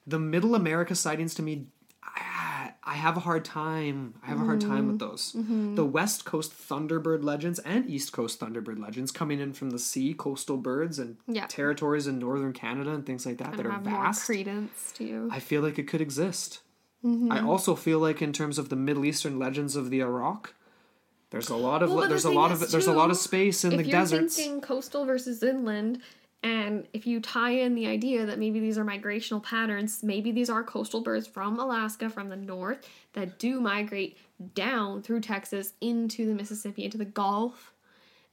the 0.05 0.19
middle 0.19 0.55
america 0.55 0.93
sightings 0.93 1.33
to 1.35 1.41
me 1.41 1.67
ah, 2.03 2.73
I 2.85 2.95
have 2.95 3.15
a 3.15 3.21
hard 3.21 3.45
time. 3.45 4.15
I 4.21 4.27
have 4.27 4.41
a 4.41 4.43
hard 4.43 4.59
time 4.59 4.87
with 4.87 4.99
mm-hmm. 4.99 5.09
those. 5.09 5.31
Mm-hmm. 5.31 5.75
The 5.75 5.85
West 5.85 6.25
Coast 6.25 6.51
Thunderbird 6.51 7.23
legends 7.23 7.59
and 7.59 7.89
East 7.89 8.11
Coast 8.11 8.41
Thunderbird 8.41 8.77
legends 8.77 9.09
coming 9.09 9.39
in 9.39 9.53
from 9.53 9.69
the 9.69 9.79
sea, 9.79 10.13
coastal 10.13 10.57
birds 10.57 10.99
and 10.99 11.15
Yeah. 11.25 11.45
territories 11.47 12.07
in 12.07 12.19
northern 12.19 12.51
Canada 12.51 12.91
and 12.91 13.05
things 13.05 13.25
like 13.25 13.37
that 13.37 13.51
that 13.51 13.65
and 13.65 13.73
are 13.73 13.79
vast. 13.79 14.29
more 14.29 14.35
credence 14.35 14.91
to 14.97 15.05
you. 15.05 15.29
I 15.31 15.39
feel 15.39 15.61
like 15.61 15.79
it 15.79 15.87
could 15.87 16.01
exist. 16.01 16.59
Mm-hmm. 17.03 17.31
I 17.31 17.41
also 17.41 17.75
feel 17.75 17.99
like 17.99 18.21
in 18.21 18.31
terms 18.33 18.57
of 18.57 18.69
the 18.69 18.75
Middle 18.75 19.05
Eastern 19.05 19.37
legends 19.37 19.75
of 19.75 19.89
the 19.89 19.99
Iraq, 20.01 20.53
there's 21.31 21.49
a 21.49 21.55
lot 21.55 21.83
of 21.83 21.89
Well, 21.89 21.97
but 21.99 22.03
the 22.03 22.09
there's 22.09 22.25
a 22.25 22.31
lot 22.31 22.51
of 22.51 22.71
there's 22.71 22.87
a 22.87 22.93
lot 22.93 23.09
of 23.11 23.17
space 23.17 23.63
in 23.63 23.73
if 23.73 23.77
the 23.79 23.83
you're 23.85 23.99
deserts. 23.99 24.35
thinking 24.37 24.61
coastal 24.61 25.03
versus 25.05 25.43
inland, 25.43 26.01
and 26.43 26.87
if 26.93 27.05
you 27.07 27.19
tie 27.19 27.51
in 27.51 27.75
the 27.75 27.87
idea 27.87 28.25
that 28.25 28.39
maybe 28.39 28.59
these 28.59 28.77
are 28.77 28.85
migrational 28.85 29.41
patterns, 29.43 30.01
maybe 30.03 30.31
these 30.31 30.49
are 30.49 30.63
coastal 30.63 31.01
birds 31.01 31.27
from 31.27 31.59
Alaska, 31.59 32.09
from 32.09 32.29
the 32.29 32.35
north, 32.35 32.87
that 33.13 33.37
do 33.39 33.59
migrate 33.59 34.17
down 34.55 35.01
through 35.01 35.21
Texas 35.21 35.73
into 35.81 36.25
the 36.25 36.33
Mississippi, 36.35 36.85
into 36.85 36.97
the 36.97 37.05
Gulf, 37.05 37.73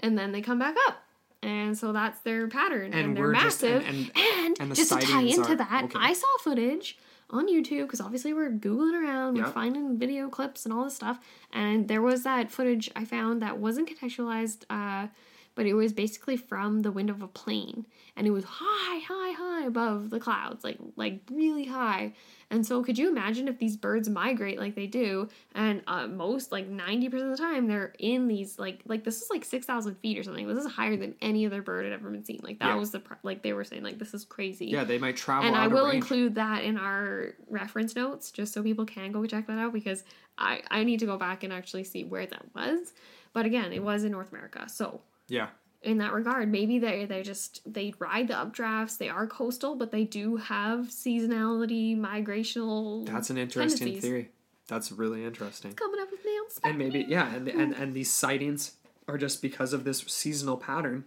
and 0.01 0.16
then 0.18 0.30
they 0.32 0.40
come 0.42 0.59
back 0.59 0.74
up. 0.88 1.02
And 1.42 1.76
so 1.78 1.92
that's 1.92 2.20
their 2.20 2.48
pattern, 2.48 2.92
and, 2.92 2.94
And 2.94 3.16
they're 3.16 3.32
just- 3.32 3.62
massive. 3.62 3.82
and- 3.88 4.10
And, 4.14 4.36
and- 4.47 4.60
and 4.60 4.74
just 4.74 4.92
to 4.92 4.98
tie 4.98 5.22
into 5.22 5.52
are- 5.52 5.56
that, 5.56 5.84
okay. 5.84 5.98
I 5.98 6.12
saw 6.12 6.26
footage 6.42 6.98
on 7.31 7.48
YouTube 7.48 7.82
because 7.82 8.01
obviously 8.01 8.32
we're 8.35 8.51
googling 8.51 9.01
around, 9.01 9.35
we're 9.35 9.44
Yeah. 9.44 9.51
finding 9.52 9.98
video 9.98 10.28
clips 10.28 10.65
and 10.65 10.73
all 10.73 10.85
this 10.85 10.94
stuff. 10.97 11.19
And 11.52 11.89
there 11.89 12.02
was 12.02 12.23
that 12.24 12.51
footage 12.51 12.90
I 12.97 13.05
found 13.05 13.40
that 13.43 13.59
wasn't 13.59 13.89
contextualized, 13.89 14.65
uh, 14.70 15.09
but 15.55 15.66
it 15.66 15.74
was 15.74 15.93
basically 15.93 16.36
from 16.36 16.81
the 16.82 16.93
window 16.93 17.12
of 17.12 17.23
a 17.23 17.28
plane, 17.28 17.86
and 18.16 18.27
it 18.27 18.31
was 18.31 18.44
high, 18.44 19.01
high, 19.01 19.32
high 19.32 19.65
above 19.66 20.11
the 20.11 20.20
clouds, 20.20 20.62
like 20.65 20.78
like 20.97 21.23
really 21.31 21.65
high. 21.66 22.15
And 22.52 22.66
so, 22.66 22.82
could 22.82 22.98
you 22.98 23.09
imagine 23.09 23.47
if 23.47 23.59
these 23.59 23.77
birds 23.77 24.09
migrate 24.09 24.59
like 24.59 24.74
they 24.74 24.89
do, 24.89 25.28
and 25.55 25.82
uh, 25.86 26.09
most 26.09 26.51
like 26.51 26.66
ninety 26.66 27.09
percent 27.09 27.31
of 27.31 27.36
the 27.39 27.43
time 27.43 27.68
they're 27.68 27.94
in 28.01 28.27
these 28.27 28.59
like 28.59 28.81
like 28.86 29.05
this 29.05 29.22
is 29.22 29.31
like 29.31 29.44
six 29.44 29.66
thousand 29.66 29.94
feet 29.97 30.18
or 30.18 30.24
something. 30.24 30.48
This 30.48 30.64
is 30.64 30.72
higher 30.72 30.97
than 30.97 31.14
any 31.22 31.47
other 31.47 31.62
bird 31.62 31.85
had 31.85 31.93
ever 31.93 32.10
been 32.10 32.24
seen. 32.24 32.40
Like 32.43 32.59
that 32.59 32.68
Yeah. 32.70 32.74
was 32.74 32.90
the 32.90 32.98
pr- 32.98 33.14
like 33.22 33.43
they 33.43 33.52
were 33.52 33.62
saying 33.62 33.85
like 33.85 33.98
this 34.01 34.14
is 34.14 34.24
crazy 34.24 34.66
yeah, 34.66 34.82
they 34.82 34.98
might 34.98 35.16
travel 35.16 35.47
and 35.47 35.56
I 35.56 35.68
will 35.68 35.85
range. 35.85 35.97
include 36.02 36.35
that 36.35 36.64
in 36.64 36.77
our 36.77 37.35
reference 37.48 37.94
notes 37.94 38.32
just 38.32 38.52
so 38.52 38.62
people 38.64 38.85
can 38.85 39.12
go 39.12 39.24
check 39.27 39.47
that 39.47 39.59
out 39.59 39.72
because 39.72 40.02
I 40.36 40.62
I 40.72 40.82
need 40.82 40.98
to 41.01 41.06
go 41.06 41.16
back 41.16 41.44
and 41.44 41.52
actually 41.52 41.85
see 41.85 42.02
where 42.05 42.27
that 42.27 42.44
was. 42.55 42.93
But 43.32 43.47
again, 43.47 43.72
it 43.72 43.82
was 43.85 44.02
in 44.02 44.10
North 44.10 44.31
America. 44.32 44.68
So 44.68 45.02
yeah, 45.28 45.51
in 45.82 45.98
that 45.98 46.12
regard, 46.12 46.51
maybe 46.51 46.78
they 46.78 47.07
they 47.07 47.23
just 47.23 47.61
they 47.70 47.94
ride 47.98 48.28
the 48.28 48.35
updrafts. 48.35 48.98
They 48.98 49.09
are 49.09 49.27
coastal, 49.27 49.77
but 49.77 49.90
they 49.93 50.05
do 50.05 50.36
have 50.36 50.86
seasonality, 50.89 51.98
migrational. 51.98 53.07
that's 53.07 53.31
an 53.31 53.39
interesting 53.39 53.78
tendencies. 53.78 54.02
theory. 54.02 54.31
That's 54.69 54.93
really 54.93 55.24
interesting. 55.24 55.73
Coming 55.73 56.01
up 56.01 56.11
with 56.11 56.20
spot. 56.51 56.69
And 56.70 56.78
maybe 56.78 57.05
yeah, 57.09 57.35
and 57.35 57.48
and 57.48 57.74
and 57.74 57.94
these 57.94 58.11
sightings 58.11 58.77
are 59.09 59.19
just 59.19 59.43
because 59.43 59.73
of 59.73 59.85
this 59.85 60.01
seasonal 60.01 60.57
pattern, 60.57 61.05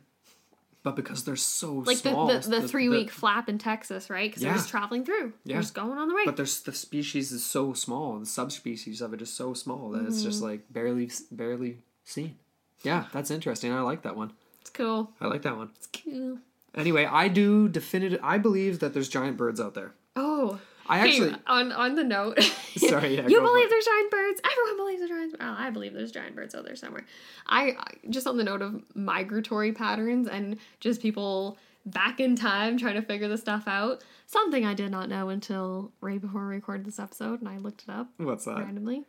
but 0.84 0.96
because 0.96 1.24
they're 1.24 1.36
so 1.36 1.74
like 1.86 1.98
small. 1.98 2.28
the, 2.28 2.40
the, 2.40 2.62
the 2.62 2.68
three 2.68 2.90
week 2.90 3.12
flap 3.12 3.48
in 3.50 3.58
Texas, 3.58 4.10
right? 4.10 4.30
Because 4.30 4.42
they're 4.42 4.54
just 4.54 4.70
traveling 4.70 5.06
through. 5.06 5.34
Yeah. 5.46 5.54
They're 5.54 5.62
just 5.62 5.74
going 5.74 5.98
on 5.98 6.08
the 6.08 6.16
way. 6.16 6.24
But 6.26 6.38
there's 6.38 6.62
the 6.62 6.74
species 6.74 7.32
is 7.32 7.46
so 7.46 7.74
small, 7.74 8.20
the 8.20 8.26
subspecies 8.26 9.02
of 9.02 9.14
it 9.14 9.22
is 9.22 9.32
so 9.32 9.54
small 9.54 9.90
that 9.92 10.06
it's 10.06 10.24
just 10.24 10.40
Mm-hmm. 10.40 10.48
like 10.48 10.74
barely 10.74 11.12
barely 11.32 11.80
seen. 12.04 12.36
Yeah, 12.84 13.06
that's 13.14 13.32
interesting. 13.32 13.72
I 13.72 13.82
like 13.82 14.02
that 14.02 14.16
one. 14.18 14.34
Cool. 14.74 15.12
I 15.22 15.28
like 15.28 15.42
that 15.44 15.56
one. 15.58 15.70
It's 15.76 15.88
cool. 15.88 16.40
Anyway, 16.76 17.06
I 17.06 17.28
do 17.28 17.70
definitive. 17.70 18.20
I 18.24 18.38
believe 18.40 18.80
that 18.80 18.94
there's 18.94 19.10
giant 19.10 19.38
birds 19.38 19.60
out 19.62 19.74
there. 19.76 19.94
Oh, 20.16 20.60
I 20.88 21.00
Hey, 21.00 21.10
actually. 21.10 21.36
on 21.48 21.72
on 21.72 21.96
the 21.96 22.04
note, 22.04 22.42
Sorry, 22.78 23.16
yeah, 23.16 23.28
you 23.28 23.40
believe 23.42 23.70
there's 23.70 23.86
giant 23.86 24.12
birds. 24.12 24.42
Everyone 24.44 24.78
believes 24.78 25.00
there's 25.00 25.10
giant. 25.12 25.36
Well, 25.40 25.56
I 25.58 25.70
believe 25.70 25.94
there's 25.94 26.12
giant 26.12 26.36
birds 26.36 26.54
out 26.56 26.66
there 26.66 26.76
somewhere. 26.76 27.06
I 27.48 27.76
just 28.10 28.28
on 28.28 28.38
the 28.38 28.44
note 28.44 28.62
of 28.62 28.84
migratory 28.96 29.72
patterns 29.72 30.28
and 30.28 30.58
just 30.80 31.02
people 31.02 31.58
back 31.86 32.20
in 32.20 32.36
time 32.36 32.78
trying 32.78 32.96
to 32.96 33.02
figure 33.02 33.28
this 33.28 33.42
stuff 33.42 33.68
out. 33.68 34.04
Something 34.26 34.66
I 34.66 34.74
did 34.74 34.90
not 34.92 35.10
know 35.10 35.30
until 35.30 35.92
right 36.02 36.20
before 36.20 36.48
we 36.48 36.56
recorded 36.56 36.86
this 36.86 37.00
episode, 37.00 37.40
and 37.40 37.48
I 37.50 37.58
looked 37.60 37.84
it 37.84 37.90
up 37.92 38.10
What's 38.18 38.46
that? 38.46 38.58
randomly. 38.60 39.04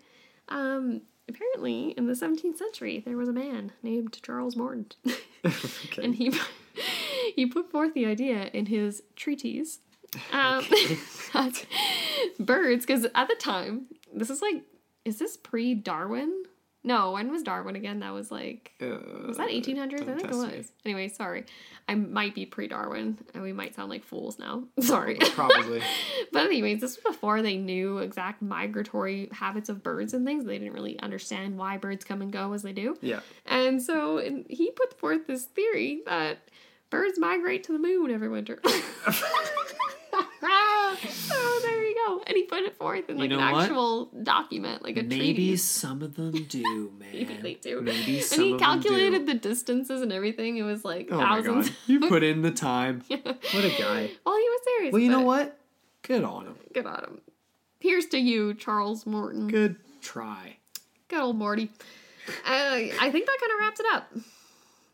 Um, 0.51 1.01
apparently, 1.29 1.91
in 1.97 2.07
the 2.07 2.13
17th 2.13 2.59
century, 2.59 3.03
there 3.05 3.17
was 3.17 3.29
a 3.29 3.33
man 3.33 3.73
named 3.83 4.19
Charles 4.23 4.55
Morton, 4.57 4.87
Okay. 5.87 6.05
and 6.05 6.15
he 6.15 6.33
he 7.37 7.47
put 7.47 7.71
forth 7.71 7.95
the 7.95 8.07
idea 8.07 8.51
in 8.53 8.67
his 8.67 9.03
treatise 9.17 9.81
um, 10.33 10.65
that 11.33 11.65
birds, 12.39 12.87
because 12.87 13.07
at 13.15 13.29
the 13.29 13.35
time, 13.35 13.87
this 14.13 14.31
is 14.31 14.41
like, 14.41 14.63
is 15.05 15.19
this 15.19 15.37
pre 15.37 15.75
Darwin? 15.75 16.45
No, 16.87 17.13
when 17.13 17.31
was 17.31 17.43
Darwin 17.43 17.77
again? 17.77 18.01
That 18.01 18.13
was 18.13 18.31
like, 18.31 18.73
Uh, 18.81 18.99
was 19.27 19.39
that 19.39 19.49
1800s? 19.49 20.03
I 20.03 20.05
think 20.17 20.25
it 20.25 20.31
was. 20.31 20.47
me. 20.47 20.65
Anyway, 20.85 21.09
sorry. 21.09 21.47
I 21.89 21.95
might 21.95 22.35
be 22.35 22.45
pre 22.45 22.69
Darwin, 22.69 23.17
and 23.33 23.43
we 23.43 23.53
might 23.55 23.75
sound 23.75 23.89
like 23.91 24.05
fools 24.05 24.39
now. 24.39 24.65
Sorry. 24.81 25.17
Probably. 25.33 25.83
But 26.33 26.47
anyways, 26.47 26.81
this 26.81 26.97
was 26.97 27.15
before 27.15 27.43
they 27.43 27.57
knew 27.57 27.99
exact 27.99 28.43
migratory 28.43 29.29
habits 29.33 29.69
of 29.69 29.83
birds 29.83 30.13
and 30.15 30.27
things. 30.27 30.45
They 30.45 30.59
didn't 30.59 30.73
really 30.75 30.99
understand 31.01 31.57
why 31.57 31.77
birds 31.79 32.05
come 32.05 32.21
and 32.23 32.33
go 32.33 32.53
as 32.55 32.63
they 32.63 32.73
do. 32.73 32.97
Yeah. 33.01 33.21
And 33.47 33.81
so 33.81 34.19
and 34.19 34.45
he 34.49 34.71
put 34.73 34.99
forth 34.99 35.27
this 35.27 35.45
theory 35.45 36.03
that 36.07 36.39
birds 36.91 37.19
migrate 37.19 37.65
to 37.65 37.73
the 37.73 37.79
moon 37.79 38.11
every 38.11 38.29
winter. 38.29 38.61
oh, 40.43 40.97
you 41.85 41.95
go. 42.07 42.23
And 42.27 42.37
he 42.37 42.45
put 42.45 42.63
it 42.63 42.77
forth 42.77 43.09
in 43.11 43.17
You 43.17 43.23
like 43.23 43.31
know 43.31 43.39
an 43.39 43.53
what? 43.53 43.65
actual 43.65 44.07
document, 44.23 44.83
like 44.83 44.97
a 44.97 45.03
Maybe 45.03 45.35
treatise. 45.35 45.63
some 45.83 46.03
of 46.03 46.15
them 46.17 46.33
do, 46.49 46.93
man. 46.99 47.09
Maybe 47.13 47.37
they 47.43 47.55
do. 47.55 47.81
Maybe 47.83 48.17
and 48.17 48.25
some 48.25 48.41
he 48.45 48.53
of 48.53 48.59
them 48.59 48.67
calculated 48.67 49.27
the 49.27 49.35
distances 49.35 50.03
and 50.03 50.13
everything. 50.13 50.57
It 50.57 50.63
was 50.63 50.85
like 50.85 51.09
Oh 51.11 51.17
my 51.19 51.25
thousands. 51.43 51.69
god. 51.71 51.77
You 51.87 52.01
put 52.01 52.23
in 52.23 52.43
the 52.43 52.51
time. 52.51 53.03
What 53.09 53.21
a 53.65 53.75
guy. 53.79 54.11
well, 54.25 54.37
he 54.37 54.49
was 54.49 54.61
serious. 54.65 54.93
Well, 54.93 55.03
you 55.03 55.11
know 55.11 55.21
what? 55.23 55.59
Good 56.03 56.25
on 56.25 56.47
him. 56.47 56.57
Good 56.73 56.87
on 56.87 57.01
him. 57.05 57.21
Here's 57.81 58.07
to 58.07 58.19
you, 58.19 58.55
Charles 58.55 59.05
Morton. 59.07 59.49
Good 59.49 59.77
try. 60.01 60.57
Good 61.09 61.21
old 61.21 61.37
Morty. 61.37 61.71
Uh, 62.29 62.31
I 62.47 63.11
think 63.13 63.27
that 63.27 63.39
kind 63.41 63.53
of 63.53 63.61
wraps 63.61 63.81
it 63.81 63.87
up. 63.93 64.11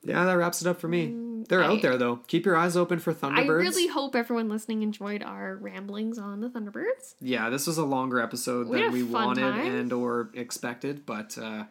Yeah, 0.03 0.25
that 0.25 0.33
wraps 0.37 0.61
it 0.63 0.67
up 0.69 0.81
for 0.81 0.89
me. 0.89 1.07
They're 1.49 1.61
Mm, 1.61 1.65
I- 1.65 1.73
out 1.73 1.83
there 1.83 1.97
though. 1.99 2.17
Keep 2.27 2.47
your 2.47 2.57
eyes 2.57 2.77
open 2.77 2.99
for 2.99 3.13
Thunderbirds. 3.13 3.39
I 3.39 3.47
really 3.47 3.87
hope 3.89 4.15
everyone 4.17 4.49
listening 4.49 4.83
enjoyed 4.83 5.23
our 5.23 5.57
ramblings 5.57 6.19
on 6.19 6.41
the 6.41 6.49
Thunderbirds. 6.49 7.15
yeah, 7.21 7.51
this 7.51 7.67
was 7.67 7.77
a 7.79 7.85
longer 7.85 8.21
episode 8.21 8.69
We 8.69 8.81
than 8.83 8.93
we 8.93 9.03
wanted 9.03 9.41
time. 9.43 9.61
and 9.67 9.93
or 9.93 10.31
expected, 10.35 11.05
but 11.07 11.37
uh, 11.39 11.65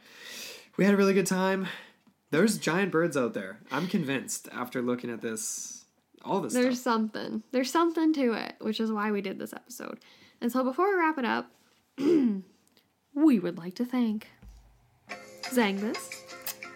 we 0.78 0.86
had 0.86 0.94
a 0.94 0.98
really 0.98 1.14
good 1.14 1.28
time. 1.28 1.68
There's 2.32 2.58
giant 2.60 2.92
birds 2.92 3.18
out 3.18 3.34
there. 3.34 3.60
I'm 3.72 3.88
convinced 3.88 4.48
after 4.52 4.82
looking 4.82 5.10
at 5.10 5.22
this, 5.22 5.86
all 6.24 6.42
this 6.42 6.54
There's 6.54 6.80
stuff. 6.80 6.94
something. 6.94 7.44
There's 7.52 7.72
something 7.72 8.14
to 8.14 8.34
it, 8.34 8.56
which 8.60 8.80
is 8.80 8.92
why 8.92 9.12
we 9.12 9.22
did 9.22 9.40
this 9.40 9.54
episode. 9.54 10.00
And 10.42 10.52
so 10.52 10.64
before 10.64 10.90
we 10.90 10.96
wrap 11.00 11.18
it 11.18 11.26
up, 11.26 11.52
we 11.98 13.40
would 13.40 13.58
like 13.58 13.76
to 13.76 13.86
thank 13.86 14.28
Zangus. 15.46 15.98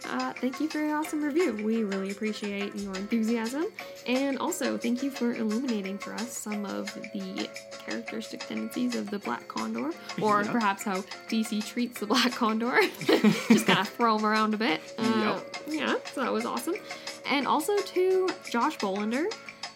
Uh, 0.10 0.34
thank 0.34 0.60
you 0.60 0.68
for 0.70 0.80
your 0.80 0.96
awesome 0.98 1.22
review. 1.24 1.54
We 1.64 1.84
really 1.84 2.12
appreciate 2.12 2.76
your 2.76 2.94
enthusiasm. 2.96 3.66
And 4.06 4.38
also, 4.38 4.78
thank 4.78 5.02
you 5.02 5.10
for 5.10 5.34
illuminating 5.34 5.98
for 5.98 6.14
us 6.14 6.32
some 6.38 6.66
of 6.66 6.94
the 7.14 7.50
characteristic 7.86 8.46
tendencies 8.48 8.96
of 8.96 9.10
the 9.10 9.20
black 9.20 9.48
condor, 9.48 9.92
or 10.22 10.44
Yep. 10.44 10.52
perhaps 10.52 10.84
how 10.84 11.02
DC 11.30 11.66
treats 11.66 12.00
the 12.00 12.06
black 12.06 12.32
condor. 12.34 12.80
Just 13.48 13.66
kind 13.66 13.80
of 13.80 13.88
throw 13.90 14.18
them 14.18 14.26
around 14.26 14.54
a 14.54 14.58
bit. 14.58 14.82
Uh, 14.98 15.40
Yeah, 15.68 15.96
so 16.14 16.22
that 16.22 16.32
was 16.32 16.46
awesome. 16.46 16.76
And 17.30 17.48
also 17.48 17.76
to 17.78 18.30
Josh 18.50 18.78
Bolander. 18.78 19.26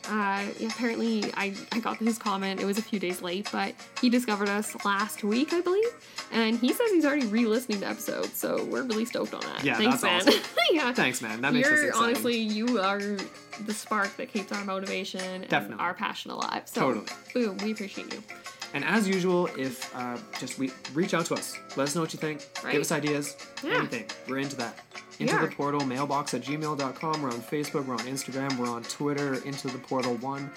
Uh, 0.09 0.45
apparently, 0.65 1.25
I, 1.35 1.53
I 1.71 1.79
got 1.79 1.97
his 1.97 2.17
comment. 2.17 2.59
It 2.61 2.65
was 2.65 2.77
a 2.77 2.81
few 2.81 2.99
days 2.99 3.21
late, 3.21 3.49
but 3.51 3.73
he 4.01 4.09
discovered 4.09 4.49
us 4.49 4.75
last 4.85 5.23
week, 5.23 5.53
I 5.53 5.61
believe. 5.61 5.87
And 6.31 6.57
he 6.59 6.73
says 6.73 6.91
he's 6.91 7.05
already 7.05 7.25
re 7.27 7.45
listening 7.45 7.81
to 7.81 7.87
episodes, 7.87 8.37
so 8.37 8.63
we're 8.65 8.83
really 8.83 9.05
stoked 9.05 9.33
on 9.33 9.41
that. 9.41 9.63
Yeah, 9.63 9.77
Thanks, 9.77 10.01
that's 10.01 10.25
man. 10.25 10.33
awesome. 10.35 10.51
yeah. 10.71 10.93
Thanks, 10.93 11.21
man. 11.21 11.41
That 11.41 11.53
makes 11.53 11.69
us 11.69 11.81
You're 11.81 11.95
honestly, 11.95 12.37
you 12.37 12.79
are 12.79 12.99
the 12.99 13.73
spark 13.73 14.15
that 14.17 14.31
keeps 14.31 14.51
our 14.51 14.63
motivation 14.65 15.19
and 15.21 15.47
Definitely. 15.47 15.83
our 15.83 15.93
passion 15.93 16.31
alive. 16.31 16.63
So, 16.65 16.81
Totally. 16.93 17.07
boom, 17.33 17.57
we 17.57 17.71
appreciate 17.71 18.13
you. 18.13 18.23
And 18.73 18.83
as 18.83 19.07
usual, 19.07 19.47
if 19.57 19.95
uh, 19.95 20.17
just 20.39 20.59
we 20.59 20.71
reach 20.93 21.13
out 21.13 21.25
to 21.27 21.33
us, 21.35 21.57
let 21.75 21.85
us 21.87 21.95
know 21.95 22.01
what 22.01 22.13
you 22.13 22.19
think. 22.19 22.45
Right. 22.63 22.73
Give 22.73 22.81
us 22.81 22.91
ideas. 22.91 23.37
Yeah. 23.63 23.77
Anything. 23.79 24.05
We're 24.27 24.39
into 24.39 24.55
that. 24.57 24.79
Into 25.19 25.35
We 25.35 25.45
the 25.47 25.51
portal 25.55 25.85
mailbox 25.85 26.33
at 26.33 26.41
gmail.com. 26.41 27.21
We're 27.21 27.29
on 27.31 27.41
Facebook. 27.41 27.85
We're 27.85 27.93
on 27.95 27.99
Instagram. 28.01 28.57
We're 28.57 28.69
on 28.69 28.83
Twitter. 28.83 29.35
Into 29.45 29.67
the 29.69 29.79
portal 29.79 30.15
one. 30.15 30.51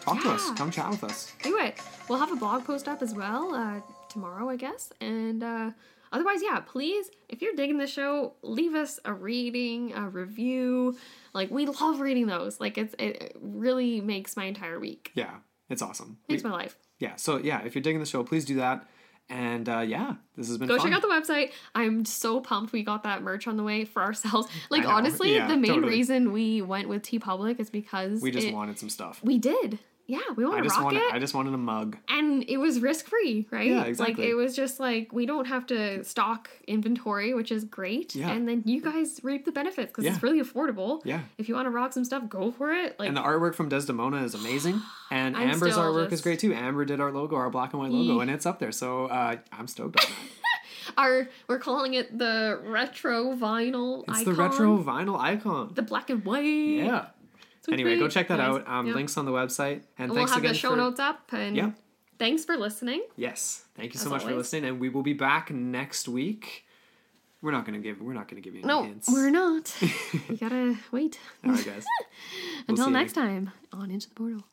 Talk 0.00 0.22
to 0.22 0.30
us. 0.30 0.50
Come 0.52 0.70
chat 0.70 0.88
with 0.90 1.02
us. 1.04 1.32
do 1.42 1.58
it. 1.58 1.78
We'll 2.08 2.18
have 2.18 2.30
a 2.32 2.36
blog 2.36 2.64
post 2.64 2.88
up 2.88 3.02
as 3.02 3.14
well 3.14 3.54
uh, 3.54 3.80
tomorrow, 4.08 4.48
I 4.48 4.56
guess. 4.56 4.92
And 5.00 5.42
uh, 5.42 5.70
otherwise, 6.12 6.40
yeah, 6.42 6.60
please, 6.60 7.10
if 7.28 7.42
you're 7.42 7.54
digging 7.54 7.78
the 7.78 7.86
show, 7.86 8.34
leave 8.42 8.74
us 8.74 9.00
a 9.04 9.12
reading, 9.12 9.92
a 9.94 10.08
review. 10.08 10.96
Like 11.32 11.50
we 11.50 11.66
love 11.66 12.00
reading 12.00 12.26
those. 12.26 12.60
Like 12.60 12.78
it's 12.78 12.94
it 12.98 13.36
really 13.40 14.00
makes 14.00 14.36
my 14.36 14.44
entire 14.44 14.78
week. 14.78 15.10
Yeah, 15.14 15.36
it's 15.68 15.82
awesome. 15.82 16.18
Makes 16.28 16.42
We- 16.44 16.50
my 16.50 16.56
life. 16.56 16.76
Yeah. 16.98 17.16
So 17.16 17.38
yeah, 17.38 17.62
if 17.64 17.74
you're 17.74 17.82
digging 17.82 18.00
the 18.00 18.06
show, 18.06 18.22
please 18.24 18.44
do 18.44 18.56
that. 18.56 18.86
And 19.30 19.68
uh, 19.70 19.78
yeah, 19.80 20.16
this 20.36 20.48
has 20.48 20.58
been 20.58 20.68
Go 20.68 20.76
fun. 20.76 20.86
check 20.86 20.94
out 20.96 21.00
the 21.02 21.08
website. 21.08 21.52
I'm 21.74 22.04
so 22.04 22.40
pumped 22.40 22.72
we 22.72 22.82
got 22.82 23.04
that 23.04 23.22
merch 23.22 23.46
on 23.46 23.56
the 23.56 23.62
way 23.62 23.84
for 23.86 24.02
ourselves. 24.02 24.48
Like 24.70 24.84
honestly, 24.86 25.34
Yeah, 25.34 25.48
the 25.48 25.56
main 25.56 25.72
totally. 25.76 25.92
reason 25.94 26.30
we 26.32 26.60
went 26.60 26.88
with 26.88 27.02
TeePublic 27.02 27.58
is 27.58 27.70
because 27.70 28.20
we 28.20 28.30
just 28.30 28.48
it- 28.48 28.54
wanted 28.54 28.78
some 28.78 28.90
stuff. 28.90 29.20
we 29.24 29.38
did. 29.38 29.78
Yeah, 30.06 30.18
we 30.36 30.44
want 30.44 30.56
I 30.56 30.58
to 30.58 30.64
just 30.64 30.76
rock 30.76 30.84
wanted. 30.84 30.98
it. 31.02 31.14
I 31.14 31.18
just 31.18 31.32
wanted 31.34 31.54
a 31.54 31.58
mug. 31.58 31.96
and 32.08 32.44
it 32.46 32.58
was 32.58 32.80
risk 32.80 33.06
free, 33.06 33.46
right? 33.50 33.70
Yeah, 33.70 33.84
exactly. 33.84 34.16
Like 34.24 34.30
it 34.30 34.34
was 34.34 34.54
just 34.54 34.78
like 34.78 35.12
we 35.14 35.24
don't 35.24 35.46
have 35.46 35.64
to 35.68 36.04
stock 36.04 36.50
inventory, 36.68 37.32
which 37.32 37.50
is 37.50 37.64
great. 37.64 38.14
Yeah. 38.14 38.30
And 38.30 38.46
then 38.46 38.62
you 38.66 38.82
guys 38.82 39.20
reap 39.22 39.46
the 39.46 39.52
benefits 39.52 39.90
because 39.92 40.04
Yeah. 40.04 40.12
it's 40.12 40.22
really 40.22 40.42
affordable. 40.42 41.00
Yeah. 41.06 41.20
If 41.38 41.48
you 41.48 41.54
want 41.54 41.66
to 41.66 41.70
rock 41.70 41.94
some 41.94 42.04
stuff, 42.04 42.28
go 42.28 42.50
for 42.52 42.70
it. 42.72 42.98
Like 42.98 43.08
And 43.08 43.16
the 43.16 43.22
artwork 43.22 43.54
from 43.54 43.70
Desdemona 43.70 44.22
is 44.24 44.34
amazing, 44.34 44.80
and 45.10 45.36
I'm 45.36 45.48
Amber's 45.50 45.76
artwork 45.76 46.12
is 46.12 46.20
great 46.20 46.38
too. 46.38 46.52
Amber 46.52 46.84
did 46.84 47.00
our 47.00 47.10
logo, 47.10 47.36
our 47.36 47.48
black 47.48 47.72
and 47.72 47.80
white 47.80 47.90
logo, 47.90 48.20
and 48.20 48.30
it's 48.30 48.44
up 48.44 48.58
there. 48.58 48.72
So 48.72 49.06
uh, 49.06 49.36
I'm 49.52 49.66
stoked 49.66 50.04
on 50.04 50.10
that. 50.10 50.18
our 50.98 51.28
we're 51.48 51.58
calling 51.58 51.94
it 51.94 52.18
the 52.18 52.60
retro 52.62 53.34
vinyl 53.34 54.04
It's 54.06 54.20
icon. 54.20 54.24
the 54.34 54.42
retro 54.42 54.78
vinyl 54.82 55.18
icon. 55.18 55.72
the 55.74 55.80
black 55.82 56.10
and 56.10 56.22
white. 56.26 56.42
Yeah. 56.44 57.06
Anyway, 57.72 57.98
go 57.98 58.08
check 58.08 58.28
that 58.28 58.36
Nice. 58.38 58.48
out. 58.60 58.68
Um, 58.68 58.86
Yeah. 58.86 58.94
Links 58.94 59.16
on 59.16 59.24
the 59.24 59.32
website. 59.32 59.72
And, 59.72 59.84
And 59.98 60.10
we'll 60.10 60.18
thanks 60.18 60.30
have 60.32 60.40
again 60.40 60.52
the 60.52 60.58
show 60.58 60.70
for 60.70 60.76
notes 60.76 61.00
up. 61.00 61.32
And 61.32 61.56
Yeah. 61.56 61.70
thanks 62.18 62.44
for 62.44 62.56
listening. 62.56 63.02
yes. 63.16 63.64
Thank 63.74 63.92
you 63.94 63.98
so 64.00 64.08
much 64.10 64.22
for 64.22 64.34
listening, 64.34 64.64
and 64.66 64.78
we 64.80 64.88
will 64.88 65.02
be 65.02 65.14
back 65.14 65.50
next 65.50 66.08
week. 66.08 66.64
We're 67.42 67.50
not 67.50 67.64
gonna 67.66 67.78
give. 67.80 68.00
We're 68.00 68.14
not 68.14 68.28
gonna 68.28 68.40
give 68.40 68.54
you 68.54 68.60
any 68.60 68.68
No, 68.68 68.84
hints. 68.84 69.08
we're 69.10 69.30
not. 69.30 69.74
you 69.82 70.36
gotta 70.36 70.76
wait 70.92 71.18
All 71.44 71.50
right, 71.52 71.64
guys. 71.64 71.84
We'll 72.66 72.68
until 72.68 72.84
see 72.86 72.90
you 72.90 72.96
next 72.96 73.12
time 73.14 73.50
on 73.72 73.90
Into 73.90 74.08
the 74.08 74.14
Portal. 74.14 74.44